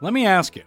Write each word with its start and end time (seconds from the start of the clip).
Let 0.00 0.12
me 0.12 0.26
ask 0.26 0.54
you 0.54 0.62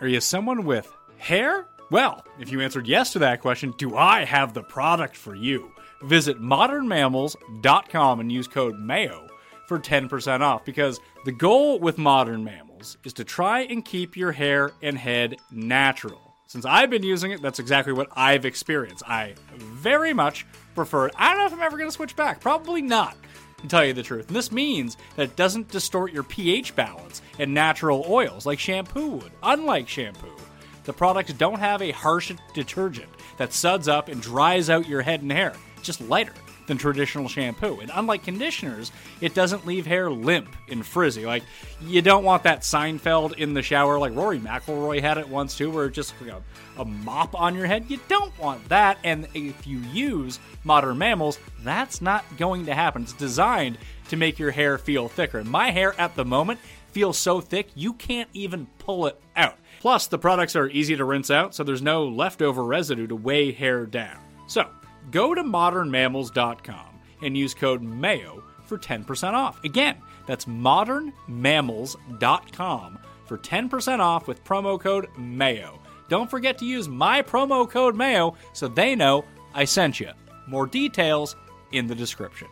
are 0.00 0.06
you 0.06 0.20
someone 0.20 0.64
with 0.64 0.92
hair? 1.18 1.66
Well, 1.90 2.24
if 2.38 2.52
you 2.52 2.60
answered 2.60 2.86
yes 2.86 3.12
to 3.12 3.18
that 3.20 3.40
question, 3.40 3.74
do 3.78 3.96
I 3.96 4.24
have 4.24 4.54
the 4.54 4.62
product 4.62 5.16
for 5.16 5.34
you? 5.34 5.72
Visit 6.02 6.40
modernmammals.com 6.40 8.20
and 8.20 8.30
use 8.30 8.46
code 8.46 8.78
MAYO 8.78 9.28
for 9.66 9.78
10% 9.78 10.40
off 10.40 10.64
because 10.64 11.00
the 11.24 11.32
goal 11.32 11.80
with 11.80 11.98
Modern 11.98 12.44
Mammals 12.44 12.96
is 13.04 13.12
to 13.14 13.24
try 13.24 13.60
and 13.62 13.84
keep 13.84 14.16
your 14.16 14.32
hair 14.32 14.72
and 14.82 14.96
head 14.96 15.36
natural. 15.50 16.34
Since 16.46 16.64
I've 16.64 16.90
been 16.90 17.02
using 17.02 17.32
it, 17.32 17.42
that's 17.42 17.58
exactly 17.58 17.92
what 17.92 18.08
I've 18.14 18.44
experienced. 18.44 19.02
I 19.08 19.34
very 19.56 20.12
much 20.12 20.46
prefer 20.76 21.06
it. 21.06 21.14
I 21.16 21.30
don't 21.30 21.38
know 21.38 21.46
if 21.46 21.52
I'm 21.52 21.62
ever 21.62 21.76
going 21.76 21.88
to 21.88 21.94
switch 21.94 22.14
back. 22.14 22.40
Probably 22.40 22.82
not, 22.82 23.16
to 23.58 23.68
tell 23.68 23.84
you 23.84 23.92
the 23.92 24.02
truth. 24.02 24.28
And 24.28 24.36
this 24.36 24.52
means 24.52 24.96
that 25.16 25.24
it 25.24 25.36
doesn't 25.36 25.70
distort 25.70 26.12
your 26.12 26.22
pH 26.22 26.76
balance 26.76 27.22
and 27.38 27.52
natural 27.52 28.04
oils 28.08 28.46
like 28.46 28.58
shampoo 28.58 29.08
would. 29.08 29.32
Unlike 29.42 29.88
shampoo, 29.88 30.36
the 30.84 30.92
products 30.92 31.32
don't 31.32 31.58
have 31.58 31.82
a 31.82 31.90
harsh 31.90 32.32
detergent 32.54 33.08
that 33.38 33.52
suds 33.52 33.88
up 33.88 34.08
and 34.08 34.22
dries 34.22 34.70
out 34.70 34.88
your 34.88 35.02
head 35.02 35.22
and 35.22 35.32
hair. 35.32 35.54
It's 35.76 35.86
just 35.86 36.00
lighter 36.00 36.32
than 36.66 36.78
traditional 36.78 37.28
shampoo. 37.28 37.80
And 37.80 37.90
unlike 37.94 38.24
conditioners, 38.24 38.92
it 39.20 39.34
doesn't 39.34 39.66
leave 39.66 39.86
hair 39.86 40.10
limp 40.10 40.54
and 40.68 40.84
frizzy. 40.84 41.26
Like, 41.26 41.42
you 41.80 42.02
don't 42.02 42.24
want 42.24 42.42
that 42.44 42.60
Seinfeld 42.60 43.34
in 43.38 43.54
the 43.54 43.62
shower, 43.62 43.98
like 43.98 44.14
Rory 44.14 44.38
McIlroy 44.38 45.00
had 45.00 45.18
it 45.18 45.28
once 45.28 45.56
too, 45.56 45.70
where 45.70 45.86
it's 45.86 45.96
just 45.96 46.14
a, 46.22 46.42
a 46.80 46.84
mop 46.84 47.38
on 47.38 47.54
your 47.54 47.66
head. 47.66 47.86
You 47.88 48.00
don't 48.08 48.36
want 48.38 48.68
that. 48.68 48.98
And 49.04 49.28
if 49.34 49.66
you 49.66 49.78
use 49.78 50.38
modern 50.64 50.98
mammals, 50.98 51.38
that's 51.62 52.00
not 52.00 52.24
going 52.36 52.66
to 52.66 52.74
happen. 52.74 53.02
It's 53.02 53.12
designed 53.12 53.78
to 54.08 54.16
make 54.16 54.38
your 54.38 54.50
hair 54.50 54.78
feel 54.78 55.08
thicker. 55.08 55.42
My 55.44 55.70
hair 55.70 55.98
at 56.00 56.14
the 56.14 56.24
moment 56.24 56.60
feels 56.92 57.18
so 57.18 57.40
thick, 57.40 57.68
you 57.74 57.92
can't 57.92 58.30
even 58.32 58.66
pull 58.78 59.06
it 59.06 59.20
out. 59.36 59.58
Plus, 59.80 60.06
the 60.06 60.18
products 60.18 60.56
are 60.56 60.68
easy 60.70 60.96
to 60.96 61.04
rinse 61.04 61.30
out, 61.30 61.54
so 61.54 61.62
there's 61.62 61.82
no 61.82 62.06
leftover 62.06 62.64
residue 62.64 63.06
to 63.06 63.14
weigh 63.14 63.52
hair 63.52 63.84
down. 63.84 64.16
So, 64.46 64.66
go 65.10 65.34
to 65.34 65.42
modernmammals.com 65.42 67.00
and 67.22 67.36
use 67.36 67.54
code 67.54 67.82
MAYO 67.82 68.42
for 68.64 68.78
10% 68.78 69.32
off. 69.32 69.62
Again, 69.64 69.96
that's 70.26 70.44
modernmammals.com 70.46 72.98
for 73.26 73.38
10% 73.38 74.00
off 74.00 74.28
with 74.28 74.44
promo 74.44 74.80
code 74.80 75.08
MAYO. 75.16 75.80
Don't 76.08 76.30
forget 76.30 76.58
to 76.58 76.64
use 76.64 76.88
my 76.88 77.22
promo 77.22 77.68
code 77.68 77.96
MAYO 77.96 78.36
so 78.52 78.68
they 78.68 78.94
know 78.94 79.24
I 79.54 79.64
sent 79.64 79.98
you. 79.98 80.10
More 80.46 80.66
details 80.66 81.34
in 81.72 81.86
the 81.86 81.94
description. 81.94 82.48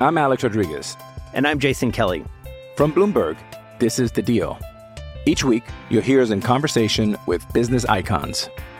I'm 0.00 0.18
Alex 0.18 0.42
Rodriguez. 0.42 0.96
And 1.34 1.46
I'm 1.46 1.58
Jason 1.58 1.92
Kelly. 1.92 2.24
From 2.76 2.92
Bloomberg, 2.92 3.36
this 3.78 3.98
is 3.98 4.12
The 4.12 4.22
Deal. 4.22 4.58
Each 5.26 5.44
week, 5.44 5.64
you'll 5.88 6.02
hear 6.02 6.20
us 6.20 6.30
in 6.30 6.40
conversation 6.40 7.16
with 7.26 7.50
business 7.52 7.84
icons. 7.86 8.48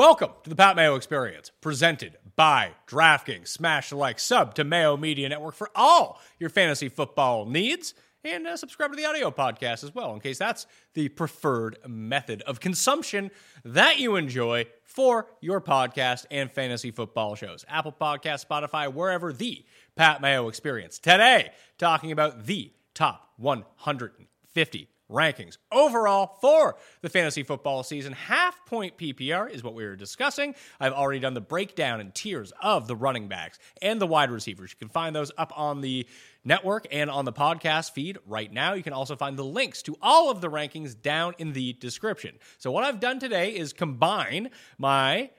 Welcome 0.00 0.30
to 0.44 0.48
the 0.48 0.56
Pat 0.56 0.76
Mayo 0.76 0.94
Experience, 0.94 1.52
presented 1.60 2.16
by 2.34 2.70
DraftKings. 2.88 3.48
Smash 3.48 3.90
the 3.90 3.96
like, 3.96 4.18
sub 4.18 4.54
to 4.54 4.64
Mayo 4.64 4.96
Media 4.96 5.28
Network 5.28 5.54
for 5.54 5.68
all 5.74 6.18
your 6.38 6.48
fantasy 6.48 6.88
football 6.88 7.44
needs, 7.44 7.92
and 8.24 8.46
uh, 8.46 8.56
subscribe 8.56 8.92
to 8.92 8.96
the 8.96 9.04
audio 9.04 9.30
podcast 9.30 9.84
as 9.84 9.94
well, 9.94 10.14
in 10.14 10.20
case 10.20 10.38
that's 10.38 10.66
the 10.94 11.10
preferred 11.10 11.76
method 11.86 12.40
of 12.46 12.60
consumption 12.60 13.30
that 13.62 13.98
you 13.98 14.16
enjoy 14.16 14.64
for 14.84 15.26
your 15.42 15.60
podcast 15.60 16.24
and 16.30 16.50
fantasy 16.50 16.90
football 16.90 17.34
shows. 17.34 17.66
Apple 17.68 17.92
Podcast, 17.92 18.46
Spotify, 18.46 18.90
wherever 18.90 19.34
the 19.34 19.66
Pat 19.96 20.22
Mayo 20.22 20.48
Experience. 20.48 20.98
Today, 20.98 21.50
talking 21.76 22.10
about 22.10 22.46
the 22.46 22.72
top 22.94 23.32
150 23.36 24.88
rankings 25.10 25.58
overall 25.72 26.38
for 26.40 26.76
the 27.02 27.08
fantasy 27.08 27.42
football 27.42 27.82
season. 27.82 28.12
Half 28.12 28.64
point 28.66 28.96
PPR 28.96 29.50
is 29.50 29.62
what 29.62 29.74
we 29.74 29.84
were 29.84 29.96
discussing. 29.96 30.54
I've 30.78 30.92
already 30.92 31.20
done 31.20 31.34
the 31.34 31.40
breakdown 31.40 32.00
and 32.00 32.14
tiers 32.14 32.52
of 32.62 32.86
the 32.86 32.96
running 32.96 33.28
backs 33.28 33.58
and 33.82 34.00
the 34.00 34.06
wide 34.06 34.30
receivers. 34.30 34.70
You 34.70 34.78
can 34.78 34.88
find 34.88 35.14
those 35.14 35.32
up 35.36 35.52
on 35.56 35.80
the 35.80 36.06
network 36.44 36.86
and 36.90 37.10
on 37.10 37.24
the 37.24 37.32
podcast 37.32 37.92
feed 37.92 38.18
right 38.26 38.52
now. 38.52 38.74
You 38.74 38.82
can 38.82 38.92
also 38.92 39.16
find 39.16 39.36
the 39.36 39.44
links 39.44 39.82
to 39.82 39.96
all 40.00 40.30
of 40.30 40.40
the 40.40 40.48
rankings 40.48 41.00
down 41.00 41.34
in 41.38 41.52
the 41.52 41.72
description. 41.74 42.38
So, 42.58 42.70
what 42.70 42.84
I've 42.84 43.00
done 43.00 43.18
today 43.18 43.50
is 43.50 43.72
combine 43.72 44.50
my 44.78 45.30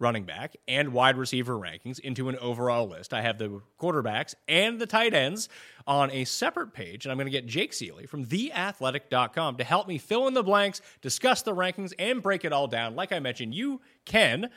running 0.00 0.24
back 0.24 0.56
and 0.66 0.92
wide 0.92 1.16
receiver 1.16 1.54
rankings 1.54 2.00
into 2.00 2.28
an 2.28 2.36
overall 2.38 2.88
list. 2.88 3.14
I 3.14 3.20
have 3.20 3.38
the 3.38 3.60
quarterbacks 3.78 4.34
and 4.48 4.80
the 4.80 4.86
tight 4.86 5.14
ends 5.14 5.48
on 5.86 6.10
a 6.10 6.24
separate 6.24 6.72
page, 6.72 7.04
and 7.04 7.12
I'm 7.12 7.18
going 7.18 7.26
to 7.26 7.30
get 7.30 7.46
Jake 7.46 7.72
Ciely 7.72 8.08
from 8.08 8.24
theathletic.com 8.24 9.56
to 9.58 9.64
help 9.64 9.86
me 9.86 9.98
fill 9.98 10.26
in 10.26 10.34
the 10.34 10.42
blanks, 10.42 10.80
discuss 11.02 11.42
the 11.42 11.54
rankings, 11.54 11.92
and 11.98 12.22
break 12.22 12.44
it 12.44 12.52
all 12.52 12.66
down. 12.66 12.96
Like 12.96 13.12
I 13.12 13.20
mentioned, 13.20 13.54
you 13.54 13.80
can 14.04 14.50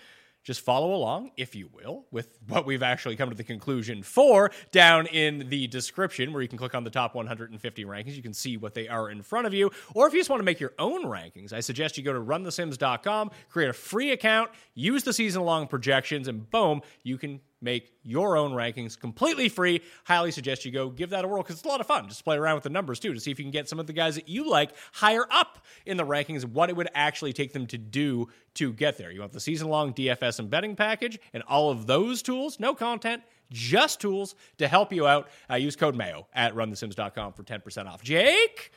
just 0.43 0.61
follow 0.61 0.93
along, 0.93 1.31
if 1.37 1.55
you 1.55 1.69
will, 1.73 2.05
with 2.11 2.37
what 2.47 2.65
we've 2.65 2.83
actually 2.83 3.15
come 3.15 3.29
to 3.29 3.35
the 3.35 3.43
conclusion 3.43 4.03
for 4.03 4.51
down 4.71 5.07
in 5.07 5.49
the 5.49 5.67
description, 5.67 6.33
where 6.33 6.41
you 6.41 6.47
can 6.47 6.57
click 6.57 6.75
on 6.75 6.83
the 6.83 6.89
top 6.89 7.15
150 7.15 7.85
rankings. 7.85 8.15
You 8.15 8.21
can 8.21 8.33
see 8.33 8.57
what 8.57 8.73
they 8.73 8.87
are 8.87 9.09
in 9.09 9.21
front 9.21 9.47
of 9.47 9.53
you. 9.53 9.71
Or 9.93 10.05
if 10.07 10.13
you 10.13 10.19
just 10.19 10.29
want 10.29 10.41
to 10.41 10.45
make 10.45 10.59
your 10.59 10.73
own 10.77 11.05
rankings, 11.05 11.53
I 11.53 11.61
suggest 11.61 11.97
you 11.97 12.03
go 12.03 12.13
to 12.13 12.19
runthesims.com, 12.19 13.31
create 13.49 13.69
a 13.69 13.73
free 13.73 14.11
account, 14.11 14.51
use 14.75 15.03
the 15.03 15.13
season 15.13 15.43
long 15.43 15.67
projections, 15.67 16.27
and 16.27 16.49
boom, 16.49 16.81
you 17.03 17.17
can 17.17 17.39
make 17.63 17.93
your 18.03 18.37
own 18.37 18.51
rankings 18.51 18.99
completely 18.99 19.49
free. 19.49 19.81
Highly 20.03 20.31
suggest 20.31 20.65
you 20.65 20.71
go 20.71 20.89
give 20.89 21.11
that 21.11 21.25
a 21.25 21.27
whirl 21.27 21.41
because 21.41 21.55
it's 21.55 21.65
a 21.65 21.67
lot 21.67 21.81
of 21.81 21.87
fun. 21.87 22.07
Just 22.07 22.23
play 22.23 22.37
around 22.37 22.55
with 22.55 22.63
the 22.63 22.69
numbers 22.69 22.99
too 22.99 23.13
to 23.13 23.19
see 23.19 23.31
if 23.31 23.39
you 23.39 23.45
can 23.45 23.51
get 23.51 23.69
some 23.69 23.79
of 23.79 23.87
the 23.87 23.93
guys 23.93 24.15
that 24.15 24.27
you 24.27 24.49
like 24.49 24.71
higher 24.91 25.25
up 25.31 25.65
in 25.85 25.97
the 25.97 26.05
rankings, 26.05 26.45
what 26.45 26.69
it 26.69 26.75
would 26.75 26.89
actually 26.93 27.33
take 27.33 27.53
them 27.53 27.65
to 27.67 27.77
do 27.77 28.27
to 28.55 28.73
get 28.73 28.97
there. 28.97 29.11
You 29.11 29.21
want 29.21 29.31
the 29.31 29.39
season 29.39 29.69
long 29.69 29.93
DFS 29.93 30.39
and 30.39 30.49
betting 30.49 30.75
package 30.75 31.19
and 31.33 31.43
all 31.43 31.71
of 31.71 31.87
those 31.87 32.21
tools, 32.21 32.59
no 32.59 32.75
content. 32.75 33.23
Just 33.51 34.01
tools 34.01 34.35
to 34.57 34.67
help 34.67 34.91
you 34.91 35.05
out. 35.05 35.29
Uh, 35.49 35.55
use 35.55 35.75
code 35.75 35.95
MAYO 35.95 36.25
at 36.33 36.55
runthesims.com 36.55 37.33
for 37.33 37.43
10% 37.43 37.85
off. 37.87 38.01
Jake, 38.01 38.71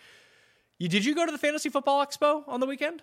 you, 0.79 0.89
did 0.89 1.05
you 1.05 1.15
go 1.15 1.25
to 1.25 1.33
the 1.33 1.39
Fantasy 1.39 1.71
Football 1.71 2.05
Expo 2.05 2.45
on 2.47 2.61
the 2.61 2.67
weekend? 2.67 3.03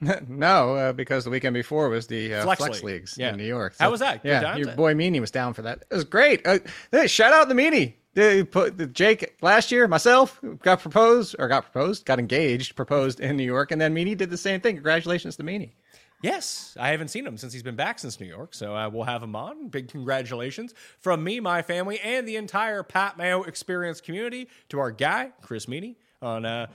no, 0.28 0.74
uh, 0.74 0.92
because 0.92 1.24
the 1.24 1.30
weekend 1.30 1.54
before 1.54 1.88
was 1.88 2.06
the 2.06 2.34
uh, 2.34 2.42
Flex 2.44 2.58
Flex, 2.60 2.82
League. 2.82 2.94
Leagues 2.94 3.18
Yeah. 3.18 3.30
in 3.30 3.36
New 3.36 3.44
York. 3.44 3.74
How 3.78 3.90
was 3.90 4.00
that? 4.00 4.22
Good 4.22 4.28
yeah, 4.28 4.56
your 4.56 4.74
boy 4.74 4.94
Meaney 4.94 5.20
was 5.20 5.30
down 5.30 5.54
for 5.54 5.62
that. 5.62 5.84
It 5.90 5.94
was 5.94 6.04
great. 6.04 6.46
Uh, 6.46 6.58
hey, 6.92 7.06
shout 7.06 7.32
out 7.32 7.48
the 7.48 7.54
Meaney. 7.54 7.94
They 8.14 8.42
put 8.42 8.78
the 8.78 8.86
Jake 8.86 9.36
last 9.42 9.70
year, 9.70 9.86
myself 9.86 10.40
got 10.62 10.80
proposed 10.80 11.36
or 11.38 11.46
got 11.46 11.70
proposed, 11.70 12.04
got 12.04 12.18
engaged, 12.18 12.74
proposed 12.74 13.20
in 13.20 13.36
New 13.36 13.44
York, 13.44 13.70
and 13.70 13.80
then 13.80 13.94
Meaney 13.94 14.16
did 14.16 14.30
the 14.30 14.36
same 14.36 14.60
thing. 14.60 14.74
Congratulations 14.74 15.36
to 15.36 15.42
Meaney. 15.44 15.72
Yes, 16.20 16.76
I 16.80 16.88
haven't 16.88 17.08
seen 17.08 17.24
him 17.24 17.36
since 17.36 17.52
he's 17.52 17.62
been 17.62 17.76
back 17.76 18.00
since 18.00 18.18
New 18.18 18.26
York, 18.26 18.52
so 18.52 18.74
uh, 18.74 18.88
we'll 18.92 19.04
have 19.04 19.22
him 19.22 19.36
on. 19.36 19.68
Big 19.68 19.86
congratulations 19.88 20.74
from 21.00 21.22
me, 21.22 21.38
my 21.38 21.62
family, 21.62 22.00
and 22.00 22.26
the 22.26 22.34
entire 22.34 22.82
Pat 22.82 23.16
Mayo 23.16 23.44
Experience 23.44 24.00
community 24.00 24.48
to 24.70 24.80
our 24.80 24.90
guy 24.90 25.30
Chris 25.42 25.66
Meaney 25.66 25.94
on, 26.20 26.44
uh, 26.44 26.66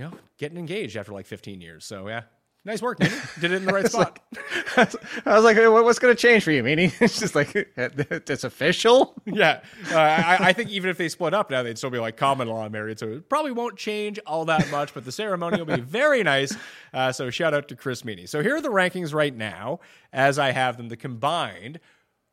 you 0.00 0.06
know, 0.06 0.16
getting 0.38 0.56
engaged 0.56 0.96
after 0.96 1.12
like 1.12 1.26
15 1.26 1.60
years. 1.60 1.84
So 1.84 2.08
yeah, 2.08 2.22
nice 2.64 2.80
work, 2.80 2.98
Meaney. 3.00 3.40
Did 3.40 3.52
it 3.52 3.56
in 3.56 3.66
the 3.66 3.72
right 3.72 3.86
spot. 3.86 4.18
I 4.78 5.34
was 5.34 5.44
like, 5.44 5.58
what's 5.58 5.98
going 5.98 6.16
to 6.16 6.20
change 6.20 6.42
for 6.42 6.52
you, 6.52 6.62
Meaney? 6.62 6.90
It's 7.02 7.20
just 7.20 7.34
like 7.34 7.50
it's 7.54 8.44
official. 8.44 9.20
yeah, 9.26 9.60
uh, 9.92 9.98
I, 9.98 10.38
I 10.40 10.52
think 10.54 10.70
even 10.70 10.88
if 10.88 10.96
they 10.96 11.10
split 11.10 11.34
up 11.34 11.50
now, 11.50 11.62
they'd 11.62 11.76
still 11.76 11.90
be 11.90 11.98
like 11.98 12.16
common 12.16 12.48
law 12.48 12.66
married, 12.70 12.98
so 12.98 13.08
it 13.08 13.28
probably 13.28 13.52
won't 13.52 13.76
change 13.76 14.18
all 14.26 14.46
that 14.46 14.70
much. 14.70 14.94
But 14.94 15.04
the 15.04 15.12
ceremony 15.12 15.58
will 15.58 15.76
be 15.76 15.82
very 15.82 16.22
nice. 16.22 16.56
Uh, 16.94 17.12
so 17.12 17.28
shout 17.28 17.52
out 17.52 17.68
to 17.68 17.76
Chris 17.76 18.00
Meaney. 18.00 18.26
So 18.26 18.42
here 18.42 18.56
are 18.56 18.62
the 18.62 18.70
rankings 18.70 19.12
right 19.12 19.36
now, 19.36 19.80
as 20.14 20.38
I 20.38 20.52
have 20.52 20.78
them, 20.78 20.88
the 20.88 20.96
combined 20.96 21.78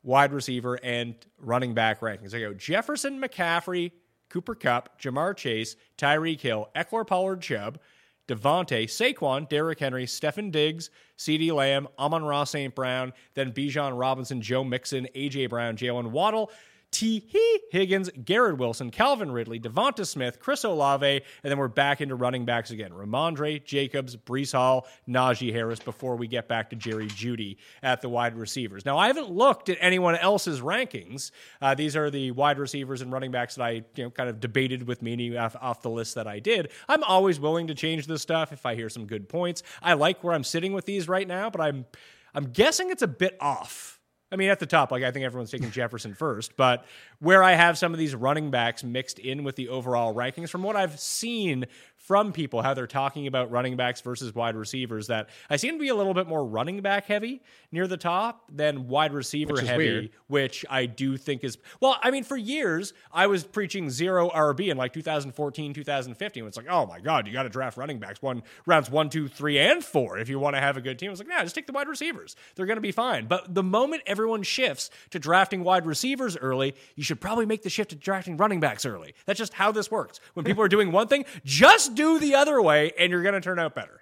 wide 0.03 0.31
receiver 0.31 0.79
and 0.81 1.15
running 1.37 1.73
back 1.73 1.99
rankings. 1.99 2.33
I 2.33 2.39
go 2.39 2.53
Jefferson, 2.53 3.19
McCaffrey, 3.21 3.91
Cooper 4.29 4.55
Kupp, 4.55 4.99
Ja'Marr 5.01 5.35
Chase, 5.35 5.75
Tyreek 5.97 6.41
Hill, 6.41 6.69
Ekeler, 6.75 7.05
Pollard, 7.05 7.41
Chubb, 7.41 7.79
Davante, 8.27 8.83
Saquon, 8.83 9.47
Derrick 9.47 9.79
Henry, 9.79 10.05
Stefon 10.05 10.51
Diggs, 10.51 10.89
CeeDee 11.17 11.53
Lamb, 11.53 11.87
Amon-Ra 11.97 12.43
St. 12.43 12.75
Brown, 12.75 13.13
then 13.35 13.53
Bijan 13.53 13.97
Robinson, 13.97 14.41
Joe 14.41 14.63
Mixon, 14.63 15.07
A.J. 15.15 15.47
Brown, 15.47 15.77
Jaylen 15.77 16.11
Waddle, 16.11 16.51
Tee 16.91 17.27
Higgins, 17.71 18.09
Garrett 18.23 18.57
Wilson, 18.57 18.91
Calvin 18.91 19.31
Ridley, 19.31 19.59
DeVonta 19.59 20.05
Smith, 20.05 20.39
Chris 20.39 20.63
Olave, 20.63 21.05
and 21.05 21.51
then 21.51 21.57
we're 21.57 21.67
back 21.67 22.01
into 22.01 22.15
running 22.15 22.45
backs 22.45 22.71
again. 22.71 22.91
Rhamondre, 22.91 23.63
Jacobs, 23.63 24.15
Breece 24.15 24.53
Hall, 24.53 24.87
Najee 25.07 25.51
Harris 25.51 25.79
before 25.79 26.15
we 26.15 26.27
get 26.27 26.47
back 26.47 26.69
to 26.69 26.75
Jerry 26.75 27.07
Jeudy 27.07 27.57
at 27.83 28.01
the 28.01 28.09
wide 28.09 28.35
receivers. 28.35 28.85
Now, 28.85 28.97
I 28.97 29.07
haven't 29.07 29.29
looked 29.29 29.69
at 29.69 29.77
anyone 29.81 30.15
else's 30.15 30.61
rankings. 30.61 31.31
Uh, 31.61 31.75
these 31.75 31.95
are 31.95 32.09
the 32.09 32.31
wide 32.31 32.57
receivers 32.57 33.01
and 33.01 33.11
running 33.11 33.31
backs 33.31 33.55
that 33.55 33.63
I 33.63 33.71
you 33.95 34.03
know 34.03 34.09
kind 34.09 34.29
of 34.29 34.39
debated 34.39 34.87
with 34.87 35.01
Meaney 35.01 35.39
off, 35.39 35.55
off 35.59 35.81
the 35.81 35.89
list 35.89 36.15
that 36.15 36.27
I 36.27 36.39
did. 36.39 36.71
I'm 36.87 37.03
always 37.03 37.39
willing 37.39 37.67
to 37.67 37.75
change 37.75 38.07
this 38.07 38.21
stuff 38.21 38.51
if 38.53 38.65
I 38.65 38.75
hear 38.75 38.89
some 38.89 39.05
good 39.05 39.29
points. 39.29 39.61
I 39.81 39.93
like 39.93 40.23
where 40.23 40.33
I'm 40.33 40.43
sitting 40.43 40.73
with 40.73 40.85
these 40.85 41.07
right 41.07 41.27
now, 41.27 41.49
but 41.49 41.61
I'm 41.61 41.85
I'm 42.33 42.51
guessing 42.51 42.89
it's 42.91 43.01
a 43.01 43.07
bit 43.07 43.35
off. 43.39 43.96
I 44.31 44.35
mean, 44.35 44.49
at 44.49 44.59
the 44.59 44.65
top, 44.65 44.91
like 44.91 45.03
I 45.03 45.11
think 45.11 45.25
everyone's 45.25 45.51
taking 45.51 45.71
Jefferson 45.71 46.13
first, 46.13 46.57
but 46.57 46.85
where 47.19 47.43
I 47.43 47.53
have 47.53 47.77
some 47.77 47.93
of 47.93 47.99
these 47.99 48.15
running 48.15 48.51
backs 48.51 48.83
mixed 48.83 49.19
in 49.19 49.43
with 49.43 49.55
the 49.55 49.69
overall 49.69 50.13
rankings, 50.13 50.49
from 50.49 50.63
what 50.63 50.75
I've 50.75 50.99
seen 50.99 51.65
from 51.95 52.31
people, 52.31 52.61
how 52.61 52.73
they're 52.73 52.87
talking 52.87 53.27
about 53.27 53.51
running 53.51 53.75
backs 53.75 53.99
versus 53.99 54.33
wide 54.33 54.55
receivers, 54.55 55.07
that 55.07 55.27
I 55.49 55.57
seem 55.57 55.73
to 55.73 55.79
be 55.79 55.89
a 55.89 55.95
little 55.95 56.13
bit 56.13 56.25
more 56.25 56.45
running 56.45 56.81
back 56.81 57.05
heavy 57.05 57.41
near 57.69 57.85
the 57.85 57.97
top 57.97 58.43
than 58.49 58.87
wide 58.87 59.11
receiver 59.13 59.55
Which 59.55 59.65
heavy, 59.65 59.77
weird. 59.77 60.09
which 60.27 60.65
I 60.69 60.85
do 60.85 61.17
think 61.17 61.43
is 61.43 61.57
well. 61.81 61.97
I 62.01 62.11
mean, 62.11 62.23
for 62.23 62.37
years 62.37 62.93
I 63.11 63.27
was 63.27 63.43
preaching 63.43 63.89
zero 63.89 64.29
RB 64.29 64.69
in 64.69 64.77
like 64.77 64.93
2014, 64.93 65.73
2015. 65.73 66.45
It's 66.45 66.55
like, 66.55 66.67
oh 66.69 66.85
my 66.85 66.99
god, 67.01 67.27
you 67.27 67.33
got 67.33 67.43
to 67.43 67.49
draft 67.49 67.77
running 67.77 67.99
backs 67.99 68.21
one 68.21 68.43
rounds 68.65 68.89
one, 68.89 69.09
two, 69.09 69.27
three, 69.27 69.59
and 69.59 69.83
four 69.83 70.17
if 70.17 70.29
you 70.29 70.39
want 70.39 70.55
to 70.55 70.61
have 70.61 70.77
a 70.77 70.81
good 70.81 70.97
team. 70.97 71.09
I 71.09 71.11
was 71.11 71.19
like, 71.19 71.27
nah, 71.27 71.43
just 71.43 71.55
take 71.55 71.67
the 71.67 71.73
wide 71.73 71.89
receivers. 71.89 72.37
They're 72.55 72.65
going 72.65 72.77
to 72.77 72.81
be 72.81 72.93
fine. 72.93 73.25
But 73.27 73.53
the 73.53 73.63
moment 73.63 74.03
everyone 74.05 74.43
shifts 74.43 74.89
to 75.09 75.19
drafting 75.19 75.63
wide 75.63 75.85
receivers 75.85 76.37
early, 76.37 76.75
you 76.95 77.03
should 77.07 77.19
probably 77.21 77.45
make 77.45 77.63
the 77.63 77.69
shift 77.69 77.89
to 77.91 77.95
drafting 77.95 78.37
running 78.37 78.59
backs 78.59 78.85
early. 78.85 79.15
That's 79.25 79.39
just 79.39 79.53
how 79.53 79.71
this 79.71 79.89
works. 79.89 80.19
When 80.33 80.45
people 80.45 80.63
are 80.63 80.67
doing 80.67 80.91
one 80.91 81.07
thing, 81.07 81.25
just 81.43 81.95
do 81.95 82.19
the 82.19 82.35
other 82.35 82.61
way, 82.61 82.91
and 82.99 83.11
you're 83.11 83.23
going 83.23 83.33
to 83.33 83.41
turn 83.41 83.57
out 83.57 83.73
better. 83.73 83.99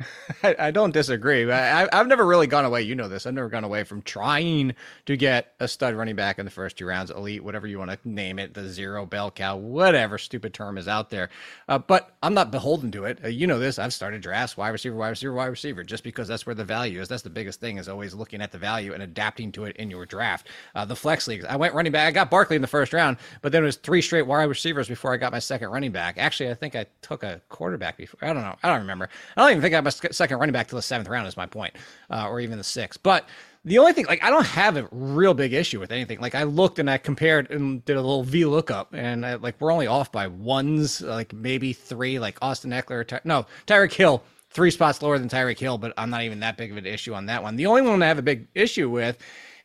I, 0.42 0.70
don't 0.70 0.92
disagree. 0.92 1.50
I, 1.50 1.88
I've 1.92 2.06
never 2.06 2.26
really 2.26 2.46
gone 2.46 2.64
away. 2.64 2.82
You 2.82 2.94
know 2.94 3.08
this. 3.08 3.26
I've 3.26 3.34
never 3.34 3.48
gone 3.48 3.64
away 3.64 3.84
from 3.84 4.02
trying 4.02 4.74
to 5.06 5.16
get 5.16 5.54
a 5.60 5.68
stud 5.68 5.94
running 5.94 6.16
back 6.16 6.38
in 6.38 6.44
the 6.44 6.50
first 6.50 6.76
two 6.76 6.86
rounds, 6.86 7.10
elite, 7.10 7.44
whatever 7.44 7.66
you 7.66 7.78
want 7.78 7.90
to 7.90 7.98
name 8.08 8.38
it, 8.38 8.54
the 8.54 8.68
zero 8.68 9.06
bell 9.06 9.30
cow, 9.30 9.56
whatever 9.56 10.18
stupid 10.18 10.54
term 10.54 10.78
is 10.78 10.88
out 10.88 11.10
there. 11.10 11.28
Uh, 11.68 11.78
but 11.78 12.14
I'm 12.22 12.34
not 12.34 12.50
beholden 12.50 12.90
to 12.92 13.04
it. 13.04 13.20
Uh, 13.24 13.28
you 13.28 13.46
know 13.46 13.58
this. 13.58 13.78
I've 13.78 13.94
started 13.94 14.22
drafts, 14.22 14.56
wide 14.56 14.70
receiver, 14.70 14.96
wide 14.96 15.10
receiver, 15.10 15.32
wide 15.32 15.46
receiver, 15.46 15.84
just 15.84 16.04
because 16.04 16.28
that's 16.28 16.46
where 16.46 16.54
the 16.54 16.64
value 16.64 17.00
is. 17.00 17.08
That's 17.08 17.22
the 17.22 17.30
biggest 17.30 17.60
thing 17.60 17.78
is 17.78 17.88
always 17.88 18.14
looking 18.14 18.40
at 18.40 18.52
the 18.52 18.58
value 18.58 18.94
and 18.94 19.02
adapting 19.02 19.52
to 19.52 19.64
it 19.64 19.76
in 19.76 19.90
your 19.90 20.06
draft. 20.06 20.48
Uh, 20.74 20.84
the 20.84 20.96
flex 20.96 21.28
leagues. 21.28 21.44
I 21.44 21.56
went 21.56 21.74
running 21.74 21.92
back. 21.92 22.08
I 22.08 22.10
got 22.10 22.30
Barkley 22.30 22.56
in 22.56 22.62
the 22.62 22.68
first 22.68 22.92
round, 22.92 23.18
but 23.40 23.52
then 23.52 23.62
it 23.62 23.66
was 23.66 23.76
three 23.76 24.02
straight 24.02 24.26
wide 24.26 24.44
receivers 24.44 24.88
before 24.88 25.12
I 25.12 25.16
got 25.16 25.32
my 25.32 25.38
second 25.38 25.70
running 25.70 25.92
back. 25.92 26.16
Actually, 26.18 26.50
I 26.50 26.54
think 26.54 26.74
I 26.74 26.86
took 27.02 27.22
a 27.22 27.40
quarterback 27.48 27.96
before. 27.96 28.18
I 28.22 28.32
don't 28.32 28.42
know. 28.42 28.56
I 28.62 28.68
don't 28.68 28.80
remember. 28.80 29.08
I 29.36 29.42
don't 29.42 29.50
even 29.50 29.62
think 29.62 29.74
I 29.74 29.80
got 29.82 30.02
my 30.02 30.10
second 30.10 30.38
running 30.38 30.52
back 30.52 30.68
till 30.68 30.76
the 30.76 30.82
seventh 30.82 31.08
round. 31.08 31.26
Is 31.26 31.36
my 31.36 31.46
point, 31.46 31.74
uh, 32.10 32.28
or 32.28 32.40
even 32.40 32.58
the 32.58 32.64
sixth. 32.64 33.02
But 33.02 33.28
the 33.64 33.78
only 33.78 33.92
thing, 33.92 34.06
like, 34.06 34.24
I 34.24 34.30
don't 34.30 34.46
have 34.46 34.76
a 34.76 34.88
real 34.90 35.34
big 35.34 35.52
issue 35.52 35.78
with 35.78 35.92
anything. 35.92 36.20
Like, 36.20 36.34
I 36.34 36.42
looked 36.42 36.78
and 36.80 36.90
I 36.90 36.98
compared 36.98 37.50
and 37.50 37.84
did 37.84 37.96
a 37.96 38.00
little 38.00 38.24
V 38.24 38.44
lookup, 38.44 38.92
and 38.92 39.24
I, 39.24 39.34
like, 39.34 39.60
we're 39.60 39.72
only 39.72 39.86
off 39.86 40.10
by 40.10 40.26
ones, 40.26 41.00
like 41.00 41.32
maybe 41.32 41.72
three. 41.72 42.18
Like 42.18 42.38
Austin 42.42 42.70
Ekeler, 42.70 43.06
Ty- 43.06 43.20
no, 43.24 43.46
Tyreek 43.66 43.92
Hill, 43.92 44.22
three 44.50 44.70
spots 44.70 45.00
lower 45.02 45.18
than 45.18 45.28
Tyreek 45.28 45.58
Hill, 45.58 45.78
but 45.78 45.92
I'm 45.96 46.10
not 46.10 46.22
even 46.22 46.40
that 46.40 46.56
big 46.56 46.70
of 46.70 46.76
an 46.76 46.86
issue 46.86 47.14
on 47.14 47.26
that 47.26 47.42
one. 47.42 47.56
The 47.56 47.66
only 47.66 47.82
one 47.82 48.02
I 48.02 48.06
have 48.06 48.18
a 48.18 48.22
big 48.22 48.48
issue 48.54 48.90
with 48.90 49.18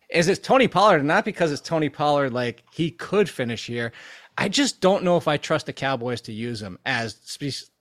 is 0.10 0.28
it's 0.28 0.40
Tony 0.40 0.68
Pollard, 0.68 1.04
not 1.04 1.26
because 1.26 1.52
it's 1.52 1.62
Tony 1.62 1.90
Pollard, 1.90 2.32
like 2.34 2.64
he 2.72 2.92
could 2.92 3.30
finish 3.30 3.66
here. 3.66 3.92
I 4.38 4.50
just 4.50 4.80
don't 4.82 5.04
know 5.04 5.18
if 5.18 5.28
I 5.28 5.38
trust 5.38 5.66
the 5.66 5.74
Cowboys 5.74 6.22
to 6.22 6.32
use 6.32 6.62
him 6.62 6.78
as 6.86 7.16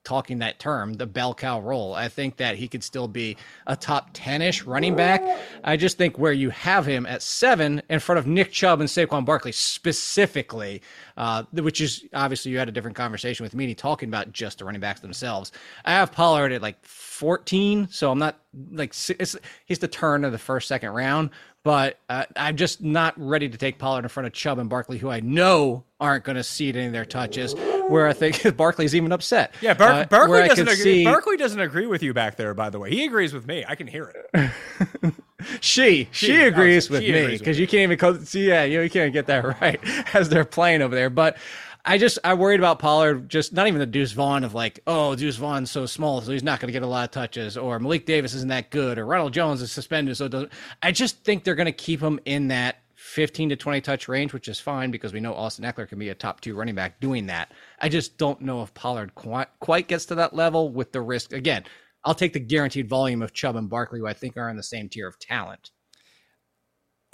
talking 0.07 0.39
that 0.39 0.59
term, 0.59 0.95
the 0.95 1.07
bell 1.07 1.35
cow 1.35 1.61
role. 1.61 1.93
I 1.93 2.09
think 2.09 2.37
that 2.37 2.57
he 2.57 2.69
could 2.69 2.85
still 2.85 3.09
be 3.09 3.37
a 3.67 3.77
top 3.77 4.11
10 4.13 4.41
ish 4.41 4.63
running 4.63 4.95
back. 4.95 5.21
I 5.65 5.77
just 5.77 5.99
think 5.99 6.17
where 6.19 6.33
you 6.33 6.51
have 6.51 6.87
him 6.87 7.05
at 7.07 7.23
seven 7.23 7.83
in 7.91 7.99
front 7.99 8.21
of 8.21 8.27
Nick 8.27 8.53
Chubb 8.53 8.81
and 8.81 8.89
Saquon 8.89 9.25
Barkley 9.25 9.53
specifically, 9.53 10.81
uh, 11.17 11.43
which 11.53 11.81
is 11.81 12.05
obviously 12.15 12.53
you 12.53 12.59
had 12.59 12.69
a 12.69 12.73
different 12.73 12.97
conversation 12.97 13.43
with 13.43 13.55
me 13.55 13.75
talking 13.75 14.09
about 14.09 14.33
just 14.33 14.59
the 14.59 14.65
running 14.65 14.81
backs 14.81 15.01
themselves. 15.01 15.51
I 15.85 15.93
have 15.93 16.13
Pollard 16.13 16.53
at 16.53 16.63
like 16.63 16.83
14, 16.85 17.89
so 17.91 18.13
I'm 18.13 18.19
not 18.19 18.39
like 18.71 18.95
he's 18.95 19.79
the 19.81 19.89
turn 19.89 20.25
of 20.25 20.31
the 20.33 20.39
first, 20.39 20.69
second 20.69 20.91
round, 20.91 21.31
but 21.65 21.99
uh, 22.09 22.25
I'm 22.37 22.57
just 22.57 22.81
not 22.81 23.15
ready 23.17 23.49
to 23.49 23.59
take 23.59 23.79
Pollard 23.79 24.05
in 24.05 24.09
front 24.09 24.29
of 24.29 24.33
Chubb 24.33 24.61
and 24.61 24.71
Barkley, 24.71 24.99
who 24.99 25.11
I 25.11 25.19
know 25.19 25.83
aren't 25.99 26.23
going 26.25 26.37
to 26.37 26.45
cede 26.45 26.77
any 26.77 26.87
of 26.87 26.93
their 26.93 27.05
touches. 27.05 27.55
Where 27.89 28.07
I 28.07 28.13
think 28.13 28.57
Barkley's 28.57 28.95
even 28.95 29.13
upset. 29.13 29.55
Yeah, 29.61 29.75
Bar- 29.75 29.93
Uh, 29.93 30.05
Barkley 30.07 30.49
doesn't 30.49 30.67
agree. 30.69 30.77
see- 30.77 31.05
Barkley 31.05 31.37
doesn't 31.37 31.61
agree 31.61 31.87
with 31.87 32.03
you 32.03 32.13
back 32.15 32.37
there. 32.37 32.53
By 32.55 32.71
the 32.71 32.79
way, 32.79 32.91
he 32.91 33.05
agrees 33.05 33.33
with 33.33 33.47
me. 33.47 33.65
I 33.67 33.75
can 33.75 33.87
hear 33.87 34.13
it. 34.35 35.13
She 35.61 36.09
she, 36.13 36.27
She, 36.27 36.41
agrees 36.43 36.91
with 36.91 37.03
she 37.03 37.13
me 37.13 37.37
because 37.39 37.59
you 37.59 37.67
can't 37.67 37.83
even 37.83 37.99
co- 37.99 38.19
see. 38.21 38.49
Yeah, 38.49 38.65
you, 38.65 38.81
you 38.81 38.91
can't 38.91 39.13
get 39.13 39.27
that 39.27 39.45
right 39.61 39.79
as 40.15 40.29
they're 40.29 40.45
playing 40.47 40.83
over 40.83 40.95
there. 40.95 41.11
But 41.11 41.37
I 41.85 41.99
just 41.99 42.19
I 42.25 42.35
worried 42.35 42.59
about 42.59 42.79
Pollard. 42.81 43.29
Just 43.29 43.53
not 43.53 43.69
even 43.69 43.79
the 43.79 43.87
Deuce 43.87 44.13
Vaughn 44.13 44.43
of 44.45 44.55
like, 44.55 44.81
oh, 44.87 45.15
Deuce 45.15 45.37
Vaughn's 45.37 45.71
so 45.71 45.87
small, 45.87 46.21
so 46.23 46.33
he's 46.33 46.43
not 46.43 46.59
going 46.59 46.69
to 46.69 46.73
get 46.73 46.83
a 46.83 46.87
lot 46.87 47.05
of 47.05 47.11
touches, 47.13 47.57
or 47.57 47.79
Malik 47.79 48.07
Davis 48.07 48.35
isn't 48.35 48.49
that 48.49 48.71
good, 48.71 48.99
or 48.99 49.07
Ronald 49.07 49.35
Jones 49.35 49.63
is 49.63 49.71
suspended, 49.71 50.17
so 50.17 50.25
it 50.25 50.31
doesn't. 50.31 50.53
I 50.83 50.91
just 50.91 51.23
think 51.23 51.45
they're 51.45 51.55
going 51.55 51.67
to 51.67 51.73
keep 51.73 52.01
him 52.01 52.19
in 52.25 52.49
that 52.49 52.79
15 53.17 53.49
to 53.49 53.57
20 53.57 53.81
touch 53.81 54.09
range, 54.09 54.35
which 54.35 54.47
is 54.47 54.61
fine 54.61 54.91
because 54.91 55.15
we 55.15 55.21
know 55.21 55.33
Austin 55.33 55.65
Ekeler 55.65 55.89
can 55.89 55.99
be 55.99 56.11
a 56.11 56.15
top 56.15 56.39
two 56.43 56.55
running 56.55 56.75
back 56.75 57.01
doing 57.01 57.29
that. 57.29 57.51
I 57.81 57.89
just 57.89 58.19
don't 58.19 58.43
know 58.43 58.63
if 58.63 58.75
Pollard 58.75 59.15
quite, 59.15 59.49
quite 59.59 59.89
gets 59.89 60.05
to 60.07 60.17
that 60.17 60.35
level 60.35 60.69
with 60.69 60.93
the 60.93 61.01
risk. 61.01 61.33
Again, 61.33 61.65
I'll 62.05 62.15
take 62.15 62.35
the 62.35 62.41
guaranteed 62.41 62.91
volume 62.91 63.23
of 63.23 63.33
Chubb 63.33 63.57
and 63.57 63.71
Barkley, 63.71 64.01
who 64.01 64.07
I 64.07 64.13
think 64.13 64.37
are 64.37 64.51
in 64.51 64.59
the 64.59 64.63
same 64.63 64.91
tier 64.91 65.09
of 65.09 65.19
talent. 65.19 65.71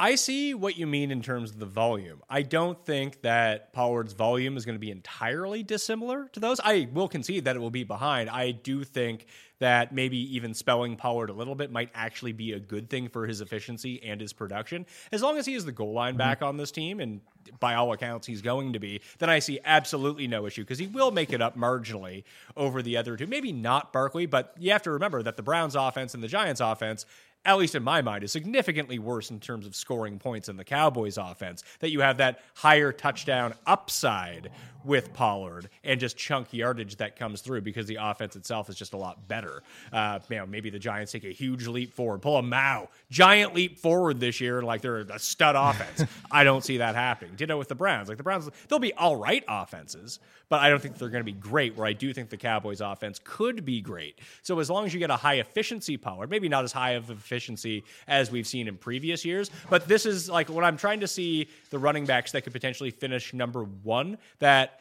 I 0.02 0.16
see 0.16 0.52
what 0.52 0.76
you 0.76 0.88
mean 0.88 1.12
in 1.12 1.22
terms 1.22 1.52
of 1.52 1.60
the 1.60 1.66
volume. 1.66 2.25
I 2.28 2.43
don't 2.43 2.84
think 2.84 3.22
that 3.22 3.72
Pollard's 3.72 4.14
volume 4.14 4.56
is 4.56 4.64
going 4.64 4.75
to 4.75 4.81
be 4.81 4.90
entirely 4.90 5.62
dissimilar 5.62 6.28
to 6.32 6.40
those. 6.40 6.58
I 6.58 6.88
will 6.93 7.06
concede 7.06 7.44
that 7.44 7.54
it 7.54 7.60
will 7.60 7.70
be 7.70 7.84
behind. 7.84 8.28
I 8.28 8.50
do 8.50 8.82
think 8.82 9.26
that 9.60 9.94
maybe 9.94 10.16
even 10.34 10.54
spelling 10.54 10.96
Pollard 10.96 11.31
a 11.31 11.32
little 11.32 11.54
bit 11.54 11.70
might 11.70 11.88
actually 11.94 12.32
be 12.32 12.50
a 12.50 12.58
good 12.58 12.90
thing 12.90 13.08
for 13.08 13.28
his 13.28 13.40
efficiency 13.40 14.02
and 14.02 14.20
his 14.20 14.32
production. 14.32 14.87
As 15.12 15.22
long 15.22 15.38
as 15.38 15.46
he 15.46 15.54
is 15.54 15.64
the 15.64 15.70
goal 15.70 15.93
line 15.93 16.16
back 16.16 16.38
mm-hmm. 16.38 16.46
on 16.46 16.56
this 16.56 16.72
team, 16.72 16.99
and 16.99 17.20
by 17.60 17.75
all 17.75 17.93
accounts 17.93 18.26
he's 18.26 18.42
going 18.42 18.73
to 18.73 18.80
be, 18.80 19.00
then 19.21 19.30
I 19.30 19.38
see 19.38 19.61
absolutely 19.64 20.26
no 20.26 20.47
issue 20.47 20.62
because 20.62 20.80
he 20.80 20.88
will 20.88 21.12
make 21.12 21.32
it 21.32 21.40
up 21.40 21.56
marginally 21.56 22.25
over 22.56 22.82
the 22.82 22.97
other 22.97 23.16
two. 23.16 23.28
Maybe 23.28 23.52
not 23.52 23.92
Barkley, 23.92 24.26
but 24.26 24.52
you 24.59 24.73
have 24.73 24.82
to 24.82 24.90
remember 24.90 25.23
that 25.23 25.37
the 25.37 25.44
Browns 25.44 25.76
offense 25.76 26.12
and 26.12 26.25
the 26.25 26.28
Giants 26.28 26.61
offense 26.61 27.06
at 27.44 27.58
least 27.58 27.75
in 27.75 27.82
my 27.82 28.02
mind, 28.02 28.22
is 28.22 28.32
significantly 28.32 28.99
worse 28.99 29.30
in 29.30 29.40
terms 29.40 29.66
of 29.66 29.75
scoring 29.75 30.18
points 30.18 30.49
in 30.49 30.56
the 30.56 30.64
Cowboys 30.64 31.18
offense. 31.18 31.64
That 31.80 31.90
you 31.90 32.00
have 32.00 32.18
that 32.18 32.40
higher 32.54 32.92
touchdown 32.92 33.54
upside 33.66 34.50
with 34.84 35.12
Pollard 35.12 35.68
and 35.84 35.98
just 36.00 36.16
chunk 36.16 36.52
yardage 36.52 36.96
that 36.96 37.16
comes 37.16 37.40
through 37.40 37.62
because 37.62 37.86
the 37.86 37.98
offense 38.00 38.36
itself 38.36 38.68
is 38.68 38.76
just 38.76 38.92
a 38.92 38.96
lot 38.96 39.28
better. 39.28 39.62
Uh, 39.92 40.18
you 40.28 40.36
know, 40.36 40.46
maybe 40.46 40.70
the 40.70 40.78
Giants 40.78 41.12
take 41.12 41.24
a 41.24 41.32
huge 41.32 41.66
leap 41.66 41.92
forward, 41.92 42.22
pull 42.22 42.36
a 42.36 42.42
Mao, 42.42 42.88
giant 43.10 43.54
leap 43.54 43.78
forward 43.78 44.20
this 44.20 44.40
year, 44.40 44.62
like 44.62 44.80
they're 44.80 44.98
a 44.98 45.18
stud 45.18 45.56
offense. 45.56 46.10
I 46.30 46.44
don't 46.44 46.64
see 46.64 46.78
that 46.78 46.94
happening. 46.94 47.34
Ditto 47.36 47.56
with 47.58 47.68
the 47.68 47.74
Browns. 47.74 48.08
Like 48.08 48.18
the 48.18 48.24
Browns, 48.24 48.48
they'll 48.68 48.78
be 48.78 48.94
all 48.94 49.16
right 49.16 49.44
offenses, 49.48 50.18
but 50.48 50.60
I 50.60 50.68
don't 50.68 50.80
think 50.80 50.98
they're 50.98 51.08
going 51.08 51.24
to 51.24 51.32
be 51.32 51.38
great. 51.38 51.76
Where 51.76 51.86
I 51.86 51.92
do 51.92 52.12
think 52.12 52.30
the 52.30 52.36
Cowboys 52.36 52.80
offense 52.80 53.20
could 53.22 53.64
be 53.64 53.80
great. 53.80 54.18
So 54.42 54.58
as 54.58 54.70
long 54.70 54.84
as 54.86 54.92
you 54.94 55.00
get 55.00 55.10
a 55.10 55.16
high 55.16 55.36
efficiency 55.36 55.96
Pollard, 55.96 56.30
maybe 56.30 56.48
not 56.48 56.64
as 56.64 56.72
high 56.72 56.92
of 56.92 57.10
efficiency 57.10 57.84
as 58.08 58.30
we've 58.30 58.46
seen 58.46 58.68
in 58.68 58.76
previous 58.76 59.24
years, 59.24 59.50
but 59.70 59.88
this 59.88 60.06
is 60.06 60.28
like 60.28 60.48
when 60.48 60.64
I'm 60.64 60.76
trying 60.76 61.00
to 61.00 61.08
see 61.08 61.48
the 61.70 61.78
running 61.78 62.06
backs 62.06 62.32
that 62.32 62.42
could 62.42 62.52
potentially 62.52 62.90
finish 62.90 63.32
number 63.32 63.64
one. 63.64 64.18
That 64.38 64.72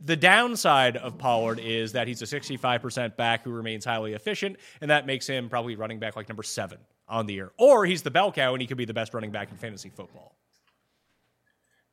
the 0.00 0.16
downside 0.16 0.96
of 0.96 1.18
Pollard 1.18 1.58
is 1.58 1.92
that 1.92 2.06
he's 2.06 2.22
a 2.22 2.24
65% 2.24 3.16
back 3.16 3.42
who 3.44 3.50
remains 3.50 3.84
highly 3.84 4.12
efficient, 4.12 4.56
and 4.80 4.90
that 4.90 5.06
makes 5.06 5.26
him 5.26 5.48
probably 5.48 5.76
running 5.76 5.98
back 5.98 6.16
like 6.16 6.28
number 6.28 6.42
seven 6.42 6.78
on 7.08 7.26
the 7.26 7.34
year. 7.34 7.52
Or 7.58 7.84
he's 7.84 8.02
the 8.02 8.10
bell 8.10 8.30
cow 8.30 8.52
and 8.52 8.60
he 8.60 8.66
could 8.66 8.76
be 8.76 8.84
the 8.84 8.94
best 8.94 9.14
running 9.14 9.30
back 9.30 9.50
in 9.50 9.56
fantasy 9.56 9.90
football. 9.90 10.36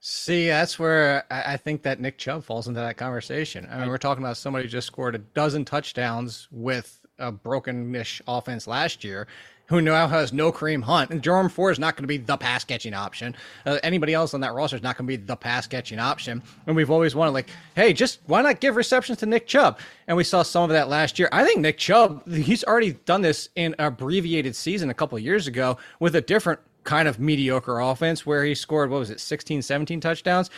See, 0.08 0.48
that's 0.48 0.78
where 0.78 1.26
I 1.32 1.58
think 1.58 1.82
that 1.84 2.00
Nick 2.00 2.20
Chubb 2.20 2.44
falls 2.44 2.68
into 2.68 2.80
that 2.80 2.96
conversation. 2.96 3.68
I 3.72 3.80
mean, 3.80 3.90
we're 3.90 3.98
talking 3.98 4.24
about 4.24 4.38
somebody 4.38 4.66
who 4.66 4.70
just 4.70 4.86
scored 4.86 5.16
a 5.16 5.20
dozen 5.20 5.66
touchdowns 5.66 6.48
with 6.52 7.04
a 7.18 7.32
broken-ish 7.32 8.22
offense 8.28 8.68
last 8.68 9.04
year, 9.04 9.26
who 9.68 9.82
now 9.82 10.08
has 10.08 10.32
no 10.32 10.52
Kareem 10.52 10.84
Hunt, 10.84 11.12
and 11.12 11.22
Jerome 11.22 11.50
Ford 11.50 11.72
is 11.72 11.80
not 11.80 11.96
going 11.96 12.04
to 12.04 12.08
be 12.08 12.18
the 12.18 12.38
pass 12.38 12.64
catching 12.64 12.94
option. 12.94 13.36
Uh, 13.66 13.80
anybody 13.84 14.14
else 14.14 14.34
on 14.34 14.42
that 14.42 14.54
roster 14.54 14.76
is 14.76 14.84
not 14.84 14.98
going 14.98 15.08
to 15.08 15.18
be 15.18 15.24
the 15.24 15.36
pass 15.36 15.68
catching 15.68 16.00
option. 16.00 16.44
And 16.68 16.76
we've 16.76 16.92
always 16.92 17.16
wanted, 17.16 17.32
like, 17.32 17.50
hey, 17.76 17.94
just 17.94 18.20
why 18.28 18.42
not 18.42 18.60
give 18.60 18.76
receptions 18.76 19.20
to 19.20 19.26
Nick 19.26 19.48
Chubb? 19.48 19.80
And 20.08 20.16
we 20.16 20.24
saw 20.24 20.44
some 20.44 20.64
of 20.64 20.70
that 20.70 20.88
last 20.88 21.18
year. 21.18 21.30
I 21.32 21.44
think 21.44 21.62
Nick 21.62 21.78
Chubb, 21.78 22.28
he's 22.32 22.64
already 22.64 22.94
done 23.06 23.22
this 23.22 23.50
in 23.56 23.74
an 23.80 23.86
abbreviated 23.88 24.56
season 24.56 24.90
a 24.90 24.94
couple 24.94 25.18
years 25.18 25.48
ago 25.48 25.78
with 26.00 26.16
a 26.16 26.22
different 26.22 26.60
kind 26.84 27.08
of 27.08 27.20
mediocre 27.20 27.80
offense 27.80 28.26
where 28.26 28.44
he 28.46 28.54
scored, 28.54 28.92
what 28.92 29.00
was 29.00 29.10
it, 29.10 29.20
16, 29.20 29.62
17 29.64 30.00
touchdowns. 30.00 30.50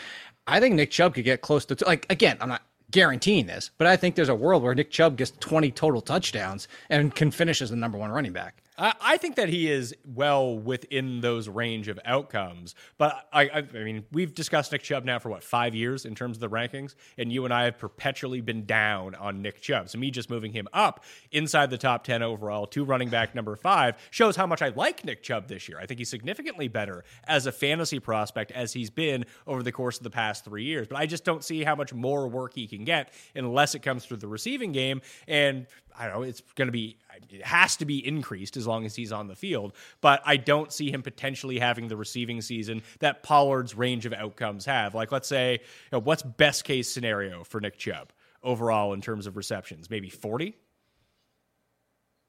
I 0.47 0.59
think 0.59 0.75
Nick 0.75 0.91
Chubb 0.91 1.13
could 1.13 1.25
get 1.25 1.41
close 1.41 1.65
to, 1.65 1.77
like, 1.85 2.05
again, 2.09 2.37
I'm 2.41 2.49
not 2.49 2.63
guaranteeing 2.91 3.47
this, 3.47 3.71
but 3.77 3.87
I 3.87 3.97
think 3.97 4.15
there's 4.15 4.29
a 4.29 4.35
world 4.35 4.63
where 4.63 4.75
Nick 4.75 4.91
Chubb 4.91 5.17
gets 5.17 5.31
20 5.31 5.71
total 5.71 6.01
touchdowns 6.01 6.67
and 6.89 7.13
can 7.13 7.31
finish 7.31 7.61
as 7.61 7.69
the 7.69 7.75
number 7.75 7.97
one 7.97 8.11
running 8.11 8.33
back. 8.33 8.61
I 8.79 9.17
think 9.17 9.37
that 9.37 9.49
he 9.49 9.71
is 9.71 9.95
well 10.05 10.57
within 10.57 11.21
those 11.21 11.49
range 11.49 11.87
of 11.87 11.99
outcomes. 12.05 12.75
But 12.99 13.27
I, 13.33 13.43
I, 13.43 13.57
I, 13.57 13.83
mean, 13.83 14.05
we've 14.11 14.35
discussed 14.35 14.71
Nick 14.71 14.83
Chubb 14.83 15.03
now 15.03 15.17
for 15.17 15.29
what 15.29 15.43
five 15.43 15.73
years 15.73 16.05
in 16.05 16.13
terms 16.13 16.37
of 16.37 16.41
the 16.41 16.49
rankings, 16.49 16.93
and 17.17 17.31
you 17.31 17.43
and 17.45 17.53
I 17.53 17.63
have 17.63 17.79
perpetually 17.79 18.39
been 18.39 18.65
down 18.65 19.15
on 19.15 19.41
Nick 19.41 19.61
Chubb. 19.61 19.89
So 19.89 19.97
me 19.97 20.11
just 20.11 20.29
moving 20.29 20.51
him 20.51 20.67
up 20.73 21.03
inside 21.31 21.71
the 21.71 21.77
top 21.77 22.03
ten 22.03 22.21
overall 22.21 22.67
to 22.67 22.85
running 22.85 23.09
back 23.09 23.33
number 23.33 23.55
five 23.55 23.95
shows 24.11 24.35
how 24.35 24.45
much 24.45 24.61
I 24.61 24.69
like 24.69 25.03
Nick 25.03 25.23
Chubb 25.23 25.47
this 25.47 25.67
year. 25.67 25.79
I 25.81 25.87
think 25.87 25.99
he's 25.99 26.09
significantly 26.09 26.67
better 26.67 27.03
as 27.25 27.47
a 27.47 27.51
fantasy 27.51 27.99
prospect 27.99 28.51
as 28.51 28.73
he's 28.73 28.91
been 28.91 29.25
over 29.47 29.63
the 29.63 29.71
course 29.71 29.97
of 29.97 30.03
the 30.03 30.11
past 30.11 30.45
three 30.45 30.65
years. 30.65 30.87
But 30.87 30.97
I 30.97 31.07
just 31.07 31.25
don't 31.25 31.43
see 31.43 31.63
how 31.63 31.75
much 31.75 31.95
more 31.95 32.27
work 32.27 32.53
he 32.53 32.67
can 32.67 32.83
get 32.83 33.11
unless 33.33 33.73
it 33.73 33.79
comes 33.79 34.05
through 34.05 34.17
the 34.17 34.27
receiving 34.27 34.71
game. 34.71 35.01
And 35.27 35.65
I 35.97 36.07
don't 36.07 36.15
know, 36.15 36.21
it's 36.23 36.41
going 36.55 36.67
to 36.67 36.71
be, 36.71 36.97
it 37.29 37.43
has 37.43 37.75
to 37.77 37.85
be 37.85 38.05
increased 38.05 38.57
as 38.57 38.67
long 38.67 38.85
as 38.85 38.95
he's 38.95 39.11
on 39.11 39.27
the 39.27 39.35
field. 39.35 39.73
But 40.01 40.21
I 40.25 40.37
don't 40.37 40.71
see 40.71 40.91
him 40.91 41.01
potentially 41.01 41.59
having 41.59 41.87
the 41.87 41.97
receiving 41.97 42.41
season 42.41 42.83
that 42.99 43.23
Pollard's 43.23 43.75
range 43.75 44.05
of 44.05 44.13
outcomes 44.13 44.65
have. 44.65 44.93
Like, 44.93 45.11
let's 45.11 45.27
say, 45.27 45.53
you 45.53 45.59
know, 45.91 45.99
what's 45.99 46.23
best 46.23 46.63
case 46.63 46.91
scenario 46.91 47.43
for 47.43 47.59
Nick 47.59 47.77
Chubb 47.77 48.11
overall 48.43 48.93
in 48.93 49.01
terms 49.01 49.27
of 49.27 49.37
receptions? 49.37 49.89
Maybe 49.89 50.09
40? 50.09 50.55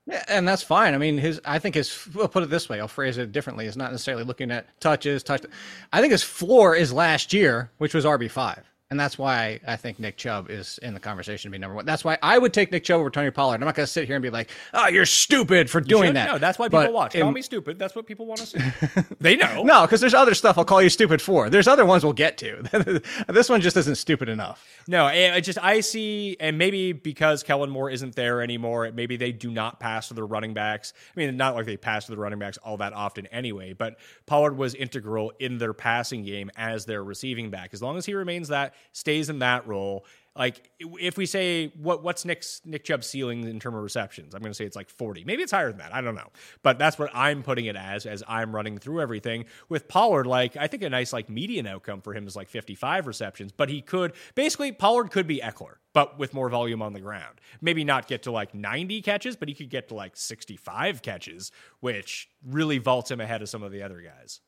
Yeah, 0.07 0.25
and 0.27 0.49
that's 0.49 0.63
fine. 0.63 0.95
I 0.95 0.99
mean, 0.99 1.19
his 1.19 1.39
I 1.45 1.59
think 1.59 1.75
his 1.75 2.09
we'll 2.15 2.29
put 2.29 2.43
it 2.43 2.49
this 2.49 2.67
way. 2.67 2.81
I'll 2.81 2.89
phrase 2.89 3.19
it 3.19 3.31
differently. 3.31 3.67
It's 3.67 3.77
not 3.77 3.91
necessarily 3.93 4.25
looking 4.25 4.51
at 4.51 4.81
touches, 4.81 5.23
touch. 5.23 5.45
I 5.93 6.01
think 6.01 6.13
his 6.13 6.23
floor 6.23 6.75
is 6.75 6.95
last 6.95 7.35
year, 7.35 7.71
which 7.77 7.93
was 7.93 8.07
RB 8.07 8.31
five. 8.31 8.65
And 8.91 8.99
that's 8.99 9.19
why 9.19 9.61
I 9.67 9.77
think 9.77 9.99
Nick 9.99 10.17
Chubb 10.17 10.51
is 10.51 10.79
in 10.83 10.95
the 10.95 11.01
conversation 11.01 11.51
to 11.51 11.53
be 11.53 11.59
number 11.59 11.75
one. 11.75 11.85
That's 11.85 12.05
why 12.05 12.17
I 12.23 12.39
would 12.39 12.55
take 12.55 12.73
Nick 12.73 12.85
Chubb 12.85 13.01
over 13.01 13.11
Tony 13.11 13.31
Pollard. 13.31 13.57
I'm 13.57 13.67
not 13.67 13.75
going 13.75 13.85
to 13.85 13.93
sit 13.93 14.07
here 14.07 14.17
and 14.17 14.23
be 14.23 14.31
like, 14.31 14.49
"Oh, 14.73 14.89
you're 14.89 15.05
stupid 15.05 15.69
for 15.69 15.83
doing 15.83 16.15
that." 16.15 16.31
No, 16.31 16.39
that's 16.39 16.59
why 16.59 16.69
people 16.69 16.81
but 16.81 16.93
watch. 16.95 17.15
In, 17.15 17.21
Call 17.21 17.33
me 17.33 17.43
stupid. 17.43 17.79
That's 17.79 17.95
what 17.95 18.07
people 18.07 18.25
want 18.25 18.41
to 18.41 18.47
see. 18.47 19.05
they 19.21 19.37
know. 19.37 19.63
No, 19.63 19.83
because 19.83 20.01
there's 20.01 20.15
other 20.15 20.35
stuff 20.35 20.57
I'll 20.57 20.65
call 20.65 20.81
you 20.81 20.89
stupid 20.89 21.21
for. 21.21 21.51
There's 21.51 21.69
other 21.69 21.85
ones 21.85 22.03
we'll 22.03 22.15
get 22.15 22.39
to. 22.39 23.03
this 23.29 23.51
one 23.51 23.61
just 23.61 23.77
isn't 23.77 23.97
stupid 23.97 24.31
enough. 24.31 24.67
No, 24.87 25.05
I 25.05 25.41
just 25.41 25.63
I 25.63 25.81
see, 25.81 26.39
and 26.41 26.57
maybe 26.57 26.93
because 26.95 27.43
Kellen 27.43 27.69
Moore 27.69 27.91
isn't 27.91 28.15
there 28.15 28.41
anymore, 28.41 28.91
maybe 28.95 29.19
they 29.19 29.33
do 29.33 29.51
not 29.51 29.81
pass 29.81 30.09
to 30.09 30.15
their 30.15 30.25
running 30.25 30.55
backs. 30.55 30.95
I 31.15 31.21
mean, 31.21 31.37
not 31.37 31.55
like 31.55 31.67
they 31.67 31.77
pass 31.77 32.07
to 32.07 32.13
the 32.13 32.19
running 32.19 32.39
backs 32.39 32.57
all 32.57 32.79
that 32.79 32.95
often 32.95 33.27
anyway. 33.27 33.75
But 33.75 33.99
Pollard 34.25 34.57
was 34.57 34.75
integral 34.75 35.35
in 35.39 35.59
their 35.59 35.75
passing 35.75 36.25
game 36.25 36.51
as 36.57 36.87
their 36.87 37.05
receiving 37.05 37.51
back. 37.51 37.75
As 37.75 37.83
long 37.83 37.99
as 37.99 38.07
he 38.07 38.15
remains 38.15 38.49
that, 38.49 38.73
stays 38.93 39.29
in 39.29 39.41
that 39.41 39.67
role. 39.67 40.05
Like 40.39 40.71
if 40.79 41.17
we 41.17 41.27
say 41.27 41.73
what 41.77 42.05
what's 42.05 42.25
Nick's 42.25 42.63
Nick 42.65 42.85
Chubb's 42.85 43.09
ceiling 43.09 43.43
in 43.43 43.59
terms 43.59 43.77
of 43.77 43.83
receptions, 43.83 44.37
I'm 44.37 44.41
going 44.41 44.53
to 44.53 44.55
say 44.55 44.65
it's 44.65 44.77
like 44.77 44.89
40. 44.89 45.25
Maybe 45.25 45.43
it's 45.43 45.51
higher 45.51 45.71
than 45.71 45.79
that. 45.79 45.93
I 45.93 46.01
don't 46.01 46.15
know, 46.15 46.29
but 46.63 46.79
that's 46.79 46.97
what 46.97 47.11
I'm 47.13 47.43
putting 47.43 47.67
it 47.67 47.75
as 47.75 48.07
as 48.07 48.23
I'm 48.29 48.55
running 48.55 48.79
through 48.79 49.01
everything 49.01 49.47
with 49.69 49.89
Pollard. 49.89 50.29
Like 50.29 50.57
I 50.57 50.69
think 50.69 50.85
a 50.85 50.91
nice 50.91 51.13
like 51.13 51.29
median 51.29 51.67
outcome 51.67 52.03
for 52.03 52.15
him 52.15 52.29
is 52.29 52.37
like 52.37 52.49
55 52.49 53.09
receptions, 53.09 53.51
but 53.51 53.69
he 53.69 53.83
could 53.83 54.13
basically 54.37 54.71
Pollard 54.71 55.11
could 55.11 55.27
be 55.27 55.41
Ekeler, 55.41 55.75
but 55.93 56.21
with 56.21 56.33
more 56.33 56.49
volume 56.49 56.83
on 56.83 56.93
the 56.93 57.01
ground. 57.01 57.41
Maybe 57.61 57.83
not 57.83 58.07
get 58.07 58.23
to 58.23 58.31
like 58.31 58.55
90 58.55 59.03
catches, 59.03 59.35
but 59.35 59.49
he 59.49 59.55
could 59.55 59.71
get 59.71 59.89
to 59.89 59.97
like 59.97 60.17
65 60.17 61.03
catches, 61.03 61.51
which 61.81 62.29
really 62.47 62.79
vaults 62.79 63.11
him 63.11 63.21
ahead 63.21 63.43
of 63.43 63.49
some 63.49 63.65
of 63.65 63.73
the 63.73 63.83
other 63.83 64.01
guys. 64.03 64.41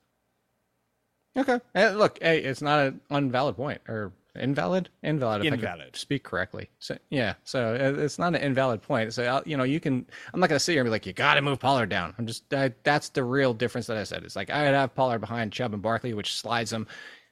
Okay. 1.36 1.60
Look, 1.74 2.18
hey, 2.22 2.38
it's 2.38 2.62
not 2.62 2.80
an 2.80 3.00
unvalid 3.10 3.56
point 3.56 3.80
or 3.88 4.12
invalid? 4.40 4.88
Invalid 5.02 5.44
if 5.44 5.52
invalid. 5.52 5.80
I 5.80 5.84
could 5.86 5.96
speak 5.96 6.24
correctly. 6.24 6.70
So 6.78 6.96
yeah 7.10 7.34
so 7.44 7.74
uh, 7.74 8.02
it's 8.02 8.18
not 8.18 8.34
an 8.34 8.42
invalid 8.42 8.82
point. 8.82 9.12
So 9.12 9.24
uh, 9.24 9.42
you 9.44 9.56
know 9.56 9.64
you 9.64 9.80
can 9.80 10.06
i'm 10.32 10.40
not 10.40 10.48
going 10.48 10.56
to 10.56 10.64
sit 10.64 10.72
here 10.72 10.82
and 10.82 10.86
be 10.86 10.90
like 10.90 11.06
you 11.06 11.12
got 11.12 11.34
to 11.34 11.42
move 11.42 11.60
pollard 11.60 11.88
down. 11.88 12.14
I'm 12.18 12.26
just 12.26 12.52
I, 12.52 12.72
that's 12.82 13.10
the 13.10 13.24
real 13.24 13.54
difference 13.54 13.86
that 13.86 13.96
i 13.96 14.04
said. 14.04 14.24
It's 14.24 14.36
like 14.36 14.50
i 14.50 14.64
would 14.64 14.74
have 14.74 14.94
pollard 14.94 15.20
behind 15.20 15.52
chubb 15.52 15.74
and 15.74 15.82
barkley 15.82 16.14
which 16.14 16.34
slides 16.34 16.70
them 16.70 16.86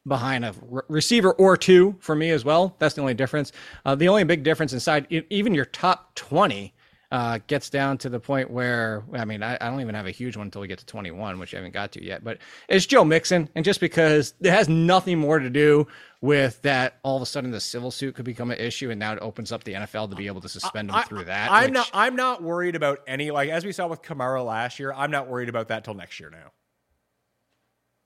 behind 0.06 0.44
a 0.44 0.54
re- 0.62 0.82
receiver 0.88 1.32
or 1.32 1.56
two 1.56 1.96
for 2.00 2.14
me 2.14 2.30
as 2.30 2.44
well. 2.44 2.74
That's 2.78 2.94
the 2.94 3.00
only 3.00 3.14
difference. 3.14 3.52
Uh, 3.84 3.94
the 3.94 4.08
only 4.08 4.24
big 4.24 4.42
difference 4.42 4.72
inside 4.72 5.06
even 5.10 5.54
your 5.54 5.66
top 5.66 6.14
20 6.14 6.74
uh, 7.10 7.38
gets 7.46 7.70
down 7.70 7.96
to 7.96 8.08
the 8.08 8.20
point 8.20 8.50
where 8.50 9.02
I 9.14 9.24
mean 9.24 9.42
I, 9.42 9.56
I, 9.60 9.70
don't 9.70 9.80
even 9.80 9.94
have 9.94 10.06
a 10.06 10.10
huge 10.10 10.36
one 10.36 10.48
until 10.48 10.60
we 10.60 10.68
get 10.68 10.78
to 10.80 10.86
21, 10.86 11.38
which 11.38 11.54
I 11.54 11.58
haven't 11.58 11.72
got 11.72 11.92
to 11.92 12.04
yet. 12.04 12.22
But 12.22 12.38
it's 12.68 12.84
Joe 12.84 13.04
Mixon, 13.04 13.48
and 13.54 13.64
just 13.64 13.80
because 13.80 14.34
it 14.40 14.50
has 14.50 14.68
nothing 14.68 15.18
more 15.18 15.38
to 15.38 15.48
do 15.48 15.86
with 16.20 16.60
that, 16.62 16.98
all 17.02 17.16
of 17.16 17.22
a 17.22 17.26
sudden 17.26 17.50
the 17.50 17.60
civil 17.60 17.90
suit 17.90 18.14
could 18.14 18.24
become 18.24 18.50
an 18.50 18.58
issue, 18.58 18.90
and 18.90 18.98
now 18.98 19.12
it 19.12 19.18
opens 19.22 19.52
up 19.52 19.64
the 19.64 19.74
NFL 19.74 20.10
to 20.10 20.16
be 20.16 20.26
able 20.26 20.40
to 20.40 20.48
suspend 20.48 20.88
them 20.88 20.96
I, 20.96 21.02
through 21.02 21.24
that. 21.24 21.50
I'm 21.50 21.64
which... 21.64 21.74
not 21.74 21.90
I'm 21.92 22.16
not 22.16 22.42
worried 22.42 22.74
about 22.74 23.00
any 23.06 23.30
like 23.30 23.50
as 23.50 23.64
we 23.64 23.72
saw 23.72 23.86
with 23.86 24.02
Kamara 24.02 24.44
last 24.44 24.78
year. 24.78 24.92
I'm 24.92 25.10
not 25.10 25.28
worried 25.28 25.48
about 25.48 25.68
that 25.68 25.84
till 25.84 25.94
next 25.94 26.18
year 26.18 26.30
now. 26.30 26.52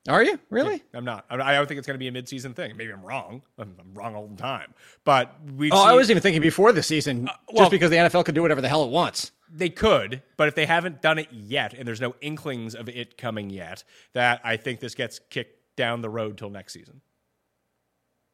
Are 0.08 0.22
you 0.22 0.38
really? 0.50 0.82
I'm 0.92 1.04
not. 1.04 1.26
I 1.30 1.54
don't 1.54 1.66
think 1.68 1.78
it's 1.78 1.86
going 1.86 1.94
to 1.94 1.98
be 1.98 2.08
a 2.08 2.12
midseason 2.12 2.56
thing. 2.56 2.76
Maybe 2.76 2.92
I'm 2.92 3.02
wrong. 3.02 3.42
I'm, 3.56 3.76
I'm 3.78 3.94
wrong 3.94 4.16
all 4.16 4.26
the 4.26 4.36
time. 4.36 4.74
But 5.04 5.32
we. 5.56 5.70
Oh, 5.70 5.76
seen, 5.76 5.88
I 5.88 5.92
was 5.94 6.10
even 6.10 6.22
thinking 6.22 6.42
before 6.42 6.72
the 6.72 6.82
season, 6.82 7.28
uh, 7.28 7.32
well, 7.52 7.62
just 7.62 7.70
because 7.70 7.90
the 7.90 7.96
NFL 7.96 8.24
could 8.24 8.34
do 8.34 8.42
whatever 8.42 8.60
the 8.60 8.68
hell 8.68 8.84
it 8.84 8.90
wants. 8.90 9.30
They 9.54 9.68
could, 9.68 10.22
but 10.36 10.48
if 10.48 10.54
they 10.54 10.66
haven't 10.66 11.02
done 11.02 11.18
it 11.18 11.28
yet, 11.30 11.74
and 11.74 11.86
there's 11.86 12.00
no 12.00 12.14
inklings 12.20 12.74
of 12.74 12.88
it 12.88 13.16
coming 13.16 13.50
yet, 13.50 13.84
that 14.14 14.40
I 14.42 14.56
think 14.56 14.80
this 14.80 14.94
gets 14.94 15.20
kicked 15.30 15.76
down 15.76 16.00
the 16.00 16.08
road 16.08 16.36
till 16.36 16.50
next 16.50 16.72
season. 16.72 17.00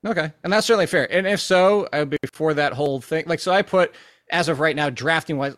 Okay, 0.07 0.33
and 0.45 0.53
that's 0.53 0.67
certainly 0.67 0.87
fair. 0.87 1.11
And 1.13 1.27
if 1.27 1.41
so, 1.41 1.89
uh, 1.93 2.05
before 2.05 2.55
that 2.55 2.73
whole 2.73 3.01
thing, 3.01 3.25
like 3.27 3.41
so, 3.41 3.53
I 3.53 3.63
put 3.63 3.93
as 4.31 4.49
of 4.49 4.61
right 4.61 4.77
now, 4.77 4.91
drafting 4.91 5.39
wise, 5.39 5.55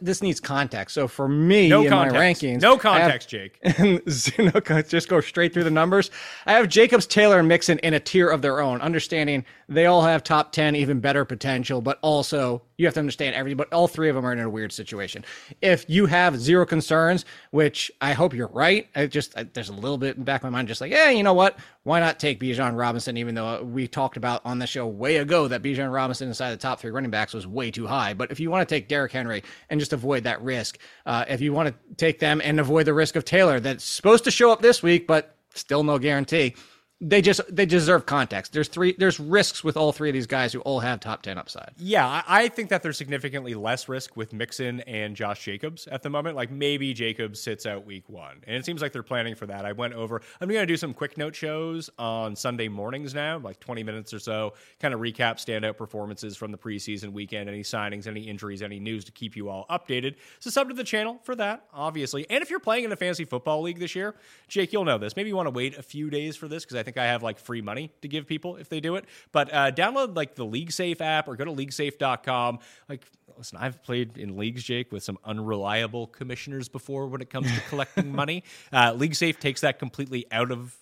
this 0.00 0.22
needs 0.22 0.40
context. 0.40 0.94
So 0.94 1.08
for 1.08 1.28
me 1.28 1.68
no 1.68 1.82
in 1.82 1.88
context. 1.88 2.14
my 2.14 2.20
rankings, 2.20 2.60
no 2.60 2.76
context, 2.76 3.30
have, 3.30 3.40
Jake. 3.40 4.38
no, 4.68 4.82
just 4.82 5.08
go 5.08 5.20
straight 5.20 5.54
through 5.54 5.64
the 5.64 5.70
numbers. 5.70 6.10
I 6.46 6.52
have 6.52 6.68
Jacobs, 6.68 7.06
Taylor, 7.06 7.38
and 7.38 7.48
Mixon 7.48 7.78
in 7.78 7.94
a 7.94 8.00
tier 8.00 8.28
of 8.28 8.42
their 8.42 8.60
own, 8.60 8.80
understanding 8.80 9.44
they 9.68 9.86
all 9.86 10.02
have 10.02 10.22
top 10.22 10.52
ten, 10.52 10.76
even 10.76 11.00
better 11.00 11.24
potential, 11.24 11.80
but 11.80 11.98
also 12.02 12.62
you 12.76 12.86
have 12.86 12.94
to 12.94 13.00
understand 13.00 13.34
everything. 13.34 13.56
But 13.56 13.72
all 13.72 13.88
three 13.88 14.08
of 14.08 14.16
them 14.16 14.26
are 14.26 14.32
in 14.32 14.40
a 14.40 14.50
weird 14.50 14.72
situation. 14.72 15.24
If 15.62 15.88
you 15.88 16.06
have 16.06 16.38
zero 16.38 16.66
concerns, 16.66 17.24
which 17.52 17.90
I 18.00 18.12
hope 18.12 18.34
you're 18.34 18.48
right, 18.48 18.88
I 18.94 19.06
just 19.06 19.36
I, 19.36 19.44
there's 19.44 19.68
a 19.70 19.74
little 19.74 19.98
bit 19.98 20.16
in 20.16 20.22
the 20.22 20.26
back 20.26 20.40
of 20.40 20.44
my 20.44 20.50
mind, 20.50 20.68
just 20.68 20.80
like, 20.80 20.92
yeah, 20.92 21.10
you 21.10 21.22
know 21.22 21.34
what? 21.34 21.58
Why 21.82 21.98
not 21.98 22.20
take 22.20 22.40
Bijan 22.40 22.76
Robinson? 22.76 23.16
Even 23.16 23.34
though 23.34 23.62
we 23.62 23.88
talked 23.88 24.18
about 24.18 24.42
on 24.44 24.58
the 24.58 24.66
show 24.66 24.86
way 24.86 25.16
ago 25.16 25.48
that 25.48 25.62
Bijan 25.62 25.92
Robinson 25.92 26.28
inside 26.28 26.50
the 26.50 26.58
top 26.58 26.78
three 26.78 26.90
running 26.90 27.10
backs 27.10 27.32
was 27.32 27.46
way 27.46 27.70
too 27.70 27.86
high. 27.86 28.12
But 28.12 28.30
if 28.30 28.38
you 28.38 28.50
want 28.50 28.68
to 28.68 28.74
take 28.74 28.86
Derrick 28.86 29.12
Henry 29.12 29.42
and 29.70 29.80
just 29.80 29.94
avoid 29.94 30.24
that 30.24 30.42
risk, 30.42 30.78
uh, 31.06 31.24
if 31.26 31.40
you 31.40 31.54
want 31.54 31.68
to 31.68 31.94
take 31.96 32.18
them 32.18 32.42
and 32.44 32.60
avoid 32.60 32.84
the 32.84 32.92
risk 32.92 33.16
of 33.16 33.24
Taylor, 33.24 33.60
that's 33.60 33.84
supposed 33.84 34.24
to 34.24 34.30
show 34.30 34.50
up 34.50 34.60
this 34.60 34.82
week, 34.82 35.06
but 35.06 35.36
still 35.54 35.82
no 35.82 35.98
guarantee 35.98 36.54
they 37.00 37.22
just 37.22 37.40
they 37.54 37.66
deserve 37.66 38.04
context. 38.06 38.52
There's 38.52 38.68
three 38.68 38.94
there's 38.98 39.18
risks 39.18 39.64
with 39.64 39.76
all 39.76 39.92
three 39.92 40.10
of 40.10 40.14
these 40.14 40.26
guys 40.26 40.52
who 40.52 40.60
all 40.60 40.80
have 40.80 41.00
top 41.00 41.22
ten 41.22 41.38
upside. 41.38 41.72
Yeah, 41.78 42.22
I 42.28 42.48
think 42.48 42.68
that 42.68 42.82
there's 42.82 42.98
significantly 42.98 43.54
less 43.54 43.88
risk 43.88 44.16
with 44.16 44.32
Mixon 44.32 44.80
and 44.80 45.16
Josh 45.16 45.42
Jacobs 45.42 45.86
at 45.86 46.02
the 46.02 46.10
moment. 46.10 46.36
Like 46.36 46.50
maybe 46.50 46.92
Jacobs 46.92 47.40
sits 47.40 47.64
out 47.64 47.86
week 47.86 48.08
one, 48.08 48.42
and 48.46 48.56
it 48.56 48.66
seems 48.66 48.82
like 48.82 48.92
they're 48.92 49.02
planning 49.02 49.34
for 49.34 49.46
that. 49.46 49.64
I 49.64 49.72
went 49.72 49.94
over. 49.94 50.20
I'm 50.40 50.48
to 50.48 50.66
do 50.66 50.76
some 50.76 50.92
quick 50.92 51.16
note 51.16 51.34
shows 51.34 51.88
on 51.98 52.36
Sunday 52.36 52.68
mornings 52.68 53.14
now, 53.14 53.38
like 53.38 53.60
20 53.60 53.82
minutes 53.82 54.12
or 54.12 54.18
so, 54.18 54.54
kind 54.80 54.92
of 54.92 55.00
recap 55.00 55.36
standout 55.36 55.76
performances 55.76 56.36
from 56.36 56.50
the 56.52 56.58
preseason 56.58 57.12
weekend, 57.12 57.48
any 57.48 57.62
signings, 57.62 58.06
any 58.06 58.22
injuries, 58.22 58.62
any 58.62 58.78
news 58.78 59.04
to 59.04 59.12
keep 59.12 59.36
you 59.36 59.48
all 59.48 59.66
updated. 59.70 60.16
So 60.38 60.50
sub 60.50 60.68
to 60.68 60.74
the 60.74 60.84
channel 60.84 61.18
for 61.22 61.34
that, 61.36 61.64
obviously. 61.72 62.26
And 62.28 62.42
if 62.42 62.50
you're 62.50 62.60
playing 62.60 62.84
in 62.84 62.92
a 62.92 62.96
fantasy 62.96 63.24
football 63.24 63.62
league 63.62 63.78
this 63.78 63.94
year, 63.94 64.14
Jake, 64.48 64.72
you'll 64.72 64.84
know 64.84 64.98
this. 64.98 65.16
Maybe 65.16 65.28
you 65.28 65.36
want 65.36 65.46
to 65.46 65.54
wait 65.54 65.78
a 65.78 65.82
few 65.82 66.10
days 66.10 66.36
for 66.36 66.48
this 66.48 66.64
because 66.64 66.76
I 66.76 66.82
think 66.82 66.89
think 66.90 67.04
I 67.04 67.08
have 67.08 67.22
like 67.22 67.38
free 67.38 67.62
money 67.62 67.92
to 68.02 68.08
give 68.08 68.26
people 68.26 68.56
if 68.56 68.68
they 68.68 68.80
do 68.80 68.96
it. 68.96 69.04
But 69.32 69.52
uh, 69.52 69.70
download 69.70 70.16
like 70.16 70.34
the 70.34 70.44
LeagueSafe 70.44 71.00
app 71.00 71.28
or 71.28 71.36
go 71.36 71.44
to 71.44 71.52
leaguesafe.com. 71.52 72.58
Like, 72.88 73.04
listen, 73.38 73.58
I've 73.60 73.82
played 73.82 74.18
in 74.18 74.36
leagues, 74.36 74.62
Jake, 74.64 74.90
with 74.92 75.02
some 75.02 75.18
unreliable 75.24 76.08
commissioners 76.08 76.68
before 76.68 77.06
when 77.06 77.20
it 77.20 77.30
comes 77.30 77.52
to 77.52 77.60
collecting 77.68 78.12
money. 78.14 78.42
Uh, 78.72 78.92
LeagueSafe 78.92 79.38
takes 79.38 79.60
that 79.60 79.78
completely 79.78 80.26
out 80.32 80.50
of 80.50 80.76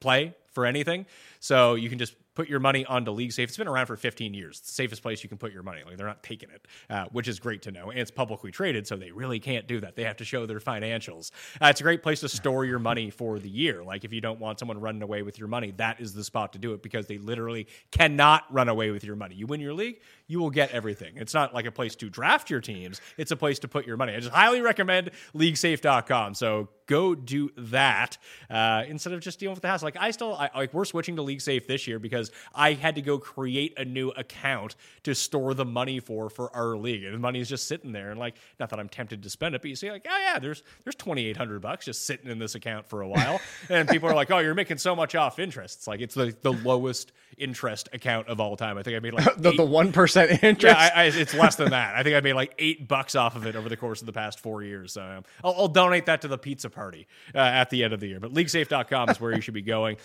play 0.00 0.34
for 0.52 0.66
anything. 0.66 1.06
So 1.38 1.74
you 1.74 1.88
can 1.88 1.98
just 1.98 2.14
put 2.34 2.48
your 2.48 2.60
money 2.60 2.84
onto 2.84 3.10
LeagueSafe. 3.10 3.44
It's 3.44 3.56
been 3.56 3.68
around 3.68 3.86
for 3.86 3.96
15 3.96 4.34
years. 4.34 4.58
It's 4.58 4.68
the 4.68 4.74
safest 4.74 5.02
place 5.02 5.22
you 5.22 5.28
can 5.28 5.38
put 5.38 5.52
your 5.52 5.62
money. 5.62 5.82
Like 5.84 5.96
they're 5.96 6.06
not 6.06 6.22
taking 6.22 6.50
it, 6.50 6.66
uh, 6.88 7.06
which 7.12 7.28
is 7.28 7.40
great 7.40 7.62
to 7.62 7.70
know. 7.70 7.90
And 7.90 7.98
it's 7.98 8.10
publicly 8.10 8.50
traded, 8.50 8.86
so 8.86 8.96
they 8.96 9.10
really 9.10 9.40
can't 9.40 9.66
do 9.66 9.80
that. 9.80 9.96
They 9.96 10.04
have 10.04 10.16
to 10.18 10.24
show 10.24 10.46
their 10.46 10.60
financials. 10.60 11.30
Uh, 11.60 11.66
it's 11.66 11.80
a 11.80 11.84
great 11.84 12.02
place 12.02 12.20
to 12.20 12.28
store 12.28 12.64
your 12.64 12.78
money 12.78 13.10
for 13.10 13.38
the 13.38 13.48
year. 13.48 13.82
Like 13.82 14.04
if 14.04 14.12
you 14.12 14.20
don't 14.20 14.40
want 14.40 14.58
someone 14.58 14.80
running 14.80 15.02
away 15.02 15.22
with 15.22 15.38
your 15.38 15.48
money, 15.48 15.72
that 15.76 16.00
is 16.00 16.14
the 16.14 16.24
spot 16.24 16.52
to 16.52 16.58
do 16.58 16.72
it 16.72 16.82
because 16.82 17.06
they 17.06 17.18
literally 17.18 17.66
cannot 17.90 18.44
run 18.52 18.68
away 18.68 18.90
with 18.90 19.04
your 19.04 19.16
money. 19.16 19.34
You 19.34 19.46
win 19.46 19.60
your 19.60 19.74
league, 19.74 20.00
you 20.26 20.38
will 20.38 20.50
get 20.50 20.70
everything. 20.70 21.14
It's 21.16 21.34
not 21.34 21.54
like 21.54 21.66
a 21.66 21.72
place 21.72 21.96
to 21.96 22.08
draft 22.08 22.50
your 22.50 22.60
teams. 22.60 23.00
It's 23.16 23.30
a 23.30 23.36
place 23.36 23.58
to 23.60 23.68
put 23.68 23.86
your 23.86 23.96
money. 23.96 24.14
I 24.14 24.20
just 24.20 24.32
highly 24.32 24.60
recommend 24.60 25.10
LeagueSafe.com. 25.34 26.34
So 26.34 26.68
go 26.90 27.14
do 27.14 27.50
that 27.56 28.18
uh, 28.50 28.82
instead 28.88 29.12
of 29.12 29.20
just 29.20 29.38
dealing 29.38 29.54
with 29.54 29.62
the 29.62 29.68
hassle. 29.68 29.86
Like 29.86 29.96
I 29.98 30.10
still 30.10 30.34
I, 30.34 30.50
like 30.54 30.74
we're 30.74 30.84
switching 30.84 31.16
to 31.16 31.22
LeagueSafe 31.22 31.66
this 31.66 31.86
year 31.86 31.98
because 31.98 32.19
I 32.54 32.72
had 32.72 32.96
to 32.96 33.02
go 33.02 33.18
create 33.18 33.74
a 33.78 33.84
new 33.84 34.10
account 34.10 34.76
to 35.04 35.14
store 35.14 35.54
the 35.54 35.64
money 35.64 36.00
for 36.00 36.28
for 36.28 36.54
our 36.54 36.76
league, 36.76 37.04
and 37.04 37.14
the 37.14 37.18
money 37.18 37.40
is 37.40 37.48
just 37.48 37.66
sitting 37.68 37.92
there. 37.92 38.10
And 38.10 38.20
like, 38.20 38.34
not 38.58 38.70
that 38.70 38.78
I'm 38.78 38.88
tempted 38.88 39.22
to 39.22 39.30
spend 39.30 39.54
it, 39.54 39.62
but 39.62 39.68
you 39.68 39.76
see, 39.76 39.90
like, 39.90 40.06
oh 40.08 40.18
yeah, 40.18 40.38
there's 40.38 40.62
there's 40.84 40.96
2,800 40.96 41.60
bucks 41.60 41.86
just 41.86 42.06
sitting 42.06 42.30
in 42.30 42.38
this 42.38 42.54
account 42.54 42.86
for 42.86 43.00
a 43.02 43.08
while, 43.08 43.40
and 43.68 43.88
people 43.88 44.08
are 44.08 44.14
like, 44.14 44.30
oh, 44.30 44.38
you're 44.38 44.54
making 44.54 44.78
so 44.78 44.94
much 44.94 45.14
off 45.14 45.38
interest. 45.38 45.78
It's 45.78 45.86
like 45.86 46.00
it's 46.00 46.14
the 46.14 46.36
the 46.42 46.52
lowest 46.52 47.12
interest 47.38 47.88
account 47.92 48.28
of 48.28 48.40
all 48.40 48.56
time. 48.56 48.76
I 48.76 48.82
think 48.82 48.96
I 48.96 49.00
made 49.00 49.14
like 49.14 49.36
the 49.38 49.64
one 49.64 49.92
percent 49.92 50.42
interest. 50.42 50.76
Yeah, 50.76 50.90
I, 50.94 51.02
I, 51.02 51.04
it's 51.04 51.34
less 51.34 51.56
than 51.56 51.70
that. 51.70 51.96
I 51.96 52.02
think 52.02 52.16
I 52.16 52.20
made 52.20 52.34
like 52.34 52.54
eight 52.58 52.86
bucks 52.86 53.14
off 53.14 53.36
of 53.36 53.46
it 53.46 53.56
over 53.56 53.68
the 53.68 53.76
course 53.76 54.00
of 54.00 54.06
the 54.06 54.12
past 54.12 54.40
four 54.40 54.62
years. 54.62 54.92
So 54.92 55.02
um, 55.02 55.24
I'll, 55.42 55.54
I'll 55.56 55.68
donate 55.68 56.06
that 56.06 56.22
to 56.22 56.28
the 56.28 56.38
pizza 56.38 56.70
party 56.70 57.06
uh, 57.34 57.38
at 57.38 57.70
the 57.70 57.84
end 57.84 57.92
of 57.92 58.00
the 58.00 58.06
year. 58.06 58.20
But 58.20 58.32
LeagueSafe.com 58.32 59.10
is 59.10 59.20
where 59.20 59.34
you 59.34 59.40
should 59.40 59.54
be 59.54 59.62
going. 59.62 59.96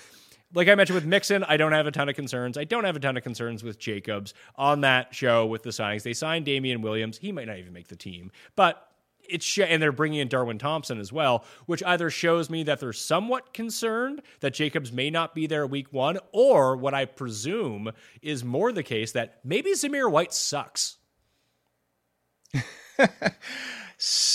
Like 0.53 0.67
I 0.67 0.75
mentioned 0.75 0.95
with 0.95 1.05
Mixon, 1.05 1.43
I 1.43 1.57
don't 1.57 1.73
have 1.73 1.87
a 1.87 1.91
ton 1.91 2.07
of 2.07 2.15
concerns. 2.15 2.57
I 2.57 2.63
don't 2.63 2.83
have 2.85 2.95
a 2.95 2.99
ton 2.99 3.17
of 3.17 3.23
concerns 3.23 3.63
with 3.63 3.77
Jacobs 3.77 4.33
on 4.55 4.81
that 4.81 5.13
show 5.13 5.45
with 5.45 5.63
the 5.63 5.71
signings. 5.71 6.03
They 6.03 6.13
signed 6.13 6.45
Damien 6.45 6.81
Williams. 6.81 7.17
He 7.17 7.31
might 7.31 7.47
not 7.47 7.57
even 7.57 7.73
make 7.73 7.87
the 7.87 7.95
team, 7.95 8.31
but 8.55 8.89
it's 9.27 9.45
sh- 9.45 9.59
and 9.59 9.81
they're 9.81 9.91
bringing 9.91 10.19
in 10.19 10.27
Darwin 10.27 10.57
Thompson 10.57 10.99
as 10.99 11.11
well, 11.11 11.43
which 11.65 11.83
either 11.83 12.09
shows 12.09 12.49
me 12.49 12.63
that 12.63 12.79
they're 12.79 12.93
somewhat 12.93 13.53
concerned 13.53 14.21
that 14.39 14.53
Jacobs 14.53 14.91
may 14.91 15.09
not 15.09 15.33
be 15.33 15.47
there 15.47 15.65
week 15.67 15.91
one, 15.91 16.19
or 16.31 16.75
what 16.75 16.93
I 16.93 17.05
presume 17.05 17.91
is 18.21 18.43
more 18.43 18.71
the 18.71 18.83
case 18.83 19.11
that 19.13 19.39
maybe 19.43 19.71
Zamir 19.71 20.09
White 20.09 20.33
sucks. 20.33 20.97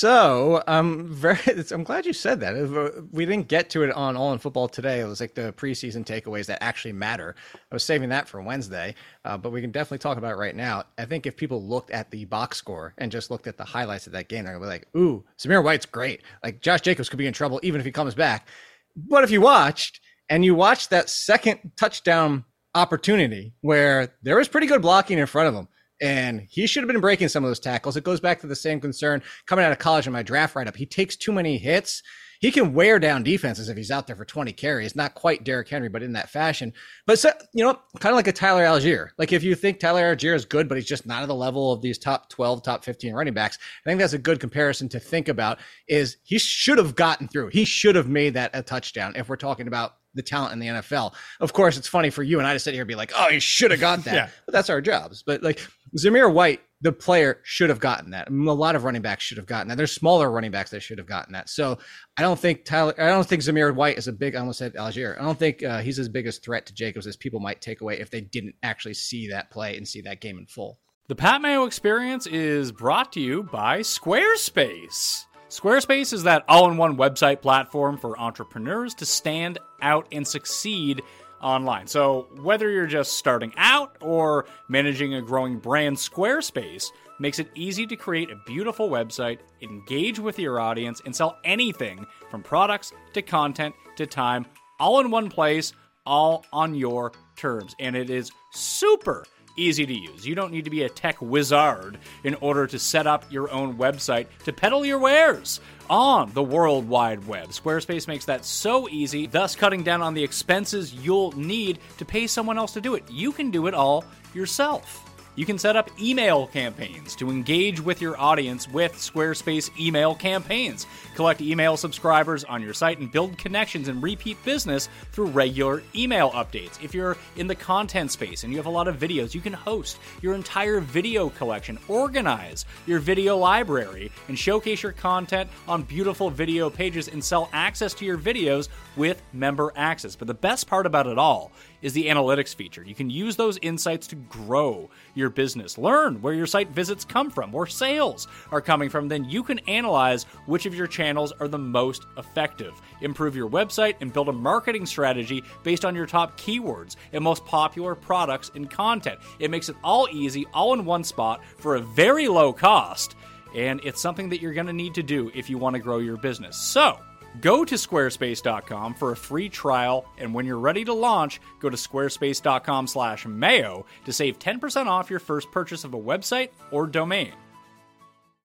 So 0.01 0.63
I'm 0.67 1.09
very. 1.09 1.39
I'm 1.73 1.85
glad 1.85 2.07
you 2.07 2.15
said 2.15 2.41
that. 2.41 3.07
We 3.13 3.27
didn't 3.27 3.49
get 3.49 3.69
to 3.71 3.83
it 3.83 3.93
on 3.93 4.17
All 4.17 4.33
in 4.33 4.39
Football 4.39 4.67
today. 4.67 5.01
It 5.01 5.05
was 5.05 5.21
like 5.21 5.35
the 5.35 5.53
preseason 5.53 6.07
takeaways 6.07 6.47
that 6.47 6.63
actually 6.63 6.95
matter. 6.95 7.35
I 7.55 7.75
was 7.75 7.83
saving 7.83 8.09
that 8.09 8.27
for 8.27 8.41
Wednesday, 8.41 8.95
uh, 9.27 9.37
but 9.37 9.53
we 9.53 9.61
can 9.61 9.71
definitely 9.71 9.99
talk 9.99 10.17
about 10.17 10.33
it 10.33 10.39
right 10.39 10.57
now. 10.57 10.85
I 10.97 11.05
think 11.05 11.27
if 11.27 11.37
people 11.37 11.63
looked 11.63 11.91
at 11.91 12.11
the 12.11 12.25
box 12.25 12.57
score 12.57 12.95
and 12.97 13.13
just 13.13 13.31
looked 13.31 13.47
at 13.47 13.59
the 13.59 13.65
highlights 13.65 14.07
of 14.07 14.15
that 14.15 14.29
game, 14.29 14.45
they're 14.45 14.55
gonna 14.55 14.65
be 14.65 14.71
like, 14.71 14.89
"Ooh, 14.97 15.23
Zamir 15.39 15.63
White's 15.63 15.85
great. 15.85 16.23
Like 16.43 16.63
Josh 16.63 16.81
Jacobs 16.81 17.11
could 17.11 17.19
be 17.19 17.27
in 17.27 17.35
trouble 17.35 17.61
even 17.63 17.79
if 17.79 17.85
he 17.85 17.93
comes 17.93 18.15
back." 18.15 18.49
But 18.97 19.23
if 19.23 19.31
you 19.31 19.43
watched 19.43 20.01
and 20.31 20.47
you 20.47 20.55
watched 20.55 20.89
that 20.89 21.11
second 21.11 21.73
touchdown 21.77 22.47
opportunity 22.75 23.53
where 23.61 24.15
there 24.23 24.37
was 24.37 24.49
pretty 24.49 24.67
good 24.67 24.81
blocking 24.81 25.19
in 25.19 25.27
front 25.27 25.49
of 25.49 25.55
him 25.55 25.69
and 26.01 26.41
he 26.49 26.67
should 26.67 26.83
have 26.83 26.89
been 26.89 27.01
breaking 27.01 27.29
some 27.29 27.45
of 27.45 27.51
those 27.51 27.61
tackles. 27.61 27.97
It 27.97 28.05
goes 28.05 28.21
back 28.21 28.41
to 28.41 28.47
the 28.47 28.57
same 28.57 28.81
concern 28.81 29.23
coming 29.47 29.65
out 29.65 29.73
of 29.73 29.79
college 29.79 30.07
in 30.07 30.13
my 30.13 30.23
draft 30.23 30.55
write 30.55 30.69
up. 30.69 30.77
He 30.77 30.87
takes 30.87 31.17
too 31.17 31.33
many 31.33 31.59
hits. 31.59 32.03
He 32.41 32.51
can 32.51 32.73
wear 32.73 32.99
down 32.99 33.23
defenses 33.23 33.69
if 33.69 33.77
he's 33.77 33.91
out 33.91 34.07
there 34.07 34.17
for 34.17 34.25
20 34.25 34.51
carries. 34.55 34.97
Not 34.97 35.15
quite 35.15 35.45
Derrick 35.45 35.69
Henry, 35.69 35.91
but 35.91 36.03
in 36.03 36.15
that 36.15 36.31
fashion. 36.31 36.73
But, 37.07 37.19
so, 37.19 37.31
you 37.53 37.63
know, 37.63 37.79
kind 37.99 38.15
of 38.15 38.17
like 38.17 38.29
a 38.29 38.33
Tyler 38.33 38.65
Allgeier. 38.65 39.09
Like 39.19 39.35
if 39.35 39.43
you 39.43 39.55
think 39.55 39.79
Tyler 39.79 40.17
Allgeier 40.17 40.35
is 40.35 40.47
good, 40.47 40.67
but 40.67 40.79
he's 40.79 40.87
just 40.87 41.05
not 41.05 41.23
at 41.23 41.27
the 41.27 41.35
level 41.35 41.71
of 41.71 41.83
these 41.83 41.99
top 41.99 42.31
12, 42.31 42.63
top 42.63 42.83
15 42.83 43.13
running 43.13 43.35
backs, 43.35 43.59
I 43.85 43.91
think 43.91 44.01
that's 44.01 44.15
a 44.15 44.19
good 44.19 44.41
comparison 44.41 44.89
to 44.89 44.99
think 44.99 45.29
about 45.29 45.59
is 45.87 46.17
he 46.23 46.39
should 46.39 46.79
have 46.79 46.95
gotten 46.95 47.29
through. 47.29 47.49
He 47.49 47.67
should 47.67 47.95
have 47.95 48.09
made 48.09 48.33
that 48.35 48.53
a 48.55 48.63
touchdown 48.63 49.13
if 49.17 49.29
we're 49.29 49.37
talking 49.37 49.67
about 49.67 49.97
the 50.15 50.23
talent 50.23 50.53
in 50.53 50.59
the 50.59 50.67
NFL. 50.67 51.15
Of 51.41 51.53
course, 51.53 51.77
it's 51.77 51.89
funny 51.89 52.11
for 52.11 52.23
you 52.23 52.39
and 52.39 52.47
I 52.47 52.53
to 52.53 52.59
sit 52.59 52.75
here 52.75 52.83
and 52.83 52.89
be 52.89 52.95
like, 52.95 53.13
oh, 53.17 53.29
he 53.29 53.39
should 53.39 53.71
have 53.71 53.81
got 53.81 54.05
that. 54.05 54.15
yeah. 54.15 54.29
But 54.47 54.53
that's 54.53 54.71
our 54.71 54.81
jobs. 54.81 55.23
But 55.23 55.43
like 55.43 55.61
Zamir 55.97 56.33
White, 56.33 56.61
the 56.83 56.93
player 56.93 57.41
should 57.45 57.69
have 57.69 57.81
gotten 57.81 58.11
that. 58.11 58.27
I 58.27 58.31
mean, 58.31 58.49
a 58.49 58.53
lot 58.55 58.75
of 58.75 58.85
running 58.85 59.03
backs 59.03 59.23
should 59.23 59.37
have 59.37 59.47
gotten 59.47 59.69
that. 59.69 59.77
There's 59.77 59.93
smaller 59.93 60.31
running 60.31 60.51
backs 60.51 60.71
that 60.71 60.81
should 60.81 60.99
have 60.99 61.07
gotten 61.07 61.33
that. 61.35 61.49
So 61.49 61.79
I 62.17 62.23
don't 62.23 62.39
think 62.39 62.65
Tyler, 62.65 62.95
I 62.99 63.09
don't 63.09 63.27
think 63.27 63.43
Zamir 63.43 63.75
White 63.75 63.99
is 63.99 64.09
a 64.09 64.13
big, 64.13 64.35
I 64.35 64.41
almost 64.41 64.59
said 64.59 64.75
Allgeier. 64.75 65.19
I 65.19 65.23
don't 65.23 65.39
think 65.39 65.63
uh, 65.63 65.81
he's 65.81 65.99
as 65.99 66.09
big 66.09 66.27
a 66.27 66.33
threat 66.33 66.67
to 66.67 66.75
Jacobs 66.75 67.07
as 67.07 67.17
people 67.17 67.41
might 67.41 67.61
take 67.61 67.81
away 67.81 68.01
if 68.01 68.11
they 68.11 68.21
didn't 68.23 68.55
actually 68.63 68.95
see 68.95 69.29
that 69.29 69.51
play 69.51 69.77
and 69.77 69.87
see 69.87 70.01
that 70.03 70.21
game 70.21 70.39
in 70.39 70.47
full. 70.47 70.79
The 71.09 71.17
Pat 71.17 71.43
Mayo 71.43 71.65
experience 71.65 72.27
is 72.27 72.73
brought 72.73 73.13
to 73.15 73.21
you 73.21 73.43
by 73.43 73.81
Squarespace. 73.81 75.25
Squarespace 75.49 76.13
is 76.13 76.23
that 76.23 76.45
all 76.49 76.71
in 76.71 76.77
one 76.77 76.97
website 76.97 77.43
platform 77.43 77.99
for 77.99 78.17
entrepreneurs 78.19 78.95
to 78.95 79.05
stand 79.05 79.59
out 79.83 80.07
and 80.13 80.27
succeed 80.27 81.03
online. 81.41 81.87
So, 81.87 82.29
whether 82.41 82.71
you're 82.71 82.87
just 82.87 83.13
starting 83.13 83.53
out 83.57 83.97
or 84.01 84.47
managing 84.69 85.15
a 85.15 85.23
growing 85.23 85.59
brand, 85.59 85.97
Squarespace 85.97 86.87
makes 87.19 87.39
it 87.39 87.51
easy 87.55 87.87
to 87.87 87.97
create 87.97 88.31
a 88.31 88.41
beautiful 88.47 88.89
website, 88.89 89.39
engage 89.63 90.19
with 90.19 90.39
your 90.39 90.59
audience, 90.59 91.03
and 91.05 91.15
sell 91.15 91.39
anything 91.45 92.07
from 92.31 92.43
products 92.43 92.93
to 93.13 93.23
content 93.23 93.75
to 93.97 94.07
time, 94.07 94.47
all 94.79 95.01
in 95.01 95.11
one 95.11 95.29
place, 95.29 95.73
all 96.07 96.45
on 96.53 96.75
your 96.75 97.13
terms. 97.37 97.75
And 97.79 97.95
it 97.95 98.11
is 98.11 98.31
super 98.53 99.25
easy 99.57 99.87
to 99.87 99.93
use. 99.93 100.27
You 100.27 100.35
don't 100.35 100.53
need 100.53 100.65
to 100.65 100.71
be 100.71 100.83
a 100.83 100.89
tech 100.89 101.21
wizard 101.21 101.99
in 102.25 102.35
order 102.37 102.67
to 102.67 102.79
set 102.79 103.07
up 103.07 103.25
your 103.31 103.51
own 103.51 103.77
website 103.77 104.27
to 104.45 104.53
peddle 104.53 104.85
your 104.85 104.99
wares 104.99 105.61
on 105.89 106.33
the 106.33 106.43
World 106.43 106.89
Wide 106.89 107.27
Web. 107.27 107.49
Squarespace 107.49 108.07
makes 108.07 108.25
that 108.27 108.45
so 108.45 108.89
easy, 108.89 109.27
thus 109.27 109.57
cutting 109.57 109.83
down 109.83 110.03
on 110.03 110.15
the 110.15 110.23
expenses 110.23 110.95
you'll 110.95 111.33
need 111.33 111.79
to 111.99 112.05
pay 112.05 112.27
someone 112.27 112.59
else 112.59 112.73
to 112.73 112.81
do 112.81 112.95
it. 112.95 113.05
You 113.11 113.33
can 113.33 113.51
do 113.51 113.67
it 113.67 113.75
all 113.75 114.05
yourself. 114.35 115.10
You 115.37 115.47
can 115.47 115.59
set 115.59 115.77
up 115.77 115.89
email 116.01 116.49
campaigns 116.49 117.15
to 117.17 117.31
engage 117.31 117.81
with 117.81 118.01
your 118.01 118.19
audience 118.21 118.67
with 118.69 118.93
Squarespace 118.95 119.71
email 119.79 120.13
campaigns. 120.15 120.87
Collect 121.15 121.41
email 121.41 121.77
subscribers 121.77 122.43
on 122.43 122.61
your 122.63 122.75
site 122.75 122.99
and 122.99 123.13
build 123.13 123.39
connections 123.39 123.87
and 123.87 124.03
repeat 124.03 124.43
business 124.45 124.89
through 125.13 125.27
regular 125.27 125.85
email 125.95 126.33
updates. 126.33 126.83
If 126.83 126.95
you're 126.95 127.17
in 127.37 127.47
the 127.47 127.55
content 127.55 128.11
space 128.11 128.43
and 128.43 128.53
you 128.53 128.59
have 128.59 128.67
a 128.67 128.71
lot 128.71 128.89
of 128.89 128.99
videos, 128.99 129.33
you 129.33 129.41
can 129.41 129.53
host 129.53 129.99
your 130.21 130.35
entire 130.35 130.81
video 130.81 131.29
collection, 131.31 131.79
organize 131.87 132.65
your 132.87 132.99
video 132.99 133.37
library, 133.37 134.11
and 134.27 134.37
showcase 134.37 134.83
your 134.83 134.93
content 134.93 135.49
on 135.69 135.83
beautiful 135.83 136.29
video 136.29 136.69
pages 136.69 137.07
and 137.07 137.23
sell 137.23 137.49
access 137.53 137.95
to 137.95 138.05
your 138.05 138.19
videos 138.19 138.69
with 138.97 139.23
member 139.33 139.73
access. 139.77 140.17
But 140.17 140.27
the 140.27 140.35
best 140.35 140.67
part 140.67 140.87
about 140.87 141.07
it 141.07 141.19
all 141.19 141.53
is 141.83 141.93
the 141.93 142.07
analytics 142.07 142.55
feature. 142.55 142.83
You 142.83 142.95
can 142.95 143.11
use 143.11 143.37
those 143.37 143.59
insights 143.63 144.07
to 144.09 144.17
grow 144.17 144.91
your 145.15 145.31
business, 145.31 145.79
learn 145.79 146.21
where 146.21 146.35
your 146.35 146.47
site 146.47 146.71
visits 146.71 147.05
come 147.05 147.31
from, 147.31 147.53
where 147.53 147.67
sales 147.67 148.29
are 148.51 148.61
coming 148.61 148.89
from. 148.89 149.09
Then 149.09 149.25
you 149.25 149.43
can 149.43 149.59
analyze 149.61 150.25
which 150.47 150.67
of 150.67 150.75
your 150.75 150.87
channels 150.87 151.33
are 151.41 151.49
the 151.49 151.59
most 151.59 152.07
effective, 152.17 152.75
improve 153.01 153.37
your 153.37 153.49
website, 153.49 153.95
and 154.01 154.13
build 154.13 154.29
a 154.29 154.33
marketing 154.33 154.87
strategy 154.87 155.43
based 155.63 155.85
on 155.85 155.95
your 155.95 156.07
top 156.07 156.39
keywords 156.39 156.97
and 157.13 157.23
most 157.23 157.45
popular 157.45 157.95
products 157.95 158.51
and 158.55 158.71
content. 158.71 159.19
It 159.39 159.51
makes 159.51 159.69
it 159.69 159.77
all 159.83 160.09
easy, 160.11 160.47
all 160.53 160.75
in 160.75 160.85
one 160.85 161.05
spot 161.05 161.43
for 161.59 161.77
a 161.77 161.81
very 161.81 162.29
low 162.29 162.53
cost. 162.53 163.17
And 163.55 163.81
it's 163.83 164.01
something 164.01 164.29
that 164.29 164.41
you're 164.41 164.53
going 164.53 164.69
to 164.69 164.73
need 164.73 164.95
to 164.95 165.03
do 165.03 165.31
if 165.35 165.51
you 165.51 165.59
want 165.59 165.75
to 165.75 165.81
grow 165.81 165.99
your 165.99 166.17
business. 166.17 166.57
So, 166.57 167.01
Go 167.41 167.65
to 167.65 167.77
squarespace.com 167.77 168.95
for 168.95 169.13
a 169.13 169.17
free 169.17 169.49
trial, 169.49 170.05
and 170.19 170.35
when 170.35 170.45
you're 170.45 170.59
ready 170.59 170.85
to 170.85 170.93
launch, 170.93 171.41
go 171.61 171.71
to 171.71 171.77
squarespace.com/mayo 171.77 173.87
to 174.05 174.13
save 174.13 174.39
10% 174.39 174.89
off 174.89 175.11
your 175.11 175.21
first 175.21 175.51
purchase 175.53 175.85
of 175.85 175.95
a 175.95 175.99
website 175.99 176.49
or 176.73 176.89
domain. 176.89 177.33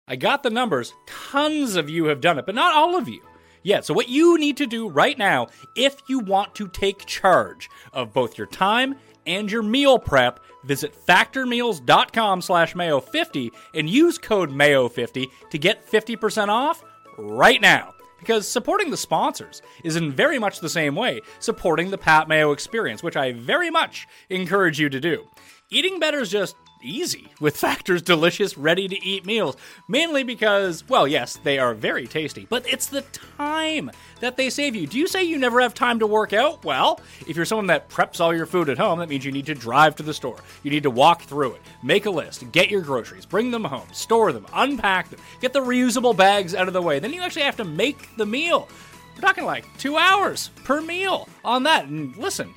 I 0.07 0.17
got 0.17 0.43
the 0.43 0.51
numbers. 0.51 0.93
Tons 1.07 1.77
of 1.77 1.89
you 1.89 2.05
have 2.07 2.21
done 2.21 2.39
it, 2.39 2.45
but 2.45 2.55
not 2.55 2.75
all 2.75 2.95
of 2.95 3.09
you. 3.09 3.23
Yeah, 3.63 3.81
so 3.81 3.95
what 3.95 4.11
you 4.11 4.37
need 4.37 4.59
to 4.59 4.67
do 4.67 4.89
right 4.89 5.17
now 5.17 5.47
if 5.75 5.97
you 6.07 6.19
want 6.19 6.55
to 6.57 6.69
take 6.69 7.07
charge 7.07 7.71
of 7.95 8.13
both 8.13 8.37
your 8.37 8.47
time 8.47 8.97
and 9.27 9.51
your 9.51 9.63
meal 9.63 9.99
prep, 9.99 10.41
visit 10.65 10.95
factormeals.com 10.95 12.43
slash 12.43 12.75
mayo50 12.75 13.51
and 13.73 13.89
use 13.89 14.19
code 14.19 14.51
mayo50 14.51 15.25
to 15.51 15.59
get 15.59 15.91
50% 15.91 16.49
off 16.49 16.85
right 17.17 17.63
now 17.63 17.94
because 18.25 18.49
supporting 18.49 18.91
the 18.91 18.97
sponsors 18.97 19.61
is 19.85 19.97
in 19.97 20.11
very 20.11 20.39
much 20.39 20.61
the 20.61 20.69
same 20.71 20.95
way 20.97 21.21
supporting 21.41 21.91
the 21.91 21.99
Pat 21.99 22.27
Mayo 22.27 22.53
experience, 22.53 23.03
which 23.03 23.19
I 23.19 23.33
very 23.33 23.69
much 23.71 24.09
encourage 24.31 24.81
you 24.81 24.89
to 24.89 24.99
do. 24.99 25.29
Eating 25.69 26.01
better 26.01 26.21
is 26.21 26.31
just 26.31 26.57
easy 26.85 27.29
with 27.41 27.57
Factor's 27.57 28.03
delicious, 28.03 28.57
ready 28.57 28.87
to 28.87 29.05
eat 29.05 29.27
meals. 29.27 29.57
Mainly 29.89 30.23
because, 30.23 30.87
well, 30.89 31.09
yes, 31.09 31.37
they 31.43 31.59
are 31.59 31.75
very 31.75 32.07
tasty, 32.07 32.47
but 32.49 32.67
it's 32.71 32.87
the 32.87 33.03
time 33.37 33.91
that 34.21 34.37
they 34.37 34.51
save 34.51 34.77
you. 34.77 34.87
Do 34.87 34.99
you 34.99 35.07
say 35.07 35.25
you 35.25 35.39
never 35.39 35.61
have 35.61 35.75
time 35.75 35.99
to 35.99 36.07
work 36.07 36.33
out? 36.33 36.65
Well, 36.65 37.01
if 37.27 37.37
you're 37.37 37.45
someone 37.45 37.67
that 37.69 37.89
preps 37.89 38.21
all 38.21 38.35
your 38.35 38.47
food 38.47 38.69
at 38.69 38.79
home, 38.79 38.99
that 38.99 39.09
means 39.09 39.25
you 39.25 39.33
need 39.33 39.47
to 39.47 39.55
drive 39.55 39.97
to 39.97 40.03
the 40.03 40.15
store. 40.15 40.39
You 40.63 40.71
need 40.71 40.83
to 40.85 40.91
walk 40.91 41.23
through 41.23 41.55
it, 41.55 41.63
make 41.83 42.07
a 42.07 42.11
list, 42.11 42.51
get 42.53 42.71
your 42.71 42.83
groceries, 42.83 43.27
bring 43.27 43.51
them 43.51 43.65
home, 43.65 43.89
store 43.93 44.33
them, 44.33 44.47
unpack 44.53 45.11
them, 45.11 45.21
get 45.41 45.53
the 45.53 45.61
reusable 45.61 46.17
bags 46.17 46.55
out 46.55 46.69
of 46.69 46.75
the 46.75 46.83
way. 46.83 46.99
Then 46.99 47.13
you 47.13 47.23
actually 47.23 47.43
have 47.43 47.57
to 47.57 47.65
make 47.65 48.17
the 48.17 48.27
meal. 48.27 48.69
We're 49.15 49.21
talking 49.21 49.45
like 49.45 49.65
two 49.79 49.97
hours 49.97 50.51
per 50.65 50.81
meal 50.81 51.29
on 51.45 51.63
that. 51.65 51.87
And 51.87 52.17
listen, 52.17 52.53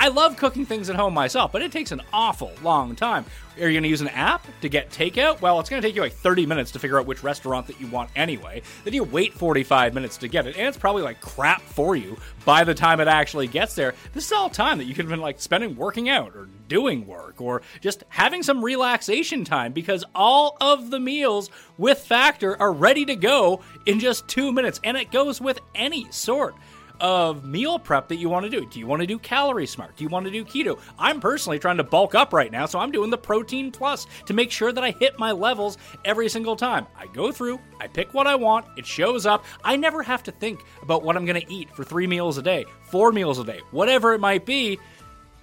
I 0.00 0.08
love 0.08 0.36
cooking 0.36 0.64
things 0.64 0.88
at 0.88 0.94
home 0.94 1.12
myself, 1.12 1.50
but 1.50 1.60
it 1.60 1.72
takes 1.72 1.90
an 1.90 2.02
awful 2.12 2.52
long 2.62 2.94
time. 2.94 3.24
Are 3.56 3.66
you 3.66 3.72
going 3.72 3.82
to 3.82 3.88
use 3.88 4.00
an 4.00 4.08
app 4.08 4.46
to 4.60 4.68
get 4.68 4.90
takeout? 4.90 5.40
Well, 5.40 5.58
it's 5.58 5.68
going 5.68 5.82
to 5.82 5.88
take 5.88 5.96
you 5.96 6.02
like 6.02 6.12
30 6.12 6.46
minutes 6.46 6.70
to 6.70 6.78
figure 6.78 7.00
out 7.00 7.06
which 7.06 7.24
restaurant 7.24 7.66
that 7.66 7.80
you 7.80 7.88
want 7.88 8.08
anyway. 8.14 8.62
Then 8.84 8.94
you 8.94 9.02
wait 9.02 9.34
45 9.34 9.94
minutes 9.94 10.16
to 10.18 10.28
get 10.28 10.46
it, 10.46 10.56
and 10.56 10.68
it's 10.68 10.76
probably 10.76 11.02
like 11.02 11.20
crap 11.20 11.62
for 11.62 11.96
you 11.96 12.16
by 12.44 12.62
the 12.62 12.74
time 12.74 13.00
it 13.00 13.08
actually 13.08 13.48
gets 13.48 13.74
there. 13.74 13.96
This 14.12 14.26
is 14.26 14.32
all 14.32 14.48
time 14.48 14.78
that 14.78 14.84
you 14.84 14.94
could 14.94 15.06
have 15.06 15.10
been 15.10 15.20
like 15.20 15.40
spending 15.40 15.74
working 15.74 16.08
out 16.08 16.36
or 16.36 16.48
doing 16.68 17.04
work 17.04 17.40
or 17.40 17.62
just 17.80 18.04
having 18.08 18.44
some 18.44 18.64
relaxation 18.64 19.42
time 19.42 19.72
because 19.72 20.04
all 20.14 20.56
of 20.60 20.92
the 20.92 21.00
meals 21.00 21.50
with 21.76 21.98
Factor 21.98 22.60
are 22.62 22.72
ready 22.72 23.04
to 23.06 23.16
go 23.16 23.60
in 23.86 23.98
just 23.98 24.28
two 24.28 24.52
minutes, 24.52 24.80
and 24.84 24.96
it 24.96 25.10
goes 25.10 25.40
with 25.40 25.58
any 25.74 26.06
sort 26.12 26.54
of 27.00 27.44
meal 27.44 27.78
prep 27.78 28.08
that 28.08 28.16
you 28.16 28.28
want 28.28 28.44
to 28.44 28.50
do. 28.50 28.66
Do 28.66 28.78
you 28.78 28.86
want 28.86 29.00
to 29.00 29.06
do 29.06 29.18
calorie 29.18 29.66
smart? 29.66 29.96
Do 29.96 30.04
you 30.04 30.10
want 30.10 30.26
to 30.26 30.32
do 30.32 30.44
keto? 30.44 30.78
I'm 30.98 31.20
personally 31.20 31.58
trying 31.58 31.76
to 31.76 31.84
bulk 31.84 32.14
up 32.14 32.32
right 32.32 32.50
now, 32.50 32.66
so 32.66 32.78
I'm 32.78 32.90
doing 32.90 33.10
the 33.10 33.18
protein 33.18 33.70
plus 33.70 34.06
to 34.26 34.34
make 34.34 34.50
sure 34.50 34.72
that 34.72 34.84
I 34.84 34.90
hit 34.92 35.18
my 35.18 35.32
levels 35.32 35.78
every 36.04 36.28
single 36.28 36.56
time. 36.56 36.86
I 36.96 37.06
go 37.06 37.32
through, 37.32 37.60
I 37.80 37.86
pick 37.86 38.14
what 38.14 38.26
I 38.26 38.34
want, 38.34 38.66
it 38.76 38.86
shows 38.86 39.26
up. 39.26 39.44
I 39.64 39.76
never 39.76 40.02
have 40.02 40.22
to 40.24 40.32
think 40.32 40.60
about 40.82 41.02
what 41.02 41.16
I'm 41.16 41.24
going 41.24 41.40
to 41.40 41.52
eat 41.52 41.70
for 41.70 41.84
3 41.84 42.06
meals 42.06 42.38
a 42.38 42.42
day, 42.42 42.64
4 42.84 43.12
meals 43.12 43.38
a 43.38 43.44
day, 43.44 43.60
whatever 43.70 44.14
it 44.14 44.20
might 44.20 44.44
be 44.46 44.78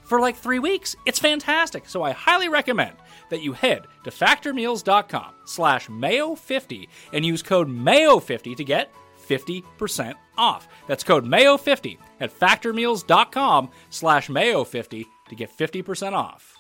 for 0.04 0.20
like 0.20 0.36
3 0.36 0.60
weeks. 0.60 0.96
It's 1.06 1.20
fantastic. 1.20 1.88
So 1.88 2.04
I 2.04 2.12
highly 2.12 2.50
recommend 2.50 2.96
that 3.30 3.42
you 3.42 3.54
head 3.54 3.88
to 4.04 4.12
factormeals.com 4.12 5.34
slash 5.46 5.88
mayo50 5.88 6.88
and 7.14 7.26
use 7.26 7.42
code 7.42 7.68
mayo50 7.68 8.56
to 8.58 8.64
get 8.64 8.92
50% 9.28 10.14
off. 10.38 10.68
That's 10.88 11.04
code 11.04 11.26
MAYO50 11.26 11.98
at 12.20 12.38
factormeals.com 12.38 13.70
slash 13.90 14.28
MAYO50 14.28 15.06
to 15.30 15.36
get 15.36 15.56
50% 15.56 16.14
off. 16.14 16.56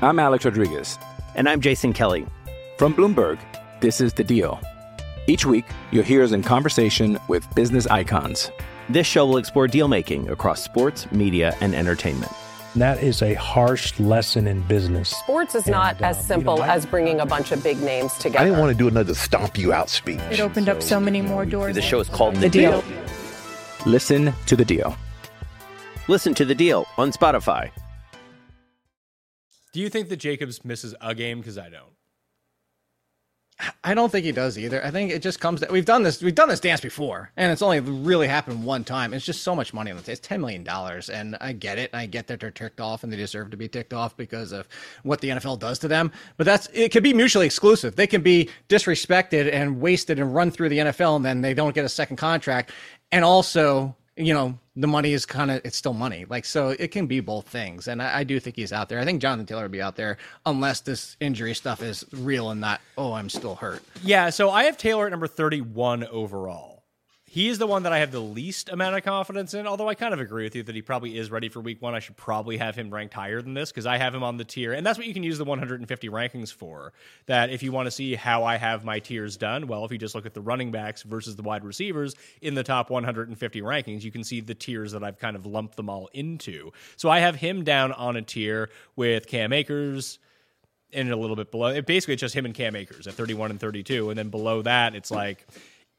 I'm 0.00 0.18
Alex 0.18 0.44
Rodriguez. 0.44 0.98
And 1.34 1.48
I'm 1.48 1.60
Jason 1.60 1.92
Kelly. 1.92 2.26
From 2.78 2.94
Bloomberg, 2.94 3.38
this 3.80 4.00
is 4.00 4.12
The 4.12 4.24
Deal. 4.24 4.60
Each 5.26 5.44
week, 5.44 5.64
you'll 5.90 6.04
hear 6.04 6.22
us 6.22 6.32
in 6.32 6.42
conversation 6.42 7.18
with 7.28 7.52
business 7.54 7.86
icons. 7.88 8.50
This 8.88 9.06
show 9.06 9.26
will 9.26 9.36
explore 9.36 9.68
deal 9.68 9.88
making 9.88 10.30
across 10.30 10.62
sports, 10.62 11.10
media, 11.12 11.54
and 11.60 11.74
entertainment. 11.74 12.32
That 12.78 13.02
is 13.02 13.22
a 13.22 13.34
harsh 13.34 13.98
lesson 13.98 14.46
in 14.46 14.62
business. 14.62 15.08
Sports 15.10 15.54
is 15.56 15.66
not 15.66 15.96
And, 15.96 16.04
as 16.06 16.24
simple 16.24 16.54
you 16.54 16.60
know, 16.60 16.64
I- 16.66 16.74
as 16.76 16.86
bringing 16.86 17.18
a 17.20 17.26
bunch 17.26 17.50
of 17.50 17.62
big 17.62 17.80
names 17.82 18.12
together. 18.14 18.38
I 18.38 18.44
didn't 18.44 18.60
want 18.60 18.70
to 18.72 18.78
do 18.78 18.86
another 18.86 19.14
stomp 19.14 19.58
you 19.58 19.72
out 19.72 19.88
speech. 19.90 20.20
It 20.30 20.38
opened 20.40 20.68
up 20.68 20.80
so 20.82 21.00
many 21.00 21.20
more 21.20 21.44
doors. 21.44 21.74
The 21.74 21.82
show 21.82 21.98
is 21.98 22.08
called 22.08 22.36
The 22.36 22.40
The 22.42 22.48
Deal. 22.50 22.82
Deal. 22.82 22.94
Listen 23.86 24.32
to 24.46 24.54
The 24.54 24.64
Deal. 24.64 24.96
Listen 26.06 26.34
to 26.34 26.44
The 26.44 26.54
Deal 26.54 26.86
on 26.96 27.10
Spotify. 27.12 27.70
Do 29.72 29.80
you 29.80 29.88
think 29.88 30.08
that 30.08 30.16
Jacobs 30.16 30.64
misses 30.64 30.94
a 31.00 31.14
game? 31.14 31.38
Because 31.40 31.58
I 31.58 31.68
don't. 31.68 31.92
I 33.82 33.94
don't 33.94 34.10
think 34.10 34.24
he 34.24 34.32
does 34.32 34.56
either. 34.56 34.84
I 34.84 34.90
think 34.90 35.10
it 35.10 35.20
just 35.20 35.40
comes 35.40 35.60
that 35.60 35.72
we've 35.72 35.84
done 35.84 36.04
this 36.04 36.22
we've 36.22 36.34
done 36.34 36.48
this 36.48 36.60
dance 36.60 36.80
before, 36.80 37.32
and 37.36 37.50
it's 37.50 37.62
only 37.62 37.80
really 37.80 38.28
happened 38.28 38.64
one 38.64 38.84
time. 38.84 39.12
It's 39.12 39.24
just 39.24 39.42
so 39.42 39.54
much 39.54 39.74
money 39.74 39.90
on 39.90 39.96
the 39.96 40.02
table. 40.02 40.12
It's 40.12 40.26
ten 40.26 40.40
million 40.40 40.62
dollars, 40.62 41.10
and 41.10 41.36
I 41.40 41.52
get 41.52 41.78
it. 41.78 41.90
I 41.92 42.06
get 42.06 42.28
that 42.28 42.38
they're 42.38 42.52
ticked 42.52 42.80
off, 42.80 43.02
and 43.02 43.12
they 43.12 43.16
deserve 43.16 43.50
to 43.50 43.56
be 43.56 43.66
ticked 43.66 43.92
off 43.92 44.16
because 44.16 44.52
of 44.52 44.68
what 45.02 45.20
the 45.20 45.30
NFL 45.30 45.58
does 45.58 45.80
to 45.80 45.88
them. 45.88 46.12
But 46.36 46.44
that's 46.44 46.68
it. 46.72 46.92
Can 46.92 47.02
be 47.02 47.12
mutually 47.12 47.46
exclusive. 47.46 47.96
They 47.96 48.06
can 48.06 48.22
be 48.22 48.48
disrespected 48.68 49.52
and 49.52 49.80
wasted 49.80 50.20
and 50.20 50.32
run 50.32 50.52
through 50.52 50.68
the 50.68 50.78
NFL, 50.78 51.16
and 51.16 51.24
then 51.24 51.40
they 51.40 51.54
don't 51.54 51.74
get 51.74 51.84
a 51.84 51.88
second 51.88 52.16
contract. 52.16 52.70
And 53.10 53.24
also, 53.24 53.96
you 54.16 54.34
know, 54.34 54.58
the 54.78 54.86
money 54.86 55.12
is 55.12 55.26
kind 55.26 55.50
of 55.50 55.60
it's 55.64 55.76
still 55.76 55.92
money. 55.92 56.24
Like 56.28 56.44
so, 56.44 56.68
it 56.68 56.92
can 56.92 57.06
be 57.06 57.18
both 57.20 57.48
things. 57.48 57.88
And 57.88 58.00
I, 58.00 58.20
I 58.20 58.24
do 58.24 58.38
think 58.38 58.56
he's 58.56 58.72
out 58.72 58.88
there. 58.88 59.00
I 59.00 59.04
think 59.04 59.20
Jonathan 59.20 59.44
Taylor 59.44 59.62
would 59.62 59.72
be 59.72 59.82
out 59.82 59.96
there 59.96 60.18
unless 60.46 60.80
this 60.80 61.16
injury 61.20 61.54
stuff 61.54 61.82
is 61.82 62.04
real 62.12 62.50
and 62.50 62.60
not. 62.60 62.80
Oh, 62.96 63.12
I'm 63.12 63.28
still 63.28 63.56
hurt. 63.56 63.82
Yeah, 64.02 64.30
so 64.30 64.50
I 64.50 64.64
have 64.64 64.78
Taylor 64.78 65.06
at 65.06 65.10
number 65.10 65.26
31 65.26 66.04
overall. 66.06 66.77
He 67.38 67.48
is 67.48 67.58
the 67.58 67.68
one 67.68 67.84
that 67.84 67.92
I 67.92 68.00
have 68.00 68.10
the 68.10 68.18
least 68.18 68.68
amount 68.68 68.96
of 68.96 69.04
confidence 69.04 69.54
in, 69.54 69.68
although 69.68 69.88
I 69.88 69.94
kind 69.94 70.12
of 70.12 70.18
agree 70.18 70.42
with 70.42 70.56
you 70.56 70.64
that 70.64 70.74
he 70.74 70.82
probably 70.82 71.16
is 71.16 71.30
ready 71.30 71.48
for 71.48 71.60
week 71.60 71.80
one. 71.80 71.94
I 71.94 72.00
should 72.00 72.16
probably 72.16 72.56
have 72.56 72.74
him 72.74 72.92
ranked 72.92 73.14
higher 73.14 73.40
than 73.40 73.54
this 73.54 73.70
because 73.70 73.86
I 73.86 73.96
have 73.96 74.12
him 74.12 74.24
on 74.24 74.38
the 74.38 74.44
tier. 74.44 74.72
And 74.72 74.84
that's 74.84 74.98
what 74.98 75.06
you 75.06 75.14
can 75.14 75.22
use 75.22 75.38
the 75.38 75.44
150 75.44 76.08
rankings 76.08 76.52
for. 76.52 76.92
That 77.26 77.50
if 77.50 77.62
you 77.62 77.70
want 77.70 77.86
to 77.86 77.92
see 77.92 78.16
how 78.16 78.42
I 78.42 78.56
have 78.56 78.84
my 78.84 78.98
tiers 78.98 79.36
done, 79.36 79.68
well, 79.68 79.84
if 79.84 79.92
you 79.92 79.98
just 79.98 80.16
look 80.16 80.26
at 80.26 80.34
the 80.34 80.40
running 80.40 80.72
backs 80.72 81.04
versus 81.04 81.36
the 81.36 81.44
wide 81.44 81.62
receivers 81.62 82.16
in 82.42 82.56
the 82.56 82.64
top 82.64 82.90
150 82.90 83.62
rankings, 83.62 84.02
you 84.02 84.10
can 84.10 84.24
see 84.24 84.40
the 84.40 84.56
tiers 84.56 84.90
that 84.90 85.04
I've 85.04 85.20
kind 85.20 85.36
of 85.36 85.46
lumped 85.46 85.76
them 85.76 85.88
all 85.88 86.10
into. 86.12 86.72
So 86.96 87.08
I 87.08 87.20
have 87.20 87.36
him 87.36 87.62
down 87.62 87.92
on 87.92 88.16
a 88.16 88.22
tier 88.22 88.68
with 88.96 89.28
Cam 89.28 89.52
Akers, 89.52 90.18
and 90.92 91.10
a 91.10 91.16
little 91.16 91.36
bit 91.36 91.52
below. 91.52 91.68
It 91.68 91.86
basically 91.86 92.14
it's 92.14 92.22
just 92.22 92.34
him 92.34 92.46
and 92.46 92.54
Cam 92.54 92.74
Akers 92.74 93.06
at 93.06 93.14
31 93.14 93.50
and 93.50 93.60
32, 93.60 94.10
and 94.10 94.18
then 94.18 94.30
below 94.30 94.62
that 94.62 94.96
it's 94.96 95.10
like 95.12 95.46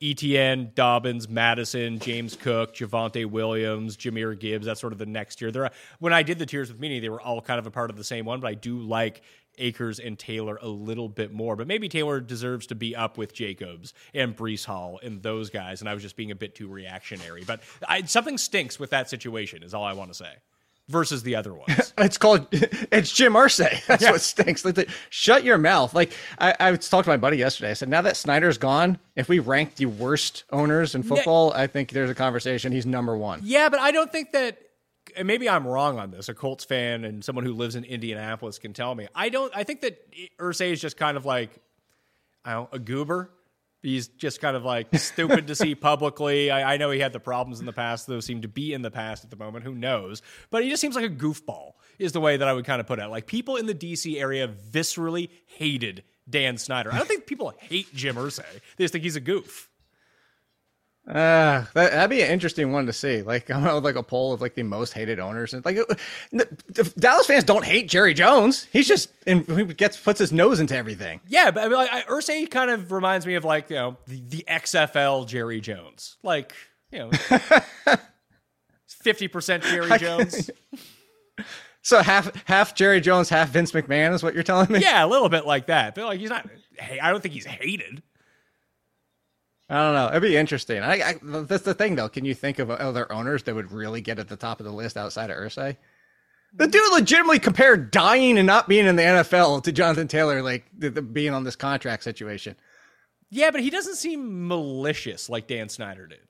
ETN, 0.01 0.73
Dobbins, 0.75 1.27
Mattison, 1.27 1.99
James 1.99 2.35
Cook, 2.35 2.73
Javonte 2.73 3.25
Williams, 3.25 3.97
Jahmyr 3.97 4.39
Gibbs. 4.39 4.65
That's 4.65 4.79
sort 4.79 4.93
of 4.93 4.99
the 4.99 5.05
next 5.05 5.35
tier. 5.35 5.71
When 5.99 6.13
I 6.13 6.23
did 6.23 6.39
the 6.39 6.45
tiers 6.45 6.71
with 6.71 6.79
Meaney, 6.79 7.01
they 7.01 7.09
were 7.09 7.21
all 7.21 7.41
kind 7.41 7.59
of 7.59 7.67
a 7.67 7.71
part 7.71 7.89
of 7.89 7.97
the 7.97 8.03
same 8.03 8.25
one, 8.25 8.39
but 8.39 8.47
I 8.47 8.53
do 8.53 8.79
like 8.79 9.21
Akers 9.57 9.99
and 9.99 10.17
Taylor 10.17 10.57
a 10.61 10.67
little 10.67 11.09
bit 11.09 11.33
more. 11.33 11.57
But 11.57 11.67
maybe 11.67 11.89
Taylor 11.89 12.21
deserves 12.21 12.67
to 12.67 12.75
be 12.75 12.95
up 12.95 13.17
with 13.17 13.33
Jacobs 13.33 13.93
and 14.13 14.35
Breece 14.35 14.65
Hall 14.65 14.99
and 15.03 15.21
those 15.21 15.49
guys. 15.49 15.81
And 15.81 15.89
I 15.89 15.93
was 15.93 16.01
just 16.01 16.15
being 16.15 16.31
a 16.31 16.35
bit 16.35 16.55
too 16.55 16.69
reactionary. 16.69 17.43
But 17.45 17.61
I, 17.87 18.03
something 18.03 18.37
stinks 18.37 18.79
with 18.79 18.91
that 18.91 19.09
situation. 19.09 19.63
Is 19.63 19.73
all 19.73 19.83
I 19.83 19.93
want 19.93 20.11
to 20.11 20.15
say. 20.15 20.31
Versus 20.89 21.21
the 21.21 21.35
other 21.35 21.53
ones. 21.53 21.93
It's 21.99 22.17
called 22.17 22.47
it's 22.51 23.11
Jim 23.11 23.33
Irsay. 23.33 23.85
That's 23.87 24.03
what 24.03 24.21
stinks. 24.21 24.65
Like, 24.65 24.89
shut 25.09 25.43
your 25.43 25.57
mouth. 25.57 25.93
Like 25.93 26.13
I, 26.39 26.55
I 26.59 26.75
talked 26.77 27.05
to 27.05 27.11
my 27.11 27.17
buddy 27.17 27.37
yesterday. 27.37 27.69
I 27.71 27.73
said, 27.73 27.89
now 27.89 28.01
that 28.01 28.17
Snyder's 28.17 28.57
gone, 28.57 28.97
if 29.15 29.29
we 29.29 29.37
rank 29.39 29.75
the 29.75 29.85
worst 29.85 30.45
owners 30.51 30.95
in 30.95 31.03
football, 31.03 31.53
I 31.53 31.67
think 31.67 31.91
there's 31.91 32.09
a 32.09 32.15
conversation. 32.15 32.71
He's 32.71 32.85
number 32.87 33.15
one. 33.15 33.41
Yeah, 33.43 33.69
but 33.69 33.79
I 33.79 33.91
don't 33.91 34.11
think 34.11 34.31
that. 34.31 34.57
And 35.15 35.27
maybe 35.27 35.49
I'm 35.49 35.67
wrong 35.67 35.99
on 35.99 36.11
this. 36.11 36.29
A 36.29 36.33
Colts 36.33 36.63
fan 36.63 37.03
and 37.03 37.23
someone 37.23 37.45
who 37.45 37.53
lives 37.53 37.75
in 37.75 37.83
Indianapolis 37.83 38.57
can 38.59 38.73
tell 38.73 38.95
me. 38.95 39.07
I 39.13 39.29
don't. 39.29 39.55
I 39.55 39.63
think 39.63 39.81
that 39.81 39.99
Irsay 40.39 40.71
is 40.71 40.81
just 40.81 40.97
kind 40.97 41.17
of 41.17 41.25
like, 41.25 41.51
I 42.43 42.53
don't 42.53 42.69
a 42.71 42.79
goober. 42.79 43.29
He's 43.81 44.09
just 44.09 44.41
kind 44.41 44.57
of 44.57 44.65
like 44.65 44.93
stupid 44.97 45.47
to 45.47 45.55
see 45.55 45.75
publicly. 45.75 46.51
I, 46.51 46.73
I 46.73 46.77
know 46.77 46.91
he 46.91 46.99
had 46.99 47.13
the 47.13 47.19
problems 47.19 47.59
in 47.59 47.65
the 47.65 47.73
past; 47.73 48.07
those 48.07 48.25
seem 48.25 48.41
to 48.41 48.47
be 48.47 48.73
in 48.73 48.81
the 48.81 48.91
past 48.91 49.23
at 49.23 49.29
the 49.29 49.37
moment. 49.37 49.63
Who 49.63 49.73
knows? 49.73 50.21
But 50.49 50.63
he 50.63 50.69
just 50.69 50.81
seems 50.81 50.95
like 50.95 51.05
a 51.05 51.09
goofball. 51.09 51.73
Is 51.97 52.13
the 52.13 52.21
way 52.21 52.37
that 52.37 52.47
I 52.47 52.53
would 52.53 52.65
kind 52.65 52.79
of 52.79 52.87
put 52.87 52.99
it. 52.99 53.07
Like 53.07 53.27
people 53.27 53.57
in 53.57 53.65
the 53.65 53.75
DC 53.75 54.19
area 54.19 54.47
viscerally 54.47 55.29
hated 55.45 56.03
Dan 56.29 56.57
Snyder. 56.57 56.93
I 56.93 56.97
don't 56.97 57.07
think 57.07 57.25
people 57.25 57.53
hate 57.57 57.93
Jim 57.93 58.15
Irsay. 58.15 58.43
They 58.77 58.83
just 58.83 58.93
think 58.93 59.03
he's 59.03 59.15
a 59.15 59.21
goof. 59.21 59.68
Uh, 61.09 61.65
that, 61.73 61.91
that'd 61.91 62.09
be 62.09 62.21
an 62.21 62.29
interesting 62.29 62.71
one 62.71 62.85
to 62.85 62.93
see. 62.93 63.23
Like, 63.23 63.49
I 63.49 63.53
don't 63.53 63.63
know, 63.63 63.79
like 63.79 63.95
a 63.95 64.03
poll 64.03 64.31
of 64.31 64.41
like 64.41 64.53
the 64.53 64.61
most 64.61 64.93
hated 64.93 65.19
owners. 65.19 65.55
And 65.55 65.65
like, 65.65 65.77
uh, 65.77 65.95
the 66.31 66.93
Dallas 66.99 67.25
fans 67.25 67.43
don't 67.43 67.65
hate 67.65 67.89
Jerry 67.89 68.13
Jones. 68.13 68.67
He's 68.71 68.87
just 68.87 69.09
and 69.25 69.43
he 69.47 69.63
gets 69.65 69.97
puts 69.97 70.19
his 70.19 70.31
nose 70.31 70.59
into 70.59 70.75
everything. 70.75 71.19
Yeah, 71.27 71.49
but 71.49 71.63
I 71.63 71.67
mean, 71.67 71.77
like, 71.77 71.91
I- 71.91 72.03
Irsay 72.03 72.49
kind 72.51 72.69
of 72.69 72.91
reminds 72.91 73.25
me 73.25 73.33
of 73.35 73.43
like 73.43 73.69
you 73.71 73.75
know 73.77 73.97
the, 74.05 74.21
the 74.29 74.45
XFL 74.47 75.27
Jerry 75.27 75.61
Jones, 75.61 76.17
like 76.21 76.53
you 76.91 76.99
know, 76.99 77.11
fifty 78.87 79.27
percent 79.27 79.63
Jerry 79.63 79.97
Jones. 79.97 80.49
So 81.81 82.03
half 82.03 82.29
half 82.45 82.75
Jerry 82.75 82.99
Jones, 82.99 83.29
half 83.29 83.49
Vince 83.49 83.71
McMahon 83.71 84.13
is 84.13 84.21
what 84.21 84.33
you're 84.33 84.43
telling 84.43 84.69
me. 84.69 84.79
Yeah, 84.79 85.03
a 85.03 85.07
little 85.07 85.29
bit 85.29 85.45
like 85.47 85.67
that. 85.67 85.95
But 85.95 86.03
like 86.05 86.19
he's 86.19 86.29
not. 86.29 86.47
Hey, 86.77 86.99
I 86.99 87.09
don't 87.09 87.21
think 87.21 87.33
he's 87.33 87.45
hated. 87.45 88.03
I 89.69 89.75
don't 89.75 89.93
know. 89.93 90.07
It'd 90.07 90.23
be 90.23 90.35
interesting. 90.35 90.81
I, 90.81 90.93
I, 91.01 91.15
that's 91.21 91.63
the 91.63 91.75
thing, 91.75 91.95
though. 91.95 92.09
Can 92.09 92.25
you 92.25 92.33
think 92.33 92.57
of 92.57 92.71
other 92.71 93.11
owners 93.11 93.43
that 93.43 93.53
would 93.53 93.71
really 93.71 94.01
get 94.01 94.17
at 94.17 94.27
the 94.27 94.35
top 94.35 94.59
of 94.59 94.65
the 94.65 94.71
list 94.71 94.97
outside 94.97 95.29
of 95.29 95.37
Irsay? 95.37 95.77
The 96.53 96.65
mm. 96.65 96.71
dude 96.71 96.93
legitimately 96.93 97.39
compared 97.39 97.91
dying 97.91 98.39
and 98.39 98.47
not 98.47 98.67
being 98.67 98.87
in 98.87 98.95
the 98.95 99.03
NFL 99.03 99.63
to 99.63 99.71
Jonathan 99.71 100.07
Taylor, 100.07 100.41
like 100.41 100.65
the, 100.75 100.89
the, 100.89 101.01
being 101.03 101.33
on 101.33 101.43
this 101.43 101.55
contract 101.55 102.03
situation. 102.03 102.55
Yeah, 103.29 103.51
but 103.51 103.61
he 103.61 103.69
doesn't 103.69 103.97
seem 103.97 104.47
malicious 104.47 105.29
like 105.29 105.47
Dan 105.47 105.69
Snyder 105.69 106.07
did. 106.07 106.21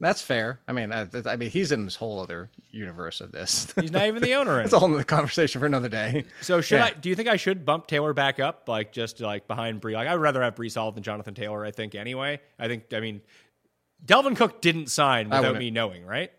That's 0.00 0.22
fair. 0.22 0.60
I 0.68 0.72
mean, 0.72 0.92
I, 0.92 1.08
I 1.26 1.34
mean, 1.36 1.50
he's 1.50 1.72
in 1.72 1.84
this 1.84 1.96
whole 1.96 2.20
other 2.20 2.50
universe 2.70 3.20
of 3.20 3.32
this. 3.32 3.72
He's 3.80 3.90
not 3.90 4.06
even 4.06 4.22
the 4.22 4.34
owner. 4.34 4.60
It's 4.62 4.72
a 4.72 4.78
whole 4.78 4.94
other 4.94 5.02
conversation 5.02 5.58
for 5.60 5.66
another 5.66 5.88
day. 5.88 6.24
So 6.40 6.60
should 6.60 6.76
Yeah. 6.76 6.84
I? 6.84 6.90
Do 6.92 7.08
you 7.08 7.16
think 7.16 7.28
I 7.28 7.36
should 7.36 7.64
bump 7.66 7.88
Taylor 7.88 8.12
back 8.12 8.38
up, 8.38 8.68
like 8.68 8.92
just 8.92 9.18
like 9.20 9.48
behind 9.48 9.80
Bree? 9.80 9.94
Like 9.94 10.06
I'd 10.06 10.14
rather 10.14 10.40
have 10.42 10.54
Breece 10.54 10.76
Hall 10.76 10.92
than 10.92 11.02
Jonathan 11.02 11.34
Taylor. 11.34 11.64
I 11.64 11.72
think 11.72 11.96
anyway. 11.96 12.40
I 12.60 12.68
think. 12.68 12.92
I 12.94 13.00
mean, 13.00 13.22
Dalvin 14.06 14.36
Cook 14.36 14.60
didn't 14.60 14.86
sign 14.88 15.30
without 15.30 15.56
me 15.56 15.72
knowing, 15.72 16.06
right? 16.06 16.30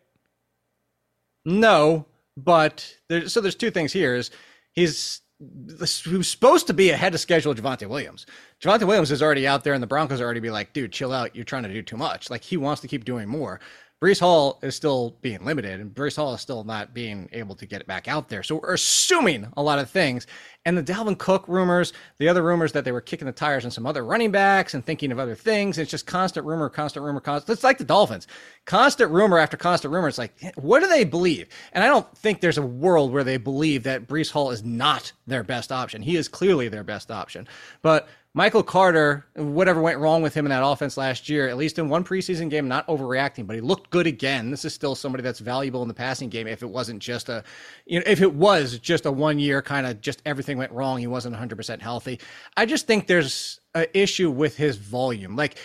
No, 1.44 2.06
but 2.38 2.96
there, 3.10 3.28
so 3.28 3.42
there's 3.42 3.56
two 3.56 3.72
things 3.72 3.92
here. 3.92 4.16
Is 4.16 4.32
he's 4.72 5.20
was 5.40 6.04
supposed 6.28 6.68
to 6.68 6.74
be 6.74 6.90
ahead 6.90 7.14
of 7.14 7.20
schedule 7.20 7.56
Javonte 7.56 7.88
Williams. 7.88 8.26
Javonte 8.62 8.86
Williams 8.86 9.12
is 9.12 9.22
already 9.22 9.48
out 9.48 9.64
there, 9.64 9.74
and 9.74 9.82
the 9.82 9.88
Broncos 9.88 10.20
are 10.20 10.26
already 10.26 10.42
be 10.42 10.52
like, 10.52 10.74
dude, 10.74 10.92
chill 10.92 11.14
out. 11.14 11.36
You're 11.36 11.46
trying 11.46 11.64
to 11.64 11.74
do 11.74 11.82
too 11.82 11.98
much. 11.98 12.30
Like 12.30 12.44
he 12.44 12.58
wants 12.58 12.82
to 12.82 12.88
keep 12.88 13.06
doing 13.06 13.30
more. 13.30 13.60
Breece 14.02 14.22
Hall 14.22 14.60
is 14.62 14.78
still 14.78 15.18
being 15.22 15.44
limited, 15.44 15.82
and 15.82 15.94
Breece 15.94 16.16
Hall 16.16 16.34
is 16.34 16.40
still 16.40 16.64
not 16.64 16.94
being 16.94 17.28
able 17.34 17.54
to 17.56 17.66
get 17.66 17.82
it 17.82 17.88
back 17.88 18.08
out 18.08 18.30
there. 18.30 18.44
So 18.44 18.56
we're 18.56 18.76
assuming 18.76 19.52
a 19.58 19.62
lot 19.62 19.78
of 19.78 19.90
things. 19.90 20.26
And 20.66 20.78
the 20.78 20.84
Dalvin 20.84 21.18
Cook 21.18 21.46
rumors, 21.50 21.92
the 22.18 22.30
other 22.30 22.42
rumors 22.42 22.72
that 22.72 22.86
they 22.86 22.94
were 22.94 23.02
kicking 23.02 23.26
the 23.26 23.34
tires 23.34 23.66
on 23.66 23.72
some 23.72 23.86
other 23.86 24.06
running 24.06 24.32
backs 24.32 24.74
and 24.74 24.86
thinking 24.86 25.12
of 25.12 25.20
other 25.20 25.36
things. 25.36 25.78
It's 25.78 25.92
just 25.92 26.06
constant 26.06 26.46
rumor, 26.46 26.70
constant 26.70 27.04
rumor, 27.06 27.20
constant. 27.20 27.58
It's 27.58 27.64
like 27.64 27.78
the 27.78 27.84
Dolphins, 27.84 28.28
constant 28.66 29.12
rumor 29.12 29.38
after 29.38 29.58
constant 29.58 29.94
rumor. 29.94 30.08
It's 30.08 30.18
like, 30.18 30.34
what 30.56 30.80
do 30.80 30.88
they 30.88 31.04
believe? 31.04 31.50
And 31.74 31.84
I 31.84 31.88
don't 31.88 32.08
think 32.18 32.40
there's 32.40 32.58
a 32.58 32.62
world 32.62 33.12
where 33.12 33.26
they 33.26 33.38
believe 33.38 33.84
that 33.84 34.08
Breece 34.08 34.32
Hall 34.32 34.52
is 34.52 34.64
not 34.64 35.12
their 35.28 35.44
best 35.44 35.74
option. 35.74 36.02
He 36.02 36.16
is 36.16 36.30
clearly 36.30 36.70
their 36.70 36.86
best 36.86 37.12
option. 37.12 37.50
But 37.82 38.08
Michael 38.36 38.62
Carter, 38.62 39.26
whatever 39.36 39.82
went 39.82 39.98
wrong 39.98 40.22
with 40.22 40.36
him 40.36 40.46
in 40.46 40.52
that 40.52 40.64
offense 40.64 40.98
last 40.98 41.30
year, 41.30 41.48
at 41.48 41.58
least 41.58 41.80
in 41.80 41.90
one 41.90 42.04
preseason 42.04 42.48
game, 42.48 42.68
not 42.68 42.86
overreacting, 42.88 43.48
but 43.48 43.56
he 43.56 43.62
looked 43.62 43.90
good 43.90 44.06
again. 44.06 44.52
This 44.52 44.64
is 44.66 44.74
still 44.74 44.94
somebody 44.94 45.24
that's 45.24 45.40
valuable 45.40 45.82
in 45.82 45.88
the 45.88 45.96
passing 45.96 46.30
game. 46.30 46.46
If 46.46 46.62
it 46.62 46.70
wasn't 46.70 47.02
just 47.02 47.28
a, 47.28 47.44
you 47.88 48.00
know, 48.00 48.04
if 48.06 48.22
it 48.22 48.32
was 48.32 48.78
just 48.78 49.08
a 49.08 49.12
one 49.12 49.40
year 49.40 49.64
kind 49.64 49.88
of 49.88 50.00
just 50.00 50.22
everything 50.28 50.60
went 50.60 50.72
wrong, 50.72 51.00
he 51.00 51.08
wasn't 51.08 51.36
100% 51.36 51.82
healthy. 51.82 52.20
I 52.56 52.68
just 52.68 52.86
think 52.86 53.08
there's 53.08 53.60
an 53.74 53.88
issue 53.96 54.30
with 54.30 54.56
his 54.56 54.78
volume. 54.78 55.36
Like, 55.36 55.58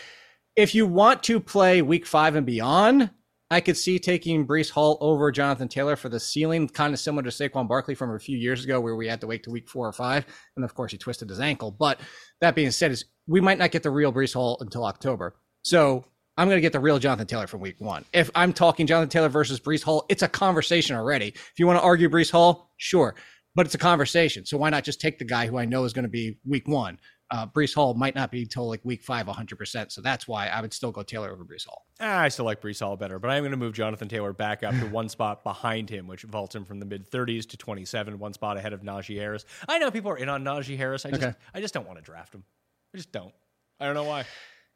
if 0.57 0.75
you 0.75 0.87
want 0.87 1.23
to 1.25 1.41
play 1.41 1.83
week 1.83 2.07
five 2.07 2.35
and 2.35 2.47
beyond, 2.47 3.11
I 3.51 3.61
could 3.61 3.77
see 3.77 3.99
taking 3.99 4.47
Breece 4.47 4.71
Hall 4.71 4.99
over 5.01 5.31
Jonathan 5.31 5.69
Taylor 5.69 5.97
for 5.97 6.09
the 6.09 6.19
ceiling, 6.19 6.69
kind 6.69 6.95
of 6.95 7.01
similar 7.01 7.23
to 7.23 7.31
Saquon 7.31 7.69
Barkley 7.69 7.95
from 7.95 8.15
a 8.15 8.19
few 8.19 8.39
years 8.39 8.65
ago, 8.65 8.81
where 8.81 8.97
we 8.97 9.07
had 9.07 9.21
to 9.21 9.27
wait 9.27 9.45
to 9.45 9.51
week 9.51 9.69
four 9.69 9.87
or 9.87 9.93
five, 9.93 10.27
and 10.57 10.65
of 10.65 10.75
course 10.75 10.93
he 10.93 10.99
twisted 10.99 11.29
his 11.29 11.41
ankle. 11.41 11.71
But 11.71 12.01
that 12.41 12.55
being 12.55 12.71
said, 12.71 12.91
is 12.91 13.05
we 13.27 13.41
might 13.41 13.59
not 13.59 13.71
get 13.71 13.83
the 13.83 13.91
real 13.91 14.13
Breece 14.13 14.35
Hall 14.35 14.57
until 14.61 14.85
October. 14.85 15.37
So 15.63 16.05
I'm 16.37 16.49
going 16.49 16.57
to 16.57 16.63
get 16.63 16.73
the 16.73 16.81
real 16.81 16.99
Jonathan 16.99 17.27
Taylor 17.27 17.47
from 17.47 17.61
week 17.61 17.77
one. 17.79 18.05
If 18.13 18.31
I'm 18.35 18.53
talking 18.53 18.87
Jonathan 18.87 19.11
Taylor 19.11 19.29
versus 19.29 19.61
Breece 19.61 19.83
Hall, 19.83 20.05
it's 20.09 20.23
a 20.23 20.29
conversation 20.29 20.97
already. 20.97 21.29
If 21.29 21.53
you 21.59 21.67
want 21.67 21.79
to 21.79 21.85
argue 21.85 22.09
Breece 22.09 22.31
Hall, 22.31 22.73
sure, 22.77 23.15
but 23.55 23.67
it's 23.67 23.75
a 23.75 23.79
conversation. 23.79 24.45
So 24.47 24.57
why 24.57 24.71
not 24.71 24.85
just 24.85 25.01
take 25.01 25.19
the 25.19 25.25
guy 25.25 25.47
who 25.47 25.59
I 25.59 25.65
know 25.65 25.85
is 25.85 25.93
going 25.93 26.05
to 26.05 26.09
be 26.09 26.39
week 26.45 26.67
one? 26.67 26.99
Uh, 27.31 27.47
Breece 27.47 27.75
Hall 27.75 27.95
might 27.95 28.15
not 28.15 28.31
be 28.31 28.43
until 28.43 28.69
like 28.69 28.81
week 28.85 29.03
five, 29.03 29.27
100%. 29.27 29.91
So 29.91 30.01
that's 30.01 30.29
why 30.29 30.49
I 30.49 30.61
would 30.61 30.73
still 30.75 30.93
go 30.93 31.03
Taylor 31.03 31.31
over 31.31 31.45
Breece 31.45 31.67
Hall. 31.67 31.87
Ah, 32.01 32.21
I 32.21 32.29
still 32.29 32.45
like 32.45 32.61
Breece 32.61 32.81
Hall 32.81 32.97
better, 32.97 33.19
but 33.19 33.31
I'm 33.31 33.43
going 33.43 33.51
to 33.53 33.57
move 33.57 33.73
Jonathan 33.73 34.09
Taylor 34.09 34.33
back 34.33 34.63
up 34.63 34.73
to 34.75 34.87
one 34.91 35.09
spot 35.09 35.43
behind 35.43 35.89
him, 35.89 36.07
which 36.07 36.23
vaults 36.23 36.55
him 36.55 36.65
from 36.65 36.79
the 36.81 36.87
mid 36.87 37.11
30s 37.11 37.49
to 37.49 37.57
27, 37.57 38.19
one 38.19 38.35
spot 38.35 38.57
ahead 38.59 38.73
of 38.75 38.83
Najee 38.83 39.17
Harris. 39.19 39.45
I 39.69 39.79
know 39.79 39.91
people 39.91 40.11
are 40.11 40.19
in 40.19 40.29
on 40.29 40.45
Najee 40.45 40.77
Harris. 40.77 41.07
I 41.07 41.11
just, 41.11 41.23
Okay. 41.23 41.35
I 41.55 41.61
just 41.61 41.73
don't 41.75 41.87
want 41.87 41.99
to 41.99 42.05
draft 42.05 42.35
him. 42.35 42.45
I 42.93 42.99
just 42.99 43.11
don't. 43.11 43.33
I 43.81 43.87
don't 43.87 43.95
know 43.95 44.05
why. 44.05 44.25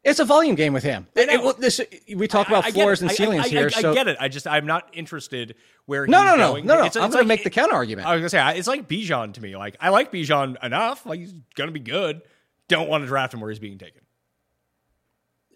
It's 0.03 0.19
a 0.19 0.25
volume 0.25 0.55
game 0.55 0.71
with 0.73 0.83
him. 0.83 1.07
It- 1.13 1.29
it- 1.29 1.57
this, 1.59 1.81
we 2.15 2.27
talk 2.27 2.47
about 2.47 2.63
I- 2.65 2.69
I 2.69 2.71
floors 2.71 3.01
and 3.01 3.11
ceilings 3.11 3.45
I, 3.45 3.49
here. 3.49 3.65
I, 3.75 3.81
so 3.81 3.91
I 3.91 3.93
get 3.93 4.07
it. 4.07 4.17
I 4.19 4.27
just 4.29 4.47
I'm 4.47 4.65
not 4.65 4.89
interested 4.93 5.55
where 5.85 6.07
No, 6.07 6.19
he's 6.21 6.25
no, 6.31 6.35
no, 6.35 6.51
going. 6.53 6.65
no, 6.65 6.73
no. 6.75 6.85
It's- 6.85 6.95
I'm 6.95 7.11
going 7.11 7.23
to 7.23 7.27
make 7.27 7.43
the 7.43 7.49
counter 7.49 7.75
argument. 7.75 8.07
I 8.07 8.13
was 8.15 8.21
gonna 8.21 8.29
say 8.29 8.57
it's 8.57 8.67
like 8.67 8.87
Bijan 8.87 9.33
to 9.33 9.41
me. 9.41 9.55
Like 9.57 9.75
I 9.79 9.89
like 9.89 10.11
Bijan 10.11 10.61
enough. 10.63 11.05
Like 11.05 11.19
he's 11.19 11.33
gonna 11.55 11.71
be 11.71 11.79
good. 11.81 12.21
Don't 12.69 12.89
want 12.89 13.03
to 13.03 13.07
draft 13.07 13.33
him 13.33 13.41
where 13.41 13.49
he's 13.49 13.59
being 13.59 13.77
taken. 13.77 14.01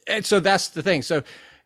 and 0.07 0.25
so 0.25 0.41
that's 0.41 0.67
the 0.69 0.83
thing. 0.83 1.01
So 1.01 1.23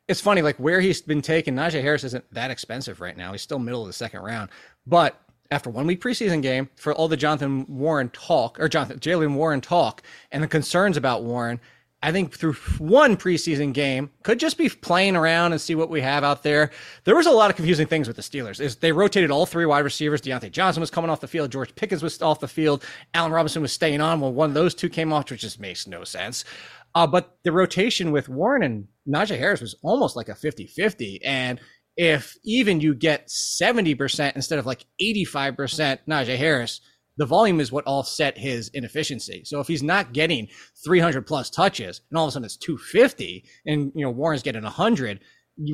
it's 0.08 0.22
funny, 0.22 0.42
like 0.42 0.58
where 0.58 0.80
he's 0.80 1.02
been 1.02 1.22
taken. 1.24 1.56
Najee 1.56 1.82
Harris 1.82 2.04
isn't 2.04 2.26
that 2.34 2.52
expensive 2.52 3.02
right 3.02 3.18
now. 3.18 3.32
He's 3.32 3.42
still 3.42 3.60
middle 3.60 3.82
of 3.82 3.88
the 3.88 3.94
second 3.94 4.22
round, 4.22 4.50
but 4.86 5.20
after 5.50 5.70
one 5.70 5.88
week 5.88 6.02
preseason 6.02 6.42
game, 6.42 6.70
for 6.76 6.94
all 6.94 7.08
the 7.08 7.18
Jonathan 7.18 7.66
Warren 7.68 8.10
talk 8.10 8.60
or 8.60 8.68
Jonathan 8.70 9.00
Jaylen 9.00 9.34
Warren 9.34 9.62
talk 9.62 10.04
and 10.32 10.44
the 10.44 10.48
concerns 10.48 10.98
about 10.98 11.24
Warren, 11.24 11.60
I 12.04 12.12
think 12.12 12.36
through 12.36 12.54
one 12.78 13.18
preseason 13.18 13.74
game 13.74 14.12
could 14.22 14.40
just 14.40 14.58
be 14.58 14.70
playing 14.70 15.16
around 15.16 15.52
and 15.52 15.60
see 15.60 15.74
what 15.74 15.90
we 15.90 16.02
have 16.02 16.24
out 16.24 16.44
there. 16.44 16.70
There 17.06 17.16
was 17.16 17.26
a 17.26 17.32
lot 17.32 17.50
of 17.50 17.56
confusing 17.56 17.88
things 17.88 18.08
with 18.08 18.16
the 18.16 18.22
Steelers. 18.22 18.60
Is 18.60 18.76
they 18.76 18.92
rotated 18.92 19.32
all 19.32 19.48
three 19.48 19.66
wide 19.66 19.84
receivers. 19.84 20.22
Diontae 20.22 20.52
Johnson 20.52 20.82
was 20.82 20.92
coming 20.92 21.10
off 21.10 21.22
the 21.22 21.28
field. 21.28 21.52
George 21.52 21.74
Pickens 21.76 22.04
was 22.04 22.22
off 22.22 22.40
the 22.40 22.48
field. 22.48 22.84
Allen 23.16 23.32
Robinson 23.32 23.64
was 23.64 23.72
staying 23.72 24.00
on. 24.00 24.20
Well, 24.20 24.32
one 24.32 24.50
of 24.50 24.54
those 24.54 24.76
two 24.76 24.90
came 24.90 25.12
off, 25.12 25.32
which 25.32 25.42
just 25.42 25.60
makes 25.60 25.88
no 25.88 26.04
sense. 26.04 26.46
Uh, 26.94 27.08
but 27.08 27.38
the 27.44 27.52
rotation 27.52 28.12
with 28.12 28.30
Warren 28.30 28.64
and 28.64 28.88
Najee 29.08 29.38
Harris 29.38 29.62
was 29.62 29.76
almost 29.82 30.16
like 30.16 30.30
a 30.30 30.36
50 30.36 30.68
50. 30.68 31.24
And 31.24 31.60
if 31.96 32.38
even 32.46 32.80
you 32.80 32.94
get 32.94 33.28
70% 33.28 34.36
instead 34.36 34.60
of 34.60 34.68
like 34.68 34.86
85% 35.02 36.00
Najee 36.08 36.38
Harris, 36.38 36.82
the 37.18 37.26
volume 37.26 37.60
is 37.60 37.72
what 37.72 37.86
offset 37.88 38.38
his 38.38 38.70
inefficiency. 38.70 39.44
So 39.46 39.60
if 39.60 39.68
he's 39.68 39.84
not 39.84 40.14
getting 40.14 40.48
300 40.86 41.26
plus 41.26 41.50
touches 41.50 42.02
and 42.10 42.18
all 42.18 42.26
of 42.26 42.30
a 42.30 42.32
sudden 42.32 42.46
it's 42.46 42.58
250 42.58 43.44
and 43.66 43.92
you 43.96 44.06
know 44.06 44.12
Warren's 44.12 44.44
getting 44.44 44.64
100, 44.64 45.20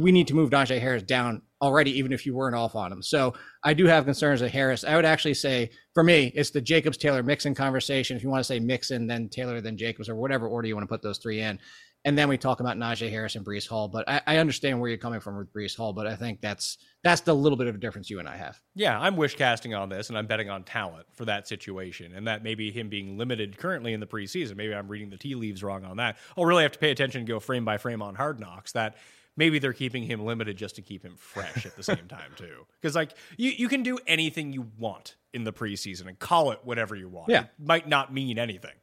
we 0.01 0.11
need 0.11 0.27
to 0.27 0.33
move 0.33 0.49
Najee 0.49 0.79
Harris 0.79 1.03
down 1.03 1.41
already, 1.61 1.91
even 1.97 2.13
if 2.13 2.25
you 2.25 2.33
weren't 2.33 2.55
off 2.55 2.75
on 2.75 2.91
him. 2.91 3.01
So 3.01 3.33
I 3.63 3.73
do 3.73 3.85
have 3.85 4.05
concerns 4.05 4.41
with 4.41 4.51
Harris. 4.51 4.83
I 4.83 4.95
would 4.95 5.05
actually 5.05 5.33
say 5.33 5.71
for 5.93 6.03
me, 6.03 6.31
it's 6.35 6.51
the 6.51 6.61
Jacobs 6.61 6.97
Taylor 6.97 7.23
Mixon 7.23 7.53
conversation. 7.53 8.15
If 8.15 8.23
you 8.23 8.29
want 8.29 8.39
to 8.39 8.47
say 8.47 8.59
Mixon, 8.59 9.07
then 9.07 9.29
Taylor, 9.29 9.59
then 9.61 9.77
Jacobs, 9.77 10.07
or 10.07 10.15
whatever 10.15 10.47
order 10.47 10.67
you 10.67 10.75
want 10.75 10.83
to 10.83 10.93
put 10.93 11.01
those 11.01 11.17
three 11.17 11.41
in. 11.41 11.59
And 12.05 12.17
then 12.17 12.27
we 12.27 12.37
talk 12.37 12.59
about 12.59 12.77
Najee 12.77 13.09
Harris 13.09 13.35
and 13.35 13.45
Breece 13.45 13.67
Hall. 13.67 13.87
But 13.87 14.07
I, 14.09 14.21
I 14.27 14.37
understand 14.37 14.79
where 14.79 14.89
you're 14.89 14.97
coming 14.97 15.21
from 15.21 15.37
with 15.37 15.53
Breece 15.53 15.75
Hall, 15.75 15.93
but 15.93 16.05
I 16.05 16.15
think 16.15 16.41
that's 16.41 16.77
that's 17.03 17.21
the 17.21 17.33
little 17.33 17.57
bit 17.57 17.67
of 17.67 17.75
a 17.75 17.77
difference 17.77 18.09
you 18.09 18.19
and 18.19 18.27
I 18.27 18.35
have. 18.35 18.59
Yeah, 18.75 18.99
I'm 18.99 19.15
wish 19.15 19.35
casting 19.35 19.73
on 19.73 19.89
this, 19.89 20.09
and 20.09 20.17
I'm 20.17 20.27
betting 20.27 20.49
on 20.49 20.63
talent 20.63 21.05
for 21.13 21.25
that 21.25 21.47
situation, 21.47 22.13
and 22.13 22.27
that 22.27 22.43
maybe 22.43 22.71
him 22.71 22.89
being 22.89 23.17
limited 23.17 23.57
currently 23.57 23.93
in 23.93 23.99
the 23.99 24.07
preseason. 24.07 24.55
Maybe 24.55 24.73
I'm 24.73 24.87
reading 24.87 25.09
the 25.09 25.17
tea 25.17 25.35
leaves 25.35 25.63
wrong 25.63 25.85
on 25.85 25.97
that. 25.97 26.17
I'll 26.37 26.45
really 26.45 26.63
have 26.63 26.73
to 26.73 26.79
pay 26.79 26.91
attention 26.91 27.19
and 27.19 27.27
go 27.27 27.39
frame 27.39 27.65
by 27.65 27.77
frame 27.77 28.01
on 28.01 28.15
Hard 28.15 28.39
Knocks. 28.39 28.73
That 28.73 28.95
maybe 29.35 29.59
they're 29.59 29.73
keeping 29.73 30.03
him 30.03 30.25
limited 30.25 30.57
just 30.57 30.75
to 30.75 30.81
keep 30.81 31.03
him 31.03 31.15
fresh 31.17 31.65
at 31.65 31.75
the 31.75 31.83
same 31.83 32.07
time 32.07 32.31
too. 32.35 32.65
Because 32.81 32.95
like 32.95 33.15
you, 33.37 33.51
you 33.51 33.69
can 33.69 33.81
do 33.81 33.97
anything 34.07 34.51
you 34.51 34.69
want 34.77 35.15
in 35.33 35.45
the 35.45 35.53
preseason 35.53 36.07
and 36.07 36.19
call 36.19 36.51
it 36.51 36.59
whatever 36.63 36.97
you 36.97 37.07
want. 37.07 37.29
Yeah. 37.29 37.43
It 37.43 37.49
might 37.57 37.87
not 37.87 38.13
mean 38.13 38.37
anything. 38.37 38.73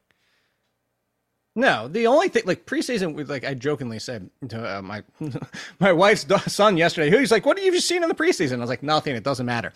No, 1.55 1.89
the 1.89 2.07
only 2.07 2.29
thing 2.29 2.43
like 2.45 2.65
preseason, 2.65 3.13
we 3.13 3.25
like 3.25 3.43
I 3.43 3.53
jokingly 3.53 3.99
said 3.99 4.29
to 4.49 4.77
uh, 4.77 4.81
my 4.81 5.03
my 5.79 5.91
wife's 5.91 6.25
son 6.51 6.77
yesterday, 6.77 7.09
who's 7.09 7.31
like, 7.31 7.45
"What 7.45 7.59
have 7.59 7.73
you 7.73 7.81
seen 7.81 8.03
in 8.03 8.09
the 8.09 8.15
preseason?" 8.15 8.57
I 8.57 8.61
was 8.61 8.69
like, 8.69 8.83
"Nothing. 8.83 9.15
It 9.15 9.23
doesn't 9.23 9.45
matter." 9.45 9.73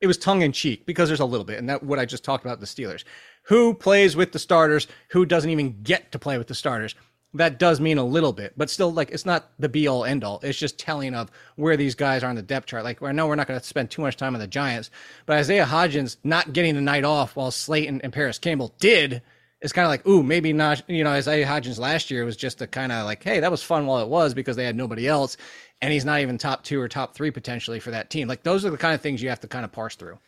It 0.00 0.06
was 0.06 0.16
tongue 0.16 0.42
in 0.42 0.52
cheek 0.52 0.86
because 0.86 1.08
there's 1.08 1.20
a 1.20 1.26
little 1.26 1.44
bit, 1.44 1.58
and 1.58 1.68
that 1.68 1.82
what 1.82 1.98
I 1.98 2.06
just 2.06 2.24
talked 2.24 2.44
about 2.44 2.60
the 2.60 2.66
Steelers, 2.66 3.04
who 3.42 3.74
plays 3.74 4.16
with 4.16 4.32
the 4.32 4.38
starters, 4.38 4.86
who 5.10 5.26
doesn't 5.26 5.50
even 5.50 5.82
get 5.82 6.12
to 6.12 6.18
play 6.18 6.38
with 6.38 6.46
the 6.46 6.54
starters. 6.54 6.94
That 7.34 7.58
does 7.58 7.78
mean 7.78 7.98
a 7.98 8.04
little 8.04 8.32
bit, 8.32 8.54
but 8.56 8.70
still, 8.70 8.90
like 8.90 9.10
it's 9.10 9.26
not 9.26 9.50
the 9.58 9.68
be 9.68 9.86
all 9.86 10.06
end 10.06 10.24
all. 10.24 10.40
It's 10.42 10.58
just 10.58 10.78
telling 10.78 11.14
of 11.14 11.30
where 11.56 11.76
these 11.76 11.94
guys 11.94 12.24
are 12.24 12.30
on 12.30 12.36
the 12.36 12.42
depth 12.42 12.68
chart. 12.68 12.84
Like 12.84 13.02
I 13.02 13.12
know 13.12 13.26
we're 13.26 13.34
not 13.34 13.48
going 13.48 13.60
to 13.60 13.66
spend 13.66 13.90
too 13.90 14.00
much 14.00 14.16
time 14.16 14.34
on 14.34 14.40
the 14.40 14.46
Giants, 14.46 14.90
but 15.26 15.36
Isaiah 15.36 15.66
Hodgins 15.66 16.16
not 16.24 16.54
getting 16.54 16.74
the 16.74 16.80
night 16.80 17.04
off 17.04 17.36
while 17.36 17.50
Slayton 17.50 18.00
and 18.00 18.14
Parris 18.14 18.38
Campbell 18.38 18.72
did 18.78 19.20
it's 19.60 19.72
kind 19.72 19.84
of 19.84 19.90
like, 19.90 20.06
ooh, 20.06 20.22
maybe 20.22 20.52
not. 20.52 20.82
You 20.88 21.04
know, 21.04 21.10
Isaiah 21.10 21.46
Hodgins 21.46 21.78
last 21.78 22.10
year 22.10 22.24
was 22.24 22.36
just 22.36 22.62
a 22.62 22.66
kind 22.66 22.92
of 22.92 23.04
like, 23.04 23.22
hey, 23.22 23.40
that 23.40 23.50
was 23.50 23.62
fun 23.62 23.86
while 23.86 24.00
it 24.00 24.08
was 24.08 24.34
because 24.34 24.56
they 24.56 24.64
had 24.64 24.76
nobody 24.76 25.08
else, 25.08 25.36
and 25.82 25.92
he's 25.92 26.04
not 26.04 26.20
even 26.20 26.38
top 26.38 26.62
two 26.64 26.80
or 26.80 26.88
top 26.88 27.14
three 27.14 27.30
potentially 27.30 27.80
for 27.80 27.90
that 27.90 28.10
team. 28.10 28.28
Like 28.28 28.42
those 28.42 28.64
are 28.64 28.70
the 28.70 28.78
kind 28.78 28.94
of 28.94 29.00
things 29.00 29.22
you 29.22 29.28
have 29.28 29.40
to 29.40 29.48
kind 29.48 29.64
of 29.64 29.72
parse 29.72 29.96
through. 29.96 30.18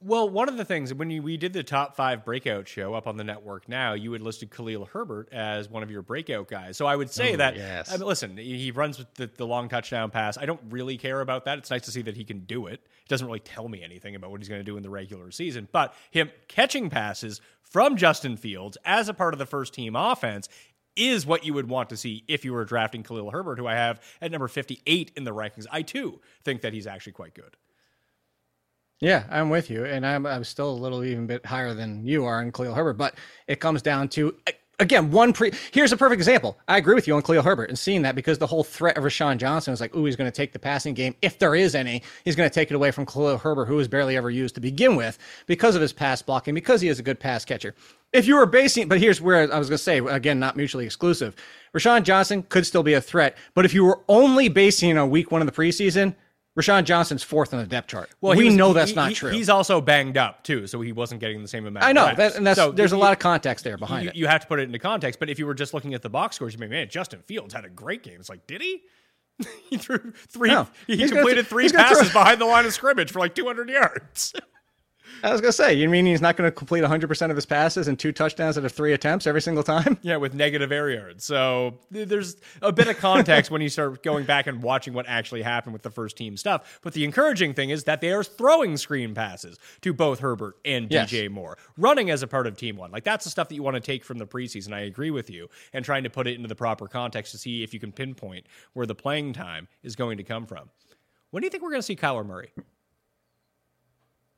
Well, 0.00 0.28
one 0.28 0.48
of 0.48 0.56
the 0.56 0.64
things 0.64 0.94
when 0.94 1.10
you, 1.10 1.22
we 1.22 1.36
did 1.36 1.52
the 1.52 1.64
top 1.64 1.96
five 1.96 2.24
breakout 2.24 2.68
show 2.68 2.94
up 2.94 3.08
on 3.08 3.16
the 3.16 3.24
network 3.24 3.68
now, 3.68 3.94
you 3.94 4.12
had 4.12 4.22
listed 4.22 4.48
Khalil 4.48 4.84
Herbert 4.84 5.28
as 5.32 5.68
one 5.68 5.82
of 5.82 5.90
your 5.90 6.02
breakout 6.02 6.46
guys. 6.46 6.76
So 6.76 6.86
I 6.86 6.94
would 6.94 7.10
say 7.10 7.32
mm, 7.32 7.38
that, 7.38 7.56
yes. 7.56 7.92
I 7.92 7.96
mean, 7.96 8.06
listen, 8.06 8.36
he 8.36 8.56
he 8.58 8.70
runs 8.70 8.98
with 8.98 9.12
the, 9.14 9.28
the 9.36 9.44
long 9.44 9.68
touchdown 9.68 10.12
pass. 10.12 10.38
I 10.38 10.46
don't 10.46 10.60
really 10.70 10.98
care 10.98 11.20
about 11.20 11.46
that. 11.46 11.58
It's 11.58 11.70
nice 11.70 11.82
to 11.82 11.90
see 11.90 12.02
that 12.02 12.16
he 12.16 12.22
can 12.22 12.40
do 12.40 12.68
it. 12.68 12.74
It 12.74 13.08
doesn't 13.08 13.26
really 13.26 13.40
tell 13.40 13.68
me 13.68 13.82
anything 13.82 14.14
about 14.14 14.30
what 14.30 14.40
he's 14.40 14.48
going 14.48 14.60
to 14.60 14.64
do 14.64 14.76
in 14.76 14.84
the 14.84 14.90
regular 14.90 15.32
season. 15.32 15.66
But 15.72 15.92
him 16.12 16.30
catching 16.46 16.90
passes 16.90 17.40
from 17.62 17.96
Justin 17.96 18.36
Fields 18.36 18.78
as 18.84 19.08
a 19.08 19.14
part 19.14 19.34
of 19.34 19.38
the 19.38 19.46
first 19.46 19.74
team 19.74 19.96
offense 19.96 20.48
is 20.94 21.26
what 21.26 21.44
you 21.44 21.54
would 21.54 21.68
want 21.68 21.88
to 21.88 21.96
see 21.96 22.22
if 22.28 22.44
you 22.44 22.52
were 22.52 22.64
drafting 22.64 23.02
Khalil 23.02 23.32
Herbert, 23.32 23.58
who 23.58 23.66
I 23.66 23.74
have 23.74 24.00
at 24.20 24.30
number 24.30 24.46
58 24.46 25.12
in 25.16 25.24
the 25.24 25.34
rankings. 25.34 25.66
I 25.72 25.82
too 25.82 26.20
think 26.44 26.60
that 26.60 26.72
he's 26.72 26.86
actually 26.86 27.12
quite 27.12 27.34
good. 27.34 27.56
Yeah, 29.00 29.24
I'm 29.30 29.48
with 29.48 29.70
you, 29.70 29.84
and 29.84 30.04
I'm 30.04 30.26
I'm 30.26 30.44
still 30.44 30.70
a 30.70 30.72
little 30.72 31.04
even 31.04 31.26
bit 31.26 31.46
higher 31.46 31.72
than 31.72 32.04
you 32.04 32.24
are 32.24 32.42
in 32.42 32.50
Khalil 32.50 32.74
Herbert, 32.74 32.94
but 32.94 33.14
it 33.46 33.60
comes 33.60 33.80
down 33.80 34.08
to 34.10 34.34
again, 34.78 35.10
one 35.10 35.32
pre. 35.32 35.52
Here's 35.72 35.92
a 35.92 35.96
perfect 35.96 36.18
example. 36.18 36.58
I 36.68 36.78
agree 36.78 36.94
with 36.94 37.06
you 37.06 37.14
on 37.14 37.22
Khalil 37.22 37.42
Herbert 37.42 37.68
and 37.68 37.78
seeing 37.78 38.02
that 38.02 38.14
because 38.14 38.38
the 38.38 38.46
whole 38.46 38.64
threat 38.64 38.96
of 38.96 39.04
Roschon 39.04 39.38
Johnson 39.38 39.72
was 39.72 39.80
like, 39.80 39.94
ooh, 39.94 40.04
he's 40.04 40.16
going 40.16 40.30
to 40.30 40.36
take 40.36 40.52
the 40.52 40.58
passing 40.58 40.94
game. 40.94 41.14
If 41.22 41.38
there 41.38 41.54
is 41.54 41.74
any, 41.74 42.02
he's 42.24 42.36
going 42.36 42.48
to 42.48 42.54
take 42.54 42.70
it 42.70 42.74
away 42.74 42.90
from 42.90 43.06
Khalil 43.06 43.38
Herbert, 43.38 43.66
who 43.66 43.76
was 43.76 43.88
barely 43.88 44.16
ever 44.16 44.30
used 44.30 44.54
to 44.56 44.60
begin 44.60 44.96
with 44.96 45.18
because 45.46 45.74
of 45.74 45.82
his 45.82 45.92
pass 45.92 46.22
blocking, 46.22 46.54
because 46.54 46.80
he 46.80 46.88
is 46.88 46.98
a 46.98 47.02
good 47.02 47.20
pass 47.20 47.44
catcher. 47.44 47.74
If 48.12 48.26
you 48.26 48.36
were 48.36 48.46
basing, 48.46 48.88
but 48.88 49.00
here's 49.00 49.20
where 49.20 49.52
I 49.52 49.58
was 49.58 49.68
going 49.68 49.78
to 49.78 49.82
say, 49.82 49.98
again, 49.98 50.38
not 50.38 50.56
mutually 50.56 50.86
exclusive. 50.86 51.36
Roschon 51.74 52.04
Johnson 52.04 52.42
could 52.42 52.66
still 52.66 52.82
be 52.82 52.94
a 52.94 53.00
threat, 53.00 53.36
but 53.54 53.64
if 53.64 53.74
you 53.74 53.84
were 53.84 54.00
only 54.08 54.48
basing 54.48 54.96
on 54.96 55.10
week 55.10 55.30
one 55.30 55.42
of 55.42 55.46
the 55.46 55.52
preseason, 55.52 56.14
Roschon 56.58 56.82
Johnson's 56.84 57.22
fourth 57.22 57.54
on 57.54 57.60
the 57.60 57.66
depth 57.66 57.88
chart. 57.88 58.10
Well, 58.20 58.36
we 58.36 58.46
was, 58.46 58.54
know 58.56 58.72
that's 58.72 58.90
he, 58.90 58.96
not 58.96 59.10
he, 59.10 59.14
true. 59.14 59.30
He's 59.30 59.48
also 59.48 59.80
banged 59.80 60.16
up 60.16 60.42
too, 60.42 60.66
so 60.66 60.80
he 60.80 60.90
wasn't 60.90 61.20
getting 61.20 61.40
the 61.40 61.46
same 61.46 61.66
amount. 61.66 61.84
Of 61.84 61.88
I 61.88 61.92
know, 61.92 62.12
that, 62.14 62.34
and 62.34 62.44
that's 62.44 62.58
so 62.58 62.72
there's 62.72 62.90
a 62.90 62.96
lot 62.96 63.12
of 63.12 63.20
context 63.20 63.64
there 63.64 63.78
behind 63.78 64.04
you, 64.04 64.10
it. 64.10 64.16
You 64.16 64.26
have 64.26 64.40
to 64.40 64.46
put 64.48 64.58
it 64.58 64.64
into 64.64 64.80
context. 64.80 65.20
But 65.20 65.30
if 65.30 65.38
you 65.38 65.46
were 65.46 65.54
just 65.54 65.72
looking 65.72 65.94
at 65.94 66.02
the 66.02 66.10
box 66.10 66.34
scores, 66.36 66.54
you 66.54 66.58
mean, 66.58 66.70
man, 66.70 66.88
Justin 66.88 67.22
Fields 67.22 67.54
had 67.54 67.64
a 67.64 67.68
great 67.68 68.02
game. 68.02 68.16
It's 68.18 68.28
like, 68.28 68.46
did 68.48 68.60
he? 68.60 68.82
he 69.70 69.76
threw 69.76 70.12
three. 70.28 70.48
No. 70.48 70.66
He 70.88 71.08
completed 71.08 71.46
three 71.46 71.68
passes 71.68 72.12
behind 72.12 72.40
the 72.40 72.46
line 72.46 72.66
of 72.66 72.74
scrimmage 72.74 73.12
for 73.12 73.20
like 73.20 73.36
200 73.36 73.70
yards. 73.70 74.34
I 75.22 75.32
was 75.32 75.40
gonna 75.40 75.52
say, 75.52 75.74
you 75.74 75.88
mean 75.88 76.06
he's 76.06 76.20
not 76.20 76.36
going 76.36 76.48
to 76.48 76.54
complete 76.54 76.80
100 76.80 77.08
percent 77.08 77.30
of 77.30 77.36
his 77.36 77.46
passes 77.46 77.88
and 77.88 77.98
two 77.98 78.12
touchdowns 78.12 78.56
out 78.56 78.64
of 78.64 78.72
three 78.72 78.92
attempts 78.92 79.26
every 79.26 79.42
single 79.42 79.62
time? 79.62 79.98
Yeah, 80.02 80.16
with 80.16 80.34
negative 80.34 80.72
air 80.72 80.90
yards. 80.90 81.24
So 81.24 81.74
there's 81.90 82.36
a 82.62 82.72
bit 82.72 82.88
of 82.88 82.98
context 82.98 83.50
when 83.50 83.60
you 83.60 83.68
start 83.68 84.02
going 84.02 84.24
back 84.24 84.46
and 84.46 84.62
watching 84.62 84.94
what 84.94 85.06
actually 85.08 85.42
happened 85.42 85.72
with 85.72 85.82
the 85.82 85.90
first 85.90 86.16
team 86.16 86.36
stuff. 86.36 86.78
But 86.82 86.94
the 86.94 87.04
encouraging 87.04 87.54
thing 87.54 87.70
is 87.70 87.84
that 87.84 88.00
they 88.00 88.12
are 88.12 88.24
throwing 88.24 88.76
screen 88.76 89.14
passes 89.14 89.58
to 89.82 89.92
both 89.92 90.20
Herbert 90.20 90.56
and 90.64 90.90
yes. 90.90 91.10
DJ 91.10 91.30
Moore, 91.30 91.58
running 91.76 92.10
as 92.10 92.22
a 92.22 92.26
part 92.26 92.46
of 92.46 92.56
Team 92.56 92.76
One. 92.76 92.90
Like 92.90 93.04
that's 93.04 93.24
the 93.24 93.30
stuff 93.30 93.48
that 93.48 93.54
you 93.54 93.62
want 93.62 93.74
to 93.74 93.80
take 93.80 94.04
from 94.04 94.18
the 94.18 94.26
preseason. 94.26 94.72
I 94.72 94.80
agree 94.80 95.10
with 95.10 95.30
you, 95.30 95.48
and 95.72 95.84
trying 95.84 96.04
to 96.04 96.10
put 96.10 96.26
it 96.26 96.36
into 96.36 96.48
the 96.48 96.54
proper 96.54 96.86
context 96.86 97.32
to 97.32 97.38
see 97.38 97.62
if 97.62 97.74
you 97.74 97.80
can 97.80 97.92
pinpoint 97.92 98.46
where 98.72 98.86
the 98.86 98.94
playing 98.94 99.32
time 99.32 99.68
is 99.82 99.96
going 99.96 100.16
to 100.18 100.24
come 100.24 100.46
from. 100.46 100.70
When 101.30 101.42
do 101.42 101.46
you 101.46 101.50
think 101.50 101.62
we're 101.62 101.70
going 101.70 101.82
to 101.82 101.86
see 101.86 101.96
Kyler 101.96 102.24
Murray? 102.24 102.52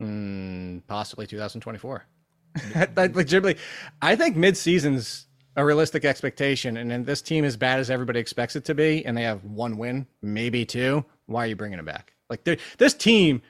Mm, 0.00 0.82
possibly 0.86 1.26
2024. 1.26 2.04
legitimately, 2.96 3.56
I 4.02 4.16
think 4.16 4.36
mid-season's 4.36 5.26
a 5.56 5.64
realistic 5.64 6.04
expectation, 6.04 6.76
and 6.76 6.90
then 6.90 7.04
this 7.04 7.22
team 7.22 7.44
as 7.44 7.56
bad 7.56 7.80
as 7.80 7.90
everybody 7.90 8.18
expects 8.20 8.56
it 8.56 8.64
to 8.66 8.74
be, 8.74 9.04
and 9.04 9.16
they 9.16 9.22
have 9.22 9.44
one 9.44 9.76
win, 9.76 10.06
maybe 10.22 10.64
two. 10.64 11.04
Why 11.26 11.44
are 11.44 11.48
you 11.48 11.56
bringing 11.56 11.78
it 11.78 11.84
back? 11.84 12.14
Like 12.28 12.44
this 12.78 12.94
team, 12.94 13.42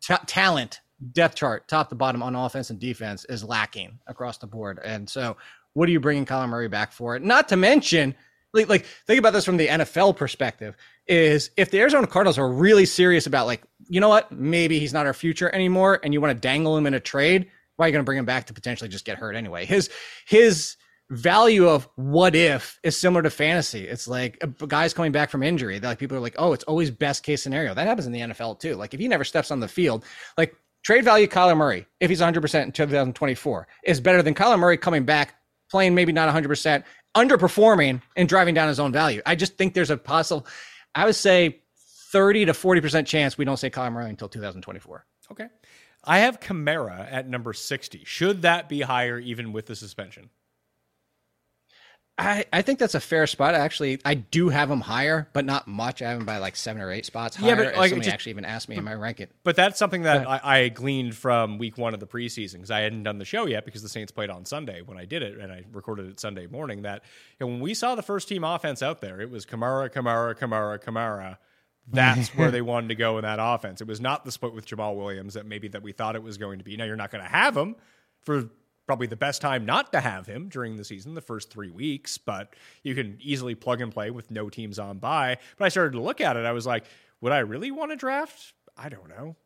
t- 0.00 0.14
talent, 0.26 0.80
depth 1.12 1.36
chart, 1.36 1.68
top 1.68 1.88
to 1.88 1.94
bottom 1.94 2.22
on 2.22 2.34
offense 2.34 2.70
and 2.70 2.78
defense 2.78 3.24
is 3.28 3.44
lacking 3.44 3.98
across 4.06 4.38
the 4.38 4.46
board, 4.46 4.80
and 4.84 5.08
so 5.08 5.36
what 5.72 5.88
are 5.88 5.92
you 5.92 6.00
bringing 6.00 6.26
Kyler 6.26 6.48
Murray 6.48 6.68
back 6.68 6.92
for? 6.92 7.18
Not 7.18 7.48
to 7.48 7.56
mention 7.56 8.14
like, 8.54 8.68
like 8.68 8.86
think 9.06 9.18
about 9.18 9.32
this 9.32 9.44
from 9.44 9.56
the 9.56 9.66
NFL 9.66 10.16
perspective 10.16 10.76
is 11.06 11.50
if 11.56 11.70
the 11.70 11.80
Arizona 11.80 12.06
Cardinals 12.06 12.38
are 12.38 12.48
really 12.48 12.86
serious 12.86 13.26
about 13.26 13.46
like, 13.46 13.62
you 13.88 14.00
know 14.00 14.08
what, 14.08 14.30
maybe 14.32 14.78
he's 14.78 14.92
not 14.92 15.06
our 15.06 15.14
future 15.14 15.54
anymore 15.54 16.00
and 16.02 16.12
you 16.12 16.20
want 16.20 16.30
to 16.30 16.40
dangle 16.40 16.76
him 16.76 16.86
in 16.86 16.94
a 16.94 17.00
trade, 17.00 17.50
why 17.76 17.86
are 17.86 17.88
you 17.88 17.92
going 17.92 18.04
to 18.04 18.06
bring 18.06 18.18
him 18.18 18.24
back 18.24 18.46
to 18.46 18.54
potentially 18.54 18.88
just 18.88 19.04
get 19.04 19.18
hurt 19.18 19.34
anyway? 19.34 19.64
His 19.64 19.90
his 20.26 20.76
value 21.10 21.68
of 21.68 21.88
what 21.96 22.34
if 22.34 22.78
is 22.82 22.98
similar 22.98 23.22
to 23.22 23.30
fantasy. 23.30 23.86
It's 23.86 24.08
like 24.08 24.38
uh, 24.42 24.48
a 24.60 24.66
guys 24.66 24.94
coming 24.94 25.12
back 25.12 25.30
from 25.30 25.42
injury. 25.42 25.78
Like 25.78 25.98
people 25.98 26.16
are 26.16 26.20
like, 26.20 26.36
oh, 26.38 26.52
it's 26.52 26.64
always 26.64 26.90
best 26.90 27.22
case 27.22 27.42
scenario. 27.42 27.74
That 27.74 27.86
happens 27.86 28.06
in 28.06 28.12
the 28.12 28.20
NFL 28.20 28.60
too. 28.60 28.76
Like 28.76 28.94
if 28.94 29.00
he 29.00 29.08
never 29.08 29.24
steps 29.24 29.50
on 29.50 29.60
the 29.60 29.68
field, 29.68 30.04
like 30.38 30.56
trade 30.82 31.04
value 31.04 31.26
Kyler 31.26 31.56
Murray, 31.56 31.86
if 32.00 32.08
he's 32.08 32.20
100% 32.20 32.62
in 32.62 32.72
2024, 32.72 33.68
is 33.84 34.00
better 34.00 34.22
than 34.22 34.34
Kyler 34.34 34.58
Murray 34.58 34.76
coming 34.78 35.04
back 35.04 35.34
playing 35.70 35.94
maybe 35.94 36.12
not 36.12 36.32
100% 36.32 36.84
underperforming 37.16 38.00
and 38.16 38.28
driving 38.28 38.54
down 38.54 38.68
his 38.68 38.80
own 38.80 38.92
value. 38.92 39.22
I 39.26 39.34
just 39.34 39.56
think 39.56 39.74
there's 39.74 39.90
a 39.90 39.96
possible, 39.96 40.46
I 40.94 41.04
would 41.04 41.14
say 41.14 41.60
30 42.14 42.44
to 42.44 42.52
40% 42.52 43.06
chance 43.06 43.36
we 43.36 43.44
don't 43.44 43.56
say 43.56 43.70
Kyler 43.70 43.92
Murray 43.92 44.08
until 44.08 44.28
2024. 44.28 45.04
Okay. 45.32 45.48
I 46.04 46.20
have 46.20 46.38
Kamara 46.38 47.10
at 47.10 47.28
number 47.28 47.52
60. 47.52 48.02
Should 48.04 48.42
that 48.42 48.68
be 48.68 48.82
higher 48.82 49.18
even 49.18 49.52
with 49.52 49.66
the 49.66 49.74
suspension? 49.74 50.30
I, 52.16 52.44
I 52.52 52.62
think 52.62 52.78
that's 52.78 52.94
a 52.94 53.00
fair 53.00 53.26
spot. 53.26 53.56
Actually, 53.56 54.00
I 54.04 54.14
do 54.14 54.48
have 54.48 54.70
him 54.70 54.80
higher, 54.80 55.28
but 55.32 55.44
not 55.44 55.66
much. 55.66 56.02
I 56.02 56.10
have 56.10 56.20
him 56.20 56.24
by 56.24 56.38
like 56.38 56.54
seven 56.54 56.80
or 56.80 56.92
eight 56.92 57.04
spots 57.04 57.34
higher. 57.34 57.48
Yeah, 57.48 57.54
but 57.56 57.64
like, 57.76 57.90
somebody 57.90 58.02
just, 58.02 58.14
actually 58.14 58.30
even 58.30 58.44
asked 58.44 58.68
me, 58.68 58.76
"Am 58.76 58.86
I 58.86 58.94
ranking?" 58.94 59.26
But 59.42 59.56
that's 59.56 59.80
something 59.80 60.02
that 60.02 60.28
I, 60.28 60.40
I, 60.44 60.68
gleaned 60.68 61.16
from 61.16 61.58
week 61.58 61.76
one 61.76 61.92
of 61.92 61.98
the 61.98 62.06
preseason 62.06 62.54
because 62.54 62.70
I 62.70 62.82
hadn't 62.82 63.02
done 63.02 63.18
the 63.18 63.24
show 63.24 63.46
yet 63.46 63.64
because 63.64 63.82
the 63.82 63.88
Saints 63.88 64.12
played 64.12 64.30
on 64.30 64.44
Sunday 64.44 64.80
when 64.80 64.96
I 64.96 65.06
did 65.06 65.24
it, 65.24 65.38
and 65.38 65.50
I 65.50 65.64
recorded 65.72 66.08
it 66.08 66.20
Sunday 66.20 66.46
morning. 66.46 66.82
That 66.82 67.02
you 67.40 67.46
know, 67.46 67.52
when 67.52 67.60
we 67.60 67.74
saw 67.74 67.96
the 67.96 68.02
first 68.02 68.28
team 68.28 68.44
offense 68.44 68.80
out 68.80 69.00
there, 69.00 69.20
it 69.20 69.28
was 69.28 69.44
Kamara, 69.44 69.92
Kamara, 69.92 70.38
Kamara, 70.38 70.80
Kamara. 70.80 71.38
That's 71.90 72.28
where 72.30 72.50
they 72.50 72.62
wanted 72.62 72.88
to 72.88 72.94
go 72.94 73.18
in 73.18 73.22
that 73.22 73.38
offense. 73.40 73.80
It 73.80 73.86
was 73.86 74.00
not 74.00 74.24
the 74.24 74.32
split 74.32 74.54
with 74.54 74.66
Jamaal 74.66 74.96
Williams 74.96 75.34
that 75.34 75.46
maybe 75.46 75.68
that 75.68 75.82
we 75.82 75.92
thought 75.92 76.16
it 76.16 76.22
was 76.22 76.38
going 76.38 76.58
to 76.58 76.64
be. 76.64 76.76
Now 76.76 76.84
you're 76.84 76.96
not 76.96 77.10
going 77.10 77.24
to 77.24 77.30
have 77.30 77.56
him 77.56 77.76
for 78.22 78.48
probably 78.86 79.06
the 79.06 79.16
best 79.16 79.40
time 79.40 79.64
not 79.64 79.92
to 79.92 80.00
have 80.00 80.26
him 80.26 80.48
during 80.48 80.76
the 80.76 80.84
season, 80.84 81.14
the 81.14 81.20
first 81.20 81.50
three 81.50 81.70
weeks, 81.70 82.18
but 82.18 82.54
you 82.82 82.94
can 82.94 83.18
easily 83.20 83.54
plug 83.54 83.80
and 83.80 83.92
play 83.92 84.10
with 84.10 84.30
no 84.30 84.48
teams 84.50 84.78
on 84.78 84.98
by. 84.98 85.38
But 85.56 85.64
I 85.66 85.68
started 85.68 85.92
to 85.92 86.00
look 86.00 86.20
at 86.20 86.36
it. 86.36 86.44
I 86.44 86.52
was 86.52 86.66
like, 86.66 86.84
would 87.20 87.32
I 87.32 87.38
really 87.38 87.70
want 87.70 87.90
to 87.92 87.96
draft? 87.96 88.52
I 88.76 88.88
don't 88.88 89.08
know. 89.08 89.36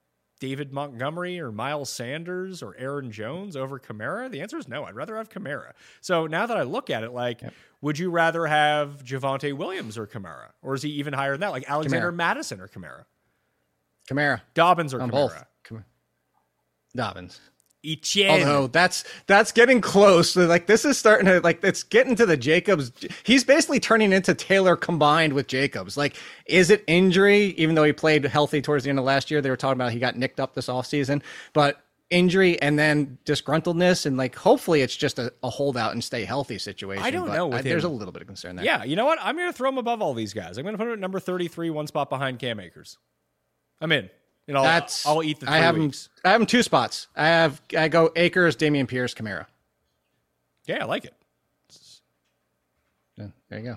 David 0.40 0.72
Montgomery 0.72 1.40
or 1.40 1.50
Miles 1.50 1.90
Sanders 1.90 2.62
or 2.62 2.76
Aaron 2.78 3.10
Jones 3.10 3.56
over 3.56 3.78
Kamara? 3.78 4.30
The 4.30 4.40
answer 4.40 4.58
is 4.58 4.68
no. 4.68 4.84
I'd 4.84 4.94
rather 4.94 5.16
have 5.16 5.28
Kamara. 5.28 5.72
So 6.00 6.26
now 6.26 6.46
that 6.46 6.56
I 6.56 6.62
look 6.62 6.90
at 6.90 7.02
it, 7.02 7.12
like, 7.12 7.42
yep. 7.42 7.52
would 7.80 7.98
you 7.98 8.10
rather 8.10 8.46
have 8.46 9.04
Javonte 9.04 9.52
Williams 9.52 9.98
or 9.98 10.06
Kamara? 10.06 10.50
Or 10.62 10.74
is 10.74 10.82
he 10.82 10.90
even 10.90 11.12
higher 11.12 11.32
than 11.32 11.40
that? 11.40 11.50
Like 11.50 11.68
Alexander 11.68 12.12
Kamara. 12.12 12.16
Mattison 12.16 12.60
or 12.60 12.68
Kamara? 12.68 13.04
Kamara. 14.08 14.40
Dobbins 14.54 14.94
or 14.94 15.02
I'm 15.02 15.10
Kamara? 15.10 15.12
Both. 15.12 15.44
Dobbins. 16.96 17.40
Etienne. 17.84 18.42
Oh, 18.42 18.46
Although 18.46 18.66
that's 18.68 19.04
that's 19.26 19.52
getting 19.52 19.80
close. 19.80 20.34
Like 20.36 20.66
this 20.66 20.84
is 20.84 20.98
starting 20.98 21.26
to 21.26 21.40
like 21.40 21.62
it's 21.62 21.82
getting 21.82 22.16
to 22.16 22.26
the 22.26 22.36
Jacobs. 22.36 22.92
He's 23.24 23.44
basically 23.44 23.80
turning 23.80 24.12
into 24.12 24.34
Taylor 24.34 24.76
combined 24.76 25.32
with 25.32 25.46
Jacobs. 25.46 25.96
Like, 25.96 26.16
is 26.46 26.70
it 26.70 26.82
injury? 26.86 27.54
Even 27.56 27.74
though 27.74 27.84
he 27.84 27.92
played 27.92 28.24
healthy 28.24 28.60
towards 28.60 28.84
the 28.84 28.90
end 28.90 28.98
of 28.98 29.04
last 29.04 29.30
year, 29.30 29.40
they 29.40 29.50
were 29.50 29.56
talking 29.56 29.80
about 29.80 29.92
he 29.92 29.98
got 29.98 30.16
nicked 30.16 30.40
up 30.40 30.54
this 30.54 30.66
offseason. 30.66 31.22
But 31.52 31.82
injury 32.10 32.60
and 32.62 32.78
then 32.78 33.18
disgruntledness 33.26 34.06
and 34.06 34.16
like 34.16 34.34
hopefully 34.34 34.80
it's 34.80 34.96
just 34.96 35.18
a, 35.18 35.32
a 35.42 35.50
holdout 35.50 35.92
and 35.92 36.02
stay 36.02 36.24
healthy 36.24 36.58
situation. 36.58 37.04
I 37.04 37.10
don't 37.10 37.28
know. 37.28 37.52
I, 37.52 37.60
there's 37.60 37.84
a 37.84 37.88
little 37.88 38.12
bit 38.12 38.22
of 38.22 38.28
concern 38.28 38.56
there. 38.56 38.64
Yeah, 38.64 38.82
you 38.84 38.96
know 38.96 39.04
what? 39.04 39.18
I'm 39.20 39.36
going 39.36 39.48
to 39.48 39.52
throw 39.52 39.68
him 39.68 39.78
above 39.78 40.00
all 40.00 40.14
these 40.14 40.32
guys. 40.32 40.58
I'm 40.58 40.64
going 40.64 40.72
to 40.74 40.78
put 40.78 40.86
him 40.86 40.94
at 40.94 40.98
number 40.98 41.20
33, 41.20 41.70
one 41.70 41.86
spot 41.86 42.08
behind 42.08 42.38
Cam 42.38 42.60
Akers. 42.60 42.98
I'm 43.80 43.92
in. 43.92 44.10
You 44.48 44.54
know, 44.54 44.62
That's 44.62 45.06
I'll, 45.06 45.16
I'll 45.16 45.22
eat 45.22 45.40
the. 45.40 45.50
I 45.50 45.58
have 45.58 45.76
weeks. 45.76 46.06
Him, 46.06 46.22
I 46.24 46.30
have 46.30 46.40
him 46.40 46.46
two 46.46 46.62
spots. 46.62 47.06
I 47.14 47.26
have 47.26 47.60
I 47.76 47.88
go 47.88 48.10
Akers, 48.16 48.56
Dameon 48.56 48.88
Pierce, 48.88 49.12
Kamara. 49.12 49.44
Yeah, 50.66 50.82
I 50.82 50.86
like 50.86 51.04
it. 51.04 51.14
Yeah, 53.18 53.26
there 53.50 53.58
you 53.58 53.64
go. 53.66 53.76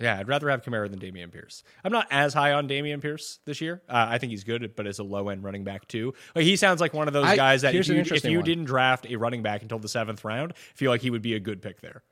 Yeah, 0.00 0.18
I'd 0.18 0.26
rather 0.28 0.50
have 0.50 0.62
Kamara 0.62 0.90
than 0.90 0.98
Dameon 0.98 1.30
Pierce. 1.30 1.62
I'm 1.84 1.92
not 1.92 2.08
as 2.10 2.34
high 2.34 2.52
on 2.52 2.68
Dameon 2.68 3.00
Pierce 3.00 3.38
this 3.44 3.60
year. 3.60 3.80
Uh, 3.88 4.06
I 4.08 4.18
think 4.18 4.30
he's 4.30 4.44
good, 4.44 4.74
but 4.74 4.88
as 4.88 4.98
a 4.98 5.04
low 5.04 5.28
end 5.28 5.44
running 5.44 5.62
back 5.62 5.86
too. 5.86 6.14
Like, 6.34 6.44
he 6.44 6.56
sounds 6.56 6.80
like 6.80 6.94
one 6.94 7.06
of 7.06 7.14
those 7.14 7.26
I, 7.26 7.36
guys 7.36 7.62
that 7.62 7.74
if 7.74 7.88
you, 7.88 8.00
if 8.00 8.24
you 8.24 8.42
didn't 8.42 8.64
draft 8.64 9.06
a 9.08 9.16
running 9.16 9.42
back 9.42 9.62
until 9.62 9.78
the 9.78 9.88
seventh 9.88 10.24
round, 10.24 10.54
feel 10.74 10.90
like 10.90 11.00
he 11.00 11.10
would 11.10 11.22
be 11.22 11.34
a 11.34 11.40
good 11.40 11.62
pick 11.62 11.80
there. 11.80 12.02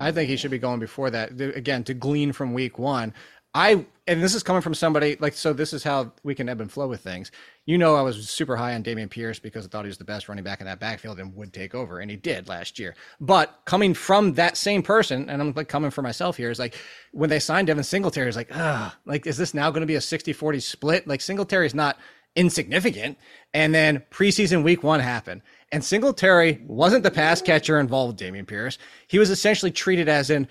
I 0.00 0.12
think 0.12 0.30
he 0.30 0.36
should 0.36 0.50
be 0.50 0.58
going 0.58 0.80
before 0.80 1.10
that. 1.10 1.38
Again, 1.38 1.84
to 1.84 1.94
glean 1.94 2.32
from 2.32 2.54
week 2.54 2.78
one, 2.78 3.12
I 3.54 3.84
and 4.06 4.22
this 4.22 4.34
is 4.34 4.42
coming 4.42 4.62
from 4.62 4.74
somebody 4.74 5.16
like 5.20 5.34
so 5.34 5.52
this 5.52 5.72
is 5.72 5.82
how 5.82 6.12
we 6.22 6.34
can 6.34 6.48
ebb 6.48 6.60
and 6.60 6.70
flow 6.70 6.86
with 6.86 7.00
things. 7.00 7.32
You 7.66 7.78
know 7.78 7.96
I 7.96 8.02
was 8.02 8.28
super 8.28 8.56
high 8.56 8.74
on 8.74 8.82
Dameon 8.82 9.10
Pierce 9.10 9.38
because 9.38 9.64
I 9.64 9.68
thought 9.68 9.84
he 9.84 9.88
was 9.88 9.98
the 9.98 10.04
best 10.04 10.28
running 10.28 10.44
back 10.44 10.60
in 10.60 10.66
that 10.66 10.78
backfield 10.78 11.18
and 11.18 11.34
would 11.34 11.52
take 11.52 11.74
over 11.74 11.98
and 11.98 12.10
he 12.10 12.16
did 12.16 12.48
last 12.48 12.78
year. 12.78 12.94
But 13.20 13.60
coming 13.64 13.92
from 13.94 14.34
that 14.34 14.56
same 14.56 14.82
person 14.82 15.28
and 15.28 15.42
I'm 15.42 15.52
like 15.54 15.68
coming 15.68 15.90
for 15.90 16.02
myself 16.02 16.36
here 16.36 16.50
is 16.50 16.58
like 16.58 16.76
when 17.12 17.30
they 17.30 17.40
signed 17.40 17.66
Devin 17.66 17.84
Singletary 17.84 18.28
is 18.28 18.36
like 18.36 18.50
ah 18.54 18.96
like 19.04 19.26
is 19.26 19.36
this 19.36 19.54
now 19.54 19.70
going 19.70 19.82
to 19.82 19.86
be 19.86 19.96
a 19.96 20.00
60-40 20.00 20.62
split? 20.62 21.08
Like 21.08 21.20
Singletary 21.20 21.66
is 21.66 21.74
not 21.74 21.98
insignificant 22.36 23.18
and 23.52 23.74
then 23.74 24.04
preseason 24.12 24.62
week 24.62 24.84
1 24.84 25.00
happened 25.00 25.42
and 25.72 25.84
Singletary 25.84 26.60
wasn't 26.66 27.02
the 27.02 27.10
pass 27.10 27.42
catcher 27.42 27.80
involved 27.80 28.20
with 28.20 28.32
Dameon 28.32 28.46
Pierce. 28.46 28.78
He 29.08 29.18
was 29.18 29.30
essentially 29.30 29.72
treated 29.72 30.08
as 30.08 30.30
in 30.30 30.48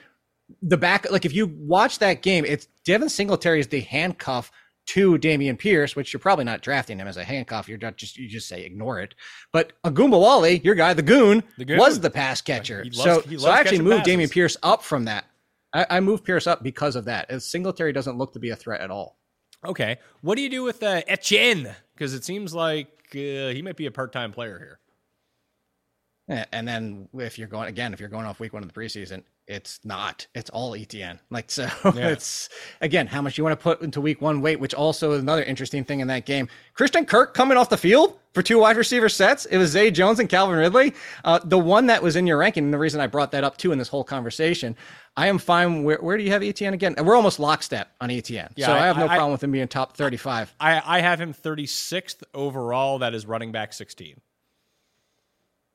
the 0.62 0.78
back, 0.78 1.10
like 1.12 1.26
if 1.26 1.34
you 1.34 1.48
watch 1.48 2.00
that 2.00 2.22
game, 2.22 2.46
it's 2.46 2.68
Devin 2.86 3.10
Singletary 3.10 3.60
is 3.60 3.68
the 3.68 3.82
handcuff 3.82 4.52
to 4.88 5.20
Dameon 5.20 5.58
Pierce, 5.58 5.96
which 5.96 6.12
you're 6.12 6.20
probably 6.20 6.46
not 6.46 6.62
drafting 6.62 6.98
him 6.98 7.08
as 7.08 7.18
a 7.18 7.24
handcuff. 7.24 7.70
You're 7.70 7.78
not 7.78 7.98
just 7.98 8.18
you 8.18 8.28
just 8.28 8.48
say 8.48 8.64
ignore 8.64 9.00
it. 9.00 9.14
But 9.52 9.74
Ogunbowale, 9.84 10.64
your 10.64 10.76
guy, 10.76 10.94
the 10.94 11.04
goon, 11.04 11.44
the 11.58 11.66
goon. 11.66 11.78
was 11.78 12.00
the 12.00 12.10
pass 12.10 12.42
catcher. 12.42 12.84
Loves, 12.84 12.98
so 12.98 13.22
so 13.38 13.50
I 13.50 13.60
actually 13.60 13.82
moved 13.82 14.06
passes. 14.06 14.14
Dameon 14.14 14.32
Pierce 14.32 14.58
up 14.64 14.82
from 14.84 15.06
that. 15.06 15.26
I, 15.74 15.86
I, 15.90 16.00
moved 16.00 16.24
Pierce 16.24 16.48
up 16.48 16.64
because 16.64 16.96
of 16.96 17.06
that. 17.06 17.30
As 17.30 17.46
Singletary 17.46 17.94
doesn't 17.94 18.18
look 18.18 18.34
to 18.34 18.40
be 18.40 18.50
a 18.50 18.56
threat 18.56 18.82
at 18.82 18.90
all. 18.90 19.20
Okay, 19.64 20.00
what 20.22 20.36
do 20.36 20.42
you 20.42 20.50
do 20.50 20.64
with 20.64 20.82
uh, 20.82 21.02
Etienne? 21.08 21.76
Because 21.94 22.16
it 22.16 22.24
seems 22.24 22.56
like 22.56 22.88
uh, 23.14 23.54
he 23.54 23.62
might 23.62 23.76
be 23.76 23.86
a 23.86 23.92
part 23.92 24.12
time 24.12 24.32
player 24.32 24.58
here. 24.58 24.80
And 26.52 26.68
then 26.68 27.10
if 27.16 27.40
you're 27.40 27.48
going 27.48 27.70
again, 27.70 27.92
if 27.92 28.00
you're 28.00 28.10
going 28.10 28.26
off 28.26 28.40
week 28.40 28.54
one 28.54 28.62
of 28.62 28.72
the 28.72 28.80
preseason, 28.80 29.24
it's 29.50 29.80
not. 29.84 30.28
It's 30.36 30.50
all 30.52 30.76
Etienne. 30.76 31.20
Like 31.32 31.52
so, 31.52 31.68
yeah. 31.86 32.10
it's 32.10 32.50
again 32.82 33.06
how 33.08 33.22
much 33.22 33.38
you 33.38 33.44
want 33.44 33.58
to 33.58 33.64
put 33.64 33.82
into 33.82 34.02
week 34.02 34.20
one 34.20 34.42
weight, 34.42 34.60
which 34.60 34.74
also 34.74 35.12
is 35.12 35.22
another 35.22 35.44
interesting 35.44 35.84
thing 35.84 36.00
in 36.00 36.08
that 36.08 36.26
game. 36.26 36.50
Christian 36.74 37.06
Kirk 37.06 37.34
coming 37.34 37.56
off 37.56 37.70
the 37.70 37.78
field 37.78 38.18
for 38.34 38.42
two 38.42 38.60
wide 38.60 38.78
receiver 38.78 39.10
sets. 39.10 39.46
It 39.46 39.58
was 39.58 39.70
Zay 39.70 39.92
Jones 39.92 40.20
and 40.20 40.28
Calvin 40.28 40.58
Ridley. 40.58 40.94
Uh, 41.24 41.40
the 41.44 41.60
one 41.60 41.86
that 41.86 42.02
was 42.02 42.16
in 42.16 42.26
your 42.26 42.38
ranking, 42.38 42.66
and 42.66 42.74
the 42.74 42.80
reason 42.80 43.00
I 43.00 43.08
brought 43.08 43.32
that 43.32 43.44
up 43.44 43.58
too 43.58 43.72
in 43.72 43.78
this 43.78 43.88
whole 43.88 44.04
conversation, 44.04 44.76
I 45.16 45.28
am 45.28 45.38
fine. 45.38 45.84
Where, 45.84 45.98
where 45.98 46.18
do 46.18 46.24
you 46.24 46.32
have 46.32 46.44
Etienne 46.44 46.74
again? 46.74 46.96
We're 47.02 47.16
almost 47.16 47.40
lockstep 47.40 47.92
on 48.02 48.10
Etienne, 48.10 48.50
yeah, 48.56 48.68
so 48.68 48.74
I, 48.74 48.84
I 48.84 48.88
have 48.88 48.98
no 48.98 49.06
I, 49.06 49.16
problem 49.16 49.32
with 49.32 49.44
him 49.44 49.52
being 49.52 49.68
top 49.68 49.96
thirty-five. 49.96 50.54
I, 50.60 50.82
I 50.84 51.02
have 51.02 51.22
him 51.22 51.34
thirty-sixth 51.34 52.24
overall. 52.34 53.00
That 53.00 53.14
is 53.14 53.26
running 53.26 53.52
back 53.52 53.74
sixteen. 53.74 54.20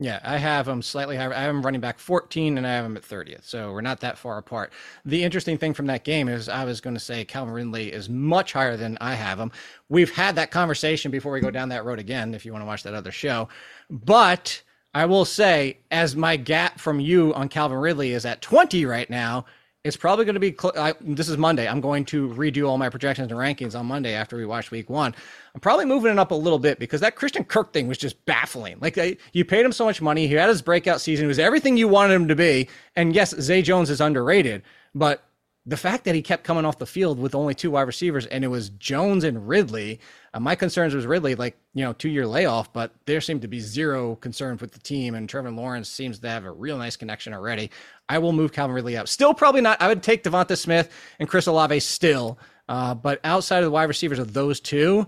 Yeah, 0.01 0.19
I 0.25 0.39
have 0.39 0.67
him 0.67 0.83
slightly 0.83 1.17
higher. 1.17 1.33
I 1.33 1.43
have 1.43 1.51
him 1.51 1.63
running 1.63 1.81
back 1.81 2.01
14 2.01 2.59
and 2.59 2.67
I 2.67 2.73
have 2.73 2.85
him 2.85 2.97
at 2.97 3.05
30th. 3.05 3.45
So 3.45 3.73
we're 3.73 3.81
not 3.81 4.01
that 4.01 4.19
far 4.19 4.39
apart. 4.39 4.73
The 5.05 5.23
interesting 5.23 5.57
thing 5.57 5.73
from 5.73 5.87
that 5.87 6.03
game 6.03 6.29
is 6.29 6.49
I 6.49 6.65
was 6.65 6.81
going 6.81 6.95
to 6.95 7.01
say 7.01 7.25
Calvin 7.25 7.55
Ridley 7.55 7.93
is 7.93 8.09
much 8.09 8.53
higher 8.53 8.77
than 8.77 8.99
I 9.01 9.15
have 9.15 9.39
him. 9.39 9.53
We've 9.89 10.13
had 10.13 10.35
that 10.35 10.51
conversation 10.51 11.13
before 11.13 11.33
we 11.33 11.41
go 11.41 11.51
down 11.51 11.69
that 11.69 11.85
road 11.85 12.01
again, 12.01 12.35
if 12.35 12.45
you 12.45 12.53
want 12.53 12.63
to 12.63 12.67
watch 12.67 12.83
that 12.83 12.95
other 12.95 13.13
show. 13.13 13.49
But 13.89 14.63
I 14.95 15.07
will 15.07 15.25
say, 15.25 15.79
as 15.93 16.17
my 16.17 16.37
gap 16.37 16.81
from 16.81 16.99
you 16.99 17.33
on 17.35 17.49
Calvin 17.49 17.79
Ridley 17.79 18.13
is 18.13 18.27
at 18.27 18.43
20 18.43 18.85
right 18.87 19.09
now, 19.09 19.45
it's 19.85 19.99
probably 19.99 20.25
going 20.25 20.35
to 20.35 20.41
be. 20.41 20.55
Cl- 20.59 20.73
I, 20.77 20.95
this 21.01 21.29
is 21.29 21.37
Monday. 21.37 21.69
I'm 21.69 21.81
going 21.81 22.07
to 22.07 22.29
redo 22.31 22.67
all 22.67 22.79
my 22.79 22.89
projections 22.89 23.31
and 23.31 23.39
rankings 23.39 23.79
on 23.79 23.85
Monday 23.85 24.15
after 24.15 24.37
we 24.37 24.47
watch 24.47 24.71
Week 24.71 24.89
One. 24.89 25.15
I'm 25.55 25.61
probably 25.61 25.85
moving 25.85 26.11
it 26.11 26.19
up 26.19 26.31
a 26.31 26.35
little 26.35 26.59
bit 26.59 26.79
because 26.79 27.03
that 27.03 27.17
Christian 27.17 27.45
Kirk 27.45 27.73
thing 27.75 27.87
was 27.87 27.99
just 27.99 28.25
baffling. 28.25 28.79
Like 28.81 28.99
you 29.35 29.45
paid 29.45 29.65
him 29.65 29.73
so 29.73 29.85
much 29.85 30.01
money, 30.01 30.27
he 30.27 30.35
had 30.35 30.49
his 30.49 30.63
breakout 30.63 31.03
season, 31.03 31.27
it 31.27 31.29
was 31.29 31.39
everything 31.39 31.77
you 31.77 31.87
wanted 31.87 32.15
him 32.15 32.29
to 32.29 32.35
be. 32.35 32.69
And 32.97 33.15
yes, 33.15 33.39
Zay 33.41 33.61
Jones 33.61 33.91
is 33.91 34.01
underrated, 34.01 34.63
but 34.95 35.29
the 35.67 35.77
fact 35.77 36.05
that 36.05 36.15
he 36.15 36.21
kept 36.21 36.45
coming 36.45 36.65
off 36.67 36.79
the 36.79 36.87
field 36.87 37.19
with 37.19 37.35
only 37.35 37.55
two 37.55 37.71
wide 37.71 37.83
receivers 37.83 38.27
and 38.27 38.45
it 38.45 38.49
was 38.49 38.69
Jones 38.69 39.25
and 39.25 39.49
Ridley. 39.49 39.99
Uh, 40.35 40.41
my 40.41 40.55
concerns 40.55 40.95
was 40.95 41.07
Ridley, 41.07 41.35
like, 41.35 41.57
you 41.73 41.83
know, 41.83 41.95
two 41.95 42.11
year 42.11 42.27
layoff, 42.27 42.73
but 42.73 42.93
there 43.07 43.21
seemed 43.23 43.43
to 43.43 43.49
be 43.49 43.61
zero 43.61 44.17
concern 44.17 44.59
with 44.61 44.73
the 44.73 44.79
team. 44.79 45.15
And 45.15 45.29
Trevor 45.29 45.51
Lawrence 45.51 45.89
seems 45.89 46.19
to 46.19 46.29
have 46.29 46.45
a 46.45 46.53
real 46.53 46.77
nice 46.77 46.97
connection 46.97 47.33
already. 47.33 47.71
I 48.09 48.19
will 48.19 48.33
move 48.33 48.53
Calvin 48.53 48.75
Ridley 48.75 48.97
up. 48.97 49.09
Still, 49.09 49.33
probably 49.33 49.63
not. 49.63 49.81
I 49.81 49.89
would 49.89 50.03
take 50.03 50.23
DeVonta 50.23 50.59
Smith 50.59 50.91
and 51.19 51.29
Chris 51.29 51.47
Olave 51.47 51.81
still. 51.81 52.39
Uh, 52.69 52.95
but 52.95 53.21
outside 53.25 53.59
of 53.59 53.65
the 53.65 53.71
wide 53.71 53.85
receivers 53.85 54.19
of 54.19 54.33
those 54.33 54.61
two, 54.61 55.07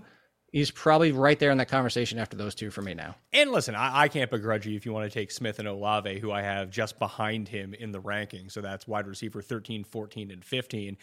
he's 0.51 0.71
probably 0.71 1.11
right 1.11 1.37
there 1.39 1.51
in 1.51 1.57
that 1.57 1.67
conversation 1.67 2.19
after 2.19 2.37
those 2.37 2.55
two 2.55 2.69
for 2.69 2.81
me 2.81 2.93
now. 2.93 3.15
And 3.33 3.51
listen, 3.51 3.75
I, 3.75 4.03
I, 4.03 4.07
can't 4.07 4.31
begrudge 4.31 4.65
you 4.65 4.75
if 4.75 4.85
you 4.85 4.93
want 4.93 5.09
to 5.09 5.13
take 5.13 5.31
Smith 5.31 5.59
and 5.59 5.67
Olave, 5.67 6.19
who 6.19 6.31
I 6.31 6.41
have 6.41 6.69
just 6.69 6.99
behind 6.99 7.47
him 7.47 7.73
in 7.73 7.91
the 7.91 7.99
ranking. 7.99 8.49
So 8.49 8.61
that's 8.61 8.87
wide 8.87 9.07
receiver 9.07 9.41
13, 9.41 9.83
14, 9.83 10.31
and 10.31 10.43
15. 10.43 10.97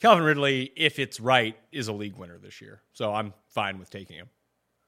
Calvin 0.00 0.24
Ridley, 0.24 0.72
if 0.76 0.98
it's 0.98 1.20
right, 1.20 1.56
is 1.72 1.88
a 1.88 1.92
league 1.92 2.16
winner 2.16 2.38
this 2.38 2.60
year. 2.60 2.80
So 2.92 3.14
I'm 3.14 3.32
fine 3.48 3.78
with 3.78 3.90
taking 3.90 4.16
him 4.16 4.28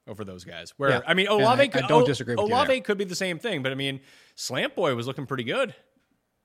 over 0.07 0.25
those 0.25 0.45
guys. 0.45 0.75
Where 0.77 0.91
yeah. 0.91 1.01
I 1.07 1.15
mean, 1.15 1.29
Olave, 1.29 1.63
I, 1.63 1.69
could, 1.69 1.85
I 1.85 1.87
don't 1.87 2.07
disagree 2.07 2.35
with 2.35 2.45
Olave 2.45 2.81
could 2.83 2.99
be 2.99 3.05
the 3.05 3.15
same 3.15 3.39
thing, 3.39 3.63
but 3.63 3.73
I 3.73 3.75
mean, 3.75 4.01
Slant 4.35 4.75
Boy 4.75 4.95
was 4.95 5.07
looking 5.07 5.27
pretty 5.27 5.45
good, 5.45 5.75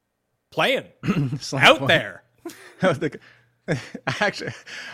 playing 0.51 0.87
out 1.53 1.79
boy. 1.79 1.87
there. 1.87 2.23
Actually, 4.07 4.51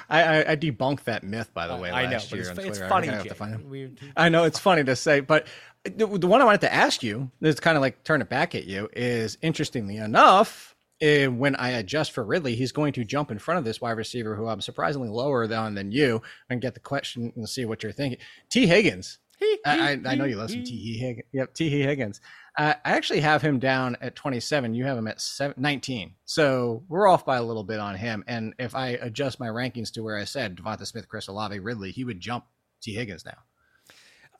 I, 0.10 0.52
I, 0.52 0.56
debunked 0.56 1.06
that 1.06 1.24
myth 1.24 1.52
by 1.54 1.66
the 1.66 1.76
way 1.76 1.90
I 1.90 2.06
last 2.06 2.32
know, 2.32 2.38
year 2.38 2.50
it's. 2.52 2.60
It's 2.60 2.80
funny. 2.80 3.10
I, 3.10 3.24
to 3.24 3.60
I 4.18 4.30
know 4.30 4.44
it's 4.44 4.60
funny 4.60 4.84
to 4.84 4.96
say, 4.96 5.22
but 5.22 5.48
the, 5.84 6.06
the 6.06 6.28
one 6.28 6.42
I 6.42 6.46
wanted 6.46 6.62
to 6.62 6.74
ask 6.74 7.02
you, 7.02 7.32
that's 7.42 7.60
kind 7.60 7.78
of 7.78 7.82
like 7.82 8.04
turn 8.04 8.22
it 8.22 8.30
back 8.30 8.54
at 8.54 8.66
you, 8.66 8.88
is 8.94 9.40
interestingly 9.42 9.98
enough, 9.98 10.76
eh, 11.02 11.26
when 11.26 11.56
I 11.56 11.70
adjust 11.70 12.12
for 12.12 12.24
Ridley, 12.24 12.56
he's 12.56 12.72
going 12.72 12.94
to 12.94 13.04
jump 13.04 13.32
in 13.32 13.40
front 13.40 13.58
of 13.58 13.64
this 13.64 13.82
wide 13.82 13.98
receiver 13.98 14.36
who 14.36 14.48
I'm 14.48 14.62
surprisingly 14.62 15.10
lower 15.10 15.48
than 15.48 15.74
than 15.74 15.92
you, 15.92 16.22
and 16.50 16.62
get 16.62 16.76
the 16.76 16.80
question 16.80 17.34
and 17.36 17.50
see 17.50 17.66
what 17.66 17.82
you're 17.82 17.92
thinking. 17.92 18.20
Tee 18.50 18.68
Higgins. 18.68 19.18
I, 19.66 20.00
I, 20.06 20.16
know 20.16 20.26
you 20.26 20.38
love 20.38 20.52
some 20.52 20.64
Tee 20.64 20.98
Higgins. 20.98 21.28
Yep, 21.34 21.54
Tee 21.54 21.70
Higgins. 21.82 22.22
Uh, 22.58 22.74
I 22.84 22.92
actually 22.92 23.22
have 23.22 23.42
him 23.42 23.60
down 23.60 23.98
at 24.02 24.16
27. 24.16 24.74
You 24.74 24.86
have 24.86 24.98
him 24.98 25.08
at 25.08 25.24
19. 25.58 26.16
So 26.26 26.84
we're 26.88 27.08
off 27.08 27.26
by 27.26 27.38
a 27.38 27.44
little 27.44 27.64
bit 27.64 27.80
on 27.80 27.96
him. 27.96 28.24
And 28.28 28.54
if 28.60 28.76
I 28.76 28.90
adjust 28.90 29.40
my 29.40 29.48
rankings 29.48 29.92
to 29.94 30.04
where 30.04 30.18
I 30.18 30.24
said 30.24 30.58
DeVonta 30.58 30.86
Smith, 30.86 31.08
Chris 31.08 31.28
Olave, 31.28 31.60
Ridley, 31.60 31.92
he 31.92 32.04
would 32.04 32.20
jump 32.20 32.46
Tee 32.82 32.94
Higgins 32.94 33.26
now. 33.26 33.38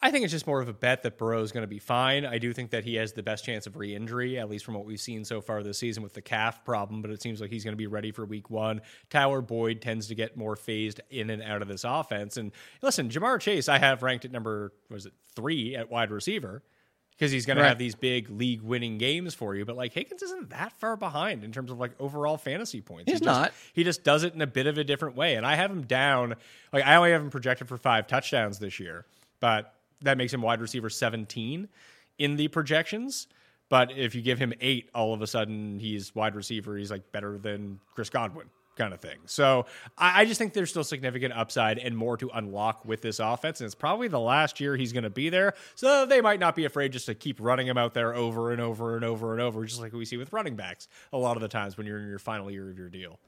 I 0.02 0.12
think 0.12 0.24
it's 0.24 0.32
just 0.32 0.48
more 0.48 0.62
of 0.62 0.70
a 0.70 0.74
bet 0.74 1.04
that 1.04 1.18
Burrow 1.18 1.42
is 1.42 1.52
going 1.52 1.64
to 1.64 1.68
be 1.68 1.80
fine. 1.80 2.26
I 2.26 2.38
do 2.38 2.54
think 2.54 2.72
that 2.72 2.86
he 2.86 2.96
has 2.96 3.12
the 3.12 3.24
best 3.24 3.44
chance 3.44 3.68
of 3.68 3.76
re-injury, 3.76 4.40
at 4.40 4.50
least 4.50 4.64
from 4.64 4.76
what 4.76 4.86
we've 4.86 5.00
seen 5.00 5.26
so 5.26 5.42
far 5.42 5.62
this 5.62 5.78
season 5.78 6.04
with 6.04 6.14
the 6.14 6.22
calf 6.22 6.64
problem. 6.64 7.02
But 7.02 7.12
it 7.12 7.22
seems 7.22 7.42
like 7.42 7.50
he's 7.50 7.66
going 7.66 7.74
to 7.74 7.78
be 7.78 7.88
ready 7.88 8.12
for 8.12 8.24
Week 8.24 8.50
One. 8.50 8.80
Tyler 9.10 9.42
Boyd 9.42 9.82
tends 9.82 10.08
to 10.08 10.16
get 10.16 10.38
more 10.38 10.56
phased 10.56 11.02
in 11.10 11.30
and 11.30 11.44
out 11.44 11.62
of 11.62 11.68
this 11.68 11.84
offense. 11.84 12.38
And 12.38 12.54
listen, 12.82 13.10
Ja'Marr 13.10 13.42
Chase, 13.42 13.68
I 13.68 13.78
have 13.78 14.02
ranked 14.02 14.24
at 14.24 14.32
number 14.32 14.72
was 14.90 15.06
it 15.06 15.14
three 15.36 15.76
at 15.76 15.92
wide 15.92 16.12
receiver 16.12 16.64
because 17.12 17.34
he's 17.34 17.46
going 17.46 17.58
right. 17.58 17.64
to 17.64 17.70
have 17.70 17.78
these 17.78 17.96
big 17.96 18.30
league 18.30 18.62
winning 18.62 18.98
games 18.98 19.34
for 19.34 19.54
you. 19.54 19.66
But 19.66 19.76
like 19.76 19.92
Higgins 19.92 20.24
isn't 20.24 20.52
that 20.52 20.72
far 20.80 20.96
behind 20.96 21.44
in 21.44 21.52
terms 21.52 21.72
of 21.72 21.78
like 21.78 21.92
overall 22.00 22.38
fantasy 22.38 22.80
points. 22.80 23.12
He's 23.12 23.20
he 23.20 23.26
not. 23.26 23.52
he 23.74 23.84
just 23.84 24.06
does 24.06 24.24
it 24.24 24.34
in 24.34 24.42
a 24.42 24.48
bit 24.48 24.66
of 24.66 24.78
a 24.78 24.86
different 24.86 25.18
way. 25.18 25.36
And 25.36 25.46
I 25.46 25.56
have 25.56 25.70
him 25.70 25.82
down. 25.82 26.36
Like 26.72 26.86
I 26.86 26.96
only 26.96 27.12
have 27.12 27.22
him 27.22 27.30
projected 27.30 27.68
for 27.68 27.76
five 27.76 28.08
touchdowns 28.08 28.60
this 28.60 28.80
year, 28.80 29.06
but 29.42 29.74
that 30.02 30.18
makes 30.18 30.34
him 30.34 30.42
wide 30.42 30.62
receiver 30.62 30.90
17 30.90 31.68
in 32.18 32.36
the 32.36 32.48
projections. 32.48 33.28
But 33.70 33.92
if 33.96 34.16
you 34.16 34.22
give 34.22 34.40
him 34.40 34.54
eight, 34.62 34.90
all 34.96 35.14
of 35.14 35.22
a 35.22 35.28
sudden 35.28 35.80
he's 35.80 36.14
wide 36.16 36.36
receiver. 36.36 36.76
He's 36.76 36.92
like 36.92 37.12
better 37.12 37.38
than 37.38 37.80
Chris 37.94 38.10
Godwin 38.10 38.48
kind 38.80 38.94
of 38.94 39.02
thing. 39.02 39.18
So 39.26 39.66
I, 39.98 40.22
I, 40.22 40.26
just 40.26 40.38
think 40.38 40.54
there's 40.54 40.70
still 40.70 40.86
significant 40.86 41.34
upside 41.34 41.78
and 41.80 41.96
more 41.96 42.16
to 42.18 42.30
unlock 42.34 42.86
with 42.86 43.02
this 43.02 43.20
offense. 43.20 43.60
And 43.60 43.66
it's 43.66 43.76
probably 43.76 44.08
the 44.08 44.20
last 44.20 44.62
year 44.62 44.76
he's 44.78 44.94
going 44.94 45.04
to 45.04 45.10
be 45.10 45.30
there. 45.30 45.54
So 45.76 46.06
they 46.06 46.22
might 46.22 46.40
not 46.40 46.56
be 46.56 46.64
afraid 46.64 46.94
just 46.94 47.06
to 47.08 47.14
keep 47.14 47.42
running 47.42 47.68
him 47.68 47.78
out 47.78 47.94
there 47.94 48.16
over 48.16 48.52
and 48.52 48.62
over 48.62 48.96
and 48.96 49.04
over 49.04 49.34
and 49.34 49.42
over, 49.42 49.66
just 49.66 49.82
like 49.82 49.92
we 49.92 50.06
see 50.06 50.18
with 50.18 50.32
running 50.32 50.56
backs 50.56 50.88
a 51.12 51.18
lot 51.18 51.36
of 51.36 51.42
the 51.42 51.50
times 51.50 51.78
when 51.78 51.86
you're 51.86 52.00
in 52.00 52.08
your 52.08 52.20
final 52.20 52.50
year 52.50 52.70
of 52.70 52.78
your 52.78 52.90
deal. 52.90 53.20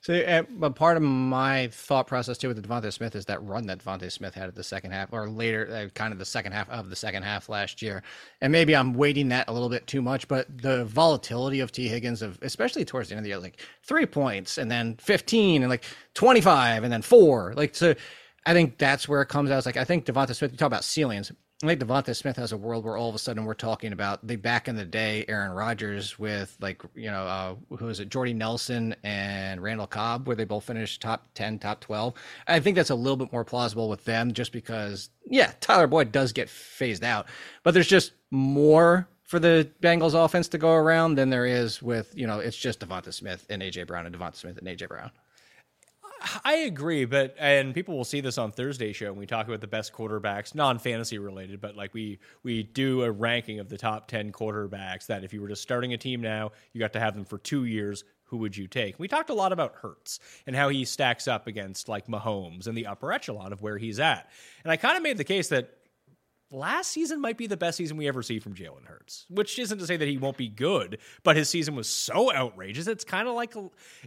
So, 0.00 0.14
uh, 0.14 0.42
but 0.48 0.76
part 0.76 0.96
of 0.96 1.02
my 1.02 1.68
thought 1.68 2.06
process 2.06 2.38
too 2.38 2.48
with 2.48 2.62
DeVonta 2.64 2.92
Smith 2.92 3.16
is 3.16 3.24
that 3.26 3.42
run 3.42 3.66
that 3.66 3.78
DeVonta 3.78 4.10
Smith 4.12 4.32
had 4.32 4.48
at 4.48 4.54
the 4.54 4.62
second 4.62 4.92
half, 4.92 5.12
or 5.12 5.28
later, 5.28 5.68
uh, 5.72 5.88
kind 5.94 6.12
of 6.12 6.20
the 6.20 6.24
second 6.24 6.52
half 6.52 6.70
of 6.70 6.88
the 6.88 6.94
second 6.94 7.24
half 7.24 7.48
last 7.48 7.82
year. 7.82 8.02
And 8.40 8.52
maybe 8.52 8.76
I'm 8.76 8.94
weighting 8.94 9.28
that 9.30 9.48
a 9.48 9.52
little 9.52 9.68
bit 9.68 9.88
too 9.88 10.00
much, 10.00 10.28
but 10.28 10.46
the 10.62 10.84
volatility 10.84 11.58
of 11.60 11.72
Tee 11.72 11.88
Higgins, 11.88 12.22
of 12.22 12.38
especially 12.42 12.84
towards 12.84 13.08
the 13.08 13.16
end 13.16 13.20
of 13.20 13.24
the 13.24 13.30
year, 13.30 13.38
like 13.38 13.60
three 13.82 14.06
points 14.06 14.56
and 14.56 14.70
then 14.70 14.96
15 14.98 15.62
and 15.62 15.70
like 15.70 15.84
25 16.14 16.84
and 16.84 16.92
then 16.92 17.02
four, 17.02 17.54
like 17.56 17.74
so. 17.74 17.94
I 18.46 18.54
think 18.54 18.78
that's 18.78 19.06
where 19.06 19.20
it 19.20 19.26
comes 19.26 19.50
out. 19.50 19.58
It's 19.58 19.66
like 19.66 19.76
I 19.76 19.84
think 19.84 20.06
DeVonta 20.06 20.34
Smith. 20.34 20.52
You 20.52 20.56
talk 20.58 20.68
about 20.68 20.84
ceilings. 20.84 21.32
I 21.60 21.66
think 21.66 21.80
DeVonta 21.80 22.14
Smith 22.14 22.36
has 22.36 22.52
a 22.52 22.56
world 22.56 22.84
where 22.84 22.96
all 22.96 23.08
of 23.08 23.16
a 23.16 23.18
sudden 23.18 23.44
we're 23.44 23.54
talking 23.54 23.92
about 23.92 24.24
the 24.24 24.36
back 24.36 24.68
in 24.68 24.76
the 24.76 24.84
day 24.84 25.24
Aaron 25.26 25.50
Rodgers 25.50 26.16
with 26.16 26.56
like 26.60 26.82
you 26.94 27.10
know 27.10 27.26
uh, 27.26 27.76
who 27.76 27.88
is 27.88 27.98
it 27.98 28.10
Jordy 28.10 28.32
Nelson 28.32 28.94
and 29.02 29.60
Randall 29.60 29.88
Cobb 29.88 30.28
where 30.28 30.36
they 30.36 30.44
both 30.44 30.62
finished 30.62 31.02
top 31.02 31.26
ten, 31.34 31.58
top 31.58 31.80
twelve. 31.80 32.14
I 32.46 32.60
think 32.60 32.76
that's 32.76 32.90
a 32.90 32.94
little 32.94 33.16
bit 33.16 33.32
more 33.32 33.44
plausible 33.44 33.88
with 33.88 34.04
them 34.04 34.34
just 34.34 34.52
because 34.52 35.10
yeah 35.26 35.50
Tyler 35.60 35.88
Boyd 35.88 36.12
does 36.12 36.32
get 36.32 36.48
phased 36.48 37.02
out, 37.02 37.26
but 37.64 37.74
there's 37.74 37.88
just 37.88 38.12
more 38.30 39.08
for 39.24 39.40
the 39.40 39.68
Bengals 39.82 40.14
offense 40.14 40.46
to 40.48 40.58
go 40.58 40.72
around 40.72 41.16
than 41.16 41.28
there 41.28 41.44
is 41.44 41.82
with 41.82 42.12
you 42.16 42.28
know 42.28 42.38
it's 42.38 42.56
just 42.56 42.86
DeVonta 42.86 43.12
Smith 43.12 43.44
and 43.50 43.62
AJ 43.62 43.88
Brown 43.88 44.06
and 44.06 44.14
DeVonta 44.14 44.36
Smith 44.36 44.58
and 44.58 44.68
AJ 44.68 44.86
Brown. 44.86 45.10
I 46.44 46.56
agree, 46.56 47.04
but 47.04 47.36
and 47.38 47.74
people 47.74 47.96
will 47.96 48.04
see 48.04 48.20
this 48.20 48.38
on 48.38 48.50
Thursday 48.50 48.92
show 48.92 49.10
when 49.10 49.18
we 49.20 49.26
talk 49.26 49.46
about 49.46 49.60
the 49.60 49.66
best 49.66 49.92
quarterbacks, 49.92 50.54
non-fantasy 50.54 51.18
related, 51.18 51.60
but 51.60 51.76
like 51.76 51.94
we 51.94 52.18
we 52.42 52.62
do 52.62 53.02
a 53.02 53.10
ranking 53.10 53.60
of 53.60 53.68
the 53.68 53.78
top 53.78 54.08
10 54.08 54.32
quarterbacks 54.32 55.06
that 55.06 55.24
if 55.24 55.32
you 55.32 55.40
were 55.40 55.48
just 55.48 55.62
starting 55.62 55.92
a 55.92 55.96
team 55.96 56.20
now, 56.20 56.50
you 56.72 56.80
got 56.80 56.92
to 56.94 57.00
have 57.00 57.14
them 57.14 57.24
for 57.24 57.38
2 57.38 57.64
years, 57.64 58.04
who 58.24 58.38
would 58.38 58.56
you 58.56 58.66
take? 58.66 58.98
We 58.98 59.08
talked 59.08 59.30
a 59.30 59.34
lot 59.34 59.52
about 59.52 59.76
Hurts 59.76 60.20
and 60.46 60.54
how 60.54 60.68
he 60.68 60.84
stacks 60.84 61.26
up 61.28 61.46
against 61.46 61.88
like 61.88 62.06
Mahomes 62.08 62.66
and 62.66 62.76
the 62.76 62.86
upper 62.86 63.12
echelon 63.12 63.52
of 63.52 63.62
where 63.62 63.78
he's 63.78 64.00
at. 64.00 64.28
And 64.64 64.70
I 64.70 64.76
kind 64.76 64.96
of 64.96 65.02
made 65.02 65.18
the 65.18 65.24
case 65.24 65.48
that 65.48 65.77
last 66.50 66.90
season 66.90 67.20
might 67.20 67.36
be 67.36 67.46
the 67.46 67.56
best 67.56 67.76
season 67.76 67.96
we 67.96 68.08
ever 68.08 68.22
see 68.22 68.38
from 68.38 68.54
Jalen 68.54 68.86
Hurts, 68.86 69.26
which 69.28 69.58
isn't 69.58 69.78
to 69.78 69.86
say 69.86 69.96
that 69.96 70.08
he 70.08 70.16
won't 70.16 70.36
be 70.36 70.48
good, 70.48 70.98
but 71.22 71.36
his 71.36 71.48
season 71.48 71.74
was 71.74 71.88
so 71.88 72.32
outrageous. 72.32 72.86
It's 72.86 73.04
kind 73.04 73.28
of 73.28 73.34
like 73.34 73.54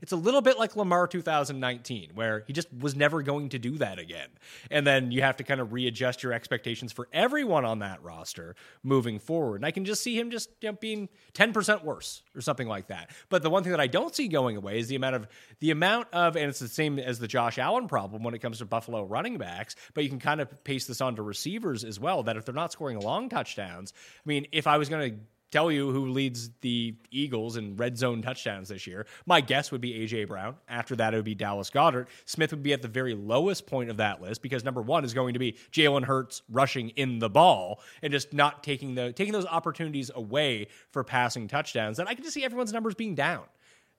it's 0.01 0.11
a 0.11 0.15
little 0.15 0.41
bit 0.41 0.57
like 0.57 0.75
Lamar 0.75 1.07
2019, 1.07 2.11
where 2.15 2.43
he 2.47 2.53
just 2.53 2.67
was 2.73 2.95
never 2.95 3.21
going 3.21 3.49
to 3.49 3.59
do 3.59 3.77
that 3.77 3.99
again. 3.99 4.29
And 4.69 4.85
then 4.85 5.11
you 5.11 5.21
have 5.21 5.37
to 5.37 5.43
kind 5.43 5.61
of 5.61 5.73
readjust 5.73 6.23
your 6.23 6.33
expectations 6.33 6.91
for 6.91 7.07
everyone 7.13 7.65
on 7.65 7.79
that 7.79 8.01
roster 8.03 8.55
moving 8.83 9.19
forward. 9.19 9.57
And 9.57 9.65
I 9.65 9.71
can 9.71 9.85
just 9.85 10.01
see 10.01 10.17
him 10.17 10.31
just 10.31 10.49
you 10.61 10.69
know, 10.69 10.77
being 10.79 11.09
10% 11.33 11.83
worse 11.83 12.23
or 12.35 12.41
something 12.41 12.67
like 12.67 12.87
that. 12.87 13.11
But 13.29 13.43
the 13.43 13.49
one 13.49 13.63
thing 13.63 13.71
that 13.71 13.81
I 13.81 13.87
don't 13.87 14.15
see 14.15 14.27
going 14.27 14.57
away 14.57 14.79
is 14.79 14.87
the 14.87 14.95
amount 14.95 15.15
of 15.15 15.27
the 15.59 15.71
amount 15.71 16.07
of 16.13 16.35
and 16.35 16.49
it's 16.49 16.59
the 16.59 16.67
same 16.67 16.97
as 16.97 17.19
the 17.19 17.27
Josh 17.27 17.57
Allen 17.57 17.87
problem 17.87 18.23
when 18.23 18.33
it 18.33 18.39
comes 18.39 18.59
to 18.59 18.65
Buffalo 18.65 19.03
running 19.03 19.37
backs, 19.37 19.75
but 19.93 20.03
you 20.03 20.09
can 20.09 20.19
kind 20.19 20.41
of 20.41 20.63
paste 20.63 20.87
this 20.87 21.01
on 21.01 21.15
to 21.17 21.21
receivers 21.21 21.83
as 21.83 21.99
well 21.99 22.23
that 22.23 22.30
if 22.37 22.45
they're 22.45 22.53
not 22.53 22.71
scoring 22.71 22.99
long 22.99 23.29
touchdowns, 23.29 23.93
I 23.95 24.27
mean, 24.27 24.47
if 24.51 24.67
I 24.67 24.77
was 24.77 24.89
going 24.89 25.11
to 25.11 25.17
tell 25.51 25.71
you 25.71 25.91
who 25.91 26.07
leads 26.07 26.49
the 26.61 26.95
Eagles 27.11 27.57
in 27.57 27.75
red 27.75 27.97
zone 27.97 28.21
touchdowns 28.21 28.69
this 28.69 28.87
year. 28.87 29.05
My 29.25 29.41
guess 29.41 29.71
would 29.71 29.81
be 29.81 29.93
AJ 29.93 30.27
Brown. 30.27 30.55
After 30.67 30.95
that, 30.95 31.13
it 31.13 31.17
would 31.17 31.25
be 31.25 31.35
Dallas 31.35 31.69
Goedert. 31.69 32.07
Smith 32.25 32.51
would 32.51 32.63
be 32.63 32.73
at 32.73 32.81
the 32.81 32.87
very 32.87 33.13
lowest 33.13 33.67
point 33.67 33.89
of 33.89 33.97
that 33.97 34.21
list 34.21 34.41
because 34.41 34.63
number 34.63 34.81
one 34.81 35.03
is 35.03 35.13
going 35.13 35.33
to 35.33 35.39
be 35.39 35.57
Jalen 35.71 36.05
Hurts 36.05 36.41
rushing 36.49 36.89
in 36.89 37.19
the 37.19 37.29
ball 37.29 37.81
and 38.01 38.11
just 38.11 38.33
not 38.33 38.63
taking 38.63 38.95
the 38.95 39.11
taking 39.11 39.33
those 39.33 39.45
opportunities 39.45 40.09
away 40.15 40.67
for 40.89 41.03
passing 41.03 41.47
touchdowns. 41.47 41.99
And 41.99 42.07
I 42.07 42.15
can 42.15 42.23
just 42.23 42.33
see 42.33 42.45
everyone's 42.45 42.73
numbers 42.73 42.95
being 42.95 43.15
down 43.15 43.43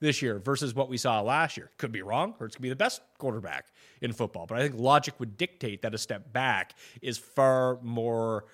this 0.01 0.23
year 0.23 0.39
versus 0.39 0.75
what 0.75 0.89
we 0.89 0.97
saw 0.97 1.21
last 1.21 1.57
year. 1.57 1.71
Could 1.77 1.93
be 1.93 2.03
wrong. 2.03 2.35
Hurts 2.39 2.57
could 2.57 2.63
be 2.63 2.71
the 2.71 2.77
best 2.77 3.03
quarterback 3.19 3.67
in 4.03 4.13
football, 4.13 4.47
but 4.47 4.59
I 4.59 4.63
think 4.63 4.75
logic 4.79 5.15
would 5.19 5.37
dictate 5.37 5.83
that 5.83 5.95
a 5.95 5.99
step 5.99 6.33
back 6.33 6.75
is 7.01 7.17
far 7.17 7.79
more 7.83 8.45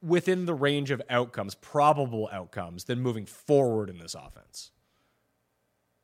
within 0.00 0.46
the 0.46 0.54
range 0.54 0.90
of 0.90 1.02
outcomes, 1.10 1.54
probable 1.54 2.28
outcomes, 2.32 2.84
than 2.84 3.00
moving 3.00 3.26
forward 3.26 3.90
in 3.90 3.98
this 3.98 4.14
offense. 4.14 4.70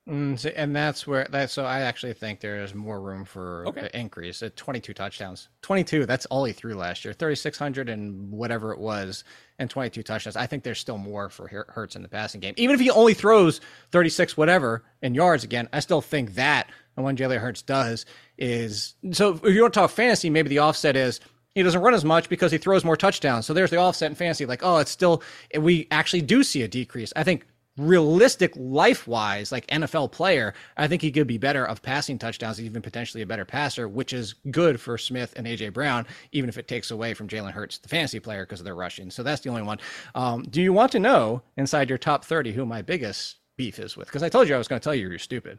Mm, 0.08 0.38
so, 0.38 0.48
and 0.50 0.74
that's 0.74 1.06
where 1.06 1.26
that. 1.30 1.50
So 1.50 1.64
I 1.66 1.80
actually 1.80 2.14
think 2.14 2.40
there 2.40 2.62
is 2.62 2.74
more 2.74 3.00
room 3.00 3.24
for 3.26 3.66
Okay. 3.68 3.82
an 3.82 3.90
increase 4.00 4.42
at 4.42 4.56
22 4.56 4.94
touchdowns. 4.94 5.48
22. 5.62 6.06
That's 6.06 6.24
all 6.26 6.44
he 6.44 6.52
threw 6.54 6.74
last 6.74 7.04
year. 7.04 7.12
3,600 7.12 7.90
and 7.90 8.30
whatever 8.32 8.72
it 8.72 8.78
was, 8.78 9.22
and 9.58 9.68
22 9.68 10.02
touchdowns. 10.02 10.36
I 10.36 10.46
think 10.46 10.62
there's 10.62 10.78
still 10.78 10.96
more 10.98 11.28
for 11.28 11.46
Hurts 11.68 11.94
in 11.94 12.02
the 12.02 12.08
passing 12.08 12.40
game. 12.40 12.54
Even 12.56 12.74
if 12.74 12.80
he 12.80 12.90
only 12.90 13.12
throws 13.12 13.60
36 13.92 14.36
whatever 14.36 14.82
in 15.02 15.14
yards 15.14 15.44
again, 15.44 15.68
I 15.72 15.80
still 15.80 16.00
think 16.00 16.34
that 16.36 16.70
and 16.96 17.04
when 17.04 17.16
Jalen 17.16 17.38
Hurts 17.38 17.62
does 17.62 18.06
is 18.38 18.94
so. 19.12 19.38
If 19.44 19.54
you 19.54 19.62
want 19.62 19.74
to 19.74 19.80
talk 19.80 19.90
fantasy, 19.90 20.30
maybe 20.30 20.48
the 20.48 20.58
offset 20.58 20.96
is 20.96 21.20
he 21.54 21.62
doesn't 21.62 21.80
run 21.80 21.94
as 21.94 22.04
much 22.04 22.28
because 22.28 22.50
he 22.50 22.58
throws 22.58 22.84
more 22.84 22.96
touchdowns. 22.96 23.46
So 23.46 23.52
there's 23.54 23.70
the 23.70 23.76
offset 23.76 24.10
in 24.10 24.16
fantasy. 24.16 24.46
Like, 24.46 24.60
oh, 24.64 24.78
it's 24.78 24.90
still 24.90 25.22
we 25.58 25.86
actually 25.90 26.22
do 26.22 26.42
see 26.42 26.62
a 26.62 26.68
decrease. 26.68 27.12
I 27.14 27.22
think 27.24 27.46
realistic 27.78 28.52
life 28.56 29.06
wise, 29.06 29.52
like 29.52 29.66
NFL 29.68 30.12
player, 30.12 30.54
I 30.76 30.88
think 30.88 31.02
he 31.02 31.10
could 31.10 31.26
be 31.26 31.38
better 31.38 31.64
of 31.64 31.82
passing 31.82 32.18
touchdowns, 32.18 32.60
even 32.60 32.82
potentially 32.82 33.22
a 33.22 33.26
better 33.26 33.44
passer, 33.44 33.88
which 33.88 34.12
is 34.12 34.34
good 34.50 34.80
for 34.80 34.98
Smith 34.98 35.32
and 35.36 35.46
AJ 35.46 35.72
Brown, 35.72 36.06
even 36.32 36.48
if 36.48 36.58
it 36.58 36.68
takes 36.68 36.90
away 36.90 37.14
from 37.14 37.28
Jalen 37.28 37.52
Hurts, 37.52 37.78
the 37.78 37.88
fantasy 37.88 38.20
player, 38.20 38.44
because 38.44 38.60
of 38.60 38.64
their 38.64 38.74
rushing. 38.74 39.10
So 39.10 39.22
that's 39.22 39.40
the 39.40 39.50
only 39.50 39.62
one. 39.62 39.78
Um, 40.14 40.42
do 40.42 40.60
you 40.60 40.72
want 40.72 40.92
to 40.92 40.98
know 40.98 41.42
inside 41.56 41.88
your 41.88 41.98
top 41.98 42.24
30 42.24 42.52
who 42.52 42.66
my 42.66 42.82
biggest 42.82 43.36
beef 43.56 43.78
is 43.78 43.96
with? 43.96 44.08
Because 44.08 44.22
I 44.22 44.28
told 44.28 44.48
you 44.48 44.54
I 44.54 44.58
was 44.58 44.68
going 44.68 44.80
to 44.80 44.84
tell 44.84 44.94
you 44.94 45.08
you're 45.08 45.18
stupid. 45.18 45.58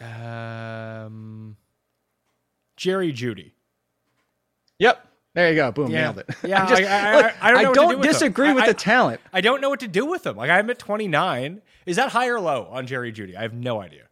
Um, 0.00 1.56
Jerry 2.76 3.12
Jeudy. 3.12 3.52
Yep. 4.78 5.06
There 5.34 5.48
you 5.50 5.56
go. 5.56 5.72
Boom. 5.72 5.90
Yeah. 5.90 6.02
Nailed 6.02 6.18
it. 6.18 6.30
Yeah, 6.44 6.64
I, 6.64 6.68
just, 6.68 6.82
I- 6.82 7.10
I- 7.12 7.16
look, 7.16 7.32
I- 7.42 7.62
don't 7.62 7.74
to 7.74 7.80
do 7.94 7.98
with 7.98 8.08
disagree 8.08 8.48
I- 8.48 8.52
with 8.52 8.66
the 8.66 8.74
talent. 8.74 9.20
I 9.32 9.40
don't 9.40 9.60
know 9.60 9.68
what 9.70 9.80
to 9.80 9.88
do 9.88 10.06
with 10.06 10.22
them. 10.22 10.36
Like 10.36 10.50
I'm 10.50 10.70
at 10.70 10.78
29. 10.78 11.60
Is 11.86 11.96
that 11.96 12.10
high 12.10 12.28
or 12.28 12.40
low 12.40 12.68
on 12.70 12.86
Jerry 12.86 13.12
Jeudy? 13.12 13.36
I 13.36 13.42
have 13.42 13.52
no 13.52 13.80
idea. 13.80 14.04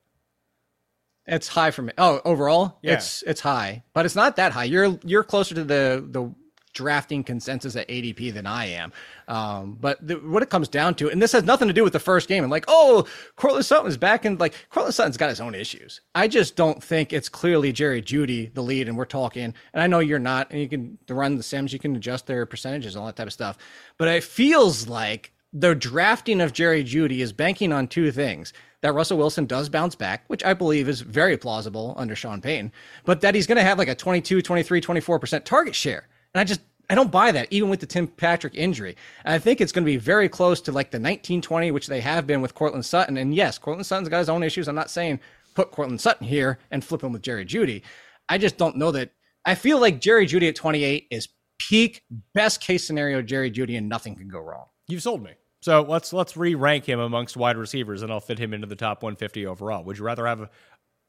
It's 1.27 1.47
high 1.49 1.71
for 1.71 1.83
me. 1.83 1.93
Oh, 1.97 2.21
overall, 2.25 2.79
Yeah. 2.83 2.95
it's 2.95 3.23
it's 3.23 3.41
high, 3.41 3.85
but 3.95 4.05
it's 4.05 4.17
not 4.17 4.37
that 4.37 4.51
high. 4.53 4.65
You're 4.65 4.99
you're 5.05 5.23
closer 5.23 5.55
to 5.55 5.63
the 5.65 6.05
the 6.11 6.35
drafting 6.73 7.23
consensus 7.25 7.77
at 7.77 7.89
ADP 7.89 8.33
than 8.33 8.47
I 8.47 8.67
am. 8.67 8.93
Um, 9.29 9.77
but 9.81 10.07
the, 10.07 10.15
what 10.17 10.43
it 10.43 10.51
comes 10.51 10.69
down 10.69 10.95
to, 10.97 11.11
and 11.11 11.21
this 11.21 11.33
has 11.33 11.45
nothing 11.45 11.69
to 11.69 11.75
do 11.75 11.85
with 11.85 11.93
the 11.93 12.01
first 12.01 12.29
game, 12.29 12.43
and 12.43 12.51
like, 12.51 12.65
oh, 12.69 13.07
Courtland 13.37 13.65
Sutton's 13.65 13.97
back, 13.97 14.25
and 14.25 14.39
like 14.41 14.55
Courtland 14.71 14.95
Sutton's 14.95 15.17
got 15.17 15.29
his 15.29 15.41
own 15.41 15.55
issues. 15.55 16.01
I 16.15 16.29
just 16.29 16.57
don't 16.57 16.83
think 16.83 17.13
it's 17.13 17.29
clearly 17.29 17.73
Jerry 17.73 18.03
Jeudy 18.03 18.53
the 18.55 18.63
lead, 18.63 18.89
and 18.89 18.97
we're 18.97 19.05
talking. 19.05 19.55
And 19.73 19.83
I 19.83 19.87
know 19.87 20.01
you're 20.01 20.19
not, 20.19 20.51
and 20.51 20.61
you 20.61 20.69
can 20.69 20.99
run 21.09 21.37
the 21.37 21.43
Sims, 21.43 21.73
you 21.73 21.79
can 21.79 21.97
adjust 21.97 22.27
their 22.27 22.47
percentages, 22.47 22.97
all 22.97 23.07
that 23.07 23.17
type 23.17 23.27
of 23.27 23.33
stuff. 23.33 23.59
But 23.99 24.09
it 24.09 24.25
feels 24.25 24.89
like 24.89 25.33
the 25.53 25.75
drafting 25.75 26.41
of 26.41 26.53
Jerry 26.53 26.83
Jeudy 26.83 27.21
is 27.21 27.33
banking 27.33 27.73
on 27.73 27.87
two 27.87 28.11
things 28.11 28.53
that 28.81 28.95
Russell 28.95 29.19
Wilson 29.19 29.47
does 29.47 29.69
bounce 29.69 29.95
back, 29.95 30.25
which 30.27 30.45
I 30.45 30.55
believe 30.55 30.89
is 30.89 31.01
very 31.01 31.37
plausible 31.37 31.95
under 31.97 32.17
Sean 32.17 32.41
Payton, 32.41 32.73
but 33.05 33.21
that 33.21 33.35
he's 33.35 33.47
going 33.47 33.57
to 33.57 33.63
have 33.63 33.79
like 33.79 33.89
a 33.89 33.95
22, 33.95 34.43
23, 34.43 34.81
24% 34.81 35.45
target 35.45 35.75
share. 35.75 36.09
And 36.35 36.41
I 36.41 36.45
just, 36.45 36.61
I 36.91 36.95
don't 36.95 37.11
buy 37.11 37.33
that, 37.33 37.49
even 37.51 37.71
with 37.71 37.81
the 37.81 37.87
Tim 37.87 38.07
Patrick 38.07 38.55
injury. 38.55 38.97
And 39.25 39.35
I 39.35 39.39
think 39.39 39.61
it's 39.61 39.73
going 39.73 39.85
to 39.85 39.91
be 39.91 39.97
very 39.97 40.29
close 40.29 40.61
to 40.63 40.73
like 40.73 40.91
the 40.91 40.99
1920, 40.99 41.71
which 41.71 41.87
they 41.87 42.01
have 42.01 42.27
been 42.27 42.43
with 42.43 42.55
Courtland 42.55 42.85
Sutton. 42.85 43.17
And 43.17 43.35
yes, 43.35 43.59
Courtland 43.59 43.87
Sutton's 43.87 44.09
got 44.09 44.19
his 44.19 44.29
own 44.29 44.43
issues. 44.43 44.69
I'm 44.69 44.75
not 44.75 44.91
saying 44.91 45.21
put 45.55 45.71
Courtland 45.71 46.01
Sutton 46.01 46.27
here 46.27 46.59
and 46.71 46.85
flip 46.85 47.03
him 47.03 47.13
with 47.13 47.23
Jerry 47.23 47.45
Jeudy. 47.45 47.83
I 48.29 48.39
just 48.39 48.57
don't 48.57 48.77
know 48.77 48.91
that. 48.93 49.11
I 49.45 49.55
feel 49.55 49.81
like 49.81 50.01
Jerry 50.01 50.27
Jeudy 50.27 50.49
at 50.49 50.57
28 50.57 51.09
is 51.11 51.29
peak, 51.59 52.03
best 52.35 52.61
case 52.61 52.87
scenario 52.87 53.23
Jerry 53.23 53.51
Jeudy, 53.51 53.77
and 53.77 53.89
nothing 53.89 54.15
can 54.15 54.29
go 54.29 54.41
wrong. 54.41 54.67
You've 54.89 55.03
sold 55.03 55.23
me. 55.23 55.33
So 55.61 55.83
let's 55.83 56.13
let's 56.13 56.37
re-rank 56.37 56.87
him 56.87 56.99
amongst 56.99 57.37
wide 57.37 57.57
receivers, 57.57 58.03
and 58.03 58.11
I'll 58.11 58.21
fit 58.21 58.39
him 58.39 58.53
into 58.53 58.67
the 58.67 58.75
top 58.75 59.03
150 59.03 59.47
overall. 59.47 59.85
Would 59.85 59.97
you 59.97 60.05
rather 60.05 60.27
have 60.27 60.41
a, 60.41 60.51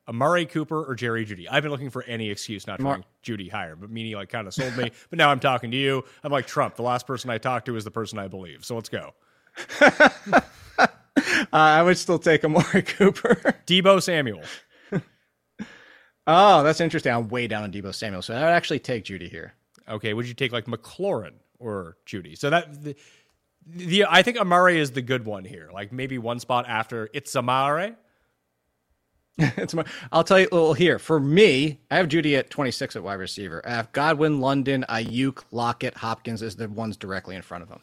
Amari 0.08 0.46
Cooper 0.46 0.84
or 0.84 0.96
Jerry 0.96 1.26
Jeudy? 1.26 1.48
I've 1.50 1.64
been 1.64 1.72
looking 1.72 1.90
for 1.90 2.04
any 2.04 2.30
excuse 2.30 2.68
not 2.68 2.78
to 2.78 2.84
Mar- 2.84 2.94
rank 2.94 3.06
Jeudy 3.24 3.50
higher, 3.50 3.76
but 3.76 3.94
Meaney 3.94 4.16
like 4.16 4.30
kind 4.30 4.48
of 4.48 4.54
sold 4.54 4.76
me. 4.78 4.92
but 5.10 5.18
now 5.18 5.30
I'm 5.30 5.40
talking 5.40 5.72
to 5.72 5.78
you. 5.78 6.04
I'm 6.24 6.32
like 6.32 6.48
Trump. 6.48 6.76
The 6.76 6.84
last 6.84 7.08
person 7.08 7.30
I 7.30 7.38
talked 7.38 7.66
to 7.68 7.76
is 7.76 7.84
the 7.84 7.92
person 7.92 8.20
I 8.20 8.28
believe. 8.28 8.66
So 8.66 8.76
let's 8.76 8.90
go. 8.90 9.14
Uh, 11.52 11.58
I 11.58 11.84
would 11.84 11.98
still 11.98 12.18
take 12.18 12.44
Amari 12.44 12.82
Cooper. 12.84 13.36
Deebo 13.68 14.02
Samuel. 14.02 14.42
oh, 16.28 16.64
that's 16.64 16.82
interesting. 16.82 17.14
I'm 17.14 17.28
way 17.28 17.48
down 17.48 17.64
on 17.64 17.72
Deebo 17.72 17.94
Samuel, 17.94 18.22
so 18.22 18.34
I 18.34 18.40
would 18.42 18.50
actually 18.50 18.80
take 18.80 19.06
Jeudy 19.06 19.30
here. 19.30 19.54
Okay, 19.88 20.14
would 20.14 20.28
you 20.28 20.34
take 20.34 20.52
like 20.52 20.66
McLaurin 20.66 21.34
or 21.60 21.98
Jeudy? 22.08 22.38
So 22.38 22.50
that 22.50 22.84
the, 22.84 22.96
the 23.68 24.06
I 24.10 24.24
think 24.24 24.38
Amari 24.38 24.80
is 24.80 24.92
the 24.92 25.02
good 25.02 25.26
one 25.26 25.46
here. 25.46 25.70
Like 25.72 25.92
maybe 25.92 26.18
one 26.18 26.40
spot 26.40 26.66
after 26.68 27.10
it's 27.14 27.36
Amari. 27.36 27.94
it's 29.38 29.74
my, 29.74 29.84
I'll 30.12 30.24
tell 30.24 30.40
you. 30.40 30.48
a 30.52 30.54
little 30.54 30.74
here 30.74 31.00
for 31.00 31.20
me, 31.20 31.80
I 31.90 31.98
have 31.98 32.08
Jeudy 32.08 32.38
at 32.38 32.50
26 32.50 32.96
at 32.96 33.04
wide 33.04 33.16
receiver. 33.16 33.62
I 33.66 33.72
have 33.72 33.92
Godwin, 33.92 34.40
London, 34.40 34.86
Aiyuk, 34.90 35.44
Lockett, 35.52 35.96
Hopkins 35.96 36.44
as 36.44 36.56
the 36.56 36.70
ones 36.70 36.98
directly 36.98 37.36
in 37.36 37.42
front 37.42 37.64
of 37.64 37.70
him. 37.70 37.80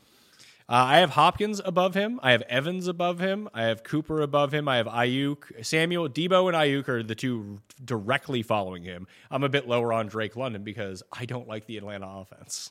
Uh, 0.68 0.86
I 0.86 0.98
have 0.98 1.10
Hopkins 1.10 1.60
above 1.64 1.94
him. 1.94 2.20
I 2.22 2.30
have 2.30 2.42
Evans 2.42 2.86
above 2.86 3.18
him. 3.18 3.48
I 3.52 3.64
have 3.64 3.82
Cooper 3.82 4.20
above 4.20 4.54
him. 4.54 4.68
I 4.68 4.76
have 4.76 4.86
Aiyuk, 4.86 5.66
Samuel, 5.66 6.08
Deebo, 6.08 6.46
and 6.46 6.56
Aiyuk 6.56 6.88
are 6.88 7.02
the 7.02 7.16
two 7.16 7.60
directly 7.84 8.44
following 8.44 8.84
him. 8.84 9.08
I'm 9.32 9.42
a 9.42 9.48
bit 9.48 9.66
lower 9.66 9.92
on 9.92 10.06
Drake 10.06 10.36
London 10.36 10.62
because 10.62 11.02
I 11.12 11.24
don't 11.24 11.48
like 11.48 11.66
the 11.66 11.76
Atlanta 11.76 12.06
offense. 12.08 12.70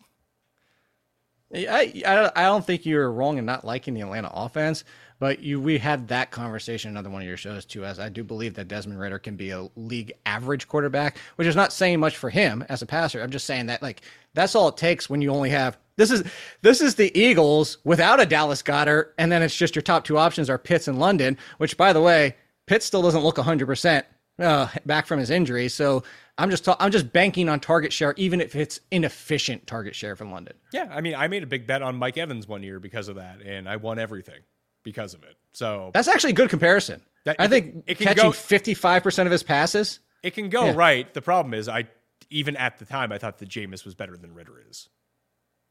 I, 1.53 1.93
I 2.05 2.31
I 2.35 2.43
don't 2.43 2.65
think 2.65 2.85
you're 2.85 3.11
wrong 3.11 3.37
in 3.37 3.45
not 3.45 3.65
liking 3.65 3.95
the 3.95 4.01
Atlanta 4.01 4.29
offense, 4.33 4.83
but 5.19 5.39
you 5.41 5.59
we 5.59 5.77
had 5.77 6.07
that 6.07 6.31
conversation 6.31 6.89
another 6.89 7.09
one 7.09 7.21
of 7.21 7.27
your 7.27 7.37
shows 7.37 7.65
too. 7.65 7.85
As 7.85 7.99
I 7.99 8.09
do 8.09 8.23
believe 8.23 8.55
that 8.55 8.67
Desmond 8.67 8.99
Ridder 8.99 9.19
can 9.19 9.35
be 9.35 9.51
a 9.51 9.67
league 9.75 10.13
average 10.25 10.67
quarterback, 10.67 11.17
which 11.35 11.47
is 11.47 11.55
not 11.55 11.73
saying 11.73 11.99
much 11.99 12.17
for 12.17 12.29
him 12.29 12.63
as 12.69 12.81
a 12.81 12.85
passer. 12.85 13.21
I'm 13.21 13.29
just 13.29 13.45
saying 13.45 13.67
that 13.67 13.81
like 13.81 14.01
that's 14.33 14.55
all 14.55 14.69
it 14.69 14.77
takes 14.77 15.09
when 15.09 15.21
you 15.21 15.29
only 15.31 15.49
have 15.49 15.77
this 15.97 16.09
is 16.09 16.23
this 16.61 16.81
is 16.81 16.95
the 16.95 17.17
Eagles 17.19 17.77
without 17.83 18.21
a 18.21 18.25
Dallas 18.25 18.63
Goedert, 18.63 19.13
and 19.17 19.31
then 19.31 19.41
it's 19.43 19.55
just 19.55 19.75
your 19.75 19.83
top 19.83 20.05
two 20.05 20.17
options 20.17 20.49
are 20.49 20.57
Pitts 20.57 20.87
and 20.87 20.99
London. 20.99 21.37
Which 21.57 21.77
by 21.77 21.93
the 21.93 22.01
way, 22.01 22.35
Pitts 22.65 22.85
still 22.85 23.01
doesn't 23.01 23.23
look 23.23 23.37
100 23.37 23.65
percent 23.65 24.05
uh, 24.39 24.69
back 24.85 25.05
from 25.05 25.19
his 25.19 25.29
injury, 25.29 25.69
so. 25.69 26.03
I'm 26.37 26.49
just 26.49 26.63
ta- 26.63 26.77
I'm 26.79 26.91
just 26.91 27.11
banking 27.11 27.49
on 27.49 27.59
target 27.59 27.91
share, 27.91 28.13
even 28.15 28.39
if 28.39 28.55
it's 28.55 28.79
inefficient 28.91 29.67
target 29.67 29.93
share 29.93 30.15
from 30.15 30.31
London. 30.31 30.53
Yeah, 30.71 30.87
I 30.89 31.01
mean, 31.01 31.13
I 31.13 31.27
made 31.27 31.43
a 31.43 31.45
big 31.45 31.67
bet 31.67 31.81
on 31.81 31.97
Mike 31.97 32.17
Evans 32.17 32.47
one 32.47 32.63
year 32.63 32.79
because 32.79 33.09
of 33.09 33.17
that, 33.17 33.41
and 33.41 33.67
I 33.67 33.75
won 33.75 33.99
everything 33.99 34.39
because 34.83 35.13
of 35.13 35.23
it. 35.23 35.35
So 35.53 35.91
That's 35.93 36.07
actually 36.07 36.31
a 36.31 36.35
good 36.35 36.49
comparison. 36.49 37.01
That- 37.25 37.35
I 37.39 37.47
think 37.47 37.83
it 37.87 37.97
can 37.97 38.07
catching 38.07 38.31
55% 38.31 39.25
of 39.25 39.31
his 39.31 39.43
passes. 39.43 39.99
it 40.23 40.31
can 40.35 40.49
go 40.49 40.65
Yeah. 40.65 40.73
right. 40.75 41.13
The 41.13 41.21
problem 41.21 41.53
is, 41.53 41.67
I 41.69 41.87
even 42.29 42.55
at 42.57 42.77
the 42.77 42.85
time 42.85 43.11
I 43.11 43.17
thought 43.17 43.39
that 43.39 43.49
Jameis 43.49 43.83
was 43.85 43.95
better 43.95 44.15
than 44.15 44.33
Ridder 44.33 44.63
is 44.69 44.89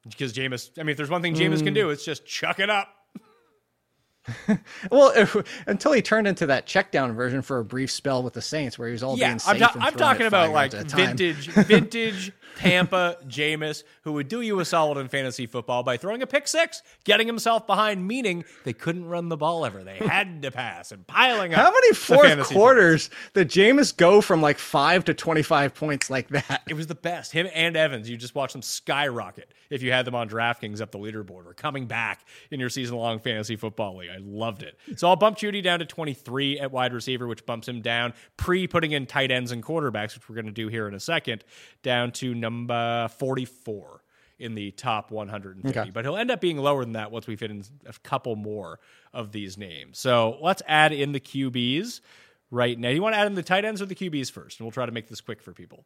because 0.09 0.33
Jameis. 0.33 0.71
I 0.79 0.83
mean, 0.83 0.91
if 0.91 0.97
there's 0.97 1.11
one 1.11 1.23
thing 1.23 1.35
Jameis 1.35 1.59
Mm. 1.61 1.65
can 1.65 1.75
do, 1.75 1.91
it's 1.91 2.05
just 2.05 2.27
chuck 2.27 2.59
it 2.61 2.69
up. 2.71 2.89
Well, 4.91 5.11
if, 5.17 5.35
until 5.67 5.93
he 5.93 6.03
turned 6.03 6.27
into 6.27 6.47
that 6.47 6.67
check 6.67 6.93
down 6.93 7.15
version 7.15 7.41
for 7.41 7.59
a 7.61 7.65
brief 7.65 7.91
spell 7.91 8.23
with 8.23 8.35
the 8.35 8.43
Saints 8.43 8.79
where 8.79 8.87
he 8.89 8.93
was 8.93 9.03
all 9.03 9.17
Yeah, 9.17 9.29
being 9.29 9.39
safe 9.39 9.55
I'm, 9.55 9.59
ta- 9.59 9.75
I'm 9.81 9.95
talking 9.95 10.27
about 10.27 10.53
like 10.53 10.73
yards 10.73 10.75
at 10.75 10.93
a 10.93 10.97
time. 10.97 11.17
vintage, 11.17 11.47
vintage 11.49 12.33
Tampa 12.57 13.17
Jameis, 13.27 13.83
who 14.03 14.13
would 14.13 14.29
do 14.29 14.43
you 14.43 14.61
a 14.61 14.65
solid 14.65 14.99
in 14.99 15.09
fantasy 15.09 15.47
football 15.47 15.83
by 15.83 15.97
throwing 15.97 16.23
a 16.23 16.27
pick 16.27 16.47
six, 16.47 16.83
getting 17.05 17.27
himself 17.27 17.67
behind, 17.67 18.07
meaning 18.07 18.45
they 18.65 18.73
couldn't 18.75 19.07
run 19.07 19.31
the 19.31 19.37
ball 19.37 19.65
ever. 19.65 19.83
They 19.83 19.97
had 19.97 20.43
to 20.43 20.51
pass 20.51 20.93
and 20.93 21.07
piling 21.07 21.55
up. 21.55 21.61
How 21.61 21.73
many 21.73 21.95
fourth 21.95 22.45
quarters 22.49 23.09
did 23.33 23.49
Jameis 23.49 23.97
go 23.97 24.21
from 24.21 24.43
like 24.43 24.59
five 24.59 25.05
to 25.07 25.15
25 25.15 25.75
points 25.75 26.11
like 26.11 26.29
that? 26.29 26.63
It 26.69 26.75
was 26.75 26.87
the 26.87 26.95
best. 26.95 27.33
Him 27.33 27.49
and 27.55 27.77
Evans, 27.77 28.11
you 28.11 28.17
just 28.17 28.35
watch 28.35 28.53
them 28.53 28.63
skyrocket 28.63 29.53
if 29.71 29.83
you 29.83 29.91
had 29.91 30.05
them 30.05 30.15
on 30.15 30.29
DraftKings 30.29 30.81
up 30.81 30.91
the 30.91 30.99
leaderboard 30.99 31.47
or 31.47 31.55
coming 31.55 31.87
back 31.87 32.27
in 32.51 32.61
your 32.61 32.69
season 32.69 32.97
long 32.97 33.19
fantasy 33.21 33.57
football 33.57 33.97
league. 33.97 34.11
I 34.11 34.19
I 34.19 34.21
loved 34.25 34.63
it. 34.63 34.77
So 34.97 35.09
I'll 35.09 35.17
bump 35.17 35.39
Jeudy 35.39 35.63
down 35.63 35.79
to 35.79 35.85
23 35.85 36.59
at 36.59 36.73
wide 36.73 36.93
receiver, 36.93 37.27
which 37.27 37.47
bumps 37.47 37.69
him 37.69 37.81
down 37.81 38.13
pre 38.37 38.67
putting 38.67 38.93
in 38.93 39.07
tight 39.07 39.31
ends 39.31 39.53
and 39.53 39.63
quarterbacks, 39.63 40.15
which 40.15 40.29
we're 40.29 40.35
going 40.35 40.47
to 40.47 40.53
do 40.53 40.69
here 40.69 40.89
in 40.89 40.95
a 40.95 41.01
second, 41.01 41.45
down 41.83 42.11
to 42.13 42.35
number 42.41 43.09
44 43.19 44.03
in 44.39 44.55
the 44.55 44.71
top 44.73 45.11
150. 45.11 45.79
Okay. 45.79 45.91
But 45.91 46.05
he'll 46.05 46.17
end 46.17 46.31
up 46.31 46.41
being 46.41 46.59
lower 46.59 46.85
than 46.85 46.93
that 46.93 47.11
once 47.11 47.27
we 47.27 47.37
fit 47.37 47.51
in 47.51 47.65
a 47.87 47.93
couple 48.03 48.37
more 48.37 48.79
of 49.13 49.33
these 49.33 49.59
names. 49.59 49.99
So 49.99 50.39
let's 50.41 50.63
add 50.67 50.93
in 50.93 51.13
the 51.13 51.21
QBs 51.21 52.01
right 52.51 52.79
now. 52.79 52.89
You 52.89 53.03
want 53.03 53.15
to 53.15 53.19
add 53.19 53.27
in 53.27 53.35
the 53.35 53.43
tight 53.43 53.65
ends 53.65 53.83
or 53.83 53.87
the 53.87 53.95
QBs 53.95 54.31
first? 54.31 54.61
And 54.61 54.67
we'll 54.67 54.73
try 54.73 54.87
to 54.87 54.93
make 54.93 55.09
this 55.09 55.21
quick 55.21 55.43
for 55.43 55.53
people. 55.53 55.85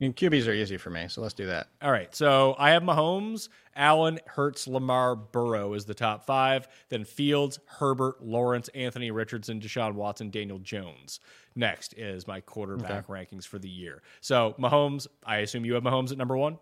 I 0.00 0.04
mean, 0.04 0.12
QBs 0.12 0.46
are 0.46 0.52
easy 0.52 0.76
for 0.76 0.90
me, 0.90 1.06
so 1.08 1.20
let's 1.22 1.34
do 1.34 1.46
that. 1.46 1.66
All 1.82 1.90
right. 1.90 2.14
So 2.14 2.54
I 2.56 2.70
have 2.70 2.84
Mahomes, 2.84 3.48
Allen, 3.74 4.20
Hurts, 4.26 4.68
Lamar, 4.68 5.16
Burrow 5.16 5.74
is 5.74 5.86
the 5.86 5.94
top 5.94 6.24
five. 6.24 6.68
Then 6.88 7.04
Fields, 7.04 7.58
Herbert, 7.66 8.22
Lawrence, 8.24 8.68
Anthony 8.76 9.10
Richardson, 9.10 9.60
Deshaun 9.60 9.94
Watson, 9.94 10.30
Daniel 10.30 10.60
Jones. 10.60 11.18
Next 11.56 11.94
is 11.94 12.28
my 12.28 12.40
quarterback 12.40 13.08
rankings 13.08 13.44
for 13.44 13.58
the 13.58 13.68
year. 13.68 14.02
So 14.20 14.54
Mahomes, 14.56 15.08
I 15.24 15.38
assume 15.38 15.64
you 15.64 15.74
have 15.74 15.82
Mahomes 15.82 16.12
at 16.12 16.18
number 16.18 16.36
one. 16.36 16.58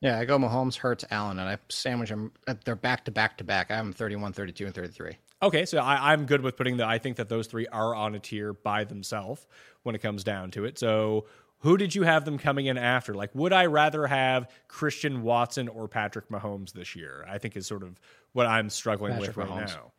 Yeah, 0.00 0.18
I 0.18 0.24
go 0.24 0.38
Mahomes, 0.38 0.76
Hurts, 0.76 1.04
Allen, 1.10 1.38
and 1.38 1.48
I 1.48 1.58
sandwich 1.68 2.08
them. 2.08 2.32
They're 2.64 2.74
back 2.74 3.04
to 3.04 3.10
back 3.10 3.38
to 3.38 3.44
back. 3.44 3.70
I 3.70 3.76
have 3.76 3.84
them 3.84 3.92
31, 3.92 4.32
32, 4.32 4.66
and 4.66 4.74
33. 4.74 5.16
Okay, 5.42 5.64
so 5.64 5.78
I, 5.78 6.12
I'm 6.12 6.26
good 6.26 6.40
with 6.40 6.56
putting 6.56 6.76
the. 6.76 6.86
I 6.86 6.98
think 6.98 7.18
that 7.18 7.28
those 7.28 7.46
three 7.46 7.66
are 7.68 7.94
on 7.94 8.14
a 8.14 8.18
tier 8.18 8.52
by 8.52 8.84
themselves 8.84 9.46
when 9.82 9.94
it 9.94 10.00
comes 10.00 10.24
down 10.24 10.50
to 10.52 10.64
it. 10.64 10.78
So, 10.78 11.26
who 11.62 11.76
did 11.76 11.94
you 11.94 12.02
have 12.02 12.24
them 12.24 12.38
coming 12.38 12.66
in 12.66 12.76
after? 12.76 13.14
Like, 13.14 13.30
would 13.34 13.52
I 13.52 13.66
rather 13.66 14.06
have 14.06 14.50
Christian 14.66 15.22
Watson 15.22 15.68
or 15.68 15.86
Patrick 15.86 16.28
Mahomes 16.28 16.72
this 16.72 16.96
year? 16.96 17.24
I 17.28 17.38
think 17.38 17.56
is 17.56 17.68
sort 17.68 17.84
of 17.84 18.00
what 18.32 18.46
I'm 18.46 18.68
struggling 18.68 19.12
Patrick 19.12 19.36
with 19.36 19.48
right 19.48 19.48
Mahomes. 19.48 19.74
now. 19.74 19.92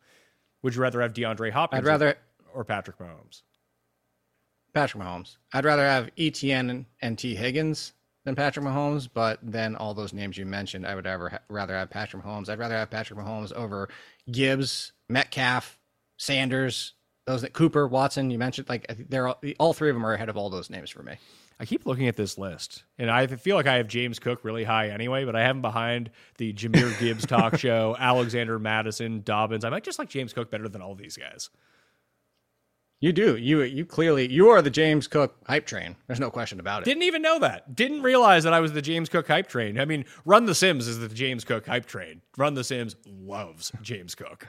Would 0.62 0.74
you 0.74 0.82
rather 0.82 1.00
have 1.00 1.14
DeAndre 1.14 1.50
Hopkins? 1.50 1.80
I'd 1.80 1.86
rather 1.86 2.16
or, 2.54 2.64
Patrick 2.64 2.98
Mahomes. 2.98 3.42
Patrick 4.74 5.02
Mahomes. 5.02 5.36
I'd 5.52 5.64
rather 5.64 5.84
have 5.84 6.10
Etienne 6.18 6.68
and, 6.68 6.86
and 7.00 7.18
Tee 7.18 7.34
Higgins 7.34 7.94
than 8.24 8.34
Patrick 8.34 8.66
Mahomes, 8.66 9.08
but 9.12 9.38
then 9.42 9.74
all 9.74 9.94
those 9.94 10.12
names 10.12 10.36
you 10.36 10.44
mentioned, 10.44 10.86
I 10.86 10.94
would 10.94 11.06
ever 11.06 11.30
ha- 11.30 11.38
rather 11.48 11.74
have 11.74 11.90
Patrick 11.90 12.22
Mahomes. 12.22 12.48
I'd 12.48 12.58
rather 12.58 12.76
have 12.76 12.90
Patrick 12.90 13.18
Mahomes 13.18 13.52
over 13.52 13.88
Gibbs, 14.30 14.92
Metcalf, 15.08 15.78
Sanders, 16.18 16.92
those 17.26 17.42
that 17.42 17.54
Cooper, 17.54 17.86
Watson. 17.86 18.30
You 18.30 18.38
mentioned 18.38 18.68
like 18.68 18.86
they're 19.08 19.28
all, 19.28 19.40
all 19.58 19.72
three 19.72 19.88
of 19.88 19.96
them 19.96 20.04
are 20.04 20.12
ahead 20.12 20.28
of 20.28 20.36
all 20.36 20.50
those 20.50 20.68
names 20.70 20.90
for 20.90 21.02
me. 21.02 21.16
I 21.58 21.66
keep 21.66 21.86
looking 21.86 22.08
at 22.08 22.16
this 22.16 22.36
list, 22.36 22.84
and 22.98 23.10
I 23.10 23.26
feel 23.26 23.56
like 23.56 23.66
I 23.66 23.76
have 23.76 23.86
James 23.86 24.18
Cook 24.18 24.44
really 24.44 24.64
high 24.64 24.88
anyway, 24.88 25.24
but 25.24 25.36
I 25.36 25.42
have 25.42 25.56
him 25.56 25.62
behind 25.62 26.10
the 26.38 26.52
Jahmyr 26.52 26.98
Gibbs 27.00 27.26
talk 27.26 27.58
show, 27.58 27.96
Alexander 27.98 28.58
Mattison, 28.58 29.22
Dobbins. 29.22 29.64
I 29.64 29.70
might 29.70 29.84
just 29.84 29.98
like 29.98 30.08
James 30.08 30.32
Cook 30.32 30.50
better 30.50 30.68
than 30.68 30.82
all 30.82 30.94
these 30.94 31.16
guys. 31.16 31.50
You 33.00 33.12
do. 33.12 33.36
You 33.36 33.60
you 33.62 33.84
clearly 33.84 34.32
you 34.32 34.48
are 34.48 34.62
the 34.62 34.70
James 34.70 35.06
Cook 35.06 35.36
hype 35.46 35.66
train. 35.66 35.94
There's 36.06 36.20
no 36.20 36.30
question 36.30 36.58
about 36.58 36.82
it. 36.82 36.84
Didn't 36.86 37.02
even 37.02 37.20
know 37.20 37.38
that. 37.38 37.74
Didn't 37.74 38.00
realize 38.00 38.44
that 38.44 38.54
I 38.54 38.60
was 38.60 38.72
the 38.72 38.80
James 38.80 39.10
Cook 39.10 39.28
hype 39.28 39.46
train. 39.46 39.78
I 39.78 39.84
mean, 39.84 40.06
Run 40.24 40.46
the 40.46 40.54
Sims 40.54 40.88
is 40.88 40.98
the 41.00 41.08
James 41.08 41.44
Cook 41.44 41.66
hype 41.66 41.84
train. 41.84 42.22
Run 42.38 42.54
the 42.54 42.64
Sims 42.64 42.96
loves 43.06 43.72
James 43.82 44.14
Cook. 44.14 44.46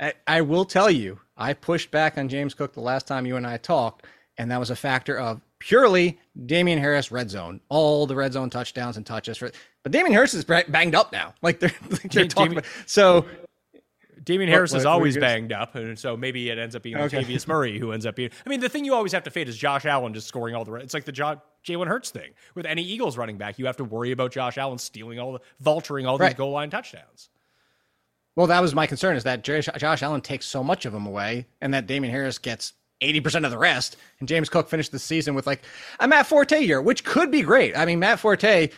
I, 0.00 0.14
I 0.26 0.40
will 0.40 0.64
tell 0.64 0.90
you, 0.90 1.20
I 1.36 1.52
pushed 1.52 1.90
back 1.90 2.18
on 2.18 2.28
James 2.28 2.54
Cook 2.54 2.72
the 2.72 2.80
last 2.80 3.06
time 3.06 3.26
you 3.26 3.36
and 3.36 3.46
I 3.46 3.58
talked, 3.58 4.06
and 4.40 4.50
that 4.50 4.58
was 4.58 4.70
a 4.70 4.76
factor 4.76 5.18
of 5.18 5.42
purely 5.58 6.18
Damien 6.46 6.78
Harris 6.78 7.12
red 7.12 7.28
zone, 7.28 7.60
all 7.68 8.06
the 8.06 8.16
red 8.16 8.32
zone 8.32 8.48
touchdowns 8.48 8.96
and 8.96 9.04
touches 9.04 9.36
for. 9.36 9.50
But 9.82 9.92
Damien 9.92 10.14
Harris 10.14 10.32
is 10.32 10.44
banged 10.44 10.94
up 10.94 11.12
now. 11.12 11.34
Like 11.42 11.60
they're, 11.60 11.74
like 11.90 12.10
they're 12.10 12.26
talking 12.26 12.52
about. 12.52 12.64
So 12.86 13.26
Damien 14.24 14.48
Harris 14.50 14.72
what- 14.72 14.78
is 14.78 14.84
what 14.86 14.90
were 14.92 14.94
always 14.94 15.18
banged 15.18 15.52
up, 15.52 15.74
and 15.74 15.98
so 15.98 16.16
maybe 16.16 16.48
it 16.48 16.58
ends 16.58 16.74
up 16.74 16.82
being 16.82 16.96
Okay. 16.96 17.22
Latavius 17.22 17.46
Murray 17.48 17.78
who 17.78 17.92
ends 17.92 18.06
up 18.06 18.16
being. 18.16 18.30
I 18.46 18.48
mean, 18.48 18.60
the 18.60 18.70
thing 18.70 18.86
you 18.86 18.94
always 18.94 19.12
have 19.12 19.24
to 19.24 19.30
fade 19.30 19.46
is 19.46 19.58
Josh 19.58 19.84
Allen 19.84 20.14
just 20.14 20.26
scoring 20.26 20.54
all 20.54 20.64
the. 20.64 20.72
It's 20.76 20.94
like 20.94 21.04
the 21.04 21.12
jo- 21.12 21.42
Jalen 21.66 21.86
Hurts 21.88 22.08
thing 22.08 22.30
with 22.54 22.64
any 22.64 22.82
Eagles 22.82 23.18
running 23.18 23.36
back. 23.36 23.58
You 23.58 23.66
have 23.66 23.76
to 23.76 23.84
worry 23.84 24.12
about 24.12 24.32
Josh 24.32 24.56
Allen 24.56 24.78
stealing 24.78 25.18
all 25.18 25.32
the 25.34 25.40
vulturing 25.62 26.08
all 26.08 26.16
these 26.16 26.32
goal 26.32 26.52
line 26.52 26.70
touchdowns. 26.70 27.28
Well, 28.36 28.46
that 28.46 28.60
was 28.60 28.74
my 28.74 28.86
concern 28.86 29.16
is 29.16 29.24
that 29.24 29.42
Josh 29.44 30.02
Allen 30.02 30.22
takes 30.22 30.46
so 30.46 30.64
much 30.64 30.86
of 30.86 30.94
them 30.94 31.04
away, 31.04 31.46
and 31.60 31.74
that 31.74 31.86
Damien 31.86 32.10
Harris 32.10 32.38
gets 32.38 32.72
80% 33.00 33.44
of 33.44 33.50
the 33.50 33.58
rest. 33.58 33.96
And 34.18 34.28
James 34.28 34.48
Cook 34.48 34.68
finished 34.68 34.92
the 34.92 34.98
season 34.98 35.34
with 35.34 35.46
like 35.46 35.62
a 35.98 36.08
Matt 36.08 36.26
Forte 36.26 36.60
year, 36.60 36.80
which 36.80 37.04
could 37.04 37.30
be 37.30 37.42
great. 37.42 37.76
I 37.76 37.84
mean, 37.84 37.98
Matt 37.98 38.20
Forte 38.20 38.70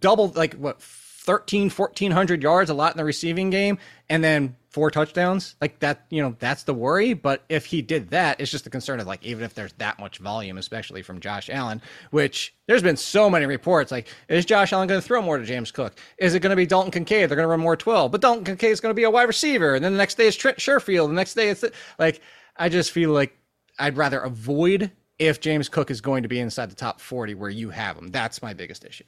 doubled 0.00 0.36
like 0.36 0.54
what 0.54 0.80
13, 1.26 1.70
1400 1.70 2.42
yards, 2.42 2.70
a 2.70 2.74
lot 2.74 2.92
in 2.92 2.96
the 2.96 3.04
receiving 3.04 3.50
game, 3.50 3.78
and 4.08 4.22
then 4.22 4.56
four 4.70 4.92
touchdowns. 4.92 5.56
Like 5.60 5.80
that, 5.80 6.06
you 6.08 6.22
know, 6.22 6.36
that's 6.38 6.62
the 6.62 6.72
worry. 6.72 7.14
But 7.14 7.42
if 7.48 7.66
he 7.66 7.82
did 7.82 8.10
that, 8.10 8.40
it's 8.40 8.50
just 8.50 8.62
the 8.62 8.70
concern 8.70 9.00
of 9.00 9.08
like, 9.08 9.24
even 9.24 9.42
if 9.42 9.54
there's 9.54 9.72
that 9.74 9.98
much 9.98 10.18
volume, 10.18 10.56
especially 10.56 11.02
from 11.02 11.18
Josh 11.18 11.50
Allen, 11.50 11.82
which 12.12 12.54
there's 12.68 12.82
been 12.82 12.96
so 12.96 13.28
many 13.28 13.44
reports 13.44 13.90
like, 13.90 14.06
is 14.28 14.44
Josh 14.44 14.72
Allen 14.72 14.86
going 14.86 15.00
to 15.00 15.06
throw 15.06 15.20
more 15.20 15.36
to 15.36 15.44
James 15.44 15.72
Cook? 15.72 15.98
Is 16.18 16.34
it 16.34 16.40
going 16.40 16.50
to 16.50 16.56
be 16.56 16.66
Dalton 16.66 16.92
Kincaid? 16.92 17.28
They're 17.28 17.36
going 17.36 17.44
to 17.44 17.50
run 17.50 17.58
more 17.58 17.76
12, 17.76 18.12
but 18.12 18.20
Dalton 18.20 18.44
Kincaid 18.44 18.70
is 18.70 18.80
going 18.80 18.90
to 18.90 18.94
be 18.94 19.04
a 19.04 19.10
wide 19.10 19.24
receiver. 19.24 19.74
And 19.74 19.84
then 19.84 19.92
the 19.92 19.98
next 19.98 20.14
day 20.14 20.26
is 20.26 20.36
Trent 20.36 20.58
Sherfield. 20.58 21.08
The 21.08 21.14
next 21.14 21.34
day 21.34 21.48
it's 21.48 21.64
like, 21.98 22.20
I 22.56 22.68
just 22.68 22.92
feel 22.92 23.10
like 23.10 23.36
I'd 23.78 23.96
rather 23.96 24.20
avoid 24.20 24.90
if 25.18 25.40
James 25.40 25.68
Cook 25.68 25.90
is 25.90 26.00
going 26.00 26.22
to 26.22 26.28
be 26.28 26.38
inside 26.40 26.70
the 26.70 26.74
top 26.76 27.00
40 27.00 27.34
where 27.34 27.50
you 27.50 27.70
have 27.70 27.96
him. 27.96 28.08
That's 28.08 28.42
my 28.42 28.54
biggest 28.54 28.84
issue. 28.84 29.04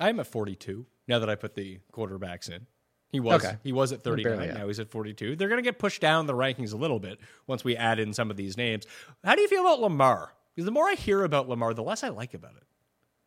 I'm 0.00 0.20
at 0.20 0.26
42 0.26 0.86
now 1.08 1.18
that 1.18 1.28
I 1.30 1.34
put 1.34 1.54
the 1.54 1.80
quarterbacks 1.92 2.48
in. 2.50 2.66
He 3.10 3.20
was 3.20 3.44
Okay. 3.44 3.56
he 3.64 3.72
was 3.72 3.90
at 3.92 4.02
39. 4.02 4.32
barely, 4.36 4.48
yeah. 4.48 4.58
Now 4.58 4.66
he's 4.66 4.78
at 4.80 4.90
42. 4.90 5.34
They're 5.36 5.48
going 5.48 5.58
to 5.58 5.68
get 5.68 5.78
pushed 5.78 6.00
down 6.00 6.26
the 6.26 6.34
rankings 6.34 6.72
a 6.72 6.76
little 6.76 7.00
bit 7.00 7.18
once 7.46 7.64
we 7.64 7.74
add 7.76 7.98
in 7.98 8.12
some 8.12 8.30
of 8.30 8.36
these 8.36 8.56
names. 8.56 8.86
How 9.24 9.34
do 9.34 9.40
you 9.40 9.48
feel 9.48 9.62
about 9.62 9.80
Lamar? 9.80 10.32
Because 10.54 10.66
the 10.66 10.70
more 10.72 10.86
I 10.86 10.94
hear 10.94 11.24
about 11.24 11.48
Lamar, 11.48 11.72
the 11.72 11.82
less 11.82 12.02
I 12.04 12.08
like 12.10 12.34
about 12.34 12.56
it. 12.56 12.64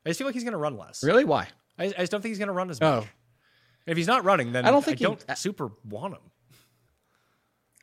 I 0.06 0.10
just 0.10 0.20
feel 0.20 0.28
like 0.28 0.34
he's 0.36 0.44
going 0.44 0.52
to 0.54 0.58
run 0.60 0.78
less. 0.78 1.04
Really? 1.04 1.26
Why? 1.26 1.48
I, 1.80 1.86
I 1.86 1.90
just 1.92 2.12
don't 2.12 2.22
think 2.22 2.32
he's 2.32 2.38
going 2.38 2.48
to 2.48 2.54
run 2.54 2.70
as 2.70 2.80
much. 2.80 3.04
Oh. 3.04 3.08
If 3.88 3.98
he's 3.98 4.08
not 4.08 4.24
running, 4.24 4.52
then 4.52 4.66
I 4.66 4.72
don't 4.72 4.86
think 4.86 5.00
he- 5.00 5.06
don't 5.06 5.24
super 5.38 5.72
want 5.84 6.14
him. 6.14 6.22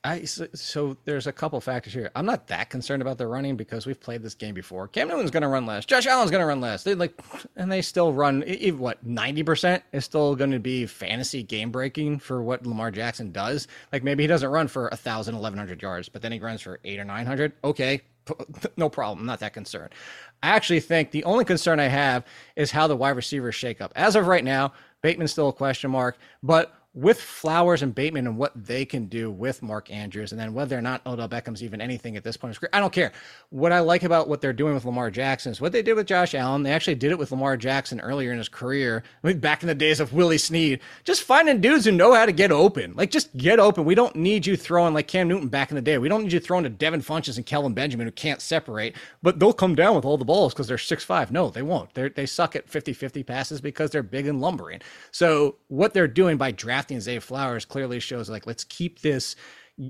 I 0.05 0.25
so, 0.25 0.47
so 0.55 0.97
there's 1.05 1.27
a 1.27 1.33
couple 1.33 1.61
factors 1.61 1.93
here. 1.93 2.11
I'm 2.15 2.25
not 2.25 2.47
that 2.49 2.71
concerned 2.71 3.03
about 3.03 3.19
the 3.19 3.27
running 3.27 3.57
because 3.57 3.87
we've 3.87 4.01
played 4.01 4.23
this 4.23 4.35
game 4.35 4.55
before. 4.55 4.87
Cam 4.89 5.09
Newton's 5.09 5.31
going 5.31 5.43
to 5.43 5.49
run 5.49 5.67
less. 5.67 5.85
Josh 5.85 6.07
Allen's 6.07 6.31
going 6.31 6.41
to 6.41 6.47
run 6.47 6.61
less. 6.61 6.85
They 6.85 6.95
like, 6.95 7.21
and 7.57 7.71
they 7.71 7.83
still 7.83 8.13
run. 8.13 8.45
What 8.79 9.05
ninety 9.05 9.43
percent 9.43 9.83
is 9.93 10.05
still 10.05 10.37
going 10.37 10.53
to 10.53 10.61
be 10.61 10.87
fantasy 10.87 11.43
game 11.43 11.71
breaking 11.71 12.21
for 12.21 12.43
what 12.43 12.65
Lamar 12.65 12.91
Jackson 12.91 13.33
does. 13.33 13.67
Like 13.93 14.05
maybe 14.05 14.23
he 14.23 14.29
doesn't 14.29 14.49
run 14.49 14.69
for 14.69 14.89
a 14.89 14.97
thousand, 14.97 15.35
eleven 15.35 15.59
hundred 15.59 15.83
yards, 15.83 16.09
but 16.09 16.23
then 16.23 16.33
he 16.33 16.39
runs 16.39 16.63
for 16.63 16.79
eight 16.85 17.01
or 17.01 17.05
nine 17.05 17.27
hundred. 17.27 17.53
Okay, 17.65 18.03
no 18.77 18.89
problem. 18.89 19.21
I'm 19.21 19.27
not 19.27 19.41
that 19.41 19.53
concerned. 19.53 19.95
I 20.43 20.51
actually 20.51 20.81
think 20.81 21.11
the 21.11 21.25
only 21.25 21.45
concern 21.45 21.81
I 21.81 21.89
have 21.89 22.25
is 22.57 22.71
how 22.71 22.87
the 22.87 22.97
wide 22.97 23.17
receivers 23.17 23.55
shake 23.55 23.81
up. 23.81 23.93
As 23.97 24.17
of 24.17 24.27
right 24.27 24.45
now, 24.45 24.73
Bateman's 25.03 25.33
still 25.33 25.49
a 25.49 25.53
question 25.53 25.91
mark, 25.91 26.19
but 26.43 26.75
with 26.99 27.21
Flowers 27.21 27.83
and 27.83 27.95
Bateman 27.95 28.27
and 28.27 28.37
what 28.37 28.53
they 28.57 28.85
can 28.85 29.07
do 29.07 29.31
with 29.31 29.63
Mark 29.63 29.89
Andrews, 29.89 30.33
and 30.33 30.41
then 30.41 30.53
whether 30.53 30.77
or 30.77 30.83
not 30.83 31.01
Odell 31.07 31.29
Beckham's 31.29 31.63
even 31.63 31.81
anything 31.81 32.17
at 32.17 32.25
this 32.25 32.37
point 32.37 32.59
I 32.73 32.81
don't 32.81 32.93
care. 32.93 33.13
What 33.51 33.71
I 33.71 33.79
like 33.79 34.03
about 34.03 34.29
what 34.29 34.41
they're 34.41 34.53
doing 34.53 34.75
with 34.75 34.85
Lamar 34.85 35.09
Jackson 35.09 35.53
is 35.53 35.61
what 35.61 35.71
they 35.71 35.81
did 35.81 35.95
with 35.95 36.09
Josh 36.09 36.35
Allen. 36.35 36.65
They 36.65 36.73
actually 36.73 36.97
did 36.97 37.13
it 37.13 37.19
with 37.19 37.31
Lamar 37.31 37.57
Jackson 37.57 38.01
earlier 38.01 38.33
in 38.33 38.39
his 38.39 38.49
career, 38.49 39.05
I 39.23 39.29
mean, 39.29 39.39
back 39.39 39.63
in 39.63 39.69
the 39.69 39.77
days 39.77 40.01
of 40.01 40.13
Willie 40.13 40.39
Snead. 40.39 40.81
Just 41.05 41.23
finding 41.23 41.61
dudes 41.61 41.85
who 41.85 41.93
know 41.93 42.15
how 42.15 42.27
to 42.27 42.33
get 42.33 42.51
open. 42.51 42.95
Like, 42.97 43.13
just 43.13 43.37
get 43.37 43.61
open. 43.61 43.85
We 43.85 43.95
don't 43.95 44.17
need 44.17 44.45
you 44.45 44.57
throwing 44.57 44.93
like 44.93 45.07
Cam 45.07 45.29
Newton 45.29 45.49
back 45.49 45.71
in 45.71 45.77
the 45.77 45.83
day. 45.83 45.99
We 45.99 46.09
don't 46.09 46.25
need 46.25 46.33
you 46.33 46.41
throwing 46.41 46.65
to 46.65 46.71
Devin 46.71 47.03
Funchess 47.03 47.37
and 47.37 47.47
Kelvin 47.47 47.75
Benjamin 47.75 48.09
who 48.09 48.13
can't 48.13 48.41
separate, 48.41 48.97
but 49.23 49.39
they'll 49.39 49.53
come 49.53 49.77
down 49.77 49.95
with 49.95 50.05
all 50.05 50.19
the 50.19 50.25
balls 50.25 50.53
because 50.53 50.67
they're 50.67 50.79
six 50.79 51.05
five. 51.05 51.31
No, 51.31 51.49
they 51.49 51.63
won't. 51.63 51.95
They 51.95 52.09
they 52.09 52.27
suck 52.27 52.57
at 52.57 52.67
50-50 52.67 53.25
passes 53.25 53.61
because 53.61 53.91
they're 53.91 54.03
big 54.03 54.27
and 54.27 54.41
lumbering. 54.41 54.81
So 55.13 55.57
what 55.69 55.95
they're 55.95 56.09
doing 56.09 56.37
by 56.37 56.51
drafting 56.51 56.88
Zay 57.01 57.18
Flowers 57.18 57.64
clearly 57.64 58.01
shows 58.01 58.28
like 58.28 58.47
let's 58.47 58.64
keep 58.64 59.01
this, 59.01 59.36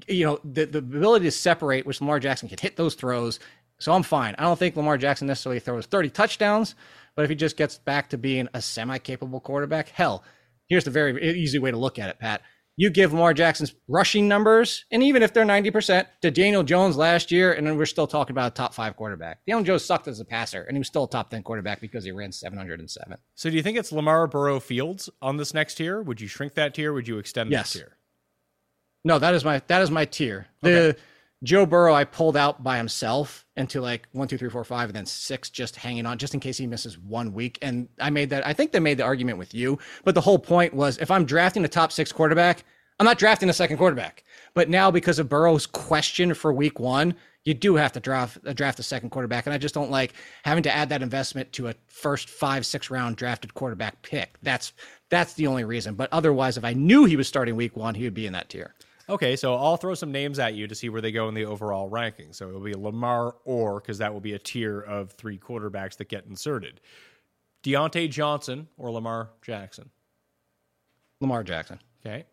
you 0.07 0.27
know, 0.27 0.41
the 0.45 0.67
the 0.67 0.79
ability 0.79 1.27
to 1.27 1.31
separate, 1.31 1.87
which 1.87 2.01
Lamar 2.01 2.21
Jackson 2.21 2.49
can 2.49 2.59
hit 2.61 2.77
those 2.77 2.95
throws. 2.95 3.39
So 3.79 3.93
I'm 3.93 4.03
fine. 4.03 4.35
I 4.39 4.43
don't 4.43 4.59
think 4.59 4.77
Lamar 4.77 4.99
Jackson 4.99 5.29
necessarily 5.29 5.61
throws 5.61 5.87
30 5.87 6.11
touchdowns, 6.11 6.75
but 7.15 7.23
if 7.23 7.31
he 7.31 7.37
just 7.37 7.57
gets 7.57 7.79
back 7.79 8.11
to 8.11 8.19
being 8.19 8.49
a 8.53 8.61
semi-capable 8.61 9.41
quarterback, 9.41 9.89
hell, 9.89 10.25
here's 10.69 10.85
the 10.85 10.91
very 10.91 11.41
easy 11.41 11.61
way 11.61 11.71
to 11.71 11.77
look 11.77 11.99
at 11.99 12.09
it, 12.09 12.19
Pat. 12.19 12.43
You 12.81 12.91
give 12.91 13.13
Lamar 13.13 13.35
Jackson's 13.35 13.75
rushing 13.89 14.29
numbers, 14.29 14.85
and 14.93 15.03
even 15.03 15.21
if 15.25 15.33
they're 15.35 15.45
90% 15.45 16.07
to 16.23 16.31
Daniel 16.31 16.63
Jones 16.63 16.97
last 16.97 17.33
year, 17.33 17.53
and 17.55 17.67
then 17.67 17.77
we're 17.77 17.87
still 17.87 18.07
talking 18.07 18.33
about 18.33 18.53
a 18.53 18.55
top 18.55 18.73
five 18.73 18.95
quarterback. 18.95 19.41
Daniel 19.49 19.65
Jones 19.65 19.85
sucked 19.85 20.07
as 20.07 20.21
a 20.21 20.25
passer, 20.25 20.63
and 20.63 20.77
he 20.77 20.79
was 20.79 20.87
still 20.87 21.03
a 21.03 21.11
top 21.11 21.29
10 21.29 21.43
quarterback 21.43 21.81
because 21.81 22.05
he 22.05 22.13
ran 22.13 22.31
707. 22.31 23.19
So 23.35 23.51
do 23.51 23.57
you 23.57 23.65
think 23.65 23.79
it's 23.79 23.91
Lamar 23.91 24.29
Burrow 24.29 24.61
Fields 24.61 25.11
on 25.21 25.37
this 25.37 25.53
next 25.53 25.75
tier? 25.75 26.01
Would 26.03 26.21
you 26.21 26.29
shrink 26.29 26.55
that 26.55 26.73
tier? 26.73 26.93
Would 26.93 27.09
you 27.09 27.19
extend 27.19 27.51
Yes. 27.51 27.73
this 27.73 27.83
tier? 27.83 27.97
No, 29.05 29.19
that 29.19 29.35
is 29.35 29.45
my 29.45 29.61
that 29.67 29.83
is 29.83 29.91
my 29.91 30.05
tier. 30.05 30.47
The 30.63 30.97
Joe 31.45 31.67
Burrow 31.67 31.95
I 31.95 32.05
pulled 32.05 32.37
out 32.37 32.65
by 32.65 32.77
himself 32.77 33.47
into 33.57 33.81
like 33.81 34.09
one, 34.13 34.27
two, 34.27 34.37
three, 34.37 34.51
four, 34.51 34.65
five, 34.65 34.89
and 34.89 34.97
then 34.97 35.07
six, 35.07 35.51
just 35.51 35.77
hanging 35.77 36.05
on, 36.05 36.19
just 36.19 36.35
in 36.35 36.41
case 36.41 36.59
he 36.59 36.67
misses 36.67 36.99
one 36.99 37.33
week. 37.33 37.59
And 37.63 37.89
I 38.01 38.11
made 38.11 38.31
that. 38.31 38.47
I 38.47 38.53
think 38.53 38.73
they 38.73 38.81
made 38.81 38.99
the 38.99 39.05
argument 39.05 39.39
with 39.39 39.55
you, 39.55 39.79
but 40.05 40.15
the 40.15 40.21
whole 40.21 40.39
point 40.39 40.75
was 40.75 40.99
if 40.99 41.11
I'm 41.11 41.25
drafting 41.25 41.65
a 41.65 41.69
top 41.69 41.93
six 41.93 42.11
quarterback, 42.11 42.65
I'm 42.99 43.07
not 43.07 43.19
drafting 43.19 43.49
a 43.49 43.53
second 43.53 43.77
quarterback. 43.77 44.25
But 44.55 44.69
now 44.69 44.91
because 44.91 45.21
of 45.21 45.29
Burrow's 45.29 45.67
question 45.67 46.35
for 46.35 46.53
week 46.53 46.81
one, 46.81 47.15
you 47.45 47.55
do 47.55 47.77
have 47.77 47.93
to 47.93 48.01
draft 48.01 48.39
uh, 48.45 48.53
draft 48.53 48.81
a 48.81 48.83
second 48.83 49.11
quarterback. 49.11 49.47
And 49.47 49.55
I 49.55 49.59
just 49.59 49.75
don't 49.75 49.93
like 49.93 50.15
having 50.43 50.65
to 50.65 50.75
add 50.75 50.89
that 50.89 51.03
investment 51.03 51.53
to 51.53 51.69
a 51.69 51.75
first 51.87 52.29
five, 52.29 52.67
six 52.67 52.91
round 52.91 53.17
drafted 53.17 53.55
quarterback 53.55 54.03
pick. 54.03 54.37
That's 54.43 54.73
that's 55.09 55.35
the 55.35 55.47
only 55.47 55.63
reason. 55.65 55.95
But 55.95 56.09
otherwise, 56.13 56.57
if 56.57 56.65
I 56.65 56.73
knew 56.73 57.05
he 57.05 57.17
was 57.17 57.29
starting 57.29 57.55
week 57.55 57.77
one, 57.77 57.95
he 57.95 58.03
would 58.03 58.15
be 58.15 58.27
in 58.27 58.33
that 58.33 58.49
tier. 58.49 58.75
Okay, 59.11 59.37
so 59.37 59.55
I'll 59.55 59.79
throw 59.79 59.95
some 59.95 60.13
names 60.13 60.39
at 60.39 60.55
you 60.55 60.67
to 60.67 60.75
see 60.75 60.91
where 60.91 61.01
they 61.01 61.13
go 61.13 61.29
in 61.29 61.35
the 61.35 61.47
overall 61.47 61.89
ranking. 61.89 62.33
So 62.33 62.49
it'll 62.49 62.61
be 62.61 62.75
Lamar 62.75 63.37
or 63.45 63.81
because 63.81 63.99
that 63.99 64.13
will 64.13 64.21
be 64.21 64.35
a 64.35 64.39
tier 64.39 64.81
of 64.81 65.13
three 65.13 65.39
quarterbacks 65.39 65.97
that 65.97 66.09
get 66.09 66.27
inserted. 66.27 66.81
Diontae 67.63 68.11
Johnson 68.11 68.69
or 68.77 68.91
Lamar 68.91 69.31
Jackson. 69.41 69.89
Lamar 71.21 71.43
Jackson. 71.43 71.79
Okay. 72.05 72.27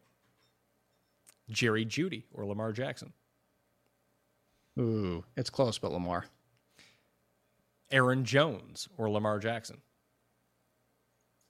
Jerry 1.49 1.85
Jeudy 1.85 2.23
or 2.33 2.45
Lamar 2.45 2.73
Jackson. 2.73 3.13
Ooh, 4.77 5.23
it's 5.37 5.49
close, 5.49 5.77
but 5.77 5.93
Lamar. 5.93 6.25
Aaron 7.91 8.25
Jones 8.25 8.89
or 8.97 9.09
Lamar 9.09 9.39
Jackson. 9.39 9.77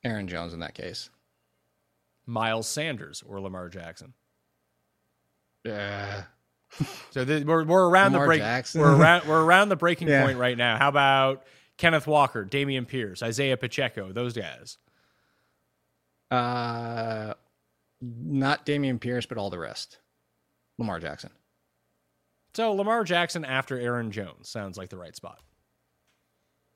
Aaron 0.03 0.27
Jones 0.27 0.53
in 0.53 0.59
that 0.59 0.75
case. 0.75 1.09
Miles 2.27 2.67
Sanders 2.67 3.23
or 3.27 3.39
Lamar 3.39 3.69
Jackson. 3.69 4.13
Uh, 5.67 6.21
So 7.11 7.23
th- 7.23 7.45
we're, 7.45 7.63
we're 7.63 7.87
around 7.89 8.11
Lamar 8.11 8.25
the 8.25 8.29
break. 8.29 8.41
Jackson. 8.41 8.81
We're 8.81 8.95
around 8.97 9.27
we're 9.27 9.43
around 9.43 9.69
the 9.69 9.75
breaking 9.77 10.09
Yeah. 10.09 10.25
point 10.25 10.37
right 10.37 10.57
now. 10.57 10.77
How 10.77 10.89
about 10.89 11.45
Kenneth 11.77 12.05
Walker, 12.07 12.43
Dameon 12.45 12.85
Pierce, 12.87 13.23
Isaiah 13.23 13.55
Pacheco, 13.57 14.11
those 14.11 14.33
guys? 14.33 14.77
uh, 16.31 17.33
not 18.01 18.65
Dameon 18.65 18.99
Pierce, 18.99 19.25
but 19.25 19.37
all 19.37 19.49
the 19.49 19.59
rest. 19.59 19.99
Lamar 20.77 20.99
Jackson. 20.99 21.29
So 22.55 22.73
Lamar 22.73 23.03
Jackson 23.03 23.45
after 23.45 23.79
Aaron 23.79 24.11
Jones 24.11 24.49
sounds 24.49 24.77
like 24.77 24.89
the 24.89 24.97
right 24.97 25.15
spot. 25.15 25.39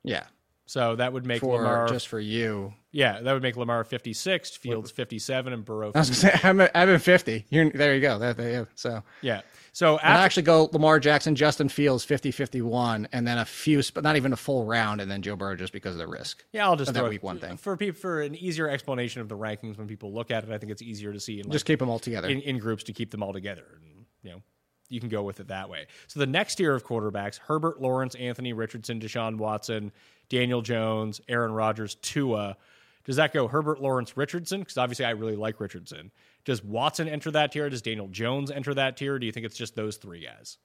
Yeah, 0.03 0.23
So 0.69 0.95
that 0.97 1.13
would 1.13 1.25
make 1.25 1.39
for 1.41 1.57
Lamar 1.57 1.87
just 1.87 2.07
for 2.07 2.19
you. 2.19 2.75
yeah, 2.91 3.21
that 3.21 3.33
would 3.33 3.41
make 3.41 3.57
Lamar 3.57 3.83
56, 3.83 4.55
Fields 4.57 4.91
57 4.91 5.51
and 5.51 5.65
Burrow 5.65 5.89
I 5.89 5.91
gonna 5.93 6.05
say 6.05 6.39
I'm, 6.43 6.59
in 6.61 6.99
50. 6.99 7.47
You're, 7.49 7.71
there 7.71 7.95
you 7.95 8.01
go. 8.01 8.19
That, 8.19 8.37
there, 8.37 8.67
so 8.75 9.01
Yeah. 9.23 9.41
So 9.73 9.97
And 9.97 10.07
I 10.09 10.11
after 10.11 10.25
actually 10.25 10.43
go 10.43 10.69
Lamar 10.71 10.99
Jackson, 10.99 11.33
Justin 11.33 11.69
Fields, 11.69 12.05
50 12.05 12.29
51, 12.29 13.07
and 13.11 13.27
then 13.27 13.39
a 13.39 13.45
few, 13.45 13.81
but 13.95 14.03
not 14.03 14.15
even 14.15 14.31
a 14.31 14.35
full 14.35 14.63
round, 14.63 15.01
and 15.01 15.09
then 15.09 15.23
Joe 15.23 15.35
Burrow 15.35 15.55
just 15.55 15.73
because 15.73 15.95
of 15.95 15.97
the 15.97 16.07
risk. 16.07 16.45
Yeah, 16.53 16.65
I'll 16.65 16.75
just 16.75 16.93
that 16.93 17.09
week 17.09 17.23
one 17.23 17.39
thing. 17.39 17.57
for 17.57 17.75
people 17.75 17.99
for 17.99 18.21
an 18.21 18.35
easier 18.35 18.69
explanation 18.69 19.23
of 19.23 19.27
the 19.27 19.37
rankings 19.37 19.75
when 19.75 19.87
people 19.87 20.13
look 20.13 20.29
at 20.29 20.43
it. 20.43 20.51
I 20.51 20.59
think 20.59 20.71
it's 20.71 20.83
easier 20.83 21.11
to 21.11 21.19
see 21.19 21.39
in 21.39 21.47
like, 21.47 21.53
Just 21.53 21.65
keep 21.65 21.79
them 21.79 21.89
all 21.89 21.97
together. 21.97 22.27
in, 22.27 22.41
in 22.41 22.59
groups 22.59 22.83
to 22.83 22.93
keep 22.93 23.09
them 23.09 23.23
all 23.23 23.33
together. 23.33 23.65
And, 23.81 24.05
you 24.21 24.29
know, 24.29 24.43
you 24.89 24.99
can 24.99 25.09
go 25.09 25.23
with 25.23 25.39
it 25.39 25.47
that 25.47 25.67
way. 25.69 25.87
So 26.07 26.19
the 26.19 26.27
next 26.27 26.55
tier 26.55 26.75
of 26.75 26.85
quarterbacks: 26.85 27.39
Herbert, 27.39 27.81
Lawrence, 27.81 28.13
Anthony 28.13 28.53
Richardson, 28.53 28.99
Deshaun 28.99 29.37
Watson, 29.37 29.91
Daniel 30.29 30.61
Jones, 30.61 31.21
Aaron 31.27 31.51
Rodgers, 31.51 31.95
Tua. 31.95 32.57
Does 33.03 33.15
that 33.15 33.33
go 33.33 33.47
Herbert, 33.47 33.81
Lawrence, 33.81 34.15
Richardson? 34.15 34.59
Because 34.59 34.77
obviously, 34.77 35.05
I 35.05 35.11
really 35.11 35.35
like 35.35 35.59
Richardson. 35.59 36.11
Does 36.45 36.63
Watson 36.63 37.07
enter 37.07 37.31
that 37.31 37.51
tier? 37.51 37.69
Does 37.69 37.81
Daniel 37.81 38.07
Jones 38.07 38.51
enter 38.51 38.73
that 38.75 38.97
tier? 38.97 39.19
Do 39.19 39.25
you 39.25 39.31
think 39.31 39.45
it's 39.45 39.57
just 39.57 39.75
those 39.75 39.97
three 39.97 40.23
guys? 40.23 40.57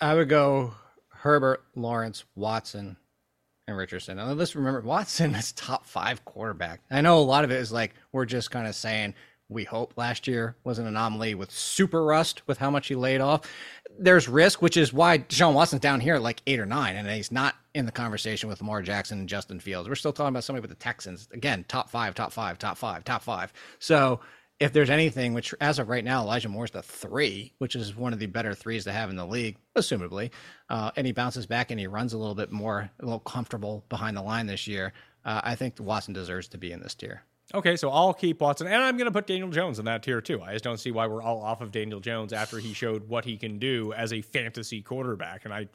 I 0.00 0.14
would 0.14 0.28
go 0.28 0.74
Herbert, 1.08 1.64
Lawrence, 1.74 2.24
Watson, 2.34 2.96
and 3.66 3.76
Richardson. 3.76 4.18
And 4.18 4.38
let's 4.38 4.56
remember, 4.56 4.80
Watson 4.80 5.34
is 5.34 5.52
top 5.54 5.86
five 5.86 6.24
quarterback. 6.24 6.80
I 6.90 7.00
know 7.00 7.18
a 7.18 7.20
lot 7.20 7.44
of 7.44 7.50
it 7.50 7.60
is 7.60 7.72
like 7.72 7.94
we're 8.12 8.24
just 8.24 8.50
kind 8.50 8.66
of 8.66 8.74
saying 8.74 9.14
we 9.48 9.64
hope 9.64 9.94
last 9.96 10.26
year 10.26 10.56
was 10.64 10.78
an 10.78 10.86
anomaly 10.86 11.34
with 11.34 11.50
super 11.50 12.04
rust 12.04 12.46
with 12.46 12.58
how 12.58 12.70
much 12.70 12.88
he 12.88 12.94
laid 12.94 13.20
off. 13.20 13.42
There's 13.98 14.28
risk, 14.28 14.60
which 14.60 14.76
is 14.76 14.92
why 14.92 15.18
Deshaun 15.18 15.54
Watson's 15.54 15.80
down 15.80 16.00
here 16.00 16.18
like 16.18 16.42
eight 16.46 16.60
or 16.60 16.66
nine, 16.66 16.96
and 16.96 17.08
he's 17.08 17.32
not 17.32 17.54
in 17.74 17.86
the 17.86 17.92
conversation 17.92 18.48
with 18.48 18.60
Lamar 18.60 18.82
Jackson 18.82 19.20
and 19.20 19.28
Justin 19.28 19.58
Fields. 19.58 19.88
We're 19.88 19.94
still 19.94 20.12
talking 20.12 20.28
about 20.28 20.44
somebody 20.44 20.60
with 20.60 20.70
the 20.70 20.76
Texans. 20.76 21.28
Again, 21.32 21.64
top 21.66 21.90
five, 21.90 22.14
top 22.14 22.32
five, 22.32 22.58
top 22.58 22.76
five, 22.76 23.04
top 23.04 23.22
five. 23.22 23.52
So 23.78 24.20
if 24.60 24.72
there's 24.72 24.90
anything, 24.90 25.34
which 25.34 25.54
as 25.60 25.78
of 25.78 25.88
right 25.88 26.04
now, 26.04 26.22
Elijah 26.22 26.48
Moore's 26.48 26.72
the 26.72 26.82
three, 26.82 27.54
which 27.58 27.76
is 27.76 27.96
one 27.96 28.12
of 28.12 28.18
the 28.18 28.26
better 28.26 28.54
threes 28.54 28.84
to 28.84 28.92
have 28.92 29.08
in 29.08 29.16
the 29.16 29.26
league, 29.26 29.56
assumably, 29.76 30.30
uh, 30.68 30.90
and 30.96 31.06
he 31.06 31.12
bounces 31.12 31.46
back 31.46 31.70
and 31.70 31.78
he 31.78 31.86
runs 31.86 32.12
a 32.12 32.18
little 32.18 32.34
bit 32.34 32.50
more, 32.50 32.90
a 33.00 33.04
little 33.04 33.20
comfortable 33.20 33.84
behind 33.88 34.16
the 34.16 34.22
line 34.22 34.46
this 34.46 34.66
year. 34.66 34.92
Uh, 35.24 35.40
I 35.44 35.54
think 35.54 35.78
Watson 35.78 36.12
deserves 36.12 36.48
to 36.48 36.58
be 36.58 36.72
in 36.72 36.80
this 36.80 36.94
tier. 36.94 37.22
Okay, 37.54 37.76
so 37.76 37.88
I'll 37.90 38.12
keep 38.12 38.40
Watson, 38.42 38.66
and 38.66 38.76
I'm 38.76 38.96
going 38.98 39.06
to 39.06 39.10
put 39.12 39.26
Daniel 39.26 39.48
Jones 39.48 39.78
in 39.78 39.86
that 39.86 40.02
tier 40.02 40.20
too. 40.20 40.42
I 40.42 40.52
just 40.52 40.64
don't 40.64 40.76
see 40.78 40.90
why 40.90 41.06
we're 41.06 41.22
all 41.22 41.40
off 41.42 41.62
of 41.62 41.72
Daniel 41.72 41.98
Jones 41.98 42.32
after 42.34 42.58
he 42.58 42.74
showed 42.74 43.08
what 43.08 43.24
he 43.24 43.38
can 43.38 43.58
do 43.58 43.92
as 43.94 44.12
a 44.12 44.20
fantasy 44.20 44.82
quarterback, 44.82 45.46
and 45.46 45.54
I 45.54 45.68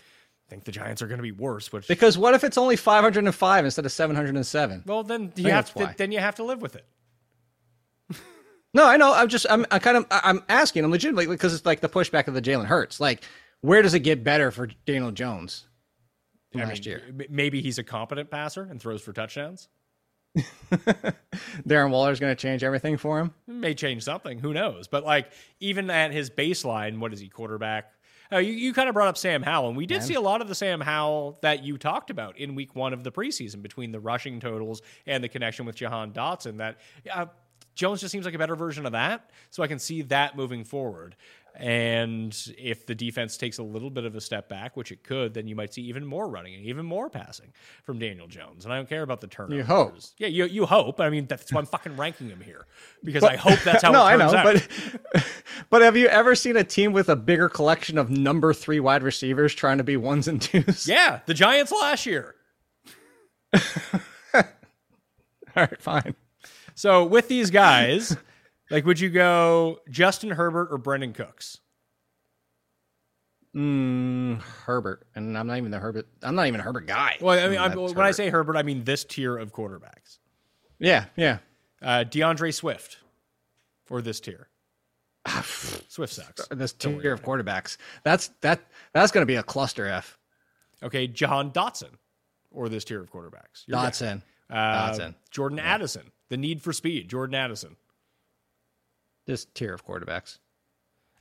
think 0.49 0.65
the 0.65 0.71
Giants 0.71 1.01
are 1.01 1.07
going 1.07 1.17
to 1.17 1.23
be 1.23 1.31
worse. 1.31 1.71
Which, 1.71 1.87
Because 1.87 2.15
what 2.15 2.35
if 2.35 2.43
it's 2.43 2.59
only 2.59 2.75
505 2.75 3.65
instead 3.65 3.85
of 3.85 3.91
707? 3.91 4.83
well, 4.85 5.01
then 5.03 5.33
you 5.35 5.49
have 5.49 5.73
to 5.73 5.85
why. 5.85 5.95
then 5.97 6.11
you 6.11 6.19
have 6.19 6.35
to 6.35 6.43
live 6.43 6.61
with 6.61 6.75
it. 6.75 6.85
No, 8.75 8.87
I 8.87 8.97
know. 8.97 9.13
I'm 9.13 9.27
just, 9.27 9.45
I'm, 9.51 9.67
I 9.69 9.77
kind 9.77 9.97
of, 9.97 10.07
I'm 10.09 10.41
asking. 10.49 10.83
I'm 10.83 10.89
legitimately 10.89 11.27
because 11.27 11.53
it's 11.53 11.63
like 11.63 11.81
the 11.81 11.89
pushback 11.89 12.27
of 12.27 12.33
the 12.33 12.41
Jalen 12.41 12.65
Hurts. 12.65 12.99
Like, 12.99 13.23
where 13.61 13.83
does 13.83 13.93
it 13.93 13.99
get 13.99 14.23
better 14.23 14.49
for 14.49 14.67
Daniel 14.87 15.11
Jones 15.11 15.67
I 16.55 16.63
last 16.63 16.83
mean, 16.83 16.97
year? 17.17 17.27
maybe 17.29 17.61
he's 17.61 17.77
a 17.77 17.83
competent 17.83 18.31
passer 18.31 18.63
and 18.63 18.81
throws 18.81 19.03
for 19.03 19.13
touchdowns. 19.13 19.67
Darren 21.67 21.91
Waller's 21.91 22.19
going 22.19 22.35
to 22.35 22.41
change 22.41 22.63
everything 22.63 22.97
for 22.97 23.19
him. 23.19 23.33
May 23.47 23.73
change 23.73 24.03
something. 24.03 24.39
Who 24.39 24.53
knows? 24.53 24.87
But 24.87 25.03
like 25.03 25.31
even 25.59 25.89
at 25.89 26.11
his 26.11 26.29
baseline, 26.29 26.99
what 26.99 27.13
is 27.13 27.19
he 27.19 27.29
quarterback? 27.29 27.91
Uh, 28.31 28.37
you, 28.37 28.53
you 28.53 28.73
kind 28.73 28.89
of 28.89 28.93
brought 28.93 29.09
up 29.09 29.17
Sam 29.17 29.43
Howell, 29.43 29.67
and 29.69 29.77
we 29.77 29.85
did 29.85 30.01
see 30.01 30.15
a 30.15 30.21
lot 30.21 30.41
of 30.41 30.47
the 30.47 30.55
Sam 30.55 30.81
Howell 30.81 31.37
that 31.43 31.63
you 31.63 31.77
talked 31.77 32.09
about 32.09 32.37
in 32.37 32.55
week 32.55 32.75
one 32.75 32.91
of 32.93 33.03
the 33.03 33.11
preseason 33.11 33.61
between 33.61 33.91
the 33.91 33.99
rushing 33.99 34.39
totals 34.39 34.81
and 35.05 35.23
the 35.23 35.29
connection 35.29 35.67
with 35.67 35.75
Jahan 35.75 36.13
Dotson. 36.13 36.57
That 36.57 36.79
uh, 37.13 37.27
Jones 37.75 38.01
just 38.01 38.11
seems 38.11 38.25
like 38.25 38.33
a 38.33 38.39
better 38.39 38.55
version 38.55 38.85
of 38.85 38.93
that. 38.93 39.29
So 39.51 39.61
I 39.61 39.67
can 39.67 39.77
see 39.77 40.03
that 40.03 40.35
moving 40.35 40.63
forward. 40.63 41.15
And 41.55 42.35
if 42.57 42.87
the 42.87 42.95
defense 42.95 43.37
takes 43.37 43.59
a 43.59 43.63
little 43.63 43.91
bit 43.91 44.05
of 44.05 44.15
a 44.15 44.21
step 44.21 44.49
back, 44.49 44.75
which 44.75 44.91
it 44.91 45.03
could, 45.03 45.35
then 45.35 45.47
you 45.47 45.55
might 45.55 45.71
see 45.71 45.83
even 45.83 46.03
more 46.03 46.27
running 46.27 46.55
and 46.55 46.65
even 46.65 46.85
more 46.85 47.09
passing 47.09 47.53
from 47.83 47.99
Daniel 47.99 48.27
Jones. 48.27 48.65
And 48.65 48.73
I 48.73 48.77
don't 48.77 48.89
care 48.89 49.03
about 49.03 49.21
the 49.21 49.27
turnovers. 49.27 49.67
hope. 49.67 49.95
Yeah, 50.17 50.29
you, 50.29 50.45
you 50.45 50.65
hope. 50.65 50.99
I 50.99 51.11
mean, 51.11 51.27
that's 51.27 51.53
why 51.53 51.59
I'm 51.59 51.67
fucking 51.67 51.95
ranking 51.95 52.29
him 52.29 52.41
here 52.41 52.65
because 53.03 53.23
I 53.23 53.35
hope 53.35 53.59
that's 53.59 53.83
how 53.83 53.91
no, 53.91 54.03
I 54.03 54.15
know, 54.15 54.33
out. 54.33 54.43
but 54.43 55.25
but 55.69 55.81
have 55.83 55.95
you 55.95 56.07
ever 56.07 56.33
seen 56.33 56.57
a 56.57 56.63
team 56.63 56.91
with 56.91 57.09
a 57.09 57.15
bigger 57.15 57.49
collection 57.49 57.99
of 57.99 58.09
number 58.09 58.51
three 58.53 58.79
wide 58.79 59.03
receivers 59.03 59.53
trying 59.53 59.77
to 59.77 59.83
be 59.83 59.95
ones 59.95 60.27
and 60.27 60.41
twos? 60.41 60.87
Yeah, 60.87 61.19
the 61.27 61.35
Giants 61.35 61.71
last 61.71 62.07
year. 62.07 62.35
All 64.33 64.41
right, 65.55 65.81
fine. 65.81 66.15
So 66.73 67.05
with 67.05 67.27
these 67.27 67.51
guys, 67.51 68.17
like, 68.69 68.85
would 68.85 68.99
you 68.99 69.09
go 69.09 69.79
Justin 69.89 70.31
Herbert 70.31 70.69
or 70.71 70.79
Brandin 70.79 71.13
Cooks? 71.13 71.59
Mm, 73.55 74.41
Herbert, 74.41 75.05
and 75.13 75.37
I'm 75.37 75.45
not 75.45 75.57
even 75.57 75.69
the 75.69 75.77
Herbert. 75.77 76.07
I'm 76.23 76.33
not 76.33 76.47
even 76.47 76.59
a 76.59 76.63
Herbert 76.63 76.87
guy. 76.87 77.17
Well, 77.21 77.37
I 77.37 77.47
mean, 77.47 77.59
I'm, 77.59 77.69
That's 77.69 77.93
when 77.93 78.05
I 78.05 78.11
say 78.11 78.29
Herbert, 78.29 78.57
I 78.57 78.63
mean 78.63 78.83
this 78.83 79.03
tier 79.03 79.37
of 79.37 79.53
quarterbacks. 79.53 80.17
yeah, 80.79 81.05
yeah. 81.15 81.37
Uh, 81.81 82.03
D'Andre 82.03 82.49
Swift 82.51 82.97
or 83.89 84.01
this 84.01 84.19
tier. 84.19 84.47
Swift 85.87 86.13
sucks. 86.13 86.47
This 86.47 86.73
Don't 86.73 86.99
tier 86.99 87.13
of 87.13 87.21
quarterbacks. 87.21 87.77
That's 88.03 88.29
that. 88.41 88.61
That's 88.93 89.11
going 89.11 89.21
to 89.21 89.27
be 89.27 89.35
a 89.35 89.43
cluster 89.43 89.85
F. 89.85 90.17
Okay, 90.81 91.07
Jahan 91.07 91.51
Dotson 91.51 91.91
or 92.51 92.69
this 92.69 92.83
tier 92.83 93.01
of 93.01 93.11
quarterbacks. 93.11 93.67
Your 93.67 93.77
guy. 93.77 93.89
Dotson. 93.89 94.21
Uh, 94.49 94.91
Dotson. 94.91 95.15
Jordan 95.29 95.59
Addison. 95.59 96.11
The 96.29 96.37
need 96.37 96.61
for 96.61 96.73
speed. 96.73 97.09
Jordan 97.09 97.35
Addison. 97.35 97.75
This 99.25 99.45
tier 99.53 99.73
of 99.73 99.85
quarterbacks. 99.85 100.39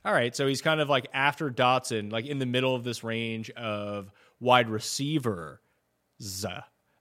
All 0.05 0.13
right, 0.13 0.35
so 0.35 0.47
he's 0.47 0.61
kind 0.61 0.81
of 0.81 0.89
like 0.89 1.07
after 1.13 1.49
Dotson, 1.49 2.11
like 2.11 2.25
in 2.25 2.37
the 2.37 2.45
middle 2.45 2.75
of 2.75 2.83
this 2.83 3.03
range 3.03 3.49
of 3.51 4.11
wide 4.41 4.69
receivers 4.69 5.59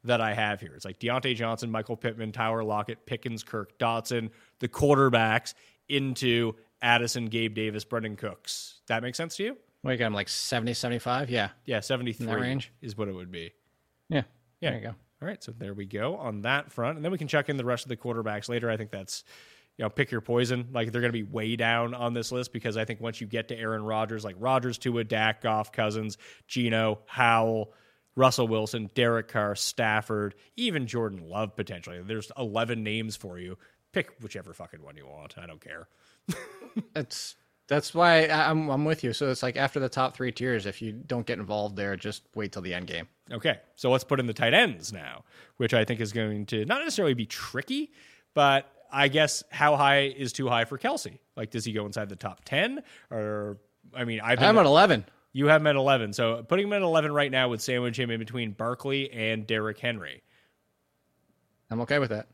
that 0.05 0.21
I 0.21 0.35
have 0.35 0.61
here. 0.61 0.73
It's 0.75 0.85
like 0.85 1.01
Diontae 1.01 1.35
Johnson, 1.35 1.71
Michael 1.71 1.97
Pittman, 1.97 2.31
Tyler 2.31 2.63
Lockett, 2.63 3.05
Pickens, 3.07 3.43
Kirk, 3.43 3.77
Dotson, 3.79 4.31
the 4.61 4.69
quarterbacks 4.69 5.55
into 5.89 6.55
Addison, 6.81 7.27
Gabe 7.27 7.55
Davis, 7.55 7.85
Brandin 7.85 8.17
Cooks. 8.17 8.81
That 8.87 9.03
makes 9.03 9.17
sense 9.17 9.37
to 9.37 9.45
you? 9.45 9.57
What 9.83 9.93
you 9.93 9.99
got 9.99 10.07
him 10.07 10.15
like 10.15 10.29
70, 10.29 10.75
75? 10.75 11.29
Yeah. 11.29 11.49
Yeah, 11.65 11.81
73 11.81 12.27
range? 12.35 12.73
is 12.81 12.97
what 12.97 13.09
it 13.09 13.15
would 13.15 13.33
be. 13.33 13.53
Yeah. 14.09 14.23
Yeah. 14.61 14.71
There 14.71 14.79
you 14.79 14.87
go. 14.87 14.95
All 15.21 15.29
right, 15.29 15.43
so 15.43 15.53
there 15.57 15.75
we 15.75 15.87
go 15.87 16.17
on 16.17 16.43
that 16.43 16.73
front, 16.73 16.97
and 16.97 17.05
then 17.05 17.13
we 17.13 17.19
can 17.19 17.29
check 17.29 17.49
in 17.49 17.57
the 17.57 17.65
rest 17.65 17.85
of 17.85 17.89
the 17.89 17.97
quarterbacks 17.97 18.49
later. 18.49 18.69
I 18.69 18.77
think 18.77 18.91
that's 18.91 19.23
you 19.77 19.85
know 19.85 19.91
pick 19.91 20.11
your 20.11 20.21
poison. 20.21 20.69
Like 20.73 20.93
they're 20.93 21.01
going 21.01 21.13
to 21.13 21.19
be 21.19 21.23
way 21.23 21.57
down 21.57 21.95
on 21.95 22.15
this 22.15 22.33
list 22.33 22.53
because 22.53 22.77
I 22.77 22.85
think 22.85 23.01
once 23.01 23.21
you 23.21 23.27
get 23.27 23.49
to 23.49 23.59
Aaron 23.59 23.85
Rodgers, 23.85 24.25
like 24.25 24.37
Rodgers, 24.39 24.79
Tua, 24.79 25.05
Dak, 25.05 25.43
Goff, 25.43 25.73
Cousins, 25.73 26.19
Geno, 26.47 27.01
Howell, 27.07 27.73
Russell 28.15 28.49
Wilson, 28.49 28.91
Derek 28.95 29.29
Carr, 29.29 29.55
Stafford, 29.55 30.35
even 30.57 30.87
Jordan 30.87 31.29
Love 31.29 31.57
potentially. 31.57 32.01
There's 32.03 32.31
11 32.37 32.83
names 32.83 33.17
for 33.17 33.39
you. 33.39 33.57
Pick 33.93 34.11
whichever 34.21 34.53
fucking 34.53 34.83
one 34.83 34.97
you 34.97 35.07
want. 35.07 35.37
I 35.39 35.47
don't 35.47 35.61
care. 35.61 35.89
That's 36.95 37.37
that's 37.69 37.95
why 37.95 38.27
I'm 38.27 38.69
I'm 38.69 38.85
with 38.85 39.03
you. 39.03 39.13
So 39.13 39.31
it's 39.31 39.43
like 39.43 39.57
after 39.57 39.81
the 39.81 39.89
top 39.89 40.15
three 40.15 40.33
tiers, 40.33 40.67
if 40.67 40.83
you 40.83 40.93
don't 40.93 41.27
get 41.27 41.39
involved 41.39 41.77
there, 41.77 41.97
just 41.97 42.23
wait 42.35 42.53
till 42.53 42.63
the 42.63 42.75
end 42.75 42.87
game. 42.87 43.09
Okay, 43.31 43.59
so 43.77 43.91
let's 43.91 44.05
put 44.05 44.21
in 44.21 44.27
the 44.27 44.35
tight 44.35 44.53
ends 44.53 44.93
now, 44.93 45.25
which 45.57 45.73
I 45.73 45.85
think 45.85 46.01
is 46.01 46.13
going 46.13 46.47
to 46.47 46.65
not 46.67 46.81
necessarily 46.81 47.15
be 47.15 47.27
tricky, 47.27 47.91
but 48.35 48.71
I 48.93 49.09
guess 49.09 49.43
how 49.51 49.77
high 49.77 50.03
is 50.03 50.33
too 50.33 50.49
high 50.49 50.65
for 50.67 50.79
Kelce? 50.79 51.19
Like, 51.37 51.51
does 51.51 51.65
he 51.65 51.73
go 51.73 51.87
inside 51.87 52.09
the 52.09 52.17
top 52.17 52.45
ten? 52.45 52.83
Or 53.11 53.59
I 53.95 54.05
mean, 54.05 54.21
I've 54.23 54.41
I'm 54.41 54.59
at 54.59 54.67
eleven. 54.67 55.05
you 55.33 55.47
have 55.47 55.63
him 55.63 55.67
at 55.67 55.77
eleven, 55.77 56.13
so 56.13 56.43
putting 56.43 56.67
him 56.67 56.73
at 56.75 56.83
eleven 56.83 57.13
right 57.13 57.31
now 57.31 57.49
would 57.49 57.63
sandwich 57.63 57.99
him 57.99 58.11
in 58.11 58.19
between 58.19 58.53
Barkley 58.53 59.11
and 59.13 59.47
Derrick 59.47 59.79
Henry. 59.79 60.23
I'm 61.71 61.81
okay 61.81 61.99
with 61.99 62.11
that. 62.11 62.29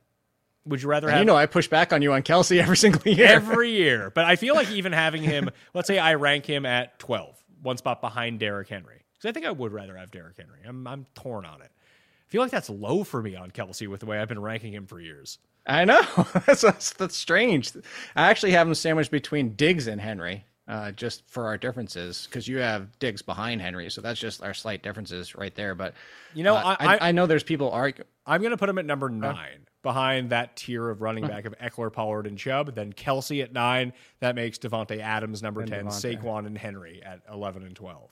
Would 0.67 0.83
you 0.83 0.89
rather 0.89 1.09
have 1.09 1.21
you 1.21 1.25
know, 1.25 1.37
I 1.37 1.47
push 1.47 1.69
back 1.69 1.93
on 1.93 2.03
you 2.03 2.13
on 2.13 2.23
Kelce 2.23 2.59
every 2.63 2.77
single 2.77 3.01
year. 3.11 3.27
every 3.27 3.71
year? 3.71 4.11
But 4.11 4.25
I 4.25 4.37
feel 4.37 4.55
like 4.55 4.71
even 4.71 4.93
having 4.93 5.23
him, 5.23 5.49
let's 5.75 5.87
say 5.87 5.99
I 5.99 6.15
rank 6.15 6.45
him 6.45 6.67
at 6.67 6.99
12, 6.99 7.37
one 7.63 7.77
spot 7.77 8.01
behind 8.01 8.41
Derrick 8.41 8.69
Henry, 8.69 9.05
because 9.15 9.29
I 9.29 9.33
think 9.33 9.47
I 9.47 9.53
would 9.53 9.73
rather 9.73 9.97
have 9.97 10.11
Derrick 10.11 10.37
Henry. 10.37 10.61
I'm 10.67 10.87
I'm 10.87 11.07
torn 11.15 11.47
on 11.47 11.63
it. 11.63 11.71
I 11.71 12.31
feel 12.31 12.43
like 12.43 12.51
that's 12.51 12.69
low 12.69 13.05
for 13.05 13.23
me 13.23 13.37
on 13.37 13.51
Kelce 13.53 13.89
with 13.89 14.01
the 14.01 14.07
way 14.07 14.19
I've 14.19 14.29
been 14.29 14.43
ranking 14.43 14.75
him 14.75 14.87
for 14.87 15.01
years. 15.01 15.39
I 15.69 15.85
know 15.85 16.01
that's, 16.47 16.63
that's 16.63 16.93
that's 16.95 17.17
strange. 17.17 17.73
I 18.17 18.29
actually 18.31 18.53
have 18.53 18.67
him 18.67 18.75
sandwiched 18.75 19.11
between 19.11 19.55
Diggs 19.55 19.87
and 19.87 20.01
Henry, 20.01 20.45
uh, 20.67 20.93
just 20.93 21.29
for 21.29 21.47
our 21.47 21.59
differences, 21.59 22.27
because 22.29 22.49
you 22.49 22.59
have 22.59 22.99
Diggs 22.99 23.23
behind 23.23 23.61
Henry, 23.61 23.91
so 23.91 24.01
that's 24.01 24.19
just 24.19 24.43
our 24.43 24.55
slight 24.55 24.83
differences 24.83 25.35
right 25.35 25.55
there. 25.55 25.75
But 25.75 25.95
You 26.35 26.45
know, 26.45 26.55
uh, 26.57 26.77
I- 26.81 26.87
I, 26.97 27.09
I- 27.09 27.13
know 27.13 27.27
there's 27.27 27.43
people 27.45 27.71
argue. 27.71 28.05
I'm 28.27 28.41
going 28.43 28.51
to 28.51 28.57
put 28.59 28.69
him 28.69 28.77
at 28.79 28.85
number 28.85 29.09
nine, 29.09 29.67
behind 29.83 30.31
that 30.31 30.55
tier 30.57 30.91
of 30.91 31.01
running 31.01 31.27
back 31.27 31.47
of 31.47 31.55
Ekeler, 31.59 31.91
Pollard, 31.91 32.27
and 32.27 32.37
Chubb. 32.37 32.75
Then 32.75 32.93
Kelce 32.93 33.43
at 33.43 33.55
nine. 33.55 33.95
That 34.21 34.35
makes 34.35 34.59
Davante 34.59 34.99
Adams 35.01 35.43
number 35.43 35.63
And 35.63 35.71
10, 35.71 35.87
Davante. 35.87 36.19
Saquon 36.23 36.47
and 36.47 36.59
Henry 36.59 37.03
at 37.03 37.21
11 37.33 37.63
and 37.65 37.75
12. 37.75 38.11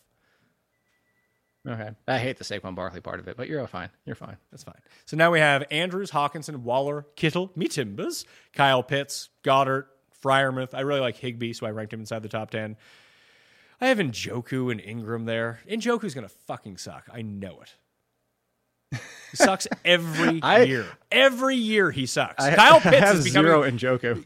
Okay, 1.67 1.91
I 2.07 2.19
hate 2.19 2.37
the 2.39 2.45
Saquon 2.45 2.75
Barkley 2.77 3.01
part 3.01 3.19
of 3.19 3.27
it, 3.27 3.37
but 3.37 3.49
you're 3.49 3.61
all 3.61 3.67
fine. 3.67 3.89
You're 4.05 4.14
fine. 4.14 4.37
That's 4.53 4.62
fine. 4.62 4.79
So 5.05 5.17
now 5.17 5.33
we 5.33 5.41
have 5.41 5.64
Andrews, 5.71 6.11
Hockenson, 6.12 6.59
Waller, 6.59 7.07
Kittle, 7.17 7.51
me 7.57 7.67
Timbers, 7.67 8.25
Kyle 8.53 8.83
Pitts, 8.85 9.31
Goedert, 9.43 9.87
Freiermuth. 10.23 10.75
I 10.75 10.81
really 10.81 11.01
like 11.01 11.17
Higbee, 11.17 11.53
so 11.55 11.67
I 11.67 11.71
ranked 11.71 11.93
him 11.93 12.01
inside 12.01 12.23
the 12.23 12.29
top 12.29 12.51
10. 12.51 12.77
I 13.81 13.89
have 13.89 13.99
Njoku 13.99 14.71
and 14.71 14.81
Engram 14.81 15.27
there. 15.27 15.61
Njoku's 15.69 16.14
going 16.14 16.27
to 16.27 16.33
fucking 16.47 16.77
suck. 16.77 17.09
I 17.12 17.23
know 17.23 17.61
it. 17.61 17.75
He 19.33 19.37
sucks 19.37 19.67
every 19.85 20.41
I- 20.43 20.62
year. 20.62 20.87
Every 21.11 21.57
year 21.57 21.91
he 21.91 22.07
sucks. 22.07 22.45
I, 22.45 22.55
Kyle 22.55 22.77
I 22.77 22.81
Pitts 22.81 22.97
have 22.99 23.17
is 23.17 23.25
becoming 23.25 23.51
zero 23.51 23.62
in 23.64 23.77
Joku. 23.77 24.25